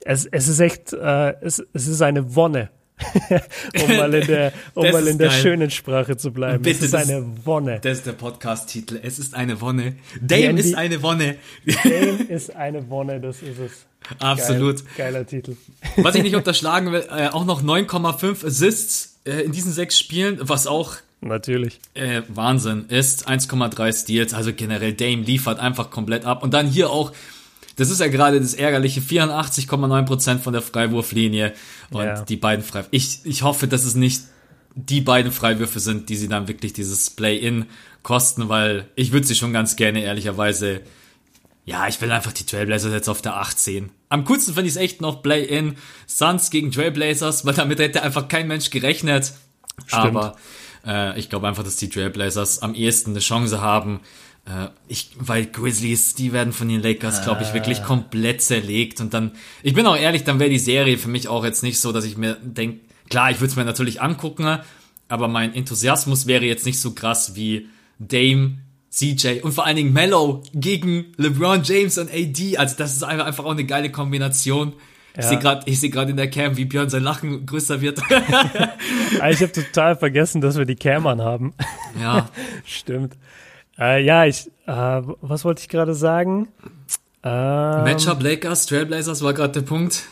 Es, 0.00 0.26
es 0.26 0.48
ist 0.48 0.60
echt, 0.60 0.92
äh, 0.92 1.34
es, 1.40 1.62
es 1.72 1.86
ist 1.86 2.02
eine 2.02 2.34
Wonne. 2.34 2.70
um 3.82 3.96
mal 3.96 4.14
in 4.14 4.26
der, 4.26 4.52
um 4.74 4.90
mal 4.90 5.06
in 5.06 5.18
der 5.18 5.30
schönen 5.30 5.70
Sprache 5.70 6.16
zu 6.16 6.32
bleiben. 6.32 6.62
Bitte, 6.62 6.78
es 6.78 6.86
ist 6.86 6.94
eine 6.94 7.24
Wonne. 7.44 7.80
Das 7.80 7.98
ist 7.98 8.06
der 8.06 8.12
Podcast-Titel. 8.12 9.00
Es 9.02 9.18
ist 9.18 9.34
eine 9.34 9.60
Wonne. 9.60 9.96
Dame 10.20 10.60
ist 10.60 10.74
eine 10.74 11.02
Wonne. 11.02 11.36
Dame 11.84 12.22
ist 12.28 12.54
eine 12.54 12.88
Wonne, 12.88 13.20
das 13.20 13.42
ist 13.42 13.58
es. 13.58 13.86
Absolut. 14.18 14.84
Geil, 14.96 15.12
geiler 15.12 15.26
Titel. 15.26 15.56
Was 15.96 16.14
ich 16.14 16.22
nicht 16.22 16.34
unterschlagen 16.34 16.92
will, 16.92 17.04
äh, 17.10 17.28
auch 17.28 17.44
noch 17.44 17.62
9,5 17.62 18.46
Assists 18.46 19.11
äh, 19.24 19.42
in 19.42 19.52
diesen 19.52 19.72
sechs 19.72 19.98
Spielen, 19.98 20.38
was 20.40 20.66
auch 20.66 20.96
Natürlich. 21.22 21.78
Äh, 21.94 22.22
Wahnsinn 22.28 22.86
ist. 22.88 23.28
1,3 23.28 23.92
Steals, 23.92 24.34
also 24.34 24.52
generell 24.52 24.92
Dame 24.92 25.22
liefert 25.22 25.60
einfach 25.60 25.90
komplett 25.90 26.24
ab. 26.24 26.42
Und 26.42 26.52
dann 26.52 26.66
hier 26.66 26.90
auch, 26.90 27.12
das 27.76 27.90
ist 27.90 28.00
ja 28.00 28.08
gerade 28.08 28.40
das 28.40 28.54
Ärgerliche, 28.54 29.00
84,9% 29.00 30.38
von 30.38 30.52
der 30.52 30.62
Freiwurflinie 30.62 31.52
und 31.90 32.04
ja. 32.04 32.22
die 32.22 32.36
beiden 32.36 32.64
Freiwürfe. 32.64 32.88
Ich, 32.90 33.20
ich 33.24 33.42
hoffe, 33.42 33.68
dass 33.68 33.84
es 33.84 33.94
nicht 33.94 34.22
die 34.74 35.00
beiden 35.00 35.30
Freiwürfe 35.30 35.78
sind, 35.78 36.08
die 36.08 36.16
sie 36.16 36.28
dann 36.28 36.48
wirklich 36.48 36.72
dieses 36.72 37.10
Play-In 37.10 37.66
kosten, 38.02 38.48
weil 38.48 38.88
ich 38.96 39.12
würde 39.12 39.26
sie 39.26 39.36
schon 39.36 39.52
ganz 39.52 39.76
gerne 39.76 40.02
ehrlicherweise 40.02 40.80
ja, 41.64 41.86
ich 41.86 42.00
will 42.00 42.10
einfach 42.10 42.32
die 42.32 42.44
Trailblazers 42.44 42.92
jetzt 42.92 43.08
auf 43.08 43.22
der 43.22 43.36
8 43.36 43.58
sehen. 43.58 43.90
Am 44.08 44.24
coolsten 44.24 44.54
finde 44.54 44.68
ich 44.68 44.74
es 44.74 44.80
echt 44.80 45.00
noch 45.00 45.22
Play-In 45.22 45.76
Suns 46.06 46.50
gegen 46.50 46.72
Trailblazers, 46.72 47.46
weil 47.46 47.54
damit 47.54 47.78
hätte 47.78 48.02
einfach 48.02 48.28
kein 48.28 48.48
Mensch 48.48 48.70
gerechnet. 48.70 49.32
Stimmt. 49.86 50.04
Aber 50.04 50.36
äh, 50.84 51.18
ich 51.18 51.30
glaube 51.30 51.46
einfach, 51.46 51.62
dass 51.62 51.76
die 51.76 51.88
Trailblazers 51.88 52.62
am 52.62 52.74
ehesten 52.74 53.10
eine 53.10 53.20
Chance 53.20 53.60
haben. 53.60 54.00
Äh, 54.44 54.68
ich, 54.88 55.10
weil 55.18 55.46
Grizzlies, 55.46 56.14
die 56.14 56.32
werden 56.32 56.52
von 56.52 56.68
den 56.68 56.82
Lakers, 56.82 57.22
glaube 57.22 57.44
ich, 57.44 57.54
wirklich 57.54 57.80
ah. 57.80 57.84
komplett 57.84 58.42
zerlegt. 58.42 59.00
Und 59.00 59.14
dann, 59.14 59.32
ich 59.62 59.74
bin 59.74 59.86
auch 59.86 59.96
ehrlich, 59.96 60.24
dann 60.24 60.40
wäre 60.40 60.50
die 60.50 60.58
Serie 60.58 60.98
für 60.98 61.08
mich 61.08 61.28
auch 61.28 61.44
jetzt 61.44 61.62
nicht 61.62 61.78
so, 61.78 61.92
dass 61.92 62.04
ich 62.04 62.16
mir 62.16 62.38
denke, 62.42 62.80
klar, 63.08 63.30
ich 63.30 63.40
würde 63.40 63.50
es 63.50 63.56
mir 63.56 63.64
natürlich 63.64 64.02
angucken, 64.02 64.58
aber 65.08 65.28
mein 65.28 65.54
Enthusiasmus 65.54 66.26
wäre 66.26 66.44
jetzt 66.44 66.66
nicht 66.66 66.80
so 66.80 66.92
krass 66.92 67.36
wie 67.36 67.68
Dame 67.98 68.58
CJ 68.92 69.40
und 69.42 69.52
vor 69.52 69.64
allen 69.64 69.76
Dingen 69.76 69.92
Mellow 69.92 70.42
gegen 70.52 71.14
LeBron 71.16 71.62
James 71.64 71.96
und 71.96 72.10
AD. 72.12 72.58
Also 72.58 72.76
das 72.76 72.92
ist 72.92 73.02
einfach 73.02 73.44
auch 73.44 73.52
eine 73.52 73.64
geile 73.64 73.90
Kombination. 73.90 74.74
Ja. 75.14 75.20
Ich 75.20 75.26
sehe 75.26 75.38
gerade 75.38 75.62
ich 75.66 75.80
seh 75.80 75.88
in 75.88 76.16
der 76.16 76.30
Cam, 76.30 76.56
wie 76.56 76.66
Björn 76.66 76.90
sein 76.90 77.02
Lachen 77.02 77.46
größer 77.46 77.80
wird. 77.80 78.00
Ich 79.30 79.40
habe 79.40 79.52
total 79.52 79.96
vergessen, 79.96 80.40
dass 80.40 80.56
wir 80.56 80.64
die 80.64 80.74
Cam 80.74 81.06
haben. 81.06 81.54
Ja. 82.00 82.28
Stimmt. 82.64 83.16
Äh, 83.78 84.02
ja, 84.04 84.24
ich, 84.24 84.50
äh, 84.66 84.72
was 85.20 85.44
wollte 85.44 85.60
ich 85.60 85.68
gerade 85.68 85.94
sagen? 85.94 86.48
Ähm, 87.22 87.84
Matchup 87.84 88.22
Lakers, 88.22 88.66
Trailblazers 88.66 89.22
war 89.22 89.32
gerade 89.32 89.52
der 89.52 89.62
Punkt. 89.62 90.04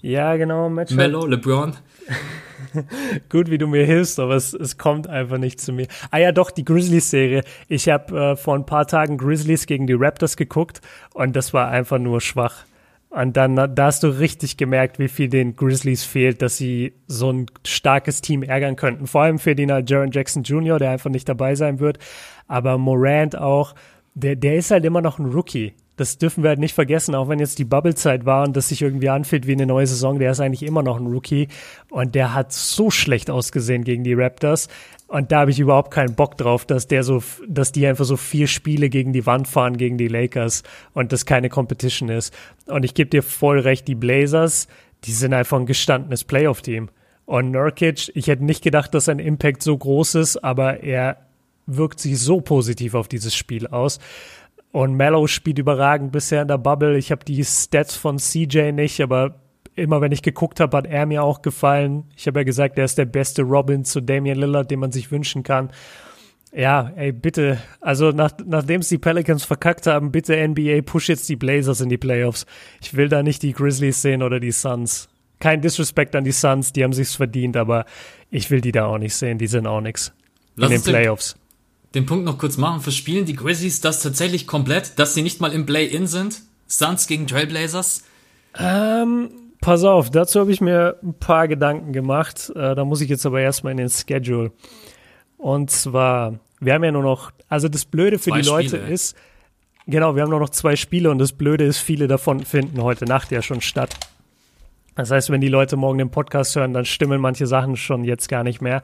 Ja, 0.00 0.36
genau. 0.36 0.68
Matchup. 0.68 0.96
Mellow, 0.96 1.26
LeBron. 1.26 1.74
Gut, 3.28 3.50
wie 3.50 3.58
du 3.58 3.66
mir 3.66 3.84
hilfst, 3.84 4.18
aber 4.18 4.34
es, 4.34 4.52
es 4.52 4.78
kommt 4.78 5.08
einfach 5.08 5.38
nicht 5.38 5.60
zu 5.60 5.72
mir. 5.72 5.86
Ah 6.10 6.18
ja, 6.18 6.32
doch, 6.32 6.50
die 6.50 6.64
Grizzlies-Serie. 6.64 7.42
Ich 7.68 7.88
habe 7.88 8.18
äh, 8.18 8.36
vor 8.36 8.54
ein 8.54 8.66
paar 8.66 8.86
Tagen 8.86 9.18
Grizzlies 9.18 9.66
gegen 9.66 9.86
die 9.86 9.94
Raptors 9.94 10.36
geguckt 10.36 10.80
und 11.14 11.36
das 11.36 11.54
war 11.54 11.68
einfach 11.68 11.98
nur 11.98 12.20
schwach. 12.20 12.64
Und 13.10 13.36
dann 13.36 13.56
da 13.56 13.86
hast 13.86 14.02
du 14.02 14.08
richtig 14.08 14.56
gemerkt, 14.56 14.98
wie 14.98 15.08
viel 15.08 15.28
den 15.28 15.56
Grizzlies 15.56 16.04
fehlt, 16.04 16.42
dass 16.42 16.56
sie 16.58 16.92
so 17.06 17.32
ein 17.32 17.46
starkes 17.64 18.20
Team 18.20 18.42
ärgern 18.42 18.76
könnten. 18.76 19.06
Vor 19.06 19.22
allem 19.22 19.38
für 19.38 19.54
den 19.54 19.72
halt 19.72 19.88
Jaron 19.88 20.10
Jackson 20.10 20.42
Jr., 20.42 20.78
der 20.78 20.90
einfach 20.90 21.08
nicht 21.08 21.28
dabei 21.28 21.54
sein 21.54 21.80
wird. 21.80 21.98
Aber 22.46 22.76
Morant 22.76 23.38
auch, 23.38 23.74
der, 24.14 24.36
der 24.36 24.56
ist 24.56 24.70
halt 24.70 24.84
immer 24.84 25.00
noch 25.00 25.18
ein 25.18 25.26
Rookie 25.26 25.72
das 25.96 26.18
dürfen 26.18 26.42
wir 26.42 26.50
halt 26.50 26.58
nicht 26.58 26.74
vergessen, 26.74 27.14
auch 27.14 27.28
wenn 27.28 27.38
jetzt 27.38 27.58
die 27.58 27.64
Bubble-Zeit 27.64 28.24
war 28.26 28.44
und 28.44 28.56
das 28.56 28.68
sich 28.68 28.82
irgendwie 28.82 29.08
anfühlt 29.08 29.46
wie 29.46 29.52
eine 29.52 29.66
neue 29.66 29.86
Saison, 29.86 30.18
der 30.18 30.30
ist 30.30 30.40
eigentlich 30.40 30.62
immer 30.62 30.82
noch 30.82 30.98
ein 30.98 31.06
Rookie 31.06 31.48
und 31.90 32.14
der 32.14 32.34
hat 32.34 32.52
so 32.52 32.90
schlecht 32.90 33.30
ausgesehen 33.30 33.84
gegen 33.84 34.04
die 34.04 34.14
Raptors 34.14 34.68
und 35.08 35.30
da 35.30 35.40
habe 35.40 35.52
ich 35.52 35.60
überhaupt 35.60 35.92
keinen 35.92 36.14
Bock 36.14 36.36
drauf, 36.36 36.64
dass 36.64 36.88
der 36.88 37.04
so, 37.04 37.22
dass 37.46 37.70
die 37.70 37.86
einfach 37.86 38.04
so 38.04 38.16
vier 38.16 38.48
Spiele 38.48 38.88
gegen 38.88 39.12
die 39.12 39.24
Wand 39.24 39.46
fahren 39.46 39.76
gegen 39.76 39.98
die 39.98 40.08
Lakers 40.08 40.64
und 40.94 41.12
das 41.12 41.26
keine 41.26 41.48
Competition 41.48 42.08
ist. 42.08 42.34
Und 42.66 42.84
ich 42.84 42.94
gebe 42.94 43.10
dir 43.10 43.22
voll 43.22 43.60
recht, 43.60 43.86
die 43.86 43.94
Blazers, 43.94 44.66
die 45.04 45.12
sind 45.12 45.32
einfach 45.32 45.58
ein 45.58 45.66
gestandenes 45.66 46.24
Playoff-Team. 46.24 46.88
Und 47.24 47.52
Nurkic, 47.52 48.10
ich 48.14 48.26
hätte 48.26 48.44
nicht 48.44 48.64
gedacht, 48.64 48.94
dass 48.94 49.04
sein 49.04 49.20
Impact 49.20 49.62
so 49.62 49.76
groß 49.76 50.16
ist, 50.16 50.42
aber 50.42 50.82
er 50.82 51.18
wirkt 51.66 52.00
sich 52.00 52.18
so 52.18 52.40
positiv 52.40 52.94
auf 52.94 53.08
dieses 53.08 53.34
Spiel 53.34 53.66
aus. 53.66 53.98
Und 54.76 54.94
Mellow 54.94 55.26
spielt 55.26 55.58
überragend 55.58 56.12
bisher 56.12 56.42
in 56.42 56.48
der 56.48 56.58
Bubble. 56.58 56.98
Ich 56.98 57.10
habe 57.10 57.24
die 57.24 57.42
Stats 57.42 57.96
von 57.96 58.18
CJ 58.18 58.72
nicht, 58.72 59.00
aber 59.00 59.36
immer 59.74 60.02
wenn 60.02 60.12
ich 60.12 60.20
geguckt 60.20 60.60
habe, 60.60 60.76
hat 60.76 60.86
er 60.86 61.06
mir 61.06 61.22
auch 61.22 61.40
gefallen. 61.40 62.04
Ich 62.14 62.26
habe 62.26 62.40
ja 62.40 62.44
gesagt, 62.44 62.76
er 62.76 62.84
ist 62.84 62.98
der 62.98 63.06
beste 63.06 63.40
Robin 63.40 63.86
zu 63.86 64.02
Damian 64.02 64.36
Lillard, 64.36 64.70
den 64.70 64.80
man 64.80 64.92
sich 64.92 65.10
wünschen 65.10 65.42
kann. 65.42 65.70
Ja, 66.52 66.92
ey, 66.94 67.10
bitte. 67.10 67.56
Also 67.80 68.10
nach, 68.10 68.32
nachdem 68.44 68.82
es 68.82 68.90
die 68.90 68.98
Pelicans 68.98 69.46
verkackt 69.46 69.86
haben, 69.86 70.12
bitte 70.12 70.36
NBA, 70.46 70.82
push 70.84 71.08
jetzt 71.08 71.26
die 71.30 71.36
Blazers 71.36 71.80
in 71.80 71.88
die 71.88 71.96
Playoffs. 71.96 72.44
Ich 72.82 72.92
will 72.92 73.08
da 73.08 73.22
nicht 73.22 73.42
die 73.42 73.54
Grizzlies 73.54 74.02
sehen 74.02 74.22
oder 74.22 74.40
die 74.40 74.52
Suns. 74.52 75.08
Kein 75.40 75.62
Disrespect 75.62 76.14
an 76.14 76.24
die 76.24 76.32
Suns, 76.32 76.74
die 76.74 76.84
haben 76.84 76.92
sich's 76.92 77.14
verdient, 77.14 77.56
aber 77.56 77.86
ich 78.28 78.50
will 78.50 78.60
die 78.60 78.72
da 78.72 78.84
auch 78.84 78.98
nicht 78.98 79.14
sehen, 79.14 79.38
die 79.38 79.46
sind 79.46 79.66
auch 79.66 79.80
nix. 79.80 80.12
In 80.58 80.68
den 80.68 80.82
Playoffs 80.82 81.34
den 81.34 81.45
Punkt 82.04 82.26
noch 82.26 82.36
kurz 82.36 82.58
machen. 82.58 82.82
Verspielen 82.82 83.24
die 83.24 83.36
Grizzlies 83.36 83.80
das 83.80 84.02
tatsächlich 84.02 84.46
komplett, 84.46 84.98
dass 84.98 85.14
sie 85.14 85.22
nicht 85.22 85.40
mal 85.40 85.52
im 85.52 85.64
Play-In 85.64 86.06
sind? 86.06 86.42
Suns 86.66 87.06
gegen 87.06 87.26
Trailblazers? 87.26 88.04
Ähm, 88.58 89.30
pass 89.60 89.84
auf, 89.84 90.10
dazu 90.10 90.40
habe 90.40 90.52
ich 90.52 90.60
mir 90.60 90.98
ein 91.02 91.14
paar 91.14 91.48
Gedanken 91.48 91.92
gemacht. 91.92 92.52
Äh, 92.54 92.74
da 92.74 92.84
muss 92.84 93.00
ich 93.00 93.08
jetzt 93.08 93.24
aber 93.24 93.40
erstmal 93.40 93.70
in 93.70 93.78
den 93.78 93.88
Schedule. 93.88 94.52
Und 95.38 95.70
zwar, 95.70 96.38
wir 96.60 96.74
haben 96.74 96.84
ja 96.84 96.92
nur 96.92 97.02
noch, 97.02 97.30
also 97.48 97.68
das 97.68 97.84
Blöde 97.84 98.18
für 98.18 98.30
zwei 98.30 98.40
die 98.40 98.46
Leute 98.46 98.68
Spiele. 98.68 98.88
ist, 98.88 99.16
genau, 99.86 100.16
wir 100.16 100.22
haben 100.22 100.30
nur 100.30 100.40
noch 100.40 100.50
zwei 100.50 100.76
Spiele 100.76 101.10
und 101.10 101.18
das 101.18 101.32
Blöde 101.32 101.64
ist, 101.64 101.78
viele 101.78 102.08
davon 102.08 102.44
finden 102.44 102.82
heute 102.82 103.04
Nacht 103.04 103.30
ja 103.30 103.42
schon 103.42 103.60
statt. 103.60 103.96
Das 104.96 105.10
heißt, 105.10 105.30
wenn 105.30 105.42
die 105.42 105.48
Leute 105.48 105.76
morgen 105.76 105.98
den 105.98 106.10
Podcast 106.10 106.56
hören, 106.56 106.72
dann 106.72 106.86
stimmen 106.86 107.20
manche 107.20 107.46
Sachen 107.46 107.76
schon 107.76 108.02
jetzt 108.02 108.28
gar 108.28 108.42
nicht 108.42 108.60
mehr. 108.60 108.82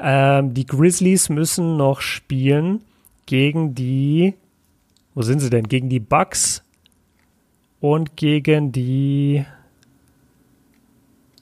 Ähm, 0.00 0.54
die 0.54 0.64
Grizzlies 0.64 1.28
müssen 1.28 1.76
noch 1.76 2.00
spielen 2.00 2.82
gegen 3.26 3.74
die, 3.74 4.34
wo 5.14 5.22
sind 5.22 5.40
sie 5.40 5.50
denn? 5.50 5.68
Gegen 5.68 5.88
die 5.88 6.00
Bucks 6.00 6.62
und 7.80 8.16
gegen 8.16 8.70
die, 8.72 9.44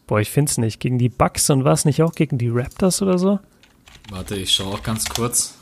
boah, 0.07 0.21
ich 0.21 0.31
find's 0.31 0.57
nicht, 0.57 0.81
gegen 0.81 0.99
die 0.99 1.11
Bucks 1.11 1.51
und 1.51 1.65
was 1.65 1.85
nicht 1.85 2.03
auch 2.03 2.15
gegen 2.15 2.39
die 2.39 2.49
Raptors 2.49 3.03
oder 3.03 3.19
so? 3.19 3.39
Warte, 4.11 4.37
ich 4.37 4.53
schaue 4.53 4.75
auch 4.75 4.83
ganz 4.83 5.07
kurz. 5.09 5.59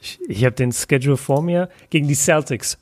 Ich, 0.00 0.18
ich 0.28 0.44
habe 0.44 0.56
den 0.56 0.72
Schedule 0.72 1.16
vor 1.16 1.40
mir. 1.40 1.68
Gegen 1.90 2.08
die 2.08 2.14
Celtics. 2.14 2.78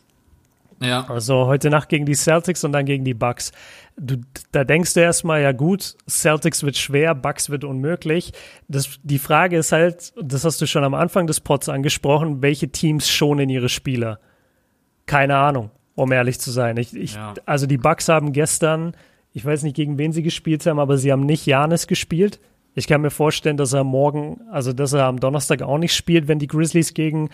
Ja. 0.81 1.07
Also 1.09 1.47
heute 1.47 1.71
Nacht 1.71 1.89
gegen 1.89 2.07
die 2.07 2.15
Celtics 2.15 2.65
und 2.65 2.73
dann 2.73 2.85
gegen 2.85 3.05
die 3.05 3.15
Bucks. 3.15 3.53
Du, 3.97 4.17
da 4.53 4.65
denkst 4.65 4.95
du 4.95 5.01
erstmal, 5.01 5.43
ja 5.43 5.53
gut, 5.53 5.97
Celtics 6.09 6.63
wird 6.63 6.77
schwer, 6.77 7.15
Bucks 7.15 7.51
wird 7.51 7.65
unmöglich. 7.65 8.33
Das, 8.69 8.99
die 9.03 9.19
Frage 9.19 9.57
ist 9.59 9.73
halt, 9.73 10.13
das 10.21 10.45
hast 10.45 10.61
du 10.61 10.67
schon 10.67 10.85
am 10.85 10.95
Anfang 10.95 11.27
des 11.27 11.41
Pods 11.41 11.69
angesprochen, 11.69 12.43
welche 12.43 12.69
Teams 12.69 13.09
schonen 13.09 13.49
ihre 13.49 13.69
Spieler? 13.69 14.19
Keine 15.07 15.37
Ahnung, 15.37 15.71
um 15.95 16.11
ehrlich 16.13 16.41
zu 16.41 16.51
sein. 16.51 16.77
Ich, 16.77 16.95
ich, 16.95 17.15
Ja. 17.15 17.35
Also 17.47 17.67
die 17.67 17.79
Bucks 17.79 18.09
haben 18.09 18.33
gestern, 18.33 18.97
ich 19.33 19.45
weiß 19.45 19.63
nicht, 19.63 19.77
gegen 19.77 19.99
wen 19.99 20.13
sie 20.13 20.23
gespielt 20.23 20.67
haben, 20.67 20.79
aber 20.79 20.99
sie 20.99 21.13
haben 21.13 21.27
nicht 21.27 21.47
Janis 21.47 21.87
gespielt. 21.87 22.41
Ich 22.77 22.89
kann 22.89 23.03
mir 23.03 23.11
vorstellen, 23.11 23.57
dass 23.57 23.73
er 23.73 23.85
morgen, 23.85 24.41
also 24.51 24.73
dass 24.73 24.93
er 24.93 25.05
am 25.05 25.21
Donnerstag 25.21 25.63
auch 25.63 25.79
nicht 25.79 25.95
spielt, 25.95 26.27
wenn 26.27 26.41
die 26.41 26.49
Grizzlies 26.49 26.93
gegen, 26.93 27.31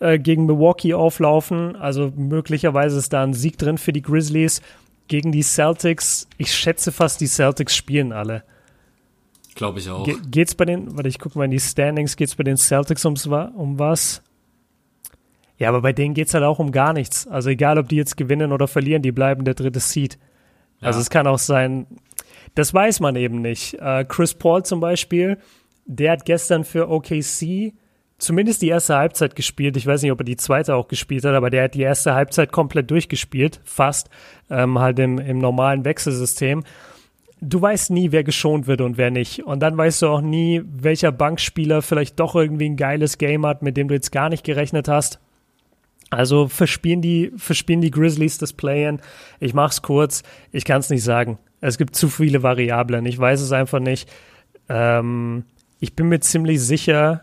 äh, 0.00 0.18
gegen 0.18 0.44
Milwaukee 0.44 0.92
auflaufen. 0.94 1.76
Also 1.76 2.12
möglicherweise 2.14 2.98
ist 2.98 3.12
da 3.12 3.22
ein 3.22 3.32
Sieg 3.32 3.56
drin 3.56 3.78
für 3.78 3.92
die 3.92 4.02
Grizzlies. 4.02 4.60
Gegen 5.08 5.32
die 5.32 5.42
Celtics, 5.42 6.28
ich 6.36 6.54
schätze 6.54 6.92
fast, 6.92 7.20
die 7.20 7.26
Celtics 7.26 7.74
spielen 7.74 8.12
alle. 8.12 8.44
Glaube 9.54 9.78
ich 9.78 9.88
auch. 9.90 10.04
Ge 10.04 10.16
geht's 10.30 10.54
bei 10.54 10.64
den, 10.64 10.94
warte, 10.96 11.08
ich 11.08 11.18
gucke 11.18 11.38
mal 11.38 11.44
in 11.46 11.50
die 11.50 11.60
Standings, 11.60 12.16
geht's 12.16 12.34
bei 12.34 12.44
den 12.44 12.56
Celtics 12.56 13.04
ums, 13.04 13.26
um 13.26 13.78
was? 13.78 14.22
Ja, 15.58 15.68
aber 15.68 15.80
bei 15.82 15.92
denen 15.92 16.14
geht's 16.14 16.34
halt 16.34 16.44
auch 16.44 16.58
um 16.58 16.72
gar 16.72 16.92
nichts. 16.92 17.26
Also 17.26 17.50
egal, 17.50 17.78
ob 17.78 17.88
die 17.88 17.96
jetzt 17.96 18.16
gewinnen 18.16 18.52
oder 18.52 18.66
verlieren, 18.68 19.02
die 19.02 19.12
bleiben 19.12 19.44
der 19.44 19.54
dritte 19.54 19.80
Seed. 19.80 20.18
Also 20.80 20.98
Ja. 20.98 21.02
es 21.02 21.10
kann 21.10 21.26
auch 21.26 21.38
sein, 21.38 21.86
das 22.54 22.74
weiß 22.74 23.00
man 23.00 23.16
eben 23.16 23.40
nicht. 23.40 23.74
Äh, 23.74 24.04
Chris 24.06 24.34
Paul 24.34 24.64
zum 24.64 24.80
Beispiel, 24.80 25.38
der 25.86 26.12
hat 26.12 26.24
gestern 26.24 26.64
für 26.64 26.88
OKC 26.88 27.72
zumindest 28.22 28.62
die 28.62 28.68
erste 28.68 28.96
Halbzeit 28.96 29.34
gespielt. 29.34 29.76
Ich 29.76 29.86
weiß 29.86 30.02
nicht, 30.02 30.12
ob 30.12 30.20
er 30.20 30.24
die 30.24 30.36
zweite 30.36 30.74
auch 30.74 30.88
gespielt 30.88 31.24
hat, 31.24 31.34
aber 31.34 31.50
der 31.50 31.64
hat 31.64 31.74
die 31.74 31.82
erste 31.82 32.14
Halbzeit 32.14 32.52
komplett 32.52 32.90
durchgespielt, 32.90 33.60
fast, 33.64 34.08
ähm, 34.48 34.78
halt 34.78 34.98
im, 34.98 35.18
im 35.18 35.38
normalen 35.38 35.84
Wechselsystem. 35.84 36.62
Du 37.40 37.60
weißt 37.60 37.90
nie, 37.90 38.12
wer 38.12 38.22
geschont 38.22 38.68
wird 38.68 38.80
und 38.80 38.96
wer 38.96 39.10
nicht. 39.10 39.44
Und 39.44 39.60
dann 39.60 39.76
weißt 39.76 40.02
du 40.02 40.08
auch 40.08 40.20
nie, 40.20 40.62
welcher 40.64 41.10
Bankspieler 41.10 41.82
vielleicht 41.82 42.20
doch 42.20 42.36
irgendwie 42.36 42.68
ein 42.68 42.76
geiles 42.76 43.18
Game 43.18 43.44
hat, 43.44 43.62
mit 43.62 43.76
dem 43.76 43.88
du 43.88 43.94
jetzt 43.94 44.12
gar 44.12 44.28
nicht 44.28 44.44
gerechnet 44.44 44.86
hast. 44.86 45.18
Also 46.10 46.46
verspielen 46.46 47.02
die, 47.02 47.32
verspielen 47.36 47.80
die 47.80 47.90
Grizzlies 47.90 48.38
das 48.38 48.52
Play-In. 48.52 49.00
Ich 49.40 49.54
mach's 49.54 49.82
kurz. 49.82 50.22
Ich 50.52 50.64
kann 50.64 50.78
es 50.78 50.90
nicht 50.90 51.02
sagen. 51.02 51.38
Es 51.62 51.78
gibt 51.78 51.96
zu 51.96 52.08
viele 52.10 52.42
Variablen. 52.42 53.06
Ich 53.06 53.18
weiß 53.18 53.40
es 53.40 53.52
einfach 53.52 53.78
nicht. 53.78 54.10
Ähm, 54.68 55.44
ich 55.80 55.94
bin 55.94 56.08
mir 56.08 56.20
ziemlich 56.20 56.60
sicher. 56.60 57.22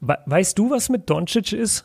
We 0.00 0.18
weißt 0.26 0.58
du, 0.58 0.70
was 0.70 0.88
mit 0.88 1.08
Doncic 1.08 1.52
ist? 1.52 1.84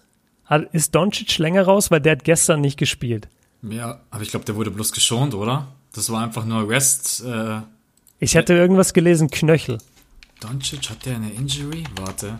Ist 0.71 0.95
Doncic 0.95 1.37
länger 1.37 1.63
raus, 1.63 1.91
weil 1.91 1.99
der 2.01 2.13
hat 2.13 2.23
gestern 2.23 2.61
nicht 2.61 2.77
gespielt. 2.77 3.27
Ja, 3.61 3.99
aber 4.09 4.23
ich 4.23 4.29
glaube, 4.29 4.45
der 4.45 4.55
wurde 4.55 4.71
bloß 4.71 4.93
geschont, 4.93 5.33
oder? 5.35 5.67
Das 5.93 6.09
war 6.09 6.23
einfach 6.23 6.45
nur 6.45 6.67
Rest. 6.69 7.23
Äh, 7.25 7.59
Ich 8.19 8.37
hatte 8.37 8.53
irgendwas 8.53 8.93
gelesen, 8.93 9.29
Knöchel. 9.29 9.79
Doncic, 10.39 10.89
hat 10.89 11.05
der 11.05 11.17
eine 11.17 11.31
Injury? 11.31 11.83
Warte. 11.97 12.39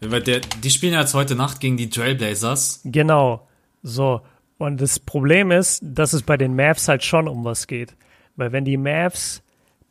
Weil 0.00 0.20
der, 0.22 0.40
die 0.40 0.70
spielen 0.70 0.92
ja 0.92 1.00
jetzt 1.00 1.14
heute 1.14 1.34
Nacht 1.34 1.60
gegen 1.60 1.78
die 1.78 1.88
Trailblazers. 1.88 2.80
Genau. 2.84 3.48
So. 3.82 4.20
Und 4.58 4.80
das 4.80 4.98
Problem 4.98 5.50
ist, 5.50 5.82
dass 5.82 6.12
es 6.12 6.22
bei 6.22 6.36
den 6.36 6.56
Mavs 6.56 6.88
halt 6.88 7.04
schon 7.04 7.28
um 7.28 7.44
was 7.44 7.66
geht. 7.66 7.94
Weil 8.36 8.52
wenn 8.52 8.64
die 8.64 8.76
Mavs, 8.76 9.42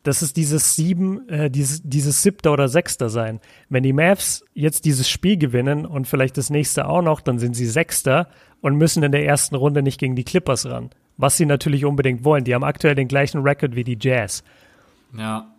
das 0.02 0.22
ist 0.22 0.36
dieses 0.36 0.74
sieben, 0.74 1.28
äh, 1.28 1.50
dieses, 1.50 1.82
dieses 1.82 2.22
siebter 2.22 2.52
oder 2.52 2.68
sechster 2.68 3.08
sein. 3.08 3.40
Wenn 3.68 3.82
die 3.82 3.92
Mavs 3.92 4.44
jetzt 4.54 4.84
dieses 4.84 5.08
Spiel 5.08 5.36
gewinnen 5.36 5.84
und 5.84 6.06
vielleicht 6.06 6.36
das 6.36 6.50
nächste 6.50 6.88
auch 6.88 7.02
noch, 7.02 7.20
dann 7.20 7.38
sind 7.38 7.54
sie 7.54 7.66
Sechster 7.66 8.28
und 8.60 8.76
müssen 8.76 9.02
in 9.02 9.12
der 9.12 9.24
ersten 9.24 9.56
Runde 9.56 9.82
nicht 9.82 9.98
gegen 9.98 10.16
die 10.16 10.24
Clippers 10.24 10.66
ran. 10.66 10.90
Was 11.16 11.36
sie 11.36 11.46
natürlich 11.46 11.84
unbedingt 11.84 12.24
wollen. 12.24 12.44
Die 12.44 12.54
haben 12.54 12.64
aktuell 12.64 12.94
den 12.94 13.08
gleichen 13.08 13.42
Rekord 13.42 13.74
wie 13.74 13.84
die 13.84 13.98
Jazz. 14.00 14.44
Ja. 15.16 15.55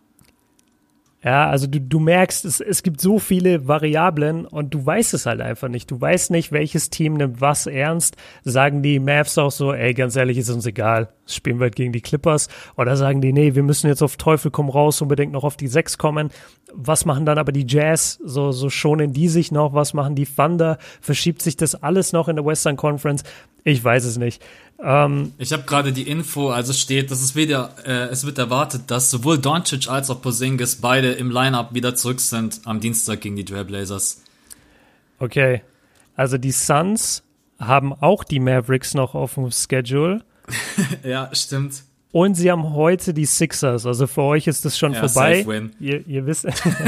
Ja, 1.24 1.50
also 1.50 1.66
du, 1.66 1.82
du 1.82 2.00
merkst, 2.00 2.46
es, 2.46 2.60
es 2.60 2.84
gibt 2.84 3.02
so 3.02 3.18
viele 3.18 3.68
Variablen 3.68 4.46
und 4.46 4.74
du 4.76 4.86
weißt 4.86 5.16
es 5.16 5.26
halt 5.26 5.42
einfach 5.42 5.68
nicht. 5.68 5.90
Du 5.90 6.00
weißt 6.00 6.30
nicht, 6.30 6.52
welches 6.52 6.92
Team 6.92 7.16
nimmt 7.16 7.42
was 7.42 7.66
ernst. 7.66 8.18
Sagen 8.44 8.84
die 8.84 9.00
Mavs 9.00 9.38
auch 9.40 9.52
so, 9.52 9.74
ey, 9.74 9.96
ganz 9.96 10.16
ehrlich, 10.16 10.38
ist 10.38 10.52
uns 10.52 10.68
egal. 10.68 11.10
Spielen 11.26 11.58
wir 11.58 11.66
halt 11.66 11.76
gegen 11.76 11.92
die 11.92 12.02
Clippers. 12.02 12.50
Oder 12.78 12.96
sagen 12.96 13.20
die, 13.22 13.34
nee, 13.34 13.56
wir 13.56 13.64
müssen 13.64 13.88
jetzt 13.88 14.04
auf 14.04 14.18
Teufel 14.18 14.52
komm 14.52 14.70
raus 14.70 15.02
unbedingt 15.02 15.32
noch 15.32 15.44
auf 15.44 15.58
die 15.58 15.68
Sechs 15.68 15.98
kommen. 15.98 16.30
Was 16.72 17.06
machen 17.06 17.26
dann 17.26 17.40
aber 17.40 17.52
die 17.52 17.66
Jazz? 17.68 18.20
So, 18.24 18.52
so 18.52 18.70
schonen 18.70 19.12
die 19.12 19.28
sich 19.28 19.52
noch? 19.52 19.74
Was 19.74 19.96
machen 19.96 20.14
die 20.14 20.28
Thunder? 20.28 20.78
Verschiebt 21.02 21.42
sich 21.42 21.58
das 21.58 21.82
alles 21.82 22.14
noch 22.14 22.28
in 22.28 22.36
der 22.36 22.46
Western 22.46 22.78
Conference? 22.78 23.24
Ich 23.68 23.84
weiß 23.84 24.06
es 24.06 24.18
nicht. 24.18 24.42
Ähm, 24.82 25.34
Ich 25.38 25.52
habe 25.52 25.64
gerade 25.64 25.92
die 25.92 26.04
Info, 26.08 26.52
also 26.52 26.72
es 26.72 26.80
steht, 26.80 27.12
dass 27.12 27.22
es 27.22 27.36
wieder, 27.36 27.72
äh, 27.86 28.08
es 28.08 28.26
wird 28.26 28.38
erwartet, 28.38 28.84
dass 28.88 29.12
sowohl 29.12 29.40
Doncic 29.40 29.90
als 29.90 30.10
auch 30.10 30.22
Porzingis 30.22 30.78
beide 30.78 31.12
im 31.12 31.32
Lineup 31.32 31.74
wieder 31.74 31.94
zurück 31.94 32.22
sind 32.22 32.62
am 32.64 32.80
Dienstag 32.80 33.20
gegen 33.20 33.36
die 33.36 33.44
Trailblazers. 33.44 34.22
Okay. 35.20 35.64
Also 36.16 36.38
die 36.38 36.54
Suns 36.54 37.24
haben 37.60 37.92
auch 37.92 38.24
die 38.24 38.40
Mavericks 38.40 38.94
noch 38.94 39.16
auf 39.16 39.34
dem 39.34 39.52
Schedule. 39.52 40.24
Ja, 41.04 41.30
stimmt. 41.34 41.84
Und 42.14 42.36
sie 42.36 42.50
haben 42.50 42.74
heute 42.74 43.14
die 43.14 43.26
Sixers. 43.26 43.86
Also 43.86 44.08
für 44.08 44.22
euch 44.22 44.48
ist 44.48 44.64
das 44.64 44.78
schon 44.78 44.94
Ja, 44.94 45.06
vorbei. 45.06 45.46
Ihr, 45.82 46.08
ihr, 46.08 46.26
wisst, 46.26 46.46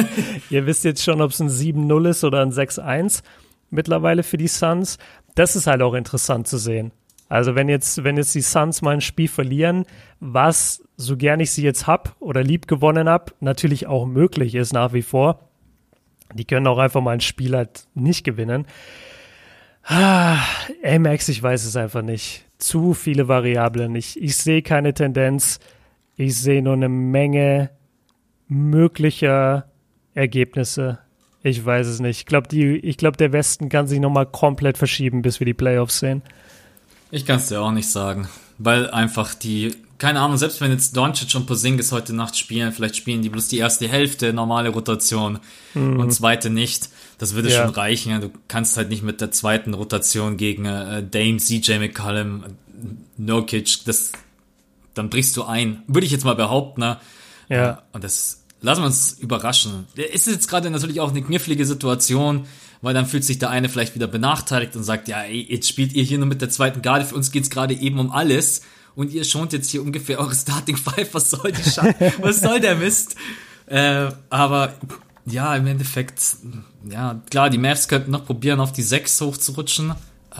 ihr 0.49 0.65
wisst 0.65 0.85
jetzt 0.85 1.03
schon, 1.03 1.19
ob 1.19 1.31
es 1.31 1.41
ein 1.41 1.49
7-0 1.49 2.09
ist 2.09 2.23
oder 2.23 2.41
ein 2.41 2.53
6-1 2.53 3.21
mittlerweile 3.69 4.23
für 4.23 4.37
die 4.37 4.47
Suns. 4.47 4.97
Das 5.35 5.55
ist 5.55 5.67
halt 5.67 5.81
auch 5.81 5.93
interessant 5.93 6.47
zu 6.47 6.57
sehen. 6.57 6.91
Also 7.29 7.53
wenn 7.53 7.69
jetzt, 7.69 8.03
wenn 8.03 8.17
jetzt 8.17 8.33
die 8.33 8.41
Suns 8.41 8.81
mal 8.81 8.95
ein 8.95 9.01
Spiel 9.01 9.27
verlieren, 9.27 9.85
was, 10.19 10.83
so 10.97 11.15
gern 11.15 11.39
ich 11.39 11.51
sie 11.51 11.63
jetzt 11.63 11.85
hab 11.85 12.15
oder 12.19 12.43
lieb 12.43 12.67
gewonnen 12.67 13.07
hab, 13.07 13.35
natürlich 13.39 13.85
auch 13.85 14.07
möglich 14.07 14.55
ist 14.55 14.73
nach 14.73 14.93
wie 14.93 15.03
vor. 15.03 15.39
Die 16.33 16.45
können 16.45 16.67
auch 16.67 16.79
einfach 16.79 17.01
mal 17.01 17.11
ein 17.11 17.21
Spiel 17.21 17.55
halt 17.55 17.87
nicht 17.93 18.23
gewinnen. 18.23 18.65
Ah, 19.83 20.37
ey, 20.81 20.99
Max, 20.99 21.29
ich 21.29 21.41
weiß 21.41 21.65
es 21.65 21.75
einfach 21.75 22.01
nicht. 22.01 22.45
Zu 22.57 22.93
viele 22.93 23.27
Variablen. 23.27 23.95
Ich, 23.95 24.21
ich 24.21 24.35
sehe 24.35 24.61
keine 24.61 24.93
Tendenz. 24.93 25.59
Ich 26.15 26.37
sehe 26.37 26.61
nur 26.61 26.73
eine 26.73 26.89
Menge 26.89 27.69
möglicher 28.47 29.69
Ergebnisse. 30.13 30.99
Ich 31.43 31.63
weiß 31.65 31.87
es 31.87 31.99
nicht. 31.99 32.19
Ich 32.19 32.25
glaube, 32.25 32.53
ich 32.55 32.97
glaube, 32.97 33.17
der 33.17 33.31
Westen 33.31 33.69
kann 33.69 33.87
sich 33.87 33.99
nochmal 33.99 34.25
komplett 34.25 34.77
verschieben, 34.77 35.21
bis 35.21 35.39
wir 35.39 35.45
die 35.45 35.53
Playoffs 35.53 35.99
sehen. 35.99 36.21
Ich 37.11 37.25
kann 37.25 37.37
es 37.37 37.47
dir 37.47 37.61
auch 37.61 37.71
nicht 37.71 37.89
sagen, 37.89 38.27
weil 38.57 38.89
einfach 38.91 39.33
die, 39.33 39.73
keine 39.97 40.19
Ahnung, 40.19 40.37
selbst 40.37 40.59
wenn 40.61 40.71
jetzt 40.71 40.95
Doncic 40.95 41.33
und 41.35 41.45
Porzingis 41.47 41.91
heute 41.91 42.13
Nacht 42.13 42.37
spielen, 42.37 42.71
vielleicht 42.71 42.97
spielen 42.97 43.21
die 43.21 43.29
bloß 43.29 43.47
die 43.47 43.57
erste 43.57 43.87
Hälfte, 43.87 44.33
normale 44.33 44.69
Rotation 44.69 45.39
und 45.73 46.11
zweite 46.11 46.49
nicht. 46.49 46.89
Das 47.17 47.33
würde 47.35 47.49
Ja. 47.49 47.63
schon 47.65 47.73
reichen. 47.73 48.19
Du 48.21 48.31
kannst 48.47 48.77
halt 48.77 48.89
nicht 48.89 49.03
mit 49.03 49.21
der 49.21 49.31
zweiten 49.31 49.73
Rotation 49.73 50.37
gegen 50.37 50.65
äh, 50.65 51.03
Dame, 51.03 51.37
CJ 51.37 51.79
McCollum, 51.79 52.43
Nurkic, 53.17 53.85
das, 53.85 54.11
dann 54.93 55.09
brichst 55.09 55.35
du 55.35 55.43
ein. 55.43 55.83
Würde 55.87 56.05
ich 56.05 56.11
jetzt 56.11 56.25
mal 56.25 56.35
behaupten, 56.35 56.81
ne? 56.81 56.97
Ja. 57.49 57.81
Und 57.91 58.03
das 58.03 58.38
lassen 58.61 58.81
wir 58.81 58.87
uns 58.87 59.13
überraschen. 59.19 59.87
Es 59.95 60.27
ist 60.27 60.33
jetzt 60.33 60.47
gerade 60.47 60.69
natürlich 60.69 60.99
auch 60.99 61.11
eine 61.11 61.21
knifflige 61.21 61.65
Situation, 61.65 62.45
weil 62.81 62.93
dann 62.93 63.05
fühlt 63.05 63.23
sich 63.23 63.39
der 63.39 63.49
eine 63.49 63.69
vielleicht 63.69 63.95
wieder 63.95 64.07
benachteiligt 64.07 64.75
und 64.75 64.83
sagt, 64.83 65.07
ja, 65.07 65.21
ey, 65.21 65.45
jetzt 65.49 65.67
spielt 65.67 65.93
ihr 65.93 66.03
hier 66.03 66.17
nur 66.17 66.27
mit 66.27 66.41
der 66.41 66.49
zweiten 66.49 66.81
Garde, 66.81 67.05
für 67.05 67.15
uns 67.15 67.31
geht's 67.31 67.49
gerade 67.49 67.73
eben 67.73 67.99
um 67.99 68.11
alles. 68.11 68.61
Und 68.95 69.11
ihr 69.11 69.23
schont 69.23 69.53
jetzt 69.53 69.69
hier 69.69 69.81
ungefähr 69.81 70.19
eure 70.19 70.35
Starting 70.35 70.75
Five, 70.75 71.13
was 71.13 71.29
soll 71.29 71.51
die 71.51 71.69
Scheiße, 71.69 72.13
was 72.21 72.41
soll 72.41 72.59
der 72.59 72.75
Mist? 72.75 73.15
Äh, 73.67 74.09
aber 74.29 74.73
ja, 75.25 75.55
im 75.55 75.67
Endeffekt, 75.67 76.21
ja, 76.89 77.21
klar, 77.29 77.49
die 77.49 77.57
Mavs 77.57 77.87
könnten 77.87 78.11
noch 78.11 78.25
probieren, 78.25 78.59
auf 78.59 78.71
die 78.71 78.81
6 78.81 79.21
hochzurutschen, 79.21 79.93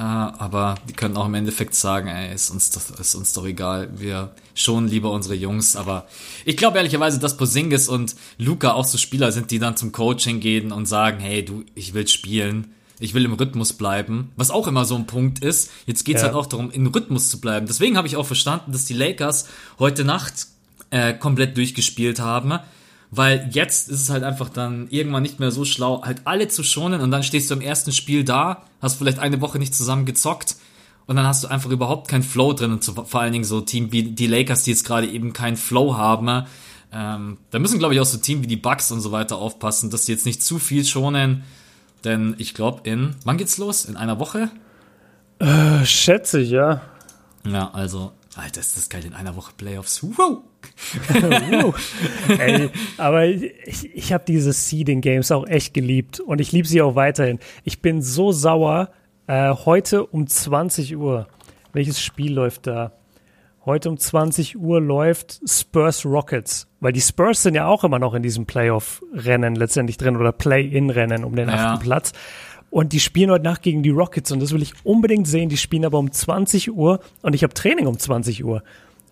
aber 0.04 0.76
die 0.88 0.94
könnten 0.94 1.18
auch 1.18 1.26
im 1.26 1.34
Endeffekt 1.34 1.76
sagen, 1.76 2.08
ey, 2.08 2.34
ist 2.34 2.50
uns, 2.50 2.72
doch, 2.72 3.00
ist 3.00 3.16
uns 3.16 3.34
doch 3.34 3.46
egal, 3.46 3.90
wir 3.98 4.32
schonen 4.54 4.88
lieber 4.88 5.12
unsere 5.12 5.36
Jungs, 5.36 5.76
aber 5.76 6.08
ich 6.46 6.58
glaube 6.58 6.78
ehrlicherweise, 6.78 7.20
dass 7.20 7.38
Posingis 7.38 7.90
und 7.90 8.16
Luca 8.38 8.74
auch 8.74 8.86
so 8.86 8.98
Spieler 8.98 9.32
sind, 9.32 9.52
die 9.52 9.60
dann 9.60 9.78
zum 9.78 9.92
Coaching 9.92 10.40
gehen 10.40 10.72
und 10.72 10.86
sagen, 10.86 11.20
hey, 11.20 11.44
du, 11.44 11.64
ich 11.76 11.94
will 11.94 12.08
spielen, 12.08 12.74
ich 13.00 13.14
will 13.14 13.26
im 13.26 13.34
Rhythmus 13.34 13.74
bleiben, 13.74 14.32
was 14.36 14.52
auch 14.52 14.68
immer 14.68 14.86
so 14.86 14.96
ein 14.96 15.08
Punkt 15.08 15.40
ist. 15.40 15.72
Jetzt 15.86 16.04
geht's 16.04 16.22
Ja. 16.22 16.28
halt 16.28 16.36
auch 16.36 16.46
darum, 16.48 16.70
im 16.72 16.88
Rhythmus 16.88 17.30
zu 17.30 17.40
bleiben. 17.40 17.66
Deswegen 17.68 17.96
habe 17.98 18.08
ich 18.08 18.16
auch 18.18 18.26
verstanden, 18.26 18.72
dass 18.72 18.86
die 18.86 18.94
Lakers 18.94 19.48
heute 19.80 20.04
Nacht 20.04 20.48
äh, 20.92 21.14
komplett 21.14 21.56
durchgespielt 21.56 22.20
haben, 22.20 22.60
weil 23.12 23.50
jetzt 23.52 23.90
ist 23.90 24.02
es 24.02 24.10
halt 24.10 24.24
einfach 24.24 24.50
dann 24.50 24.88
irgendwann 24.90 25.24
nicht 25.24 25.40
mehr 25.40 25.52
so 25.52 25.66
schlau, 25.66 26.04
halt 26.04 26.22
alle 26.26 26.48
zu 26.48 26.64
schonen 26.64 27.02
und 27.02 27.12
dann 27.12 27.24
stehst 27.24 27.50
du 27.50 27.56
im 27.56 27.62
ersten 27.62 27.92
Spiel 27.92 28.24
da, 28.24 28.64
hast 28.82 28.98
vielleicht 28.98 29.20
eine 29.20 29.42
Woche 29.42 29.58
nicht 29.58 29.74
zusammen 29.74 30.06
gezockt 30.06 30.56
und 31.08 31.16
dann 31.16 31.26
hast 31.26 31.44
du 31.44 31.48
einfach 31.48 31.72
überhaupt 31.72 32.08
keinen 32.08 32.24
Flow 32.24 32.54
drin 32.54 32.72
und 32.72 32.84
vor 32.84 33.20
allen 33.20 33.34
Dingen 33.34 33.46
so 33.46 33.62
Team 33.62 33.92
wie 33.92 34.04
die 34.04 34.28
Lakers, 34.28 34.64
die 34.64 34.72
jetzt 34.72 34.86
gerade 34.86 35.08
eben 35.08 35.34
keinen 35.34 35.58
Flow 35.58 35.98
haben. 35.98 36.46
Ähm, 36.92 37.38
da 37.50 37.60
müssen, 37.60 37.80
glaube 37.80 37.96
ich, 37.96 38.00
auch 38.00 38.06
so 38.06 38.20
Team 38.20 38.44
wie 38.44 38.48
die 38.48 38.56
Bucks 38.56 38.92
und 38.92 39.02
so 39.02 39.12
weiter 39.12 39.38
aufpassen, 39.38 39.90
dass 39.90 40.06
sie 40.06 40.12
jetzt 40.12 40.26
nicht 40.26 40.44
zu 40.44 40.60
viel 40.60 40.86
schonen, 40.86 41.44
denn 42.04 42.36
ich 42.38 42.54
glaube 42.54 42.82
in, 42.88 43.16
wann 43.26 43.38
geht's 43.38 43.58
los? 43.58 43.86
In 43.86 43.98
einer 43.98 44.20
Woche? 44.20 44.52
Äh, 45.40 45.84
schätze 45.86 46.42
ich, 46.42 46.52
ja. 46.52 46.82
Ja, 47.46 47.72
also, 47.72 48.12
Alter, 48.36 48.60
ist 48.60 48.78
das 48.78 48.90
geil, 48.90 49.06
in 49.06 49.14
einer 49.14 49.36
Woche 49.36 49.54
Playoffs. 49.58 50.04
Wow. 50.04 50.44
Ey, 52.40 52.70
aber 52.98 53.26
ich, 53.26 53.96
ich 53.96 54.14
habe 54.14 54.24
diese 54.28 54.54
Seeding 54.54 55.02
Games 55.02 55.32
auch 55.32 55.48
echt 55.48 55.74
geliebt 55.74 56.20
und 56.20 56.42
ich 56.42 56.52
liebe 56.52 56.68
sie 56.68 56.82
auch 56.82 56.96
weiterhin. 56.96 57.40
Ich 57.64 57.82
bin 57.82 58.02
so 58.02 58.32
sauer. 58.32 58.90
Äh, 59.28 59.54
heute 59.54 60.06
um 60.06 60.26
20 60.26 60.98
Uhr. 60.98 61.28
Welches 61.74 62.02
Spiel 62.02 62.34
läuft 62.34 62.66
da? 62.66 62.94
Heute 63.66 63.90
um 63.90 63.98
20 63.98 64.58
Uhr 64.58 64.82
läuft 64.82 65.42
Spurs 65.48 66.06
Rockets, 66.06 66.68
weil 66.80 66.94
die 66.94 67.02
Spurs 67.02 67.44
sind 67.44 67.56
ja 67.56 67.68
auch 67.68 67.84
immer 67.84 68.00
noch 68.00 68.16
in 68.16 68.24
diesem 68.24 68.46
Playoff-Rennen 68.46 69.54
letztendlich 69.56 69.98
drin 69.98 70.18
oder 70.18 70.32
Play-in-Rennen 70.32 71.24
um 71.24 71.36
den 71.36 71.50
achten 71.50 71.80
Platz. 71.84 72.14
Und 72.72 72.94
die 72.94 73.00
spielen 73.00 73.32
heute 73.32 73.44
Nacht 73.44 73.62
gegen 73.62 73.84
die 73.84 73.90
Rockets 73.90 74.32
und 74.32 74.42
das 74.42 74.54
will 74.54 74.62
ich 74.62 74.74
unbedingt 74.84 75.28
sehen. 75.28 75.50
Die 75.50 75.58
spielen 75.58 75.86
aber 75.86 76.00
um 76.00 76.12
20 76.12 76.72
Uhr 76.72 77.00
und 77.22 77.36
ich 77.36 77.44
habe 77.44 77.54
Training 77.54 77.88
um 77.88 78.00
20 78.00 78.44
Uhr. 78.44 78.64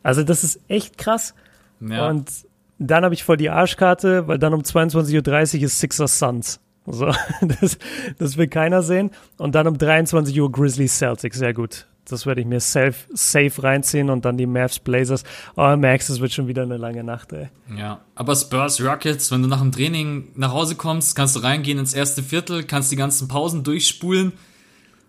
Also 0.07 0.23
das 0.23 0.45
ist 0.45 0.61
echt 0.69 0.97
krass. 0.97 1.35
Ja. 1.81 2.07
Und 2.07 2.31
dann 2.79 3.03
habe 3.03 3.13
ich 3.13 3.25
voll 3.25 3.35
die 3.35 3.49
Arschkarte, 3.49 4.25
weil 4.29 4.39
dann 4.39 4.53
um 4.53 4.61
22.30 4.61 5.57
Uhr 5.57 5.63
ist 5.63 5.79
Sixers 5.79 6.17
Suns. 6.17 6.61
So, 6.85 7.07
das, 7.59 7.77
das 8.17 8.37
will 8.37 8.47
keiner 8.47 8.83
sehen. 8.83 9.11
Und 9.37 9.53
dann 9.53 9.67
um 9.67 9.77
23 9.77 10.39
Uhr 10.39 10.49
Grizzlies 10.49 10.97
Celtics. 10.97 11.39
Sehr 11.39 11.53
gut. 11.53 11.87
Das 12.05 12.25
werde 12.25 12.39
ich 12.39 12.47
mir 12.47 12.61
safe, 12.61 12.95
safe 13.13 13.61
reinziehen 13.61 14.09
und 14.09 14.23
dann 14.23 14.37
die 14.37 14.45
Mavs 14.45 14.79
Blazers. 14.79 15.25
Oh, 15.57 15.75
Max, 15.75 16.07
das 16.07 16.21
wird 16.21 16.31
schon 16.31 16.47
wieder 16.47 16.61
eine 16.61 16.77
lange 16.77 17.03
Nacht, 17.03 17.33
ey. 17.33 17.49
Ja, 17.77 17.99
aber 18.15 18.33
Spurs 18.33 18.81
Rockets, 18.81 19.29
wenn 19.29 19.41
du 19.41 19.49
nach 19.49 19.59
dem 19.59 19.73
Training 19.73 20.29
nach 20.35 20.53
Hause 20.53 20.75
kommst, 20.75 21.17
kannst 21.17 21.35
du 21.35 21.41
reingehen 21.41 21.79
ins 21.79 21.93
erste 21.93 22.23
Viertel, 22.23 22.63
kannst 22.63 22.93
die 22.93 22.95
ganzen 22.95 23.27
Pausen 23.27 23.65
durchspulen. 23.65 24.31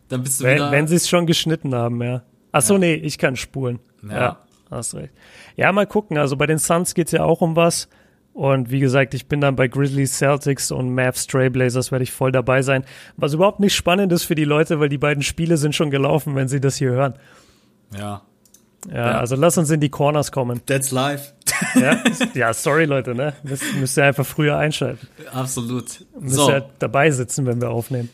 Dann 0.08 0.24
bist 0.24 0.40
du 0.40 0.44
wenn, 0.44 0.56
wieder. 0.56 0.72
Wenn 0.72 0.88
sie 0.88 0.96
es 0.96 1.08
schon 1.08 1.28
geschnitten 1.28 1.72
haben, 1.72 2.02
ja. 2.02 2.22
Ach 2.50 2.62
so, 2.62 2.74
ja. 2.74 2.80
nee, 2.80 2.94
ich 2.94 3.16
kann 3.18 3.36
spulen. 3.36 3.78
Ja. 4.02 4.20
ja, 4.20 4.38
hast 4.70 4.94
recht. 4.94 5.12
Ja, 5.56 5.72
mal 5.72 5.86
gucken. 5.86 6.18
Also 6.18 6.36
bei 6.36 6.46
den 6.46 6.58
Suns 6.58 6.94
geht's 6.94 7.12
ja 7.12 7.24
auch 7.24 7.40
um 7.40 7.56
was. 7.56 7.88
Und 8.32 8.70
wie 8.70 8.78
gesagt, 8.78 9.14
ich 9.14 9.26
bin 9.26 9.40
dann 9.40 9.56
bei 9.56 9.66
Grizzlies, 9.66 10.16
Celtics 10.16 10.70
und 10.70 10.94
Mavs 10.94 11.26
Trailblazers 11.26 11.90
werde 11.90 12.04
ich 12.04 12.12
voll 12.12 12.30
dabei 12.30 12.62
sein. 12.62 12.84
Was 13.16 13.34
überhaupt 13.34 13.58
nicht 13.58 13.74
spannend 13.74 14.12
ist 14.12 14.24
für 14.24 14.36
die 14.36 14.44
Leute, 14.44 14.78
weil 14.78 14.88
die 14.88 14.98
beiden 14.98 15.24
Spiele 15.24 15.56
sind 15.56 15.74
schon 15.74 15.90
gelaufen, 15.90 16.36
wenn 16.36 16.46
sie 16.46 16.60
das 16.60 16.76
hier 16.76 16.90
hören. 16.90 17.14
Ja. 17.96 18.22
Ja, 18.86 18.94
ja. 18.94 19.18
also 19.18 19.34
lass 19.34 19.58
uns 19.58 19.70
in 19.70 19.80
die 19.80 19.88
Corners 19.88 20.30
kommen. 20.30 20.60
That's 20.66 20.92
live. 20.92 21.34
Ja, 21.74 22.00
ja 22.34 22.54
sorry 22.54 22.84
Leute, 22.84 23.14
ne? 23.14 23.32
Müsst, 23.42 23.64
müsst 23.74 23.98
ihr 23.98 24.04
einfach 24.04 24.24
früher 24.24 24.56
einschalten. 24.56 25.08
Absolut. 25.32 26.06
Müsst 26.20 26.36
so. 26.36 26.48
ihr 26.48 26.70
dabei 26.78 27.10
sitzen, 27.10 27.44
wenn 27.44 27.60
wir 27.60 27.70
aufnehmen. 27.70 28.08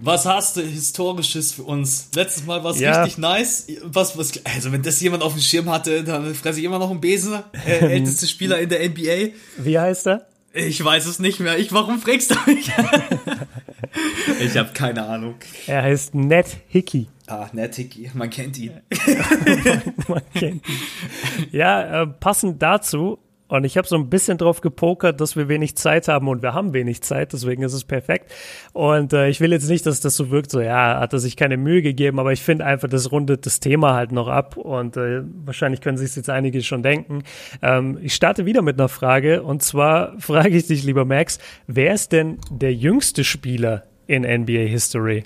Was 0.00 0.26
hast 0.26 0.56
du 0.56 0.62
Historisches 0.62 1.52
für 1.52 1.64
uns? 1.64 2.08
Letztes 2.14 2.46
Mal 2.46 2.62
war 2.62 2.70
es 2.70 2.80
ja. 2.80 3.02
richtig 3.02 3.18
nice. 3.18 3.66
Was, 3.82 4.16
was, 4.16 4.32
also, 4.44 4.70
wenn 4.72 4.82
das 4.82 5.00
jemand 5.00 5.22
auf 5.22 5.32
dem 5.32 5.42
Schirm 5.42 5.68
hatte, 5.70 6.04
dann 6.04 6.34
fresse 6.34 6.60
ich 6.60 6.64
immer 6.64 6.78
noch 6.78 6.90
einen 6.90 7.00
Besen. 7.00 7.42
Äh, 7.66 7.78
älteste 7.80 8.26
Spieler 8.26 8.58
in 8.60 8.68
der 8.68 8.88
NBA. 8.88 9.34
Wie 9.58 9.78
heißt 9.78 10.06
er? 10.06 10.26
Ich 10.54 10.82
weiß 10.82 11.06
es 11.06 11.18
nicht 11.18 11.40
mehr. 11.40 11.58
Ich, 11.58 11.72
warum 11.72 11.98
fragst 11.98 12.30
du 12.30 12.36
mich? 12.46 12.70
ich 14.40 14.56
habe 14.56 14.70
keine 14.72 15.04
Ahnung. 15.04 15.34
Er 15.66 15.82
heißt 15.82 16.14
Ned 16.14 16.46
Hickey. 16.68 17.06
Ah, 17.26 17.48
Ned 17.52 17.74
Hickey. 17.74 18.10
Man 18.14 18.30
kennt 18.30 18.58
ihn. 18.58 18.72
man, 19.06 19.94
man, 20.08 20.22
kennt 20.34 20.68
ihn. 20.68 21.48
Ja, 21.52 22.02
äh, 22.02 22.06
passend 22.06 22.62
dazu 22.62 23.18
und 23.48 23.64
ich 23.64 23.76
habe 23.76 23.88
so 23.88 23.96
ein 23.96 24.10
bisschen 24.10 24.38
drauf 24.38 24.60
gepokert, 24.60 25.20
dass 25.20 25.34
wir 25.34 25.48
wenig 25.48 25.76
Zeit 25.76 26.06
haben 26.08 26.28
und 26.28 26.42
wir 26.42 26.54
haben 26.54 26.74
wenig 26.74 27.02
Zeit, 27.02 27.32
deswegen 27.32 27.62
ist 27.62 27.72
es 27.72 27.84
perfekt. 27.84 28.30
Und 28.72 29.12
äh, 29.12 29.28
ich 29.28 29.40
will 29.40 29.52
jetzt 29.52 29.68
nicht, 29.68 29.86
dass 29.86 30.00
das 30.00 30.16
so 30.16 30.30
wirkt, 30.30 30.50
so 30.50 30.60
ja, 30.60 31.00
hat 31.00 31.12
er 31.14 31.18
sich 31.18 31.36
keine 31.36 31.56
Mühe 31.56 31.82
gegeben, 31.82 32.18
aber 32.18 32.32
ich 32.32 32.42
finde 32.42 32.66
einfach, 32.66 32.88
das 32.88 33.10
rundet 33.10 33.46
das 33.46 33.60
Thema 33.60 33.94
halt 33.94 34.12
noch 34.12 34.28
ab 34.28 34.56
und 34.56 34.96
äh, 34.96 35.22
wahrscheinlich 35.44 35.80
können 35.80 35.96
sich 35.96 36.14
jetzt 36.14 36.30
einige 36.30 36.62
schon 36.62 36.82
denken. 36.82 37.24
Ähm, 37.62 37.98
ich 38.02 38.14
starte 38.14 38.44
wieder 38.44 38.62
mit 38.62 38.78
einer 38.78 38.88
Frage 38.88 39.42
und 39.42 39.62
zwar 39.62 40.14
frage 40.20 40.56
ich 40.56 40.66
dich, 40.66 40.84
lieber 40.84 41.04
Max, 41.04 41.38
wer 41.66 41.94
ist 41.94 42.12
denn 42.12 42.38
der 42.50 42.74
jüngste 42.74 43.24
Spieler 43.24 43.84
in 44.06 44.22
NBA 44.22 44.66
History? 44.66 45.24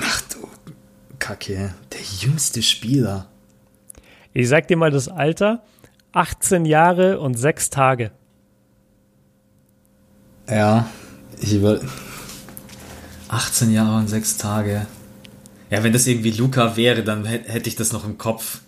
Ach 0.00 0.22
du 0.32 0.46
Kacke, 1.18 1.74
der 1.92 2.00
jüngste 2.20 2.62
Spieler. 2.62 3.28
Ich 4.32 4.48
sag 4.48 4.68
dir 4.68 4.76
mal 4.76 4.90
das 4.90 5.08
Alter 5.08 5.64
18 6.16 6.64
Jahre 6.64 7.20
und 7.20 7.34
6 7.34 7.68
Tage. 7.68 8.10
Ja, 10.48 10.88
ich 11.38 11.52
über 11.52 11.80
18 13.28 13.70
Jahre 13.70 13.98
und 13.98 14.08
6 14.08 14.38
Tage. 14.38 14.86
Ja, 15.68 15.84
wenn 15.84 15.92
das 15.92 16.06
irgendwie 16.06 16.30
Luca 16.30 16.76
wäre, 16.76 17.02
dann 17.02 17.26
hätte 17.26 17.68
ich 17.68 17.76
das 17.76 17.92
noch 17.92 18.06
im 18.06 18.16
Kopf. 18.16 18.60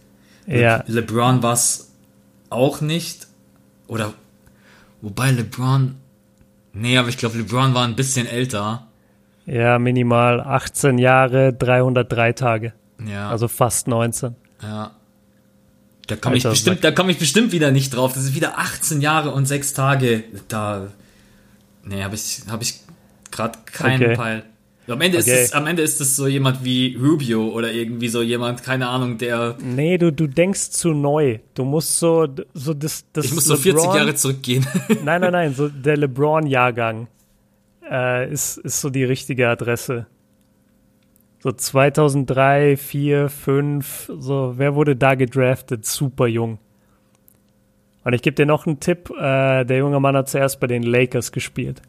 Ja. 0.47 0.85
Le 0.87 1.01
LeBron 1.01 1.43
war 1.43 1.55
es 1.55 1.91
auch 2.51 2.83
nicht. 2.83 3.27
Oder, 3.87 4.13
wobei 5.01 5.31
LeBron, 5.31 5.95
nee, 6.75 6.99
aber 6.99 7.09
ich 7.09 7.17
glaube, 7.17 7.39
LeBron 7.39 7.73
war 7.73 7.85
ein 7.85 7.97
bisschen 7.97 8.27
älter. 8.27 8.89
Ja, 9.47 9.79
minimal 9.79 10.43
18 10.43 10.99
Jahre, 10.99 11.55
303 11.55 12.33
Tage. 12.35 12.75
Ja. 13.07 13.31
Also 13.31 13.49
fast 13.49 13.89
19. 13.89 14.37
Ja. 14.61 14.91
Da 16.09 16.17
komme 16.17 16.37
ich 16.37 16.43
bestimmt, 16.43 16.83
da 16.83 16.91
komme 16.91 17.13
ich 17.13 17.19
bestimmt 17.19 17.53
wieder 17.53 17.71
nicht 17.71 17.95
drauf. 17.95 18.15
Das 18.15 18.25
ist 18.25 18.35
wieder 18.35 18.59
18 18.59 19.01
Jahre 19.01 19.31
und 19.31 19.47
6 19.47 19.75
Tage. 19.75 20.25
Da, 20.49 20.89
nee, 21.85 22.03
habe 22.03 22.15
ich, 22.15 22.41
habe 22.49 22.63
ich 22.63 22.81
gerade 23.31 23.59
keinen 23.67 24.03
okay. 24.03 24.17
Peil. 24.17 24.43
Am 24.89 25.03
Ende, 25.03 25.19
okay. 25.19 25.43
ist 25.43 25.49
es, 25.49 25.53
am 25.53 25.67
Ende 25.67 25.83
ist 25.83 26.01
es 26.01 26.17
so 26.17 26.27
jemand 26.27 26.65
wie 26.65 26.97
Rubio 26.97 27.49
oder 27.49 27.71
irgendwie 27.71 28.09
so 28.09 28.23
jemand, 28.23 28.63
keine 28.63 28.89
Ahnung, 28.89 29.19
der. 29.19 29.57
Nee, 29.61 29.99
du, 29.99 30.11
du 30.11 30.27
denkst 30.27 30.71
zu 30.71 30.95
neu. 30.95 31.41
Du 31.53 31.65
musst 31.65 31.99
so, 31.99 32.27
so 32.55 32.73
das, 32.73 33.05
das 33.13 33.27
Ich 33.27 33.35
muss 33.35 33.45
so 33.45 33.57
40 33.57 33.85
Jahre 33.85 34.15
zurückgehen. 34.15 34.67
nein, 35.05 35.21
nein, 35.21 35.33
nein, 35.33 35.55
so 35.55 35.69
der 35.69 35.99
LeBron-Jahrgang 35.99 37.07
äh, 37.91 38.33
ist, 38.33 38.57
ist 38.57 38.81
so 38.81 38.89
die 38.89 39.05
richtige 39.05 39.51
Adresse. 39.51 40.07
So 41.41 41.53
2003, 41.53 42.77
4, 42.77 43.29
5, 43.29 44.13
so, 44.19 44.55
wer 44.57 44.75
wurde 44.75 44.97
da 44.97 45.15
gedraftet? 45.15 45.87
Super 45.87 46.27
jung. 46.27 46.59
Und 48.05 48.13
ich 48.13 48.23
gebe 48.23 48.35
dir 48.35 48.47
noch 48.47 48.67
einen 48.67 48.81
Tipp, 48.81 49.11
äh, 49.11 49.65
der 49.65 49.79
junge 49.79 50.01
Mann 50.01 50.17
hat 50.17 50.29
zuerst 50.29 50.59
bei 50.59 50.67
den 50.67 50.83
Lakers 50.83 51.31
gespielt. 51.31 51.81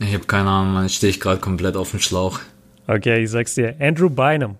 Ich 0.00 0.14
habe 0.14 0.24
keine 0.24 0.48
Ahnung, 0.48 0.82
jetzt 0.82 0.94
stehe 0.94 1.10
ich 1.10 1.20
gerade 1.20 1.40
komplett 1.40 1.76
auf 1.76 1.90
dem 1.90 2.00
Schlauch. 2.00 2.40
Okay, 2.86 3.22
ich 3.22 3.30
sag's 3.30 3.54
dir. 3.54 3.76
Andrew 3.78 4.08
Bynum. 4.08 4.56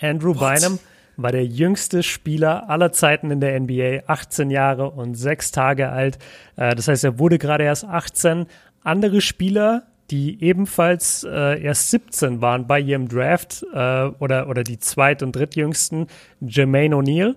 Andrew 0.00 0.38
What? 0.38 0.60
Bynum 0.60 0.78
war 1.16 1.32
der 1.32 1.44
jüngste 1.44 2.02
Spieler 2.02 2.70
aller 2.70 2.92
Zeiten 2.92 3.30
in 3.30 3.40
der 3.40 3.58
NBA, 3.58 4.02
18 4.06 4.50
Jahre 4.50 4.90
und 4.90 5.14
6 5.14 5.50
Tage 5.50 5.88
alt. 5.88 6.18
Äh, 6.56 6.74
das 6.74 6.86
heißt, 6.86 7.02
er 7.02 7.18
wurde 7.18 7.38
gerade 7.38 7.64
erst 7.64 7.84
18. 7.84 8.46
Andere 8.82 9.20
Spieler 9.20 9.89
die 10.10 10.42
ebenfalls 10.42 11.24
äh, 11.24 11.62
erst 11.62 11.90
17 11.90 12.40
waren 12.40 12.66
bei 12.66 12.80
ihrem 12.80 13.08
Draft 13.08 13.64
äh, 13.72 14.06
oder, 14.18 14.48
oder 14.48 14.64
die 14.64 14.78
zweit- 14.78 15.22
und 15.22 15.36
drittjüngsten. 15.36 16.08
Jermaine 16.40 16.96
O'Neal 16.96 17.36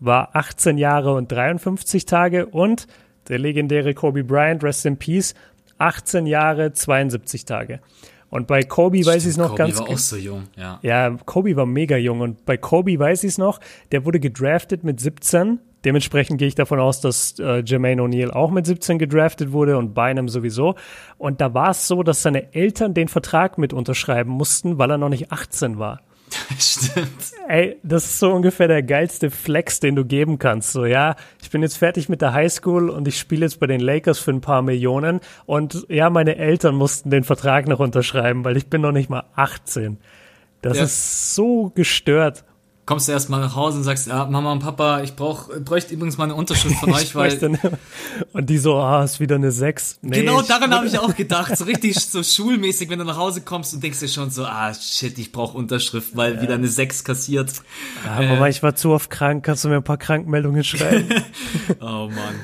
war 0.00 0.34
18 0.34 0.78
Jahre 0.78 1.14
und 1.14 1.30
53 1.30 2.06
Tage 2.06 2.46
und 2.46 2.86
der 3.28 3.38
legendäre 3.38 3.94
Kobe 3.94 4.24
Bryant, 4.24 4.64
Rest 4.64 4.86
in 4.86 4.96
Peace, 4.96 5.34
18 5.78 6.26
Jahre, 6.26 6.72
72 6.72 7.44
Tage. 7.44 7.80
Und 8.30 8.46
bei 8.46 8.62
Kobe 8.62 8.98
Stimmt, 8.98 9.14
weiß 9.14 9.22
ich 9.24 9.30
es 9.30 9.36
noch 9.36 9.50
Kobe 9.50 9.58
ganz 9.58 9.78
war 9.78 9.88
auch 9.88 9.98
so 9.98 10.16
jung, 10.16 10.44
ja. 10.56 10.78
Ja, 10.82 11.16
Kobe 11.24 11.54
war 11.56 11.66
mega 11.66 11.96
jung 11.96 12.20
und 12.20 12.44
bei 12.44 12.56
Kobe 12.56 12.98
weiß 12.98 13.24
ich 13.24 13.28
es 13.28 13.38
noch, 13.38 13.60
der 13.92 14.04
wurde 14.04 14.18
gedraftet 14.18 14.82
mit 14.82 14.98
17 14.98 15.60
Dementsprechend 15.84 16.38
gehe 16.38 16.48
ich 16.48 16.54
davon 16.54 16.80
aus, 16.80 17.00
dass 17.00 17.38
äh, 17.38 17.62
Jermaine 17.64 18.02
O'Neal 18.02 18.30
auch 18.30 18.50
mit 18.50 18.66
17 18.66 18.98
gedraftet 18.98 19.52
wurde 19.52 19.76
und 19.76 19.94
Bynum 19.94 20.28
sowieso. 20.28 20.74
Und 21.18 21.40
da 21.40 21.54
war 21.54 21.70
es 21.70 21.86
so, 21.86 22.02
dass 22.02 22.22
seine 22.22 22.54
Eltern 22.54 22.94
den 22.94 23.08
Vertrag 23.08 23.58
mit 23.58 23.72
unterschreiben 23.72 24.30
mussten, 24.30 24.78
weil 24.78 24.90
er 24.90 24.98
noch 24.98 25.08
nicht 25.10 25.30
18 25.32 25.78
war. 25.78 26.00
Stimmt. 26.58 27.32
Ey, 27.48 27.76
das 27.82 28.04
ist 28.04 28.18
so 28.18 28.32
ungefähr 28.32 28.68
der 28.68 28.82
geilste 28.82 29.30
Flex, 29.30 29.80
den 29.80 29.94
du 29.94 30.04
geben 30.04 30.38
kannst. 30.38 30.72
So, 30.72 30.84
ja, 30.86 31.16
ich 31.42 31.50
bin 31.50 31.62
jetzt 31.62 31.76
fertig 31.76 32.08
mit 32.08 32.22
der 32.22 32.32
Highschool 32.32 32.90
und 32.90 33.06
ich 33.08 33.18
spiele 33.18 33.42
jetzt 33.42 33.60
bei 33.60 33.66
den 33.66 33.80
Lakers 33.80 34.18
für 34.18 34.30
ein 34.30 34.40
paar 34.40 34.62
Millionen. 34.62 35.20
Und 35.46 35.86
ja, 35.88 36.10
meine 36.10 36.36
Eltern 36.36 36.74
mussten 36.74 37.10
den 37.10 37.24
Vertrag 37.24 37.68
noch 37.68 37.80
unterschreiben, 37.80 38.44
weil 38.44 38.56
ich 38.56 38.68
bin 38.68 38.80
noch 38.80 38.92
nicht 38.92 39.10
mal 39.10 39.24
18. 39.36 39.98
Das 40.62 40.78
ja. 40.78 40.84
ist 40.84 41.34
so 41.34 41.70
gestört. 41.74 42.44
Kommst 42.86 43.08
du 43.08 43.12
erstmal 43.12 43.40
nach 43.40 43.56
Hause 43.56 43.78
und 43.78 43.84
sagst, 43.84 44.06
ja, 44.06 44.26
Mama 44.26 44.52
und 44.52 44.58
Papa, 44.58 45.02
ich 45.02 45.16
brauch, 45.16 45.48
bräuchte 45.64 45.94
übrigens 45.94 46.18
mal 46.18 46.24
eine 46.24 46.34
Unterschrift 46.34 46.76
von 46.76 46.92
euch, 46.94 47.14
weil. 47.14 47.58
und 48.32 48.50
die 48.50 48.58
so, 48.58 48.76
ah, 48.76 49.02
ist 49.04 49.20
wieder 49.20 49.36
eine 49.36 49.50
6. 49.50 50.00
Nee, 50.02 50.20
genau 50.20 50.42
daran 50.42 50.70
habe 50.74 50.86
ich 50.86 50.98
auch 50.98 51.14
gedacht. 51.14 51.56
So 51.56 51.64
richtig 51.64 51.98
so 51.98 52.22
schulmäßig, 52.22 52.90
wenn 52.90 52.98
du 52.98 53.04
nach 53.04 53.16
Hause 53.16 53.40
kommst 53.40 53.74
und 53.74 53.82
denkst 53.82 54.00
dir 54.00 54.08
schon 54.08 54.30
so, 54.30 54.44
ah 54.44 54.72
shit, 54.74 55.18
ich 55.18 55.32
brauche 55.32 55.56
Unterschrift, 55.56 56.16
weil 56.16 56.36
ja. 56.36 56.42
wieder 56.42 56.54
eine 56.54 56.68
6 56.68 57.04
kassiert. 57.04 57.52
Ja, 58.04 58.20
äh, 58.20 58.28
Mama, 58.28 58.48
ich 58.48 58.62
war 58.62 58.74
zu 58.74 58.90
oft 58.90 59.10
krank, 59.10 59.44
kannst 59.44 59.64
du 59.64 59.68
mir 59.68 59.76
ein 59.76 59.84
paar 59.84 59.98
Krankmeldungen 59.98 60.64
schreiben? 60.64 61.08
oh 61.80 62.08
Mann. 62.08 62.34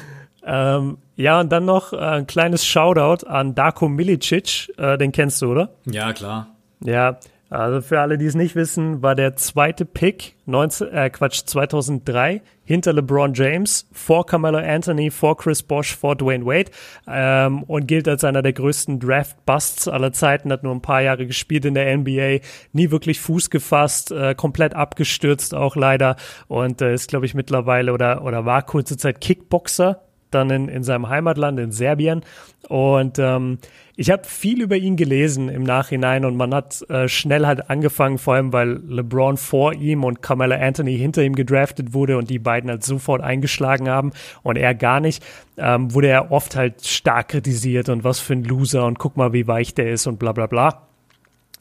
Ähm, 0.43 0.99
ja, 1.17 1.41
und 1.41 1.51
dann 1.51 1.67
noch 1.67 1.93
äh, 1.93 1.99
ein 1.99 2.27
kleines 2.27 2.65
Shoutout 2.65 3.27
an 3.27 3.55
Darko 3.55 3.89
Milicic, 3.89 4.73
äh, 4.79 4.97
den 4.97 5.13
kennst 5.13 5.43
du, 5.43 5.51
oder? 5.51 5.75
Ja, 5.85 6.13
klar. 6.15 6.49
Ja, 6.83 7.19
also 7.51 7.81
für 7.81 8.01
alle, 8.01 8.17
die 8.17 8.27
es 8.27 8.37
nicht 8.37 8.55
wissen, 8.55 9.03
war 9.03 9.17
der 9.17 9.35
zweite 9.35 9.85
Pick 9.85 10.37
19, 10.47 10.89
äh, 10.93 11.11
Quatsch 11.11 11.43
2003 11.47 12.43
hinter 12.65 12.93
LeBron 12.93 13.35
James, 13.35 13.89
vor 13.91 14.25
Carmelo 14.25 14.59
Anthony, 14.59 15.11
vor 15.11 15.37
Chris 15.37 15.65
Bosch, 15.65 15.97
vor 15.97 16.15
Dwayne 16.15 16.47
Wade 16.47 16.71
ähm, 17.09 17.65
und 17.65 17.89
gilt 17.89 18.07
als 18.07 18.23
einer 18.23 18.43
der 18.43 18.53
größten 18.53 19.01
Draft-Busts 19.01 19.89
aller 19.89 20.13
Zeiten, 20.13 20.53
hat 20.53 20.63
nur 20.63 20.73
ein 20.73 20.81
paar 20.81 21.03
Jahre 21.03 21.27
gespielt 21.27 21.65
in 21.65 21.75
der 21.75 21.97
NBA, 21.99 22.39
nie 22.73 22.93
wirklich 22.93 23.19
Fuß 23.19 23.51
gefasst, 23.51 24.13
äh, 24.13 24.37
komplett 24.37 24.77
abgestürzt 24.77 25.53
auch 25.53 25.75
leider 25.75 26.15
und 26.47 26.81
äh, 26.81 26.95
ist 26.95 27.09
glaube 27.09 27.27
ich 27.27 27.35
mittlerweile 27.35 27.93
oder, 27.93 28.25
oder 28.25 28.45
war 28.45 28.63
kurze 28.63 28.97
Zeit 28.97 29.21
Kickboxer, 29.21 30.03
dann 30.31 30.51
in, 30.51 30.69
in 30.69 30.83
seinem 30.83 31.09
Heimatland 31.09 31.59
in 31.59 31.73
Serbien. 31.73 32.23
Und 32.69 33.19
ähm, 33.19 33.59
ich 33.97 34.11
habe 34.11 34.25
viel 34.25 34.63
über 34.63 34.77
ihn 34.77 34.97
gelesen 34.97 35.49
im 35.49 35.63
Nachhinein 35.63 36.25
und 36.25 36.37
man 36.37 36.55
hat 36.55 36.89
äh, 36.89 37.09
schnell 37.09 37.47
halt 37.47 37.69
angefangen, 37.69 38.19
vor 38.19 38.35
allem 38.35 38.53
weil 38.53 38.81
LeBron 38.89 39.37
vor 39.37 39.75
ihm 39.75 40.05
und 40.05 40.23
Carmelo 40.23 40.55
Anthony 40.55 40.97
hinter 40.97 41.23
ihm 41.23 41.35
gedraftet 41.35 41.93
wurde 41.93 42.17
und 42.17 42.31
die 42.31 42.39
beiden 42.39 42.71
halt 42.71 42.85
sofort 42.85 43.21
eingeschlagen 43.23 43.89
haben 43.89 44.13
und 44.43 44.57
er 44.57 44.75
gar 44.75 45.01
nicht, 45.01 45.23
ähm, 45.59 45.93
wurde 45.93 46.09
er 46.09 46.33
oft 46.33 46.57
halt 46.57 46.87
stark 46.87 47.29
kritisiert 47.29 47.89
und 47.89 48.05
was 48.05 48.21
für 48.21 48.33
ein 48.33 48.45
Loser 48.45 48.87
und 48.87 48.99
guck 48.99 49.17
mal, 49.17 49.33
wie 49.33 49.47
weich 49.47 49.75
der 49.75 49.91
ist 49.91 50.07
und 50.07 50.19
bla 50.19 50.33
bla 50.33 50.47
bla. 50.47 50.90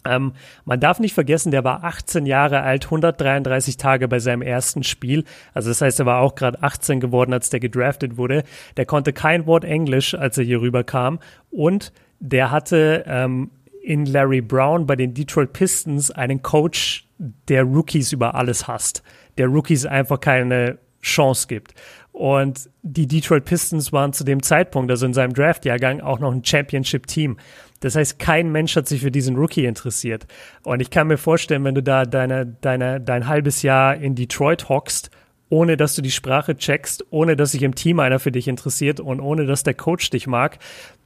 Ähm, 0.06 0.34
man 0.66 0.80
darf 0.80 1.00
nicht 1.00 1.14
vergessen, 1.14 1.52
der 1.52 1.64
war 1.64 1.84
18 1.84 2.26
Jahre 2.26 2.62
alt, 2.62 2.86
133 2.86 3.78
Tage 3.78 4.08
bei 4.08 4.20
seinem 4.20 4.42
ersten 4.42 4.84
Spiel. 4.84 5.26
Also 5.54 5.70
das 5.70 5.82
heißt, 5.82 6.00
er 6.00 6.06
war 6.06 6.22
auch 6.22 6.36
gerade 6.36 6.62
18 6.64 7.00
geworden, 7.00 7.34
als 7.34 7.50
der 7.50 7.60
gedraftet 7.60 8.18
wurde. 8.18 8.44
Der 8.78 8.86
konnte 8.86 9.14
kein 9.14 9.46
Wort 9.46 9.66
Englisch, 9.66 10.14
als 10.16 10.38
er 10.38 10.46
hier 10.46 10.62
rüberkam. 10.62 11.20
Und 11.52 11.92
der 12.20 12.52
hatte 12.52 13.04
ähm, 13.08 13.52
in 13.82 14.06
Larry 14.06 14.42
Brown 14.42 14.86
bei 14.86 14.96
den 14.96 15.14
Detroit 15.14 15.54
Pistons 15.54 16.12
einen 16.12 16.42
Coach, 16.42 17.06
der 17.18 17.64
Rookies 17.64 18.12
über 18.12 18.36
alles 18.36 18.68
hasst. 18.68 19.04
Der 19.38 19.48
Rookies 19.48 19.86
einfach 19.86 20.20
keine 20.20 20.80
Chance 21.02 21.48
gibt. 21.48 21.74
Und 22.12 22.70
die 22.82 23.08
Detroit 23.08 23.46
Pistons 23.46 23.94
waren 23.94 24.12
zu 24.12 24.24
dem 24.24 24.44
Zeitpunkt, 24.44 24.92
also 24.92 25.06
in 25.06 25.14
seinem 25.14 25.34
Draftjahrgang, 25.34 26.02
auch 26.02 26.20
noch 26.20 26.34
ein 26.34 26.44
Championship-Team. 26.44 27.38
Das 27.80 27.96
heißt, 27.96 28.20
kein 28.20 28.52
Mensch 28.52 28.76
hat 28.76 28.88
sich 28.88 29.02
für 29.02 29.12
diesen 29.12 29.36
Rookie 29.36 29.66
interessiert. 29.66 30.28
Und 30.64 30.82
ich 30.82 30.90
kann 30.90 31.08
mir 31.08 31.18
vorstellen, 31.18 31.64
wenn 31.64 31.76
du 31.76 31.84
da 31.84 32.06
deine, 32.06 32.46
deine, 32.46 33.00
dein 33.00 33.28
halbes 33.28 33.62
Jahr 33.62 33.96
in 33.96 34.16
Detroit 34.16 34.70
hockst, 34.70 35.10
ohne 35.50 35.78
dass 35.78 35.96
du 35.96 36.02
die 36.02 36.12
Sprache 36.12 36.56
checkst, 36.56 37.06
ohne 37.10 37.36
dass 37.36 37.52
sich 37.54 37.64
im 37.64 37.76
Team 37.76 38.00
einer 38.00 38.20
für 38.20 38.32
dich 38.32 38.48
interessiert 38.48 39.00
und 39.00 39.20
ohne 39.20 39.46
dass 39.46 39.64
der 39.64 39.74
Coach 39.74 40.10
dich 40.10 40.28
mag, 40.28 40.60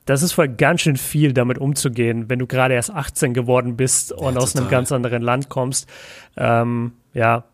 das 0.06 0.22
ist 0.22 0.34
voll 0.34 0.50
ganz 0.50 0.82
schön 0.82 0.98
viel, 0.98 1.34
damit 1.34 1.58
umzugehen, 1.58 2.30
wenn 2.30 2.40
du 2.40 2.48
gerade 2.48 2.74
erst 2.74 2.92
18 2.92 3.34
geworden 3.34 3.78
bist 3.78 4.12
und 4.12 4.36
ja, 4.36 4.42
aus 4.42 4.56
einem 4.56 4.68
ganz 4.68 4.92
anderen 4.92 5.22
Land 5.22 5.48
kommst. 5.48 5.88
Ähm, 6.36 6.92
ja, 7.14 7.46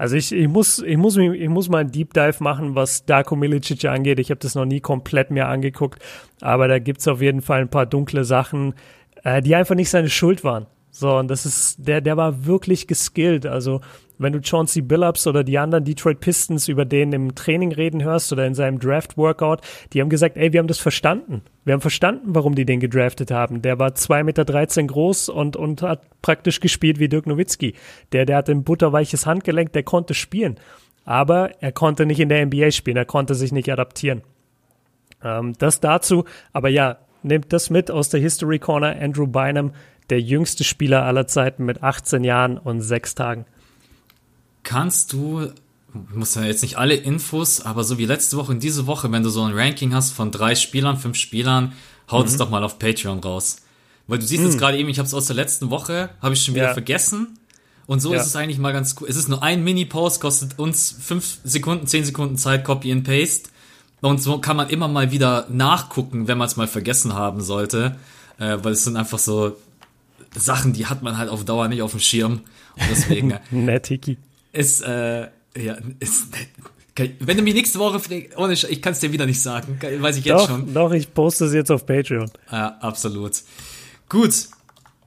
also 0.00 0.16
ich, 0.16 0.32
ich 0.32 0.48
muss, 0.48 0.78
ich 0.78 0.96
muss, 0.96 1.18
ich 1.18 1.48
muss 1.50 1.68
mal 1.68 1.80
einen 1.80 1.92
Deep 1.92 2.14
Dive 2.14 2.42
machen, 2.42 2.74
was 2.74 3.04
Darko 3.04 3.36
Milicic 3.36 3.84
angeht. 3.84 4.18
Ich 4.18 4.30
habe 4.30 4.40
das 4.40 4.54
noch 4.54 4.64
nie 4.64 4.80
komplett 4.80 5.30
mehr 5.30 5.50
angeguckt, 5.50 6.02
aber 6.40 6.68
da 6.68 6.78
gibt's 6.78 7.06
auf 7.06 7.20
jeden 7.20 7.42
Fall 7.42 7.60
ein 7.60 7.68
paar 7.68 7.84
dunkle 7.84 8.24
Sachen, 8.24 8.72
äh, 9.24 9.42
die 9.42 9.54
einfach 9.54 9.74
nicht 9.74 9.90
seine 9.90 10.08
Schuld 10.08 10.42
waren. 10.42 10.66
So, 10.90 11.16
und 11.16 11.28
das 11.28 11.46
ist, 11.46 11.76
der, 11.78 12.00
der 12.00 12.16
war 12.16 12.46
wirklich 12.46 12.86
geskillt. 12.86 13.46
Also 13.46 13.80
wenn 14.18 14.32
du 14.32 14.40
Chauncey 14.42 14.82
Billups 14.82 15.26
oder 15.26 15.44
die 15.44 15.56
anderen 15.56 15.84
Detroit 15.84 16.20
Pistons 16.20 16.68
über 16.68 16.84
den 16.84 17.12
im 17.12 17.34
Training 17.34 17.72
reden 17.72 18.02
hörst 18.02 18.32
oder 18.32 18.44
in 18.46 18.54
seinem 18.54 18.78
Draft-Workout, 18.78 19.60
die 19.92 20.00
haben 20.00 20.10
gesagt, 20.10 20.36
ey, 20.36 20.52
wir 20.52 20.60
haben 20.60 20.66
das 20.66 20.78
verstanden. 20.78 21.42
Wir 21.64 21.72
haben 21.74 21.80
verstanden, 21.80 22.34
warum 22.34 22.54
die 22.54 22.66
den 22.66 22.80
gedraftet 22.80 23.30
haben. 23.30 23.62
Der 23.62 23.78
war 23.78 23.90
2,13 23.90 24.24
Meter 24.24 24.44
groß 24.44 25.28
und, 25.30 25.56
und 25.56 25.82
hat 25.82 26.02
praktisch 26.20 26.60
gespielt 26.60 26.98
wie 26.98 27.08
Dirk 27.08 27.26
Nowitzki. 27.26 27.74
Der, 28.12 28.26
der 28.26 28.36
hat 28.36 28.50
ein 28.50 28.64
butterweiches 28.64 29.24
Handgelenk, 29.24 29.72
der 29.72 29.84
konnte 29.84 30.12
spielen. 30.14 30.58
Aber 31.04 31.62
er 31.62 31.72
konnte 31.72 32.04
nicht 32.04 32.20
in 32.20 32.28
der 32.28 32.44
NBA 32.44 32.72
spielen, 32.72 32.98
er 32.98 33.06
konnte 33.06 33.34
sich 33.34 33.52
nicht 33.52 33.72
adaptieren. 33.72 34.22
Ähm, 35.24 35.54
das 35.58 35.80
dazu, 35.80 36.24
aber 36.52 36.68
ja, 36.68 36.98
nehmt 37.22 37.52
das 37.52 37.70
mit 37.70 37.90
aus 37.90 38.08
der 38.08 38.20
History 38.20 38.58
Corner. 38.58 38.96
Andrew 39.00 39.26
Bynum, 39.26 39.72
der 40.10 40.20
jüngste 40.20 40.64
Spieler 40.64 41.04
aller 41.04 41.26
Zeiten 41.26 41.64
mit 41.64 41.82
18 41.82 42.24
Jahren 42.24 42.58
und 42.58 42.80
6 42.80 43.14
Tagen 43.14 43.46
kannst 44.62 45.12
du, 45.12 45.48
muss 46.14 46.34
ja 46.34 46.42
jetzt 46.44 46.62
nicht 46.62 46.78
alle 46.78 46.94
Infos, 46.94 47.60
aber 47.60 47.84
so 47.84 47.98
wie 47.98 48.06
letzte 48.06 48.36
Woche 48.36 48.52
und 48.52 48.62
diese 48.62 48.86
Woche, 48.86 49.10
wenn 49.12 49.22
du 49.22 49.30
so 49.30 49.42
ein 49.42 49.52
Ranking 49.52 49.94
hast 49.94 50.12
von 50.12 50.30
drei 50.30 50.54
Spielern, 50.54 50.96
fünf 50.96 51.16
Spielern, 51.16 51.72
haut 52.10 52.26
es 52.26 52.34
mhm. 52.34 52.38
doch 52.38 52.50
mal 52.50 52.64
auf 52.64 52.78
Patreon 52.78 53.20
raus. 53.20 53.58
Weil 54.06 54.18
du 54.18 54.26
siehst 54.26 54.42
mhm. 54.42 54.50
jetzt 54.50 54.58
gerade 54.58 54.78
eben, 54.78 54.88
ich 54.88 54.98
habe 54.98 55.06
es 55.06 55.14
aus 55.14 55.26
der 55.26 55.36
letzten 55.36 55.70
Woche, 55.70 56.10
habe 56.20 56.34
ich 56.34 56.44
schon 56.44 56.54
wieder 56.54 56.68
ja. 56.68 56.72
vergessen. 56.72 57.38
Und 57.86 58.00
so 58.00 58.12
ja. 58.12 58.20
ist 58.20 58.26
es 58.26 58.36
eigentlich 58.36 58.58
mal 58.58 58.72
ganz 58.72 58.94
cool. 59.00 59.08
Es 59.08 59.16
ist 59.16 59.28
nur 59.28 59.42
ein 59.42 59.64
Mini-Post, 59.64 60.20
kostet 60.20 60.58
uns 60.58 60.94
fünf 61.00 61.38
Sekunden, 61.42 61.86
zehn 61.86 62.04
Sekunden 62.04 62.36
Zeit, 62.36 62.64
Copy 62.64 62.92
and 62.92 63.04
Paste. 63.04 63.50
Und 64.00 64.22
so 64.22 64.38
kann 64.38 64.56
man 64.56 64.68
immer 64.68 64.88
mal 64.88 65.10
wieder 65.10 65.46
nachgucken, 65.48 66.28
wenn 66.28 66.38
man 66.38 66.46
es 66.46 66.56
mal 66.56 66.68
vergessen 66.68 67.14
haben 67.14 67.40
sollte. 67.40 67.96
Äh, 68.38 68.58
weil 68.62 68.72
es 68.72 68.84
sind 68.84 68.96
einfach 68.96 69.18
so 69.18 69.56
Sachen, 70.36 70.72
die 70.72 70.86
hat 70.86 71.02
man 71.02 71.18
halt 71.18 71.28
auf 71.28 71.44
Dauer 71.44 71.68
nicht 71.68 71.82
auf 71.82 71.90
dem 71.90 72.00
Schirm. 72.00 72.40
Und 72.76 72.90
deswegen. 72.90 73.34
Nettiki 73.50 74.16
ist, 74.52 74.82
äh, 74.82 75.28
ja, 75.56 75.76
ist, 75.98 76.26
wenn 77.20 77.36
du 77.36 77.42
mich 77.42 77.54
nächste 77.54 77.78
Woche 77.78 78.00
ohne 78.36 78.52
ich 78.52 78.82
kann 78.82 78.92
es 78.92 78.98
dir 78.98 79.12
wieder 79.12 79.26
nicht 79.26 79.40
sagen, 79.40 79.78
weiß 79.80 80.16
ich 80.16 80.24
jetzt 80.24 80.40
doch, 80.40 80.48
schon. 80.48 80.74
Doch, 80.74 80.92
ich 80.92 81.12
poste 81.12 81.46
es 81.46 81.54
jetzt 81.54 81.70
auf 81.70 81.86
Patreon. 81.86 82.30
Ja, 82.50 82.78
absolut. 82.80 83.32
Gut. 84.08 84.34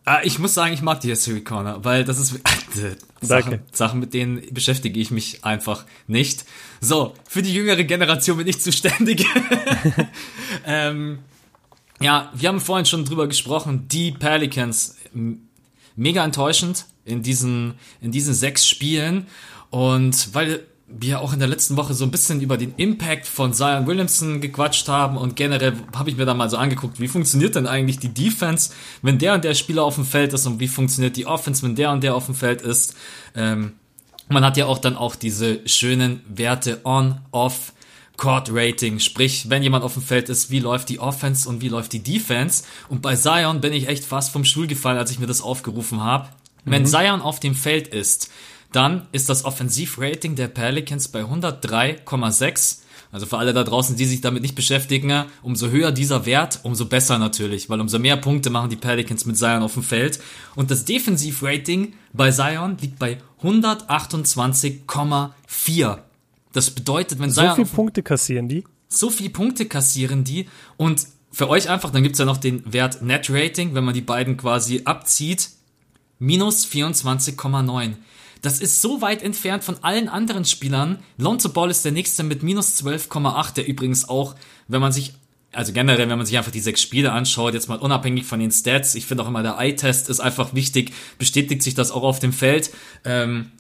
Äh, 0.06 0.26
ich 0.26 0.40
muss 0.40 0.54
sagen, 0.54 0.74
ich 0.74 0.82
mag 0.82 1.02
die 1.02 1.10
History 1.10 1.42
Corner, 1.42 1.84
weil 1.84 2.04
das 2.04 2.20
ist 2.20 2.40
Sachen, 3.22 3.60
Sachen, 3.72 4.00
mit 4.00 4.14
denen 4.14 4.42
beschäftige 4.52 5.00
ich 5.00 5.12
mich 5.12 5.46
einfach 5.46 5.86
nicht. 6.08 6.46
So, 6.82 7.14
für 7.28 7.42
die 7.42 7.54
jüngere 7.54 7.84
Generation 7.84 8.38
bin 8.38 8.48
ich 8.48 8.60
zuständig. 8.60 9.26
ähm, 10.66 11.20
ja, 12.02 12.32
wir 12.34 12.50
haben 12.50 12.60
vorhin 12.60 12.86
schon 12.86 13.06
drüber 13.06 13.28
gesprochen. 13.28 13.88
Die 13.88 14.12
Pelicans, 14.12 14.98
mega 15.96 16.24
enttäuschend 16.24 16.86
in 17.06 17.24
diesen, 17.24 17.76
in 18.02 18.12
diesen 18.12 18.34
sechs 18.34 18.68
Spielen. 18.68 19.28
Und 19.70 20.34
weil 20.34 20.66
wir 20.96 21.22
auch 21.22 21.34
in 21.34 21.40
der 21.40 21.48
letzten 21.48 21.76
Woche 21.78 21.94
so 21.94 22.06
ein 22.06 22.12
bisschen 22.12 22.42
über 22.42 22.58
den 22.58 22.76
Impact 22.78 23.26
von 23.26 23.54
Zion 23.54 23.88
Williamson 23.88 24.42
gequatscht 24.42 24.88
haben 24.88 25.18
und 25.18 25.36
generell 25.36 25.74
habe 25.96 26.10
ich 26.10 26.18
mir 26.18 26.26
da 26.26 26.34
mal 26.34 26.50
so 26.50 26.58
angeguckt, 26.58 27.00
wie 27.00 27.08
funktioniert 27.08 27.56
denn 27.56 27.66
eigentlich 27.66 28.00
die 28.00 28.14
Defense, 28.14 28.72
wenn 29.02 29.18
der 29.18 29.34
und 29.34 29.44
der 29.44 29.56
Spieler 29.56 29.84
auf 29.84 29.96
dem 29.96 30.06
Feld 30.06 30.34
ist 30.34 30.46
und 30.46 30.60
wie 30.60 30.68
funktioniert 30.68 31.18
die 31.18 31.26
Offense, 31.26 31.64
wenn 31.64 31.76
der 31.76 31.92
und 31.92 32.04
der 32.04 32.16
auf 32.16 32.28
dem 32.28 32.36
Feld 32.36 32.62
ist. 32.62 32.96
Ähm, 33.36 33.74
man 34.30 34.46
hat 34.46 34.58
ja 34.58 34.68
auch 34.68 34.78
dann 34.78 34.96
auch 34.96 35.16
diese 35.16 35.68
schönen 35.68 36.22
Werte 36.28 36.82
on, 36.84 37.20
off, 37.32 37.73
Court 38.18 38.50
Rating, 38.52 39.00
sprich, 39.00 39.50
wenn 39.50 39.64
jemand 39.64 39.84
auf 39.84 39.94
dem 39.94 40.04
Feld 40.04 40.30
ist, 40.30 40.52
wie 40.52 40.60
läuft 40.60 40.90
die 40.90 41.00
Offense 41.00 41.50
und 41.50 41.62
wie 41.62 41.70
läuft 41.70 41.94
die 41.94 42.04
Defense. 42.04 42.64
Und 42.90 43.02
bei 43.02 43.16
Zion 43.16 43.62
bin 43.62 43.74
ich 43.74 43.88
echt 43.88 44.06
fast 44.06 44.32
vom 44.32 44.46
Stuhl 44.46 44.68
gefallen, 44.68 44.98
als 44.98 45.12
ich 45.12 45.20
mir 45.20 45.28
das 45.28 45.42
aufgerufen 45.42 46.02
habe. 46.02 46.30
Wenn 46.66 46.84
mhm. 46.84 46.88
Zion 46.88 47.22
auf 47.22 47.40
dem 47.40 47.56
Feld 47.56 47.88
ist, 47.88 48.30
dann 48.72 49.08
ist 49.12 49.30
das 49.30 49.46
Offensivrating 49.46 50.36
der 50.36 50.48
Pelicans 50.48 51.08
bei 51.08 51.22
103,6. 51.22 52.80
Also 53.12 53.28
für 53.28 53.38
alle 53.38 53.54
da 53.54 53.64
draußen, 53.64 53.96
die 53.96 54.06
sich 54.06 54.22
damit 54.22 54.42
nicht 54.42 54.56
beschäftigen, 54.56 55.26
umso 55.44 55.68
höher 55.68 55.92
dieser 55.92 56.26
Wert, 56.26 56.62
umso 56.64 56.86
besser 56.86 57.20
natürlich, 57.20 57.70
weil 57.70 57.80
umso 57.80 58.00
mehr 58.00 58.18
Punkte 58.18 58.50
machen 58.50 58.72
die 58.72 58.76
Pelicans 58.76 59.26
mit 59.26 59.38
Zion 59.38 59.62
auf 59.62 59.76
dem 59.76 59.84
Feld. 59.84 60.20
Und 60.56 60.72
das 60.72 60.86
Defensivrating 60.86 61.94
bei 62.12 62.32
Zion 62.32 62.76
liegt 62.80 62.98
bei 62.98 63.20
128,4. 63.44 66.00
Das 66.54 66.72
bedeutet, 66.72 67.20
wenn 67.20 67.30
so 67.30 67.42
viele 67.56 67.68
Punkte 67.68 68.04
kassieren 68.04 68.48
die? 68.48 68.64
So 68.88 69.10
viele 69.10 69.32
Punkte 69.32 69.66
kassieren 69.66 70.24
die. 70.24 70.48
Und 70.78 71.08
für 71.32 71.50
euch 71.50 71.70
einfach, 71.70 71.90
dann 71.90 72.04
gibt's 72.04 72.20
ja 72.20 72.26
noch 72.26 72.38
den 72.38 72.72
Wert 72.72 73.02
Net 73.02 73.28
Rating, 73.30 73.74
wenn 73.74 73.84
man 73.84 73.96
die 73.96 74.02
beiden 74.02 74.38
quasi 74.38 74.84
abzieht, 74.86 75.50
minus 76.20 76.66
24,9. 76.66 77.96
Das 78.44 78.60
ist 78.60 78.82
so 78.82 79.02
weit 79.02 79.24
entfernt 79.24 79.64
von 79.64 79.84
allen 79.84 80.10
anderen 80.10 80.46
Spielern. 80.46 81.00
Lonzo 81.18 81.50
Ball 81.50 81.72
ist 81.72 81.84
der 81.86 81.92
nächste 81.92 82.24
mit 82.24 82.44
minus 82.44 82.78
12,8, 82.84 83.56
der 83.56 83.68
übrigens 83.68 84.08
auch, 84.08 84.36
wenn 84.68 84.82
man 84.82 84.92
sich, 84.92 85.14
also 85.54 85.74
generell, 85.74 86.10
wenn 86.10 86.18
man 86.18 86.28
sich 86.28 86.38
einfach 86.38 86.52
die 86.52 86.60
sechs 86.60 86.82
Spiele 86.82 87.14
anschaut, 87.14 87.54
jetzt 87.56 87.68
mal 87.68 87.80
unabhängig 87.80 88.26
von 88.26 88.40
den 88.40 88.52
Stats, 88.52 88.96
ich 88.96 89.06
finde 89.08 89.24
auch 89.24 89.28
immer 89.28 89.44
der 89.44 89.58
Eye-Test 89.58 90.10
ist 90.10 90.20
einfach 90.20 90.54
wichtig, 90.54 90.92
bestätigt 91.18 91.64
sich 91.64 91.74
das 91.74 91.90
auch 91.90 92.04
auf 92.04 92.20
dem 92.20 92.34
Feld. 92.34 92.70
Ähm, 93.06 93.52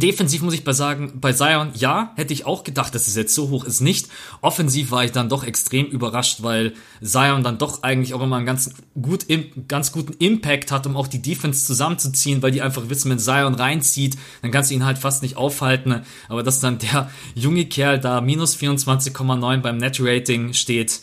Defensiv 0.00 0.42
muss 0.42 0.54
ich 0.54 0.64
bei 0.64 0.72
sagen, 0.72 1.20
bei 1.20 1.32
Zion, 1.32 1.70
ja, 1.74 2.12
hätte 2.16 2.32
ich 2.32 2.46
auch 2.46 2.64
gedacht, 2.64 2.94
dass 2.94 3.08
es 3.08 3.16
jetzt 3.16 3.34
so 3.34 3.50
hoch 3.50 3.64
ist, 3.64 3.80
nicht. 3.80 4.08
Offensiv 4.40 4.90
war 4.90 5.04
ich 5.04 5.12
dann 5.12 5.28
doch 5.28 5.44
extrem 5.44 5.86
überrascht, 5.86 6.42
weil 6.42 6.74
Zion 7.02 7.42
dann 7.42 7.58
doch 7.58 7.82
eigentlich 7.82 8.14
auch 8.14 8.22
immer 8.22 8.36
einen 8.36 8.46
ganz, 8.46 8.74
gut, 9.00 9.26
ganz 9.68 9.92
guten 9.92 10.12
Impact 10.14 10.70
hat, 10.70 10.86
um 10.86 10.96
auch 10.96 11.06
die 11.06 11.22
Defense 11.22 11.66
zusammenzuziehen, 11.66 12.42
weil 12.42 12.52
die 12.52 12.62
einfach 12.62 12.88
wissen, 12.88 13.10
wenn 13.10 13.18
Zion 13.18 13.54
reinzieht, 13.54 14.16
dann 14.42 14.50
kannst 14.50 14.70
du 14.70 14.74
ihn 14.74 14.84
halt 14.84 14.98
fast 14.98 15.22
nicht 15.22 15.36
aufhalten. 15.36 16.02
Aber 16.28 16.42
dass 16.42 16.60
dann 16.60 16.78
der 16.78 17.10
junge 17.34 17.66
Kerl 17.66 17.98
da 17.98 18.20
minus 18.20 18.56
24,9 18.56 19.58
beim 19.58 19.78
Net-Rating 19.78 20.52
steht, 20.52 21.00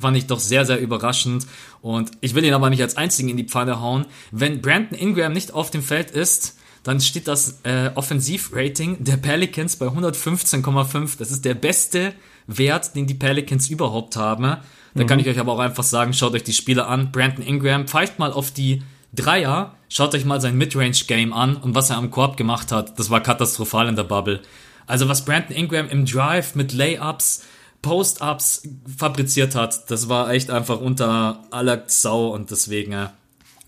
fand 0.00 0.16
ich 0.16 0.26
doch 0.26 0.40
sehr, 0.40 0.64
sehr 0.64 0.80
überraschend. 0.80 1.46
Und 1.80 2.12
ich 2.20 2.34
will 2.34 2.44
ihn 2.44 2.54
aber 2.54 2.70
nicht 2.70 2.82
als 2.82 2.96
einzigen 2.96 3.28
in 3.28 3.36
die 3.36 3.44
Pfanne 3.44 3.80
hauen. 3.80 4.06
Wenn 4.30 4.60
Brandon 4.60 4.98
Ingram 4.98 5.32
nicht 5.32 5.52
auf 5.52 5.70
dem 5.70 5.82
Feld 5.82 6.10
ist, 6.10 6.56
dann 6.82 7.00
steht 7.00 7.28
das 7.28 7.60
äh, 7.62 7.90
Offensivrating 7.94 9.04
der 9.04 9.16
Pelicans 9.16 9.76
bei 9.76 9.86
115,5. 9.86 11.18
Das 11.18 11.30
ist 11.30 11.44
der 11.44 11.54
beste 11.54 12.12
Wert, 12.46 12.96
den 12.96 13.06
die 13.06 13.14
Pelicans 13.14 13.70
überhaupt 13.70 14.16
haben. 14.16 14.42
Da 14.42 14.62
mhm. 14.94 15.06
kann 15.06 15.18
ich 15.20 15.28
euch 15.28 15.38
aber 15.38 15.52
auch 15.52 15.58
einfach 15.60 15.84
sagen, 15.84 16.12
schaut 16.12 16.34
euch 16.34 16.44
die 16.44 16.52
Spiele 16.52 16.86
an. 16.86 17.12
Brandon 17.12 17.44
Ingram 17.44 17.86
pfeift 17.86 18.18
mal 18.18 18.32
auf 18.32 18.50
die 18.50 18.82
Dreier, 19.14 19.74
schaut 19.88 20.14
euch 20.14 20.24
mal 20.24 20.40
sein 20.40 20.56
Midrange-Game 20.56 21.32
an 21.32 21.56
und 21.56 21.74
was 21.74 21.90
er 21.90 21.98
am 21.98 22.10
Korb 22.10 22.36
gemacht 22.36 22.72
hat. 22.72 22.98
Das 22.98 23.10
war 23.10 23.20
katastrophal 23.20 23.88
in 23.88 23.96
der 23.96 24.04
Bubble. 24.04 24.40
Also 24.86 25.08
was 25.08 25.24
Brandon 25.24 25.56
Ingram 25.56 25.88
im 25.88 26.04
Drive 26.04 26.54
mit 26.54 26.72
Layups, 26.72 27.44
Post-Ups 27.82 28.62
fabriziert 28.96 29.54
hat, 29.54 29.90
das 29.90 30.08
war 30.08 30.30
echt 30.30 30.50
einfach 30.50 30.80
unter 30.80 31.44
aller 31.50 31.84
Sau 31.86 32.28
und 32.28 32.50
deswegen, 32.50 32.92
äh, 32.92 33.08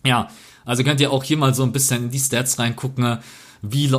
ja, 0.04 0.28
also 0.64 0.82
könnt 0.84 1.00
ihr 1.00 1.12
auch 1.12 1.24
hier 1.24 1.36
mal 1.36 1.54
so 1.54 1.62
ein 1.62 1.72
bisschen 1.72 2.04
in 2.04 2.10
die 2.10 2.18
Stats 2.18 2.58
reingucken. 2.58 3.18
Wie, 3.62 3.90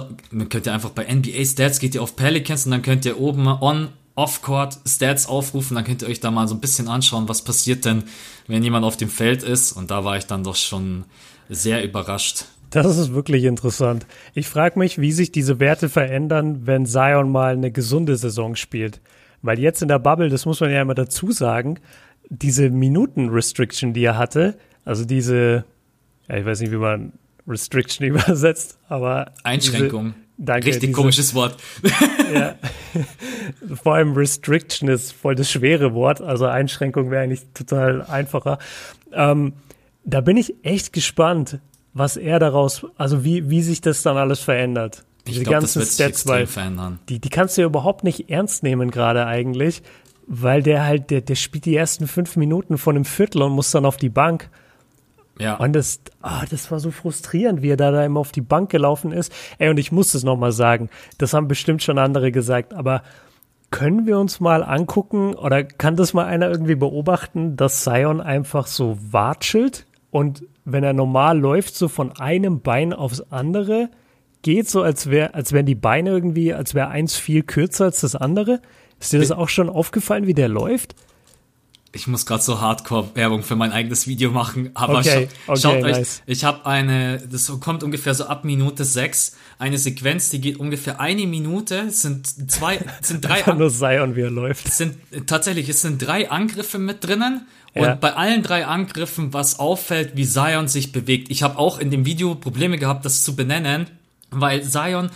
könnt 0.49 0.67
ihr 0.67 0.73
einfach 0.73 0.91
bei 0.91 1.11
NBA 1.11 1.43
Stats 1.45 1.79
geht 1.79 1.95
ihr 1.95 2.03
auf 2.03 2.15
Pelicans 2.15 2.65
und 2.65 2.71
dann 2.71 2.81
könnt 2.81 3.05
ihr 3.05 3.19
oben 3.19 3.47
on 3.47 3.89
Off-Court 4.15 4.77
Stats 4.87 5.27
aufrufen, 5.27 5.75
dann 5.75 5.83
könnt 5.83 6.01
ihr 6.01 6.07
euch 6.07 6.21
da 6.21 6.31
mal 6.31 6.47
so 6.47 6.55
ein 6.55 6.61
bisschen 6.61 6.87
anschauen, 6.87 7.27
was 7.27 7.43
passiert 7.43 7.83
denn, 7.83 8.03
wenn 8.47 8.63
jemand 8.63 8.85
auf 8.85 8.95
dem 8.95 9.09
Feld 9.09 9.43
ist. 9.43 9.73
Und 9.73 9.91
da 9.91 10.05
war 10.05 10.17
ich 10.17 10.25
dann 10.25 10.43
doch 10.43 10.55
schon 10.55 11.03
sehr 11.49 11.83
überrascht. 11.83 12.45
Das 12.69 12.97
ist 12.97 13.13
wirklich 13.13 13.43
interessant. 13.43 14.05
Ich 14.33 14.47
frage 14.47 14.79
mich, 14.79 14.99
wie 14.99 15.11
sich 15.11 15.31
diese 15.31 15.59
Werte 15.59 15.89
verändern, 15.89 16.65
wenn 16.65 16.85
Zion 16.85 17.31
mal 17.31 17.53
eine 17.53 17.71
gesunde 17.71 18.15
Saison 18.15 18.55
spielt. 18.55 19.01
Weil 19.41 19.59
jetzt 19.59 19.81
in 19.81 19.87
der 19.87 19.99
Bubble, 19.99 20.29
das 20.29 20.45
muss 20.45 20.61
man 20.61 20.71
ja 20.71 20.81
immer 20.81 20.95
dazu 20.95 21.31
sagen, 21.31 21.79
diese 22.29 22.69
Minuten-Restriction, 22.69 23.93
die 23.93 24.03
er 24.03 24.17
hatte, 24.17 24.57
also 24.83 25.05
diese 25.05 25.65
ja, 26.29 26.37
ich 26.37 26.45
weiß 26.45 26.61
nicht, 26.61 26.71
wie 26.71 26.77
man 26.77 27.13
Restriction 27.47 28.07
übersetzt, 28.07 28.77
aber. 28.87 29.31
Einschränkung. 29.43 30.15
Diese, 30.37 30.45
danke. 30.45 30.67
Richtig 30.67 30.81
diese, 30.81 30.91
komisches 30.93 31.33
Wort. 31.35 31.57
ja. 32.33 32.55
Vor 33.83 33.95
allem 33.95 34.13
Restriction 34.13 34.89
ist 34.89 35.11
voll 35.11 35.35
das 35.35 35.51
schwere 35.51 35.93
Wort, 35.93 36.21
also 36.21 36.45
Einschränkung 36.45 37.11
wäre 37.11 37.23
eigentlich 37.23 37.45
total 37.53 38.03
einfacher. 38.03 38.57
Ähm, 39.11 39.53
da 40.03 40.21
bin 40.21 40.37
ich 40.37 40.55
echt 40.63 40.93
gespannt, 40.93 41.59
was 41.93 42.17
er 42.17 42.39
daraus, 42.39 42.85
also 42.97 43.23
wie, 43.23 43.49
wie 43.49 43.61
sich 43.61 43.81
das 43.81 44.03
dann 44.03 44.17
alles 44.17 44.39
verändert. 44.39 45.03
Diese 45.27 45.39
ich 45.39 45.43
glaub, 45.45 45.61
ganzen 45.61 45.79
das 45.79 45.97
wird 45.97 46.11
Stats, 46.11 46.27
weil 46.27 46.45
verändern. 46.45 46.99
Die, 47.09 47.19
die 47.19 47.29
kannst 47.29 47.57
du 47.57 47.61
ja 47.61 47.67
überhaupt 47.67 48.03
nicht 48.03 48.29
ernst 48.29 48.61
nehmen 48.63 48.91
gerade 48.91 49.25
eigentlich, 49.25 49.81
weil 50.27 50.61
der 50.61 50.85
halt, 50.85 51.09
der, 51.09 51.21
der 51.21 51.35
spielt 51.35 51.65
die 51.65 51.75
ersten 51.75 52.07
fünf 52.07 52.35
Minuten 52.35 52.77
von 52.77 52.95
einem 52.95 53.05
Viertel 53.05 53.41
und 53.41 53.53
muss 53.53 53.71
dann 53.71 53.85
auf 53.85 53.97
die 53.97 54.09
Bank. 54.09 54.49
Ja. 55.37 55.55
Und 55.55 55.73
das, 55.73 55.99
ah, 56.21 56.43
das 56.49 56.71
war 56.71 56.79
so 56.79 56.91
frustrierend, 56.91 57.61
wie 57.61 57.69
er 57.69 57.77
da, 57.77 57.91
da 57.91 58.05
immer 58.05 58.21
auf 58.21 58.31
die 58.31 58.41
Bank 58.41 58.69
gelaufen 58.69 59.11
ist. 59.11 59.33
Ey, 59.57 59.69
und 59.69 59.77
ich 59.77 59.91
muss 59.91 60.13
das 60.13 60.23
nochmal 60.23 60.51
sagen. 60.51 60.89
Das 61.17 61.33
haben 61.33 61.47
bestimmt 61.47 61.83
schon 61.83 61.97
andere 61.97 62.31
gesagt, 62.31 62.73
aber 62.73 63.03
können 63.71 64.05
wir 64.05 64.17
uns 64.19 64.39
mal 64.39 64.63
angucken 64.63 65.33
oder 65.35 65.63
kann 65.63 65.95
das 65.97 66.13
mal 66.13 66.25
einer 66.25 66.49
irgendwie 66.49 66.75
beobachten, 66.75 67.57
dass 67.57 67.83
Sion 67.83 68.21
einfach 68.21 68.67
so 68.67 68.97
watschelt 69.11 69.85
und 70.11 70.45
wenn 70.63 70.83
er 70.83 70.93
normal 70.93 71.37
läuft, 71.37 71.75
so 71.75 71.87
von 71.87 72.13
einem 72.13 72.61
Bein 72.61 72.93
aufs 72.93 73.19
andere 73.31 73.89
geht, 74.43 74.69
so 74.69 74.81
als 74.81 75.09
wäre, 75.09 75.33
als 75.33 75.51
wären 75.51 75.65
die 75.65 75.75
Beine 75.75 76.11
irgendwie, 76.11 76.53
als 76.53 76.73
wäre 76.73 76.87
eins 76.87 77.17
viel 77.17 77.43
kürzer 77.43 77.85
als 77.85 78.01
das 78.01 78.15
andere? 78.15 78.61
Ist 78.99 79.11
dir 79.11 79.19
das 79.19 79.31
auch 79.31 79.49
schon 79.49 79.69
aufgefallen, 79.69 80.25
wie 80.25 80.33
der 80.33 80.47
läuft? 80.47 80.95
Ich 81.95 82.07
muss 82.07 82.25
gerade 82.25 82.43
so 82.43 82.59
Hardcore-Werbung 82.59 83.41
für 83.41 83.55
mein 83.55 83.71
eigenes 83.71 84.05
Video 84.05 84.29
machen, 84.29 84.71
aber 84.73 84.99
okay, 84.99 85.29
scha 85.45 85.51
okay, 85.51 85.61
schaut 85.61 85.83
euch, 85.83 85.97
nice. 85.97 86.21
ich 86.25 86.43
habe 86.43 86.65
eine, 86.65 87.25
das 87.31 87.51
kommt 87.61 87.83
ungefähr 87.83 88.13
so 88.13 88.25
ab 88.25 88.43
Minute 88.43 88.83
sechs, 88.83 89.37
eine 89.59 89.77
Sequenz, 89.77 90.29
die 90.29 90.41
geht 90.41 90.57
ungefähr 90.57 90.99
eine 90.99 91.25
Minute, 91.25 91.85
es 91.87 92.01
sind 92.01 92.51
zwei, 92.51 92.79
sind 93.01 93.23
drei, 93.23 93.41
nur 93.53 93.69
Zion, 93.69 94.15
wie 94.17 94.21
er 94.21 94.29
läuft. 94.29 94.67
Es 94.67 94.77
sind, 94.77 94.97
tatsächlich, 95.25 95.69
es 95.69 95.81
sind 95.81 96.05
drei 96.05 96.29
Angriffe 96.29 96.79
mit 96.79 97.03
drinnen 97.03 97.47
und 97.73 97.83
ja. 97.83 97.95
bei 97.95 98.13
allen 98.13 98.43
drei 98.43 98.65
Angriffen, 98.65 99.33
was 99.33 99.59
auffällt, 99.59 100.17
wie 100.17 100.27
Zion 100.27 100.67
sich 100.67 100.91
bewegt. 100.91 101.31
Ich 101.31 101.43
habe 101.43 101.57
auch 101.57 101.79
in 101.79 101.91
dem 101.91 102.05
Video 102.05 102.35
Probleme 102.35 102.77
gehabt, 102.77 103.05
das 103.05 103.23
zu 103.23 103.37
benennen, 103.37 103.87
weil 104.31 104.63
Zion, 104.63 105.11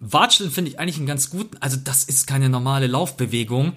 Watscheln 0.00 0.50
finde 0.50 0.70
ich 0.70 0.78
eigentlich 0.78 0.98
einen 0.98 1.06
ganz 1.06 1.30
guten, 1.30 1.56
also 1.60 1.78
das 1.82 2.04
ist 2.04 2.26
keine 2.26 2.50
normale 2.50 2.88
Laufbewegung 2.88 3.72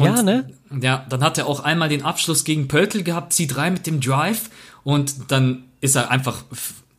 und 0.00 0.06
ja, 0.06 0.22
ne? 0.22 0.50
Ja, 0.80 1.06
dann 1.08 1.22
hat 1.22 1.38
er 1.38 1.46
auch 1.46 1.60
einmal 1.60 1.88
den 1.88 2.02
Abschluss 2.02 2.44
gegen 2.44 2.68
Pöltl 2.68 3.02
gehabt, 3.02 3.32
C3 3.32 3.70
mit 3.70 3.86
dem 3.86 4.00
Drive 4.00 4.50
und 4.82 5.30
dann 5.30 5.64
ist 5.80 5.96
er 5.96 6.10
einfach 6.10 6.44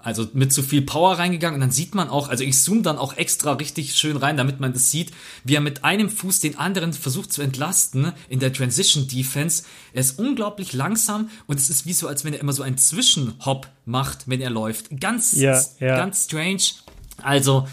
also 0.04 0.28
mit 0.34 0.52
zu 0.52 0.64
viel 0.64 0.82
Power 0.82 1.18
reingegangen 1.20 1.56
und 1.56 1.62
dann 1.62 1.72
sieht 1.72 1.94
man 1.94 2.10
auch, 2.10 2.30
also 2.30 2.44
ich 2.44 2.58
zoome 2.60 2.82
dann 2.82 2.98
auch 2.98 3.18
extra 3.18 3.54
richtig 3.54 3.96
schön 3.96 4.18
rein, 4.18 4.36
damit 4.36 4.60
man 4.60 4.74
das 4.74 4.90
sieht, 4.90 5.12
wie 5.44 5.56
er 5.56 5.62
mit 5.62 5.84
einem 5.84 6.10
Fuß 6.10 6.40
den 6.40 6.58
anderen 6.58 6.94
versucht 6.94 7.32
zu 7.32 7.42
entlasten 7.42 8.12
in 8.28 8.40
der 8.40 8.52
Transition 8.52 9.08
Defense. 9.08 9.64
Er 9.94 10.02
ist 10.02 10.18
unglaublich 10.18 10.74
langsam 10.74 11.30
und 11.48 11.60
es 11.60 11.70
ist 11.70 11.86
wie 11.86 11.94
so, 11.94 12.08
als 12.08 12.26
wenn 12.26 12.34
er 12.34 12.40
immer 12.40 12.54
so 12.54 12.64
einen 12.64 12.78
Zwischenhop 12.78 13.68
macht, 13.86 14.28
wenn 14.28 14.42
er 14.42 14.50
läuft. 14.50 15.00
Ganz, 15.00 15.34
ja, 15.34 15.62
ja. 15.80 15.98
ganz 15.98 16.26
strange. 16.26 16.62
Also, 17.22 17.68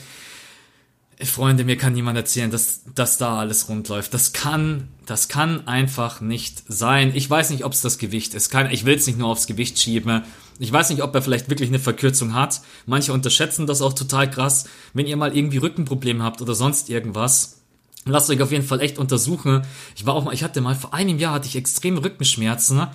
Freunde, 1.25 1.65
mir 1.65 1.77
kann 1.77 1.95
niemand 1.95 2.17
erzählen, 2.17 2.51
dass, 2.51 2.83
dass 2.95 3.19
da 3.19 3.39
alles 3.39 3.69
rund 3.69 3.89
läuft. 3.89 4.15
Das 4.15 4.33
kann, 4.33 4.89
das 5.09 5.28
kann 5.28 5.66
einfach 5.66 6.20
nicht 6.20 6.64
sein. 6.68 7.12
Ich 7.14 7.28
weiß 7.28 7.48
nicht, 7.48 7.64
ob 7.64 7.72
es 7.72 7.80
das 7.80 7.97
Gewicht 7.97 8.35
ist. 8.35 8.51
Kein, 8.51 8.70
ich 8.70 8.85
will 8.85 8.94
es 8.94 9.06
nicht 9.06 9.18
nur 9.18 9.28
aufs 9.28 9.47
Gewicht 9.47 9.78
schieben. 9.78 10.22
Ich 10.59 10.70
weiß 10.70 10.90
nicht, 10.90 11.02
ob 11.02 11.14
er 11.14 11.22
vielleicht 11.22 11.48
wirklich 11.48 11.70
eine 11.70 11.78
Verkürzung 11.78 12.35
hat. 12.35 12.60
Manche 12.85 13.14
unterschätzen 13.14 13.66
das 13.66 13.80
auch 13.80 13.94
total 13.94 14.30
krass. 14.30 14.66
Wenn 14.93 15.06
ihr 15.06 15.16
mal 15.16 15.35
irgendwie 15.35 15.56
Rückenprobleme 15.56 16.22
habt 16.22 16.43
oder 16.43 16.55
sonst 16.55 16.90
irgendwas, 16.90 17.62
lasst 18.05 18.28
euch 18.28 18.43
auf 18.43 18.52
jeden 18.52 18.66
Fall 18.66 18.82
echt 18.82 18.98
untersuchen. 18.98 19.62
Ich 19.97 20.05
war 20.05 20.12
auch 20.12 20.24
mal, 20.24 20.35
ich 20.35 20.44
hatte 20.44 20.60
mal 20.60 20.74
vor 20.74 20.93
einem 20.93 21.18
Jahr 21.18 21.32
hatte 21.32 21.47
ich 21.47 21.56
extreme 21.56 22.05
Rückenschmerzen 22.05 22.86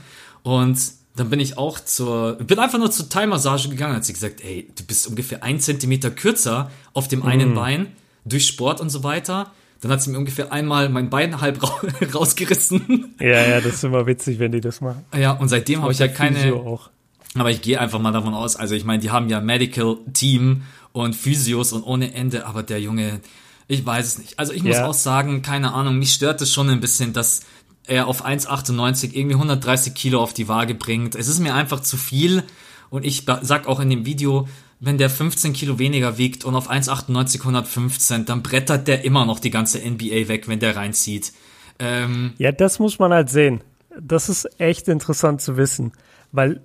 und 0.44 0.80
dann 1.16 1.32
bin 1.32 1.40
ich 1.40 1.58
auch 1.58 1.80
zur, 1.80 2.34
bin 2.36 2.60
einfach 2.60 2.78
nur 2.78 2.92
zur 2.92 3.10
Thai-Massage 3.10 3.70
gegangen, 3.70 3.96
hat 3.96 4.06
sie 4.06 4.14
gesagt, 4.14 4.42
ey, 4.42 4.70
du 4.76 4.84
bist 4.84 5.08
ungefähr 5.08 5.44
ein 5.44 5.60
Zentimeter 5.60 6.12
kürzer 6.12 6.70
auf 6.94 7.08
dem 7.08 7.24
einen 7.24 7.54
mm. 7.54 7.56
Bein 7.56 7.88
durch 8.24 8.46
Sport 8.46 8.82
und 8.82 8.92
so 8.92 9.04
weiter. 9.04 9.52
Dann 9.84 9.92
hat 9.92 10.02
sie 10.02 10.12
mir 10.12 10.18
ungefähr 10.18 10.52
einmal 10.54 10.88
mein 10.88 11.10
Bein 11.10 11.42
halb 11.42 11.60
rausgerissen. 12.16 13.16
Ja, 13.20 13.48
ja, 13.48 13.62
das 13.62 13.76
ist 13.76 13.84
immer 13.84 14.08
witzig, 14.08 14.40
wenn 14.40 14.52
die 14.52 14.62
das 14.62 14.82
machen. 14.82 15.04
Ja, 15.16 15.32
und 15.34 15.50
seitdem 15.50 15.82
habe 15.82 15.92
ich 15.92 16.00
ja 16.00 16.08
keine. 16.08 16.54
Auch. 16.54 16.90
Aber 17.36 17.52
ich 17.52 17.62
gehe 17.62 17.80
einfach 17.80 18.00
mal 18.00 18.12
davon 18.12 18.34
aus, 18.34 18.56
also 18.56 18.76
ich 18.76 18.86
meine, 18.86 19.02
die 19.02 19.10
haben 19.10 19.28
ja 19.28 19.42
Medical 19.42 19.98
Team 20.14 20.64
und 20.92 21.16
Physios 21.16 21.74
und 21.74 21.84
ohne 21.84 22.14
Ende, 22.14 22.46
aber 22.46 22.62
der 22.62 22.80
Junge, 22.80 23.22
ich 23.68 23.84
weiß 23.86 24.06
es 24.06 24.18
nicht. 24.20 24.40
Also 24.40 24.54
ich 24.54 24.64
muss 24.64 24.76
ja. 24.76 24.86
auch 24.86 24.94
sagen, 24.94 25.42
keine 25.42 25.74
Ahnung, 25.74 25.98
mich 25.98 26.14
stört 26.14 26.42
es 26.42 26.54
schon 26.54 26.70
ein 26.70 26.80
bisschen, 26.80 27.12
dass 27.12 27.42
er 27.86 28.08
auf 28.08 28.26
1,98 28.26 29.14
irgendwie 29.14 29.36
130 29.36 29.94
Kilo 29.96 30.22
auf 30.22 30.34
die 30.34 30.48
Waage 30.48 30.76
bringt. 30.76 31.16
Es 31.16 31.28
ist 31.28 31.40
mir 31.40 31.56
einfach 31.56 31.82
zu 31.82 31.98
viel 31.98 32.44
und 32.90 33.04
ich 33.04 33.26
sag 33.42 33.68
auch 33.68 33.80
in 33.80 33.90
dem 33.90 34.06
Video, 34.06 34.48
wenn 34.84 34.98
der 34.98 35.10
15 35.10 35.54
Kilo 35.54 35.80
weniger 35.80 36.18
wiegt 36.18 36.44
und 36.44 36.56
auf 36.56 36.70
1,98 36.70 37.40
115, 37.40 38.26
dann 38.26 38.44
brettert 38.44 38.88
der 38.88 39.06
immer 39.06 39.26
noch 39.26 39.40
die 39.40 39.50
ganze 39.50 39.80
NBA 39.80 40.28
weg, 40.28 40.50
wenn 40.50 40.60
der 40.60 40.76
reinzieht. 40.76 41.32
Ähm, 41.80 42.34
ja, 42.38 42.52
das 42.52 42.80
muss 42.80 43.00
man 43.00 43.14
halt 43.14 43.30
sehen. 43.30 43.62
Das 44.00 44.28
ist 44.28 44.60
echt 44.60 44.90
interessant 44.90 45.42
zu 45.42 45.56
wissen, 45.56 45.94
weil 46.34 46.62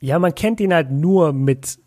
ja, 0.00 0.18
man 0.18 0.34
kennt 0.34 0.60
ihn 0.60 0.74
halt 0.74 0.90
nur 0.90 1.32
mit 1.32 1.78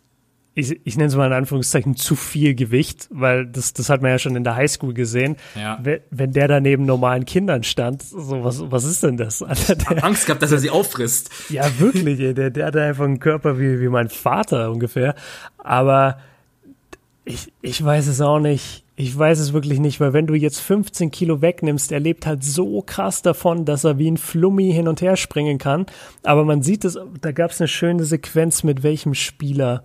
ich, 0.54 0.80
ich 0.84 0.96
nenne 0.96 1.08
es 1.08 1.16
mal 1.16 1.26
in 1.26 1.32
Anführungszeichen 1.32 1.96
zu 1.96 2.14
viel 2.14 2.54
Gewicht, 2.54 3.08
weil 3.10 3.46
das, 3.46 3.72
das 3.72 3.88
hat 3.88 4.02
man 4.02 4.12
ja 4.12 4.18
schon 4.18 4.36
in 4.36 4.44
der 4.44 4.54
Highschool 4.54 4.94
gesehen. 4.94 5.36
Ja. 5.56 5.78
Wenn, 5.82 6.00
wenn 6.10 6.32
der 6.32 6.46
da 6.46 6.60
neben 6.60 6.84
normalen 6.86 7.24
Kindern 7.24 7.64
stand, 7.64 8.02
so 8.02 8.44
was, 8.44 8.62
was 8.70 8.84
ist 8.84 9.02
denn 9.02 9.16
das? 9.16 9.42
Alter, 9.42 9.74
der, 9.74 10.04
Angst 10.04 10.26
gehabt, 10.26 10.42
dass 10.42 10.52
er 10.52 10.58
sie 10.58 10.70
auffrisst. 10.70 11.30
Ja, 11.48 11.64
wirklich, 11.78 12.20
ey, 12.20 12.34
der, 12.34 12.50
der 12.50 12.66
hat 12.66 12.76
einfach 12.76 13.04
einen 13.04 13.18
Körper 13.18 13.58
wie, 13.58 13.80
wie 13.80 13.88
mein 13.88 14.08
Vater 14.08 14.70
ungefähr. 14.70 15.16
Aber 15.58 16.18
ich, 17.24 17.52
ich 17.60 17.84
weiß 17.84 18.06
es 18.06 18.20
auch 18.20 18.38
nicht. 18.38 18.84
Ich 18.96 19.18
weiß 19.18 19.40
es 19.40 19.52
wirklich 19.52 19.80
nicht, 19.80 19.98
weil 19.98 20.12
wenn 20.12 20.28
du 20.28 20.34
jetzt 20.34 20.60
15 20.60 21.10
Kilo 21.10 21.42
wegnimmst, 21.42 21.90
er 21.90 21.98
lebt 21.98 22.26
halt 22.26 22.44
so 22.44 22.80
krass 22.80 23.22
davon, 23.22 23.64
dass 23.64 23.82
er 23.82 23.98
wie 23.98 24.08
ein 24.08 24.18
Flummi 24.18 24.72
hin 24.72 24.86
und 24.86 25.02
her 25.02 25.16
springen 25.16 25.58
kann. 25.58 25.86
Aber 26.22 26.44
man 26.44 26.62
sieht 26.62 26.84
es, 26.84 26.96
da 27.20 27.32
gab 27.32 27.50
es 27.50 27.60
eine 27.60 27.66
schöne 27.66 28.04
Sequenz 28.04 28.62
mit 28.62 28.84
welchem 28.84 29.14
Spieler 29.14 29.82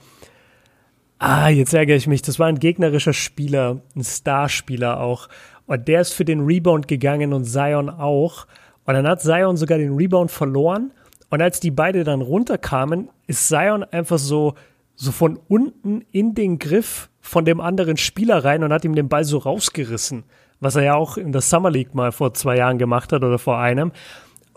Ah, 1.22 1.50
jetzt 1.50 1.74
ärgere 1.74 1.98
ich 1.98 2.08
mich. 2.08 2.22
Das 2.22 2.40
war 2.40 2.48
ein 2.48 2.60
gegnerischer 2.60 3.12
Spieler, 3.12 3.82
ein 3.94 4.06
Starspieler 4.06 5.02
auch. 5.02 5.28
Und 5.68 5.90
der 5.90 6.00
ist 6.02 6.14
für 6.14 6.24
den 6.24 6.46
Rebound 6.46 6.88
gegangen 6.88 7.34
und 7.34 7.44
Zion 7.44 7.90
auch. 7.90 8.48
Und 8.86 8.94
dann 8.94 9.06
hat 9.06 9.22
Zion 9.22 9.58
sogar 9.58 9.78
den 9.78 9.96
Rebound 9.96 10.32
verloren. 10.32 10.94
Und 11.30 11.42
als 11.42 11.60
die 11.60 11.72
beide 11.72 12.06
dann 12.06 12.22
runterkamen, 12.22 13.10
ist 13.28 13.50
Zion 13.50 13.84
einfach 13.84 14.18
so, 14.18 14.56
so 14.96 15.12
von 15.12 15.38
unten 15.50 16.06
in 16.12 16.36
den 16.36 16.58
Griff 16.58 17.10
von 17.20 17.44
dem 17.44 17.60
anderen 17.60 17.98
Spieler 17.98 18.46
rein 18.46 18.64
und 18.64 18.72
hat 18.72 18.86
ihm 18.86 18.96
den 18.96 19.10
Ball 19.10 19.26
so 19.26 19.40
rausgerissen. 19.40 20.24
Was 20.62 20.78
er 20.78 20.84
ja 20.84 20.96
auch 20.96 21.18
in 21.18 21.34
der 21.34 21.42
Summer 21.42 21.70
League 21.70 21.94
mal 21.94 22.14
vor 22.14 22.34
zwei 22.34 22.56
Jahren 22.56 22.78
gemacht 22.78 23.12
hat 23.12 23.24
oder 23.26 23.40
vor 23.40 23.60
einem. 23.60 23.92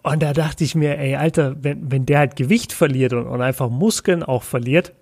Und 0.05 0.23
da 0.23 0.33
dachte 0.33 0.63
ich 0.63 0.77
mir, 0.77 0.97
ey, 0.97 1.17
Alter, 1.17 1.57
wenn, 1.61 1.91
wenn 1.91 2.07
der 2.07 2.21
halt 2.21 2.37
Gewicht 2.37 2.73
verliert 2.73 3.13
und, 3.13 3.27
und 3.27 3.43
einfach 3.43 3.69
Muskeln 3.69 4.23
auch 4.23 4.45
verliert, 4.45 4.93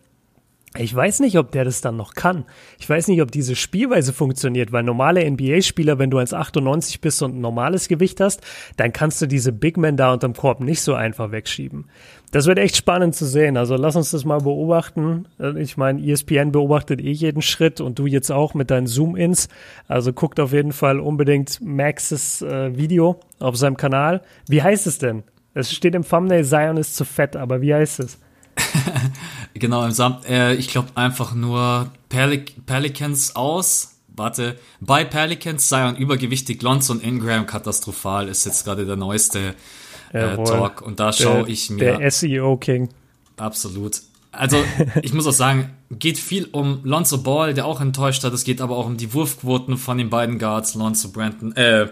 ich 0.79 0.95
weiß 0.95 1.19
nicht, 1.19 1.37
ob 1.37 1.51
der 1.51 1.65
das 1.65 1.81
dann 1.81 1.97
noch 1.97 2.15
kann. 2.15 2.45
Ich 2.79 2.89
weiß 2.89 3.09
nicht, 3.09 3.21
ob 3.23 3.33
diese 3.33 3.57
Spielweise 3.57 4.13
funktioniert, 4.13 4.71
weil 4.71 4.85
normale 4.85 5.29
NBA-Spieler, 5.29 5.99
wenn 5.99 6.11
du 6.11 6.19
1,98 6.19 7.01
bist 7.01 7.21
und 7.23 7.37
ein 7.37 7.41
normales 7.41 7.89
Gewicht 7.89 8.21
hast, 8.21 8.41
dann 8.77 8.93
kannst 8.93 9.21
du 9.21 9.27
diese 9.27 9.51
Big 9.51 9.77
Men 9.77 9.97
da 9.97 10.13
unterm 10.13 10.33
Korb 10.33 10.61
nicht 10.61 10.81
so 10.83 10.95
einfach 10.95 11.33
wegschieben. 11.33 11.87
Das 12.31 12.47
wird 12.47 12.59
echt 12.59 12.77
spannend 12.77 13.17
zu 13.17 13.27
sehen. 13.27 13.57
Also 13.57 13.75
lass 13.75 13.97
uns 13.97 14.13
das 14.13 14.25
mal 14.25 14.39
beobachten. 14.39 15.27
Ich 15.57 15.77
meine, 15.77 16.01
ESPN 16.01 16.53
beobachtet 16.53 17.01
eh 17.01 17.11
jeden 17.11 17.43
Schritt 17.43 17.81
und 17.81 17.99
du 17.99 18.07
jetzt 18.07 18.31
auch 18.31 18.55
mit 18.55 18.71
deinen 18.71 18.87
Zoom-Ins. 18.87 19.49
Also 19.89 20.13
guckt 20.13 20.39
auf 20.39 20.53
jeden 20.53 20.73
Fall 20.73 21.01
unbedingt 21.01 21.61
Maxes 21.61 22.43
äh, 22.43 22.77
Video 22.77 23.19
auf 23.41 23.57
seinem 23.57 23.77
Kanal. 23.77 24.23
Wie 24.47 24.63
heißt 24.63 24.87
es 24.87 24.99
denn? 24.99 25.25
Es 25.53 25.73
steht 25.73 25.97
im 25.97 26.05
Thumbnail, 26.05 26.45
Zion 26.45 26.77
ist 26.77 26.95
zu 26.95 27.05
fett, 27.05 27.35
aber 27.35 27.61
wie 27.61 27.75
heißt 27.75 27.99
es? 27.99 28.21
genau, 29.55 29.85
im 29.85 29.93
Sam 29.93 30.19
äh, 30.29 30.55
ich 30.55 30.69
glaube 30.69 30.89
einfach 30.95 31.35
nur 31.35 31.91
Pelic 32.09 32.67
Pelicans 32.67 33.37
aus. 33.37 33.97
Warte, 34.17 34.59
bei 34.81 35.05
Pelicans 35.05 35.69
Zion 35.69 35.97
übergewichtig, 35.97 36.61
Lonzo 36.63 36.93
und 36.93 37.03
Ingram 37.03 37.47
katastrophal 37.47 38.29
ist 38.29 38.45
jetzt 38.45 38.65
gerade 38.65 38.85
der 38.85 38.97
neueste 38.97 39.55
äh, 40.13 40.37
Talk. 40.37 40.83
Und 40.83 41.01
da 41.01 41.13
schaue 41.13 41.49
ich 41.49 41.71
mir. 41.71 41.97
Der 41.99 42.11
SEO 42.11 42.57
King. 42.57 42.91
Absolut. 43.37 44.03
Also, 44.33 44.63
ich 45.03 45.13
muss 45.13 45.27
auch 45.27 45.33
sagen, 45.33 45.71
geht 45.91 46.19
viel 46.19 46.49
um 46.53 46.81
Lonzo 46.85 47.19
Ball, 47.19 47.55
der 47.55 47.67
auch 47.67 47.81
enttäuscht 47.81 48.23
hat. 48.25 48.33
Es 48.33 48.45
geht 48.45 48.61
aber 48.61 48.77
auch 48.77 48.87
um 48.87 48.97
die 48.97 49.13
Wurfquoten 49.15 49.77
von 49.77 49.99
den 49.99 50.11
beiden 50.11 50.39
Guards, 50.39 50.75
Lonzo 50.75 51.11
Brandon, 51.11 51.55
äh, 51.57 51.89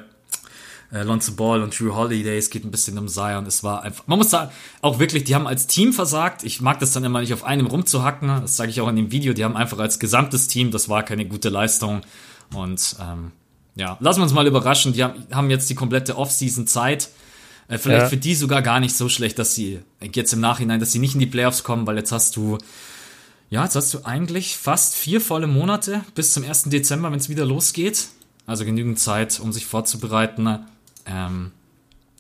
äh, 0.93 1.03
Lonzo 1.03 1.33
Ball 1.33 1.63
und 1.63 1.79
Drew 1.79 1.95
Holiday. 1.95 2.39
Es 2.39 2.51
geht 2.51 2.65
ein 2.65 2.71
bisschen 2.71 2.99
um 2.99 3.09
Zion. 3.09 3.47
Es 3.47 3.63
war 3.63 3.83
einfach, 3.83 4.07
man 4.07 4.19
muss 4.19 4.31
sagen, 4.31 4.51
auch 4.81 4.99
wirklich, 4.99 5.25
die 5.25 5.35
haben 5.35 5.47
als 5.47 5.67
Team 5.67 5.93
versagt. 5.93 6.45
Ich 6.45 6.61
mag 6.61 6.79
das 6.79 6.93
dann 6.93 7.05
immer 7.05 7.21
nicht 7.21 7.33
auf 7.33 7.45
einem 7.45 7.67
rumzuhacken. 7.67 8.29
Das 8.29 8.57
sage 8.57 8.71
ich 8.71 8.81
auch 8.81 8.89
in 8.89 8.97
dem 8.97 9.11
Video. 9.11 9.33
Die 9.33 9.45
haben 9.45 9.57
einfach 9.57 9.79
als 9.79 9.99
gesamtes 9.99 10.49
Team, 10.49 10.71
das 10.71 10.89
war 10.89 11.03
keine 11.03 11.27
gute 11.27 11.49
Leistung. 11.49 12.03
Und 12.55 12.97
ähm, 13.01 13.33
ja, 13.75 13.97
lassen 14.01 14.21
wir 14.21 14.25
uns 14.25 14.33
mal 14.33 14.47
überraschen. 14.47 14.93
Die 14.93 15.05
haben, 15.05 15.51
jetzt 15.51 15.69
die 15.71 15.75
komplette 15.75 16.17
Offseason 16.17 16.67
Zeit. 16.67 17.11
Äh, 17.69 17.79
vielleicht 17.79 18.05
ja. 18.05 18.09
für 18.09 18.17
die 18.17 18.35
sogar 18.35 18.63
gar 18.63 18.81
nicht 18.81 18.97
so 18.97 19.09
schlecht, 19.09 19.39
dass 19.39 19.55
sie 19.55 19.81
jetzt 20.01 20.33
im 20.33 20.41
Nachhinein, 20.41 20.81
dass 20.81 20.93
sie 20.93 20.99
nicht 20.99 21.15
in 21.15 21.21
die 21.21 21.27
Playoffs 21.27 21.65
kommen, 21.65 21.87
weil 21.87 21.97
jetzt 21.97 22.13
hast 22.13 22.37
du 22.37 22.59
ja, 23.51 23.65
jetzt 23.65 23.77
hast 23.77 23.95
du 23.95 24.05
eigentlich 24.05 24.59
fast 24.59 24.95
vier 24.95 25.23
volle 25.23 25.47
Monate 25.47 26.03
bis 26.15 26.35
zum 26.35 26.45
1. 26.45 26.65
Dezember, 26.65 27.11
wenn 27.11 27.19
es 27.19 27.31
wieder 27.31 27.47
losgeht. 27.47 28.09
Also 28.47 28.65
genügend 28.65 28.99
Zeit, 28.99 29.41
um 29.41 29.53
sich 29.53 29.65
vorzubereiten. 29.65 30.67
Ähm, 31.09 31.53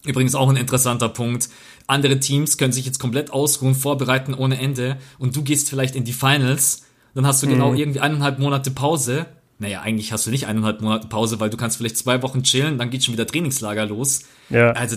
übrigens 0.05 0.35
auch 0.35 0.48
ein 0.48 0.56
interessanter 0.56 1.09
Punkt. 1.09 1.48
Andere 1.86 2.20
Teams 2.20 2.59
können 2.59 2.73
sich 2.73 2.86
jetzt 2.86 2.98
komplett 2.98 3.31
ausruhen, 3.31 3.74
vorbereiten 3.74 4.35
ohne 4.35 4.60
Ende 4.60 4.98
und 5.19 5.35
du 5.36 5.43
gehst 5.43 5.70
vielleicht 5.70 5.97
in 5.97 6.05
die 6.05 6.12
Finals, 6.12 6.86
dann 7.15 7.27
hast 7.27 7.43
du 7.43 7.47
mhm. 7.47 7.51
genau 7.52 7.74
irgendwie 7.74 8.01
eineinhalb 8.01 8.39
Monate 8.39 8.70
Pause. 8.70 9.27
Naja, 9.59 9.81
eigentlich 9.81 10.12
hast 10.12 10.27
du 10.27 10.31
nicht 10.31 10.47
eineinhalb 10.47 10.81
Monate 10.82 11.09
Pause, 11.09 11.40
weil 11.40 11.51
du 11.51 11.56
kannst 11.56 11.78
vielleicht 11.78 11.97
zwei 11.97 12.23
Wochen 12.23 12.43
chillen, 12.43 12.78
dann 12.78 12.90
geht 12.90 13.05
schon 13.05 13.15
wieder 13.15 13.27
Trainingslager 13.27 13.86
los. 13.86 14.23
Ja. 14.51 14.70
Also 14.73 14.97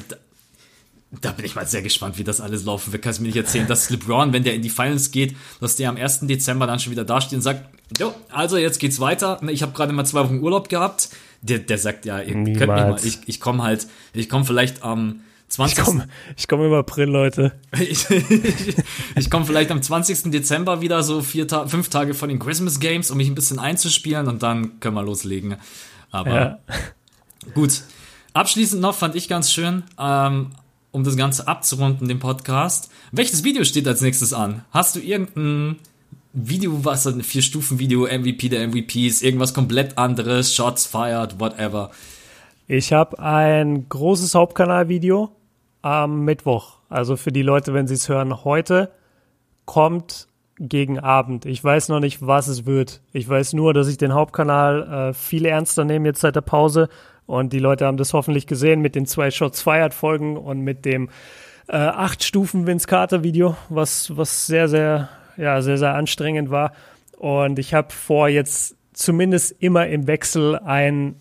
da, 1.19 1.31
bin 1.31 1.45
ich 1.45 1.55
mal 1.55 1.67
sehr 1.67 1.81
gespannt, 1.81 2.17
wie 2.17 2.23
das 2.23 2.39
alles 2.39 2.63
laufen 2.63 2.93
wird. 2.93 3.03
Kannst 3.03 3.19
du 3.19 3.23
mir 3.23 3.29
nicht 3.29 3.37
erzählen, 3.37 3.67
dass 3.67 3.89
LeBron, 3.89 4.31
wenn 4.31 4.43
der 4.43 4.53
in 4.53 4.61
die 4.61 4.69
Finals 4.69 5.11
geht, 5.11 5.35
dass 5.59 5.75
der 5.75 5.89
am 5.89 5.97
1. 5.97 6.21
Dezember 6.21 6.67
dann 6.67 6.79
schon 6.79 6.91
wieder 6.91 7.03
dasteht 7.03 7.37
und 7.37 7.41
sagt, 7.41 7.65
jo, 7.99 8.13
also 8.29 8.57
jetzt 8.57 8.79
geht's 8.79 8.99
weiter. 8.99 9.41
Ich 9.49 9.61
habe 9.61 9.73
gerade 9.73 9.91
mal 9.91 10.05
zwei 10.05 10.23
Wochen 10.23 10.39
Urlaub 10.39 10.69
gehabt 10.69 11.09
der, 11.41 11.59
der 11.59 11.77
sagt, 11.77 12.05
ja, 12.05 12.19
ihr 12.19 12.35
Niemals. 12.35 12.59
könnt 12.59 12.73
mich 12.73 12.83
mal, 12.83 12.99
ich, 13.03 13.19
ich 13.27 13.39
komme 13.39 13.63
halt, 13.63 13.87
ich 14.13 14.29
komme 14.29 14.45
vielleicht 14.45 14.83
am 14.83 15.21
20. 15.47 15.77
Ich 15.77 15.83
komme 15.83 16.07
ich 16.37 16.47
komm 16.47 16.61
im 16.61 16.73
April, 16.73 17.09
Leute. 17.09 17.51
ich 17.79 18.09
ich, 18.09 18.75
ich 19.15 19.29
komme 19.29 19.45
vielleicht 19.45 19.71
am 19.71 19.81
20. 19.81 20.31
Dezember 20.31 20.81
wieder, 20.81 21.03
so 21.03 21.21
vier 21.21 21.47
Ta 21.47 21.67
fünf 21.67 21.89
Tage 21.89 22.13
vor 22.13 22.27
den 22.27 22.39
Christmas 22.39 22.79
Games, 22.79 23.11
um 23.11 23.17
mich 23.17 23.27
ein 23.27 23.35
bisschen 23.35 23.59
einzuspielen 23.59 24.27
und 24.27 24.43
dann 24.43 24.79
können 24.79 24.95
wir 24.95 25.03
loslegen. 25.03 25.57
Aber 26.11 26.33
ja. 26.33 26.59
gut. 27.53 27.81
Abschließend 28.33 28.81
noch 28.81 28.95
fand 28.95 29.15
ich 29.15 29.27
ganz 29.27 29.51
schön, 29.51 29.83
ähm, 29.99 30.51
um 30.91 31.03
das 31.03 31.15
Ganze 31.15 31.47
abzurunden, 31.47 32.07
den 32.07 32.19
Podcast. 32.19 32.91
Welches 33.11 33.43
Video 33.43 33.63
steht 33.63 33.87
als 33.87 34.01
nächstes 34.01 34.33
an? 34.33 34.63
Hast 34.71 34.95
du 34.95 34.99
irgendein 34.99 35.77
Video, 36.33 36.85
was 36.85 37.07
ein 37.07 37.23
Vier-Stufen-Video, 37.23 38.07
MVP 38.07 38.49
der 38.49 38.67
MVPs, 38.67 39.21
irgendwas 39.21 39.53
komplett 39.53 39.97
anderes, 39.97 40.55
Shots 40.55 40.85
fired, 40.85 41.39
whatever. 41.39 41.91
Ich 42.67 42.93
habe 42.93 43.19
ein 43.19 43.87
großes 43.89 44.35
Hauptkanal-Video 44.35 45.31
am 45.81 46.23
Mittwoch. 46.23 46.77
Also 46.89 47.17
für 47.17 47.31
die 47.31 47.41
Leute, 47.41 47.73
wenn 47.73 47.87
sie 47.87 47.95
es 47.95 48.07
hören, 48.07 48.43
heute 48.43 48.91
kommt 49.65 50.27
gegen 50.57 50.99
Abend. 50.99 51.45
Ich 51.45 51.63
weiß 51.63 51.89
noch 51.89 51.99
nicht, 51.99 52.25
was 52.25 52.47
es 52.47 52.65
wird. 52.65 53.01
Ich 53.13 53.27
weiß 53.27 53.53
nur, 53.53 53.73
dass 53.73 53.87
ich 53.87 53.97
den 53.97 54.13
Hauptkanal 54.13 55.09
äh, 55.09 55.13
viel 55.13 55.45
ernster 55.45 55.83
nehme 55.83 56.09
jetzt 56.09 56.21
seit 56.21 56.35
der 56.35 56.41
Pause. 56.41 56.87
Und 57.31 57.53
die 57.53 57.59
Leute 57.59 57.85
haben 57.85 57.97
das 57.97 58.13
hoffentlich 58.13 58.45
gesehen 58.45 58.81
mit 58.81 58.95
den 58.95 59.05
zwei 59.05 59.31
Shots 59.31 59.61
Fired 59.61 59.93
Folgen 59.93 60.35
und 60.35 60.59
mit 60.59 60.83
dem 60.83 61.09
äh, 61.69 61.77
acht 61.77 62.23
Stufen 62.23 62.67
Vince 62.67 62.87
Carter 62.87 63.23
Video, 63.23 63.55
was, 63.69 64.15
was 64.17 64.47
sehr, 64.47 64.67
sehr 64.67 65.09
ja, 65.37 65.61
sehr, 65.61 65.77
sehr 65.77 65.95
anstrengend 65.95 66.49
war. 66.51 66.73
Und 67.17 67.59
ich 67.59 67.73
habe 67.73 67.91
vor, 67.91 68.27
jetzt 68.27 68.75
zumindest 68.93 69.55
immer 69.61 69.87
im 69.87 70.07
Wechsel 70.07 70.57
ein, 70.57 71.15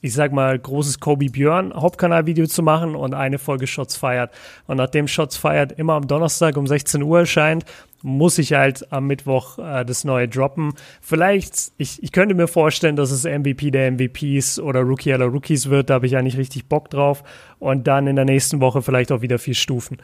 ich 0.00 0.12
sag 0.12 0.32
mal, 0.32 0.58
großes 0.58 1.00
Kobe 1.00 1.26
Björn 1.26 1.72
Hauptkanalvideo 1.74 2.46
zu 2.46 2.62
machen 2.62 2.94
und 2.94 3.14
eine 3.14 3.38
Folge 3.38 3.66
Shots 3.66 3.96
feiert. 3.96 4.32
Und 4.66 4.76
nachdem 4.76 5.08
Shots 5.08 5.36
feiert 5.36 5.72
immer 5.72 5.94
am 5.94 6.06
Donnerstag 6.06 6.56
um 6.56 6.66
16 6.66 7.02
Uhr 7.02 7.20
erscheint, 7.20 7.64
muss 8.02 8.38
ich 8.38 8.52
halt 8.52 8.92
am 8.92 9.08
Mittwoch 9.08 9.58
äh, 9.58 9.84
das 9.84 10.04
neue 10.04 10.28
droppen. 10.28 10.74
Vielleicht, 11.00 11.72
ich, 11.78 12.00
ich 12.02 12.12
könnte 12.12 12.34
mir 12.34 12.46
vorstellen, 12.46 12.94
dass 12.94 13.10
es 13.10 13.24
MVP 13.24 13.72
der 13.72 13.90
MVPs 13.90 14.60
oder 14.60 14.80
Rookie 14.82 15.12
aller 15.12 15.26
Rookies 15.26 15.68
wird. 15.68 15.90
Da 15.90 15.94
habe 15.94 16.06
ich 16.06 16.16
eigentlich 16.16 16.36
richtig 16.36 16.66
Bock 16.66 16.90
drauf. 16.90 17.24
Und 17.58 17.88
dann 17.88 18.06
in 18.06 18.14
der 18.14 18.24
nächsten 18.24 18.60
Woche 18.60 18.82
vielleicht 18.82 19.10
auch 19.10 19.20
wieder 19.20 19.38
vier 19.38 19.54
Stufen. 19.54 19.98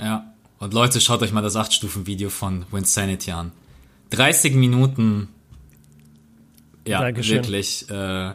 Ja, 0.00 0.32
und 0.58 0.74
Leute, 0.74 1.00
schaut 1.00 1.22
euch 1.22 1.32
mal 1.32 1.42
das 1.42 1.54
8-Stufen-Video 1.54 2.30
von 2.30 2.66
Winsanity 2.72 3.30
an. 3.30 3.52
30 4.10 4.54
Minuten. 4.54 5.28
Ja, 6.86 7.00
Dankeschön. 7.00 7.36
wirklich. 7.36 7.88
Äh, 7.88 8.32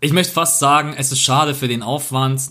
ich 0.00 0.12
möchte 0.12 0.32
fast 0.32 0.58
sagen, 0.58 0.94
es 0.96 1.12
ist 1.12 1.20
schade 1.20 1.54
für 1.54 1.68
den 1.68 1.82
Aufwand, 1.82 2.42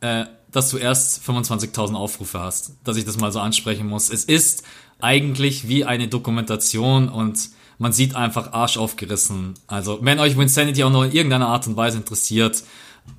äh, 0.00 0.24
dass 0.50 0.70
du 0.70 0.78
erst 0.78 1.22
25.000 1.22 1.94
Aufrufe 1.94 2.40
hast, 2.40 2.72
dass 2.84 2.96
ich 2.96 3.04
das 3.04 3.18
mal 3.18 3.32
so 3.32 3.40
ansprechen 3.40 3.86
muss. 3.86 4.10
Es 4.10 4.24
ist 4.24 4.64
eigentlich 5.00 5.68
wie 5.68 5.84
eine 5.84 6.08
Dokumentation 6.08 7.08
und 7.08 7.50
man 7.78 7.92
sieht 7.92 8.16
einfach 8.16 8.52
Arsch 8.52 8.78
aufgerissen. 8.78 9.54
Also, 9.66 9.98
wenn 10.00 10.18
euch 10.18 10.38
Winsanity 10.38 10.82
auch 10.82 10.90
noch 10.90 11.04
in 11.04 11.12
irgendeiner 11.12 11.48
Art 11.48 11.66
und 11.66 11.76
Weise 11.76 11.98
interessiert, 11.98 12.62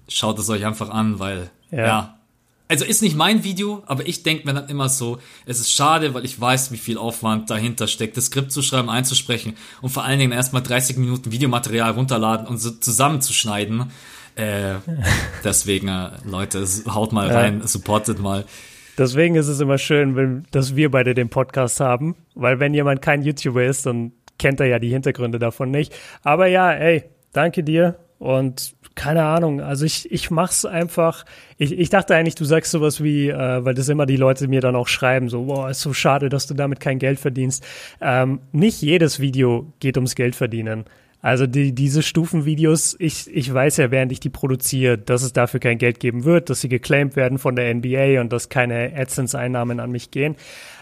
schaut 0.08 0.40
es 0.40 0.50
euch 0.50 0.66
einfach 0.66 0.90
an, 0.90 1.20
weil, 1.20 1.52
ja, 1.70 1.86
ja 1.86 2.16
also 2.68 2.85
ist 2.85 3.02
nicht 3.02 3.15
mein 3.15 3.44
Video, 3.44 3.84
aber 3.85 4.07
ich 4.07 4.23
denke 4.23 4.45
mir 4.45 4.53
dann 4.53 4.68
immer 4.69 4.89
so, 4.89 5.19
es 5.45 5.60
ist 5.60 5.72
schade, 5.72 6.14
weil 6.14 6.26
ich 6.26 6.39
weiß, 6.39 6.72
wie 6.72 6.77
viel 6.77 6.98
Aufwand 6.98 7.49
dahinter 7.49 7.88
steckt, 7.88 8.18
das 8.18 8.26
Skript 8.26 8.52
zu 8.52 8.61
schreiben, 8.61 8.89
einzusprechen 8.89 9.56
und 9.81 9.89
vor 9.89 10.03
allen 10.03 10.19
Dingen 10.19 10.31
erstmal 10.31 10.61
30 10.61 10.98
Minuten 10.98 11.31
Videomaterial 11.31 11.91
runterladen 11.91 12.48
und 12.48 12.57
so 12.57 12.72
zusammenzuschneiden. 12.72 13.91
Äh, 14.35 14.76
deswegen, 15.44 15.88
äh, 15.88 16.10
Leute, 16.26 16.65
haut 16.94 17.14
mal 17.14 17.30
rein, 17.30 17.65
supportet 17.65 18.19
mal. 18.19 18.45
Deswegen 18.98 19.35
ist 19.35 19.48
es 19.48 19.60
immer 19.60 19.77
schön, 19.77 20.15
wenn, 20.15 20.45
dass 20.52 20.76
wir 20.76 20.91
beide 20.91 21.14
den 21.14 21.30
Podcast 21.30 21.80
haben, 21.80 22.15
weil 22.34 22.60
wenn 22.60 22.73
jemand 22.73 23.02
kein 23.02 23.22
YouTuber 23.22 23.64
ist, 23.64 23.85
dann 23.85 24.11
kennt 24.39 24.60
er 24.60 24.65
ja 24.65 24.80
die 24.80 24.89
Hintergründe 24.89 25.39
davon 25.39 25.72
nicht. 25.72 25.94
Aber 26.23 26.48
ja, 26.48 26.72
ey, 26.72 27.03
danke 27.31 27.64
dir 27.64 27.98
und 28.19 28.76
keine 28.95 29.23
Ahnung, 29.26 29.61
also 29.61 29.85
ich, 29.85 30.11
ich 30.11 30.31
mach's 30.31 30.65
einfach. 30.65 31.23
Ich, 31.57 31.77
ich 31.77 31.89
dachte 31.89 32.15
eigentlich, 32.15 32.35
du 32.35 32.45
sagst 32.45 32.72
sowas 32.72 33.03
wie, 33.03 33.30
äh, 33.30 33.64
weil 33.64 33.76
das 33.76 33.89
immer 33.89 34.07
die 34.07 34.18
Leute 34.18 34.48
mir 34.48 34.60
dann 34.60 34.76
auch 34.76 34.88
schreiben, 34.88 35.30
so, 35.30 35.44
boah, 35.45 35.69
ist 35.69 35.81
so 35.81 35.94
schade, 35.94 36.30
dass 36.30 36.48
du 36.48 36.56
damit 36.56 36.80
kein 36.80 36.98
Geld 36.98 37.19
verdienst. 37.19 37.64
Ähm, 38.02 38.39
nicht 38.52 38.81
jedes 38.81 39.19
Video 39.19 39.72
geht 39.80 39.98
ums 39.98 40.15
Geld 40.15 40.35
verdienen. 40.35 40.85
Also 41.22 41.48
die, 41.48 41.73
diese 41.73 42.03
Stufenvideos, 42.03 42.95
ich, 42.99 43.34
ich 43.34 43.53
weiß 43.53 43.77
ja, 43.77 43.91
während 43.91 44.11
ich 44.11 44.19
die 44.19 44.30
produziere, 44.30 44.98
dass 44.98 45.23
es 45.23 45.34
dafür 45.34 45.60
kein 45.60 45.77
Geld 45.77 45.99
geben 45.99 46.23
wird, 46.26 46.49
dass 46.49 46.61
sie 46.61 46.69
geclaimed 46.69 47.15
werden 47.15 47.38
von 47.38 47.56
der 47.56 47.73
NBA 47.73 48.19
und 48.22 48.34
dass 48.34 48.49
keine 48.49 48.94
AdSense-Einnahmen 48.95 49.80
an 49.80 49.91
mich 49.91 50.11
gehen. 50.11 50.35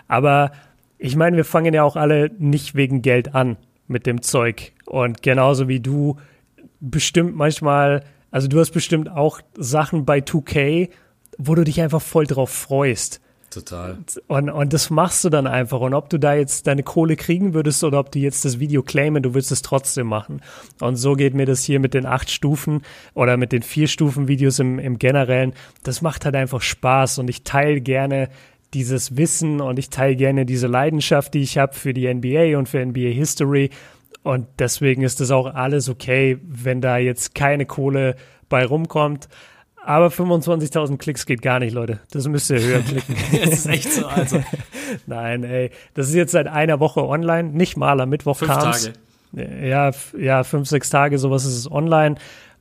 Aber 0.08 0.52
ich 0.98 1.16
meine, 1.16 1.38
wir 1.38 1.46
fangen 1.46 1.74
ja 1.74 1.84
auch 1.84 1.96
alle 1.96 2.32
nicht 2.38 2.76
wegen 2.76 3.02
Geld 3.02 3.36
an 3.36 3.58
mit 3.88 4.06
dem 4.06 4.22
Zeug. 4.22 4.74
Und 4.86 5.22
genauso 5.22 5.68
wie 5.68 5.80
du 5.80 6.18
bestimmt 6.80 7.36
manchmal, 7.36 8.04
also 8.32 8.48
du 8.48 8.60
hast 8.60 8.72
bestimmt 8.72 9.10
auch 9.10 9.42
Sachen 9.58 10.06
bei 10.06 10.20
2K, 10.20 10.90
wo 11.38 11.56
du 11.56 11.64
dich 11.64 11.82
einfach 11.82 12.02
voll 12.02 12.26
drauf 12.26 12.50
freust. 12.50 13.22
Total. 13.56 13.98
Und, 14.28 14.50
und 14.50 14.74
das 14.74 14.90
machst 14.90 15.24
du 15.24 15.30
dann 15.30 15.48
einfach. 15.48 15.80
Und 15.80 15.94
ob 15.94 16.10
du 16.10 16.18
da 16.18 16.34
jetzt 16.34 16.68
deine 16.68 16.84
Kohle 16.84 17.16
kriegen 17.16 17.54
würdest 17.54 17.84
oder 17.86 18.00
ob 18.00 18.12
du 18.12 18.20
jetzt 18.20 18.44
das 18.44 18.60
Video 18.60 18.84
claimen, 18.84 19.24
du 19.24 19.34
würdest 19.34 19.52
es 19.52 19.62
trotzdem 19.62 20.08
machen. 20.08 20.42
Und 20.82 20.98
so 20.98 21.14
geht 21.14 21.34
mir 21.34 21.46
das 21.46 21.64
hier 21.64 21.80
mit 21.80 21.94
den 21.94 22.06
acht 22.06 22.30
Stufen 22.30 22.82
oder 23.14 23.38
mit 23.38 23.54
den 23.54 23.62
vier 23.62 23.88
Stufen 23.88 24.28
Videos 24.28 24.60
im, 24.60 24.78
im 24.78 25.00
Generellen. 25.00 25.54
Das 25.84 26.02
macht 26.02 26.26
halt 26.26 26.36
einfach 26.36 26.62
Spaß 26.62 27.20
und 27.20 27.30
ich 27.30 27.44
teile 27.44 27.80
gerne 27.80 28.30
dieses 28.74 29.16
Wissen 29.16 29.62
und 29.62 29.80
ich 29.80 29.90
teile 29.90 30.18
gerne 30.18 30.46
diese 30.46 30.68
Leidenschaft, 30.68 31.34
die 31.34 31.42
ich 31.42 31.58
habe 31.58 31.74
für 31.74 31.94
die 31.94 32.14
NBA 32.14 32.58
und 32.58 32.68
für 32.68 32.86
NBA 32.86 33.12
History. 33.14 33.70
Und 34.26 34.48
deswegen 34.58 35.04
ist 35.04 35.20
das 35.22 35.30
auch 35.30 35.46
alles 35.54 35.88
okay, 35.88 36.40
wenn 36.42 36.82
da 36.82 36.98
jetzt 36.98 37.36
keine 37.36 37.68
Kohle 37.68 38.16
bei 38.50 38.66
rumkommt. 38.66 39.30
Aber 39.84 40.08
25.000 40.08 40.98
Klicks 40.98 41.28
geht 41.28 41.44
gar 41.44 41.60
nicht, 41.60 41.74
Leute. 41.74 42.00
Das 42.10 42.28
müsst 42.28 42.50
ihr 42.50 42.60
höher 42.60 42.80
klicken. 42.80 43.16
das 43.32 43.54
ist 43.54 43.66
echt 43.68 43.94
so, 43.94 44.08
also. 44.08 44.44
Nein, 45.06 45.44
ey. 45.44 45.70
Das 45.94 46.08
ist 46.08 46.16
jetzt 46.16 46.32
seit 46.32 46.48
einer 46.48 46.80
Woche 46.80 47.06
online. 47.06 47.50
Nicht 47.50 47.78
mal 47.78 48.02
am 48.02 48.10
Mittwoch 48.10 48.38
Fünf 48.38 48.52
kam's. 48.52 48.92
Tage. 49.32 49.68
Ja, 49.68 49.92
ja, 50.18 50.44
fünf, 50.44 50.68
sechs 50.68 50.90
Tage, 50.90 51.20
sowas 51.20 51.46
ist 51.46 51.58
es 51.58 51.72
online. 51.72 52.16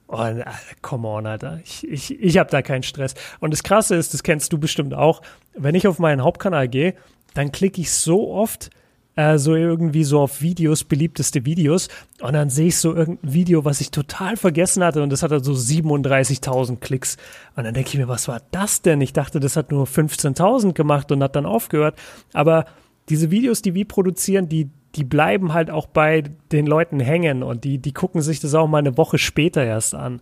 Und, 0.06 0.18
Alter, 0.18 0.52
come 0.82 1.08
on, 1.08 1.24
Alter. 1.24 1.60
Ich, 1.64 1.88
ich, 1.88 2.20
ich 2.20 2.36
habe 2.36 2.50
da 2.50 2.60
keinen 2.60 2.82
Stress. 2.82 3.14
Und 3.40 3.54
das 3.54 3.62
Krasse 3.62 3.94
ist, 3.94 4.12
das 4.12 4.22
kennst 4.22 4.52
du 4.52 4.58
bestimmt 4.58 4.92
auch, 4.92 5.22
wenn 5.54 5.74
ich 5.74 5.88
auf 5.88 5.98
meinen 5.98 6.22
Hauptkanal 6.22 6.68
gehe, 6.68 6.92
dann 7.32 7.52
klicke 7.52 7.80
ich 7.80 7.90
so 7.90 8.34
oft 8.34 8.68
äh, 9.16 9.38
so 9.38 9.54
irgendwie 9.54 10.04
so 10.04 10.20
auf 10.20 10.42
Videos, 10.42 10.84
beliebteste 10.84 11.44
Videos. 11.44 11.88
Und 12.20 12.32
dann 12.32 12.50
sehe 12.50 12.66
ich 12.68 12.76
so 12.78 12.94
irgendein 12.94 13.32
Video, 13.32 13.64
was 13.64 13.80
ich 13.80 13.90
total 13.90 14.36
vergessen 14.36 14.82
hatte. 14.82 15.02
Und 15.02 15.10
das 15.10 15.22
hat 15.22 15.30
dann 15.30 15.44
so 15.44 15.52
37.000 15.52 16.80
Klicks. 16.80 17.16
Und 17.56 17.64
dann 17.64 17.74
denke 17.74 17.90
ich 17.90 17.98
mir, 17.98 18.08
was 18.08 18.28
war 18.28 18.40
das 18.50 18.82
denn? 18.82 19.00
Ich 19.00 19.12
dachte, 19.12 19.40
das 19.40 19.56
hat 19.56 19.70
nur 19.70 19.86
15.000 19.86 20.72
gemacht 20.72 21.12
und 21.12 21.22
hat 21.22 21.36
dann 21.36 21.46
aufgehört, 21.46 21.98
aber 22.32 22.66
diese 23.10 23.30
Videos, 23.30 23.60
die 23.60 23.74
wir 23.74 23.86
produzieren, 23.86 24.48
die 24.48 24.70
die 24.94 25.04
bleiben 25.04 25.52
halt 25.52 25.70
auch 25.70 25.86
bei 25.86 26.22
den 26.52 26.66
Leuten 26.66 27.00
hängen. 27.00 27.42
Und 27.42 27.64
die, 27.64 27.78
die 27.78 27.92
gucken 27.92 28.22
sich 28.22 28.40
das 28.40 28.54
auch 28.54 28.68
mal 28.68 28.78
eine 28.78 28.96
Woche 28.96 29.18
später 29.18 29.64
erst 29.64 29.94
an. 29.94 30.20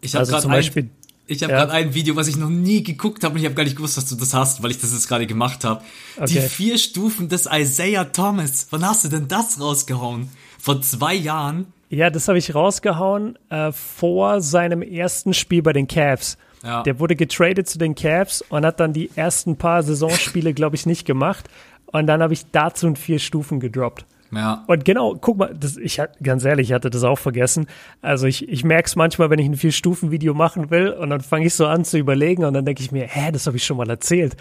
Ich 0.00 0.14
habe 0.14 0.20
Also 0.20 0.32
gerade 0.32 0.42
zum 0.42 0.50
ein, 0.52 0.58
Beispiel, 0.58 0.90
ich 1.26 1.42
habe 1.42 1.52
ja. 1.52 1.60
gerade 1.60 1.72
ein 1.72 1.94
Video, 1.94 2.16
was 2.16 2.28
ich 2.28 2.36
noch 2.36 2.48
nie 2.48 2.82
geguckt 2.82 3.24
habe 3.24 3.34
und 3.34 3.40
ich 3.40 3.46
habe 3.46 3.54
gar 3.54 3.64
nicht 3.64 3.76
gewusst, 3.76 3.96
dass 3.96 4.06
du 4.06 4.16
das 4.16 4.34
hast, 4.34 4.62
weil 4.62 4.70
ich 4.70 4.80
das 4.80 4.92
jetzt 4.92 5.08
gerade 5.08 5.26
gemacht 5.26 5.64
habe. 5.64 5.82
Die 6.16 6.38
Okay. 6.38 6.48
vier 6.48 6.78
Stufen 6.78 7.28
des 7.28 7.48
Isaiah 7.50 8.04
Thomas. 8.04 8.66
Wann 8.70 8.86
hast 8.86 9.04
du 9.04 9.08
denn 9.08 9.28
das 9.28 9.60
rausgehauen? 9.60 10.28
Vor 10.58 10.82
zwei 10.82 11.14
Jahren? 11.14 11.66
Ja, 11.90 12.10
das 12.10 12.28
habe 12.28 12.38
ich 12.38 12.54
rausgehauen 12.54 13.38
äh, 13.50 13.70
vor 13.72 14.40
seinem 14.40 14.82
ersten 14.82 15.34
Spiel 15.34 15.62
bei 15.62 15.72
den 15.72 15.86
Cavs. 15.86 16.38
Ja. 16.64 16.82
Der 16.82 16.98
wurde 16.98 17.16
getradet 17.16 17.68
zu 17.68 17.78
den 17.78 17.94
Cavs 17.94 18.42
und 18.48 18.64
hat 18.64 18.80
dann 18.80 18.92
die 18.92 19.10
ersten 19.14 19.56
paar 19.56 19.82
Saisonspiele, 19.82 20.54
glaube 20.54 20.76
ich, 20.76 20.86
nicht 20.86 21.06
gemacht. 21.06 21.48
Und 21.86 22.06
dann 22.06 22.22
habe 22.22 22.32
ich 22.32 22.46
dazu 22.50 22.86
ein 22.86 22.96
vier 22.96 23.18
Stufen 23.18 23.60
gedroppt. 23.60 24.06
Ja. 24.34 24.64
Und 24.66 24.84
genau, 24.86 25.14
guck 25.20 25.36
mal, 25.36 25.54
das, 25.54 25.76
ich 25.76 26.00
hat- 26.00 26.18
ganz 26.22 26.44
ehrlich, 26.44 26.70
ich 26.70 26.72
hatte 26.72 26.88
das 26.88 27.04
auch 27.04 27.18
vergessen. 27.18 27.66
Also 28.00 28.26
ich, 28.26 28.48
ich 28.48 28.64
merke 28.64 28.86
es 28.86 28.96
manchmal, 28.96 29.28
wenn 29.28 29.38
ich 29.38 29.46
ein 29.46 29.56
Vier-Stufen-Video 29.56 30.32
machen 30.32 30.70
will 30.70 30.88
und 30.88 31.10
dann 31.10 31.20
fange 31.20 31.46
ich 31.46 31.54
so 31.54 31.66
an 31.66 31.84
zu 31.84 31.98
überlegen 31.98 32.44
und 32.44 32.54
dann 32.54 32.64
denke 32.64 32.82
ich 32.82 32.92
mir, 32.92 33.06
hä, 33.06 33.30
das 33.30 33.46
habe 33.46 33.58
ich 33.58 33.64
schon 33.64 33.76
mal 33.76 33.90
erzählt. 33.90 34.36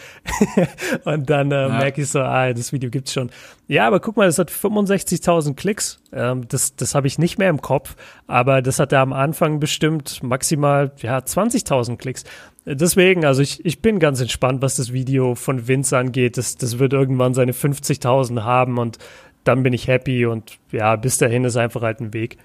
und 1.04 1.30
dann 1.30 1.52
äh, 1.52 1.68
merke 1.68 2.02
ich 2.02 2.10
so, 2.10 2.22
ah, 2.22 2.54
das 2.54 2.72
Video 2.72 2.90
gibt's 2.90 3.12
schon. 3.14 3.30
Ja, 3.68 3.86
aber 3.88 4.00
guck 4.00 4.16
mal, 4.18 4.28
das 4.28 4.40
hat 4.40 4.50
65.000 4.50 5.56
Klicks. 5.56 6.02
Ähm, 6.14 6.48
das 6.48 6.76
das 6.76 6.96
habe 6.96 7.08
ich 7.08 7.20
nicht 7.20 7.38
mehr 7.38 7.50
im 7.50 7.62
Kopf, 7.62 7.96
aber 8.28 8.62
das 8.62 8.80
hatte 8.80 8.98
am 9.00 9.14
Anfang 9.14 9.60
bestimmt 9.60 10.24
maximal 10.24 10.92
ja 11.02 11.18
20.000 11.18 11.98
Klicks. 11.98 12.24
Deswegen, 12.66 13.26
also 13.26 13.42
ich, 13.42 13.66
ich 13.66 13.82
bin 13.82 13.98
ganz 14.00 14.22
entspannt, 14.22 14.62
was 14.62 14.76
das 14.76 14.94
Video 14.94 15.34
von 15.34 15.68
Vince 15.68 15.98
angeht. 15.98 16.38
Das, 16.38 16.58
das 16.58 16.78
wird 16.78 16.94
irgendwann 16.94 17.34
seine 17.34 17.54
50.000 17.54 18.44
haben 18.44 18.78
und 18.78 19.00
dann 19.44 19.64
bin 19.64 19.74
ich 19.74 19.88
happy 19.88 20.26
und 20.26 20.58
ja, 20.72 20.96
bis 20.96 21.18
dahin 21.18 21.44
ist 21.44 21.58
einfach 21.58 21.82
halt 21.82 22.00
ein 22.00 22.14
Weg. 22.14 22.38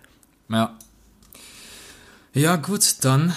Ja. 0.49 0.77
Ja, 2.33 2.57
gut, 2.57 2.97
dann. 3.03 3.33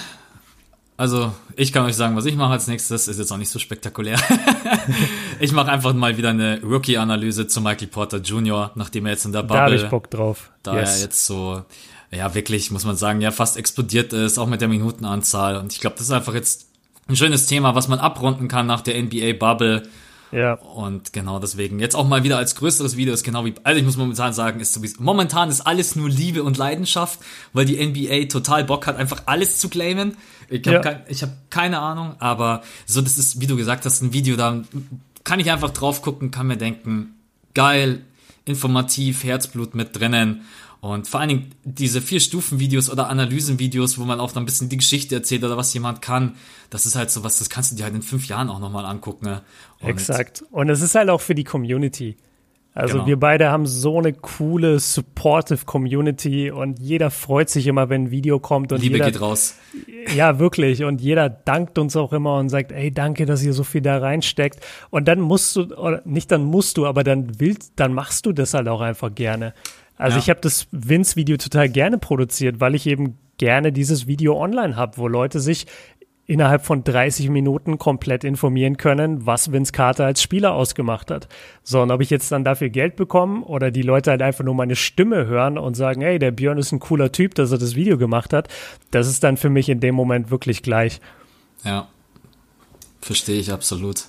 Also, 0.97 1.31
ich 1.55 1.71
kann 1.71 1.85
euch 1.85 1.95
sagen, 1.95 2.17
was 2.17 2.25
ich 2.25 2.35
mache 2.35 2.51
als 2.51 2.67
nächstes. 2.67 3.07
Ist 3.07 3.17
jetzt 3.17 3.31
auch 3.31 3.37
nicht 3.37 3.49
so 3.49 3.57
spektakulär. 3.57 4.19
ich 5.39 5.53
mache 5.53 5.71
einfach 5.71 5.93
mal 5.93 6.17
wieder 6.17 6.31
eine 6.31 6.61
Rookie-Analyse 6.61 7.47
zu 7.47 7.61
Michael 7.61 7.87
Porter 7.87 8.17
Jr., 8.17 8.71
nachdem 8.75 9.05
er 9.05 9.13
jetzt 9.13 9.23
in 9.25 9.31
der 9.31 9.43
Da 9.43 9.55
habe 9.55 9.75
ich 9.75 9.83
Bubble, 9.83 9.89
Bock 9.89 10.11
drauf. 10.11 10.51
da 10.63 10.75
er 10.75 10.99
jetzt 10.99 11.25
so, 11.25 11.63
ja, 12.11 12.33
wirklich, 12.35 12.71
muss 12.71 12.83
man 12.83 12.97
sagen, 12.97 13.21
ja, 13.21 13.31
fast 13.31 13.55
explodiert 13.55 14.11
ist, 14.11 14.37
auch 14.37 14.47
mit 14.47 14.59
der 14.59 14.67
Minutenanzahl. 14.67 15.55
Und 15.55 15.71
ich 15.71 15.79
glaube, 15.79 15.95
das 15.97 16.07
ist 16.07 16.11
einfach 16.11 16.33
jetzt 16.33 16.67
ein 17.07 17.15
schönes 17.15 17.45
Thema, 17.45 17.75
was 17.75 17.87
man 17.87 17.99
abrunden 17.99 18.49
kann 18.49 18.67
nach 18.67 18.81
der 18.81 19.01
NBA-Bubble. 19.01 19.83
Ja. 20.31 20.53
Und 20.53 21.13
genau 21.13 21.39
deswegen 21.39 21.79
jetzt 21.79 21.95
auch 21.95 22.07
mal 22.07 22.23
wieder 22.23 22.37
als 22.37 22.55
größeres 22.55 22.97
Video 22.97 23.13
ist 23.13 23.23
genau 23.23 23.45
wie, 23.45 23.53
also 23.63 23.79
ich 23.79 23.85
muss 23.85 23.97
momentan 23.97 24.33
sagen, 24.33 24.59
ist 24.59 24.73
sowieso, 24.73 25.01
momentan 25.01 25.49
ist 25.49 25.61
alles 25.61 25.95
nur 25.95 26.09
Liebe 26.09 26.43
und 26.43 26.57
Leidenschaft, 26.57 27.19
weil 27.53 27.65
die 27.65 27.83
NBA 27.83 28.25
total 28.25 28.63
Bock 28.63 28.87
hat, 28.87 28.97
einfach 28.97 29.23
alles 29.25 29.59
zu 29.59 29.69
claimen. 29.69 30.17
Ich 30.49 30.65
habe 30.67 30.75
Ja. 30.77 30.81
kein, 30.81 31.01
ich 31.07 31.21
hab 31.23 31.29
keine 31.49 31.79
Ahnung, 31.79 32.15
aber 32.19 32.61
so, 32.85 33.01
das 33.01 33.17
ist, 33.17 33.41
wie 33.41 33.47
du 33.47 33.55
gesagt 33.55 33.85
hast, 33.85 34.01
ein 34.01 34.13
Video, 34.13 34.35
da 34.35 34.61
kann 35.23 35.39
ich 35.39 35.51
einfach 35.51 35.71
drauf 35.71 36.01
gucken, 36.01 36.31
kann 36.31 36.47
mir 36.47 36.57
denken, 36.57 37.15
geil, 37.53 38.01
informativ, 38.45 39.23
Herzblut 39.23 39.75
mit 39.75 39.95
drinnen. 39.99 40.41
Und 40.81 41.07
vor 41.07 41.19
allen 41.19 41.29
Dingen 41.29 41.55
diese 41.65 42.01
vier 42.01 42.21
Stufen-Videos 42.21 42.89
oder 42.89 43.09
Analysen-Videos, 43.09 43.99
wo 43.99 44.05
man 44.05 44.19
auch 44.19 44.31
dann 44.31 44.43
ein 44.43 44.45
bisschen 44.45 44.69
die 44.69 44.77
Geschichte 44.77 45.15
erzählt 45.15 45.43
oder 45.43 45.57
was 45.57 45.73
jemand 45.73 46.01
kann, 46.01 46.35
das 46.69 46.85
ist 46.85 46.95
halt 46.95 47.11
so 47.11 47.23
was, 47.23 47.39
das 47.39 47.49
kannst 47.49 47.71
du 47.71 47.75
dir 47.75 47.83
halt 47.83 47.95
in 47.95 48.01
fünf 48.01 48.27
Jahren 48.27 48.49
auch 48.49 48.59
nochmal 48.59 48.85
angucken. 48.85 49.25
Ne? 49.25 49.41
Und 49.81 49.89
Exakt. 49.89 50.43
Und 50.51 50.69
es 50.69 50.81
ist 50.81 50.95
halt 50.95 51.09
auch 51.09 51.21
für 51.21 51.35
die 51.35 51.43
Community. 51.43 52.15
Also 52.73 52.93
Genau. 52.93 53.07
wir 53.07 53.19
beide 53.19 53.49
haben 53.49 53.65
so 53.65 53.97
eine 53.97 54.13
coole, 54.13 54.79
supportive 54.79 55.65
Community 55.65 56.51
und 56.51 56.79
jeder 56.79 57.09
freut 57.11 57.49
sich 57.49 57.67
immer, 57.67 57.89
wenn 57.89 58.03
ein 58.03 58.11
Video 58.11 58.39
kommt 58.39 58.71
und 58.71 58.81
Liebe 58.81 58.95
jeder, 58.95 59.11
geht 59.11 59.19
raus. 59.19 59.55
ja 60.15 60.39
wirklich 60.39 60.83
und 60.83 61.01
jeder 61.01 61.29
dankt 61.29 61.77
uns 61.77 61.97
auch 61.97 62.13
immer 62.13 62.37
und 62.37 62.49
sagt, 62.49 62.71
ey, 62.71 62.93
danke, 62.93 63.25
dass 63.25 63.43
ihr 63.43 63.53
so 63.53 63.63
viel 63.63 63.81
da 63.81 63.97
reinsteckt 63.97 64.59
und 64.91 65.07
dann 65.07 65.19
musst 65.19 65.55
du 65.55 65.75
oder 65.75 66.01
nicht 66.05 66.31
dann 66.31 66.43
musst 66.43 66.77
du, 66.77 66.85
aber 66.85 67.03
dann 67.03 67.39
willst, 67.39 67.73
dann 67.75 67.91
machst 67.93 68.25
du 68.27 68.31
das 68.31 68.53
halt 68.53 68.67
auch 68.67 68.81
einfach 68.81 69.13
gerne. 69.13 69.53
Also 69.99 70.17
Ja. 70.17 70.23
ich 70.23 70.29
habe 70.31 70.39
das 70.41 70.67
Vince 70.71 71.15
Video 71.15 71.37
total 71.37 71.69
gerne 71.69 71.99
produziert, 71.99 72.59
weil 72.59 72.73
ich 72.73 72.87
eben 72.87 73.17
gerne 73.37 73.71
dieses 73.71 74.07
Video 74.07 74.35
online 74.41 74.75
habe, 74.75 74.97
wo 74.97 75.07
Leute 75.07 75.39
sich 75.39 75.67
innerhalb 76.25 76.63
von 76.63 76.83
30 76.83 77.29
Minuten 77.29 77.79
komplett 77.79 78.23
informieren 78.23 78.77
können, 78.77 79.25
was 79.25 79.51
Vince 79.51 79.71
Carter 79.71 80.05
als 80.05 80.21
Spieler 80.21 80.53
ausgemacht 80.53 81.09
hat. 81.09 81.27
So, 81.63 81.81
und 81.81 81.89
ob 81.89 82.01
ich 82.01 82.11
jetzt 82.11 82.31
dann 82.31 82.43
dafür 82.43 82.69
Geld 82.69 82.95
bekomme 82.95 83.43
oder 83.45 83.71
die 83.71 83.81
Leute 83.81 84.11
halt 84.11 84.21
einfach 84.21 84.43
nur 84.45 84.53
meine 84.53 84.75
Stimme 84.75 85.25
hören 85.25 85.57
und 85.57 85.73
sagen, 85.73 86.01
hey, 86.01 86.19
der 86.19 86.29
Björn 86.29 86.59
ist 86.59 86.71
ein 86.71 86.79
cooler 86.79 87.11
Typ, 87.11 87.33
dass 87.33 87.51
er 87.51 87.57
das 87.57 87.73
Video 87.75 87.97
gemacht 87.97 88.31
hat, 88.31 88.47
das 88.91 89.07
ist 89.07 89.23
dann 89.23 89.37
für 89.37 89.49
mich 89.49 89.69
in 89.69 89.79
dem 89.79 89.95
Moment 89.95 90.29
wirklich 90.29 90.61
gleich. 90.61 91.01
Ja. 91.63 91.87
Verstehe 93.01 93.39
ich 93.39 93.51
absolut. 93.51 94.03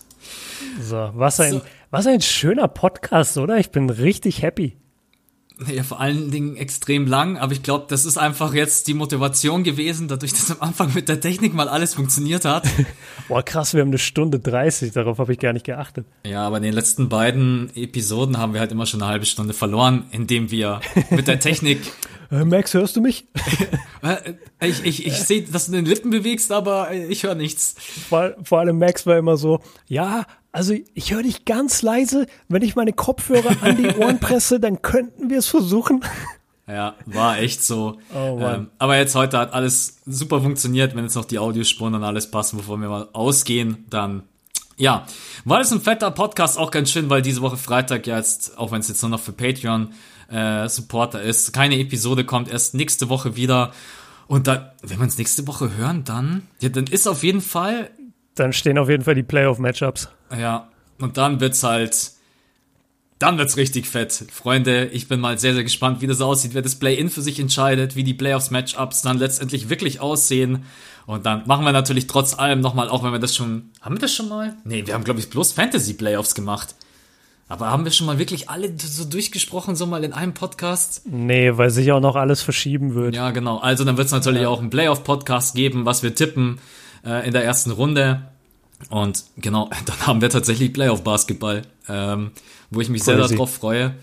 So, 0.80 1.10
was 1.14 1.40
ein, 1.40 1.52
So. 1.52 1.60
was 1.90 2.06
ein 2.06 2.20
schöner 2.20 2.68
Podcast, 2.68 3.38
oder? 3.38 3.56
Ich 3.58 3.70
bin 3.70 3.88
richtig 3.88 4.42
happy. 4.42 4.76
Ja, 5.66 5.82
vor 5.82 6.00
allen 6.00 6.30
Dingen 6.30 6.56
extrem 6.56 7.06
lang, 7.06 7.36
aber 7.36 7.52
ich 7.52 7.62
glaube, 7.62 7.86
das 7.88 8.04
ist 8.04 8.16
einfach 8.16 8.54
jetzt 8.54 8.86
die 8.88 8.94
Motivation 8.94 9.62
gewesen, 9.62 10.08
dadurch, 10.08 10.32
dass 10.32 10.50
am 10.50 10.56
Anfang 10.60 10.92
mit 10.94 11.08
der 11.08 11.20
Technik 11.20 11.52
mal 11.54 11.68
alles 11.68 11.94
funktioniert 11.94 12.44
hat. 12.44 12.66
Boah, 13.28 13.42
krass, 13.42 13.74
wir 13.74 13.82
haben 13.82 13.88
eine 13.88 13.98
Stunde 13.98 14.38
30, 14.40 14.92
darauf 14.92 15.18
habe 15.18 15.32
ich 15.32 15.38
gar 15.38 15.52
nicht 15.52 15.66
geachtet. 15.66 16.06
ja, 16.26 16.46
aber 16.46 16.56
in 16.58 16.62
den 16.62 16.72
letzten 16.72 17.08
beiden 17.08 17.70
Episoden 17.74 18.38
haben 18.38 18.54
wir 18.54 18.60
halt 18.60 18.72
immer 18.72 18.86
schon 18.86 19.02
eine 19.02 19.10
halbe 19.10 19.26
Stunde 19.26 19.52
verloren, 19.54 20.04
indem 20.12 20.50
wir 20.50 20.80
mit 21.10 21.28
der 21.28 21.40
Technik 21.40 21.80
Äh, 22.32 22.44
Max, 22.44 22.74
hörst 22.74 22.94
du 22.96 23.00
mich? 23.00 23.26
Äh, 24.02 24.34
Ich, 24.68 24.84
ich, 24.84 25.06
ich 25.06 25.14
sehe, 25.14 25.42
dass 25.42 25.66
du 25.66 25.72
den 25.72 25.84
Lippen 25.84 26.10
bewegst, 26.10 26.52
aber 26.52 26.90
ich 26.94 27.24
höre 27.24 27.34
nichts. 27.34 27.74
Vor, 28.08 28.34
vor 28.44 28.60
allem 28.60 28.78
Max 28.78 29.04
war 29.04 29.18
immer 29.18 29.36
so, 29.36 29.60
ja, 29.88 30.24
also 30.52 30.74
ich 30.94 31.12
höre 31.12 31.22
dich 31.22 31.44
ganz 31.44 31.82
leise. 31.82 32.26
Wenn 32.48 32.62
ich 32.62 32.76
meine 32.76 32.92
Kopfhörer 32.92 33.56
an 33.62 33.76
die 33.76 33.88
Ohren 33.96 34.18
presse, 34.20 34.60
dann 34.60 34.82
könnten 34.82 35.30
wir 35.30 35.38
es 35.38 35.46
versuchen. 35.46 36.04
Ja, 36.66 36.94
war 37.06 37.38
echt 37.38 37.64
so. 37.64 37.98
Oh 38.14 38.38
ähm, 38.40 38.68
aber 38.78 38.96
jetzt 38.96 39.14
heute 39.14 39.38
hat 39.38 39.52
alles 39.52 40.00
super 40.06 40.40
funktioniert. 40.40 40.94
Wenn 40.94 41.04
jetzt 41.04 41.16
noch 41.16 41.24
die 41.24 41.38
Audiospuren 41.38 41.94
und 41.94 42.04
alles 42.04 42.30
passen, 42.30 42.58
bevor 42.58 42.78
wir 42.78 42.88
mal 42.88 43.08
ausgehen, 43.12 43.84
dann 43.90 44.22
ja, 44.76 45.06
war 45.44 45.58
das 45.58 45.72
ein 45.72 45.80
fetter 45.80 46.10
Podcast, 46.10 46.56
auch 46.56 46.70
ganz 46.70 46.90
schön, 46.90 47.10
weil 47.10 47.22
diese 47.22 47.42
Woche 47.42 47.58
Freitag 47.58 48.06
ja 48.06 48.16
jetzt, 48.16 48.56
auch 48.56 48.72
wenn 48.72 48.80
es 48.80 48.88
jetzt 48.88 49.02
nur 49.02 49.10
noch 49.10 49.20
für 49.20 49.32
Patreon 49.32 49.92
äh, 50.30 50.68
Supporter 50.68 51.20
ist, 51.20 51.52
keine 51.52 51.78
Episode 51.78 52.24
kommt 52.24 52.48
erst 52.48 52.74
nächste 52.74 53.08
Woche 53.08 53.36
wieder. 53.36 53.72
Und 54.26 54.46
dann, 54.46 54.70
wenn 54.82 54.98
wir 54.98 55.04
uns 55.04 55.18
nächste 55.18 55.46
Woche 55.46 55.76
hören, 55.76 56.04
dann, 56.04 56.46
ja, 56.60 56.68
dann 56.68 56.86
ist 56.86 57.08
auf 57.08 57.24
jeden 57.24 57.40
Fall 57.40 57.90
Dann 58.40 58.52
stehen 58.52 58.78
auf 58.78 58.88
jeden 58.88 59.04
Fall 59.04 59.14
die 59.14 59.22
Playoff-Matchups. 59.22 60.08
Ja, 60.38 60.68
und 60.98 61.16
dann 61.16 61.40
wird's 61.40 61.62
halt 61.62 62.12
dann 63.20 63.36
wird's 63.36 63.58
richtig 63.58 63.86
fett. 63.86 64.24
Freunde, 64.32 64.86
ich 64.86 65.06
bin 65.06 65.20
mal 65.20 65.38
sehr, 65.38 65.52
sehr 65.52 65.62
gespannt, 65.62 66.00
wie 66.00 66.06
das 66.06 66.22
aussieht, 66.22 66.54
wer 66.54 66.62
das 66.62 66.76
Play-In 66.76 67.10
für 67.10 67.20
sich 67.20 67.38
entscheidet, 67.38 67.94
wie 67.94 68.02
die 68.02 68.14
Playoffs-Matchups 68.14 69.02
dann 69.02 69.18
letztendlich 69.18 69.68
wirklich 69.68 70.00
aussehen. 70.00 70.64
Und 71.04 71.26
dann 71.26 71.46
machen 71.46 71.66
wir 71.66 71.72
natürlich 71.72 72.06
trotz 72.06 72.38
allem 72.38 72.60
nochmal, 72.60 72.88
auch 72.88 73.04
wenn 73.04 73.12
wir 73.12 73.18
das 73.18 73.36
schon, 73.36 73.72
haben 73.82 73.96
wir 73.96 74.00
das 74.00 74.14
schon 74.14 74.30
mal? 74.30 74.56
Nee, 74.64 74.86
wir 74.86 74.94
haben, 74.94 75.04
glaube 75.04 75.20
ich, 75.20 75.28
bloß 75.28 75.52
Fantasy-Playoffs 75.52 76.34
gemacht. 76.34 76.74
Aber 77.46 77.70
haben 77.70 77.84
wir 77.84 77.92
schon 77.92 78.06
mal 78.06 78.18
wirklich 78.18 78.48
alle 78.48 78.72
so 78.78 79.04
durchgesprochen, 79.04 79.76
so 79.76 79.84
mal 79.84 80.02
in 80.02 80.14
einem 80.14 80.32
Podcast? 80.32 81.02
Nee, 81.04 81.58
weil 81.58 81.68
sich 81.68 81.92
auch 81.92 82.00
noch 82.00 82.16
alles 82.16 82.40
verschieben 82.40 82.94
wird. 82.94 83.14
Ja, 83.14 83.32
genau. 83.32 83.58
Also 83.58 83.84
dann 83.84 83.98
wird 83.98 84.06
es 84.06 84.12
natürlich 84.12 84.42
ja. 84.42 84.48
auch 84.48 84.60
einen 84.60 84.70
Playoff-Podcast 84.70 85.54
geben, 85.54 85.84
was 85.84 86.02
wir 86.02 86.14
tippen 86.14 86.58
äh, 87.04 87.26
in 87.26 87.34
der 87.34 87.44
ersten 87.44 87.72
Runde. 87.72 88.29
Und 88.88 89.24
genau, 89.36 89.68
dann 89.86 90.06
haben 90.06 90.20
wir 90.20 90.30
tatsächlich 90.30 90.72
Playoff-Basketball. 90.72 91.62
Ähm, 91.88 92.32
wo 92.70 92.80
ich 92.80 92.88
mich 92.88 93.02
Crazy. 93.02 93.16
sehr 93.16 93.36
darauf 93.36 93.52
freue. 93.52 93.94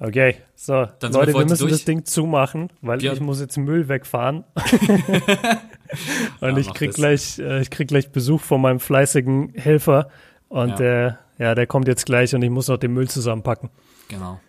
Okay, 0.00 0.36
so, 0.56 0.88
Dann 0.98 1.12
Leute, 1.12 1.34
wir 1.34 1.44
müssen 1.44 1.58
durch. 1.58 1.72
das 1.72 1.84
Ding 1.84 2.04
zumachen, 2.04 2.70
weil 2.80 2.98
Björn. 2.98 3.16
ich 3.16 3.20
muss 3.20 3.38
jetzt 3.38 3.56
Müll 3.58 3.88
wegfahren. 3.88 4.44
und 6.40 6.50
ja, 6.50 6.56
ich 6.56 6.72
krieg 6.72 6.94
gleich, 6.94 7.38
äh, 7.38 7.60
ich 7.60 7.70
krieg 7.70 7.88
gleich 7.88 8.10
Besuch 8.10 8.40
von 8.40 8.60
meinem 8.60 8.80
fleißigen 8.80 9.52
Helfer 9.54 10.08
und 10.48 10.70
ja. 10.70 10.76
der, 10.76 11.18
ja, 11.38 11.54
der 11.54 11.66
kommt 11.66 11.86
jetzt 11.86 12.06
gleich 12.06 12.34
und 12.34 12.42
ich 12.42 12.50
muss 12.50 12.68
noch 12.68 12.78
den 12.78 12.94
Müll 12.94 13.08
zusammenpacken. 13.08 13.70
Genau. 14.08 14.40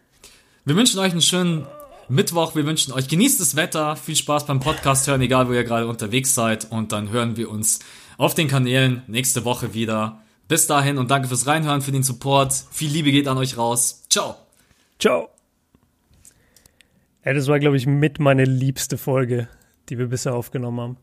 Wir 0.63 0.75
wünschen 0.75 0.99
euch 0.99 1.11
einen 1.11 1.21
schönen 1.21 1.67
Mittwoch. 2.07 2.55
Wir 2.55 2.65
wünschen 2.65 2.93
euch 2.93 3.07
genießt 3.07 3.39
das 3.39 3.55
Wetter, 3.55 3.95
viel 3.95 4.15
Spaß 4.15 4.45
beim 4.45 4.59
Podcast 4.59 5.07
hören, 5.07 5.21
egal 5.21 5.49
wo 5.49 5.53
ihr 5.53 5.63
gerade 5.63 5.87
unterwegs 5.87 6.33
seid. 6.33 6.71
Und 6.71 6.91
dann 6.91 7.09
hören 7.09 7.35
wir 7.35 7.49
uns 7.49 7.79
auf 8.22 8.35
den 8.35 8.48
Kanälen 8.48 9.02
nächste 9.07 9.45
Woche 9.45 9.73
wieder. 9.73 10.22
Bis 10.48 10.68
dahin 10.68 10.99
und 10.99 11.10
danke 11.10 11.27
fürs 11.27 11.48
Reinhören, 11.48 11.81
für 11.81 11.91
den 11.91 12.03
Support. 12.03 12.53
Viel 12.69 12.91
Liebe 12.91 13.11
geht 13.11 13.27
an 13.27 13.39
euch 13.39 13.57
raus. 13.57 14.03
Ciao. 14.11 14.35
Ciao. 14.99 15.30
Ja, 17.26 17.34
das 17.34 17.48
war, 17.48 17.60
glaube 17.60 17.77
ich, 17.77 17.88
mit 17.88 18.19
meine 18.19 18.45
liebste 18.45 18.99
Folge, 18.99 19.48
die 19.89 19.98
wir 19.98 20.06
bisher 20.06 20.35
aufgenommen 20.35 20.80
haben. 20.80 20.98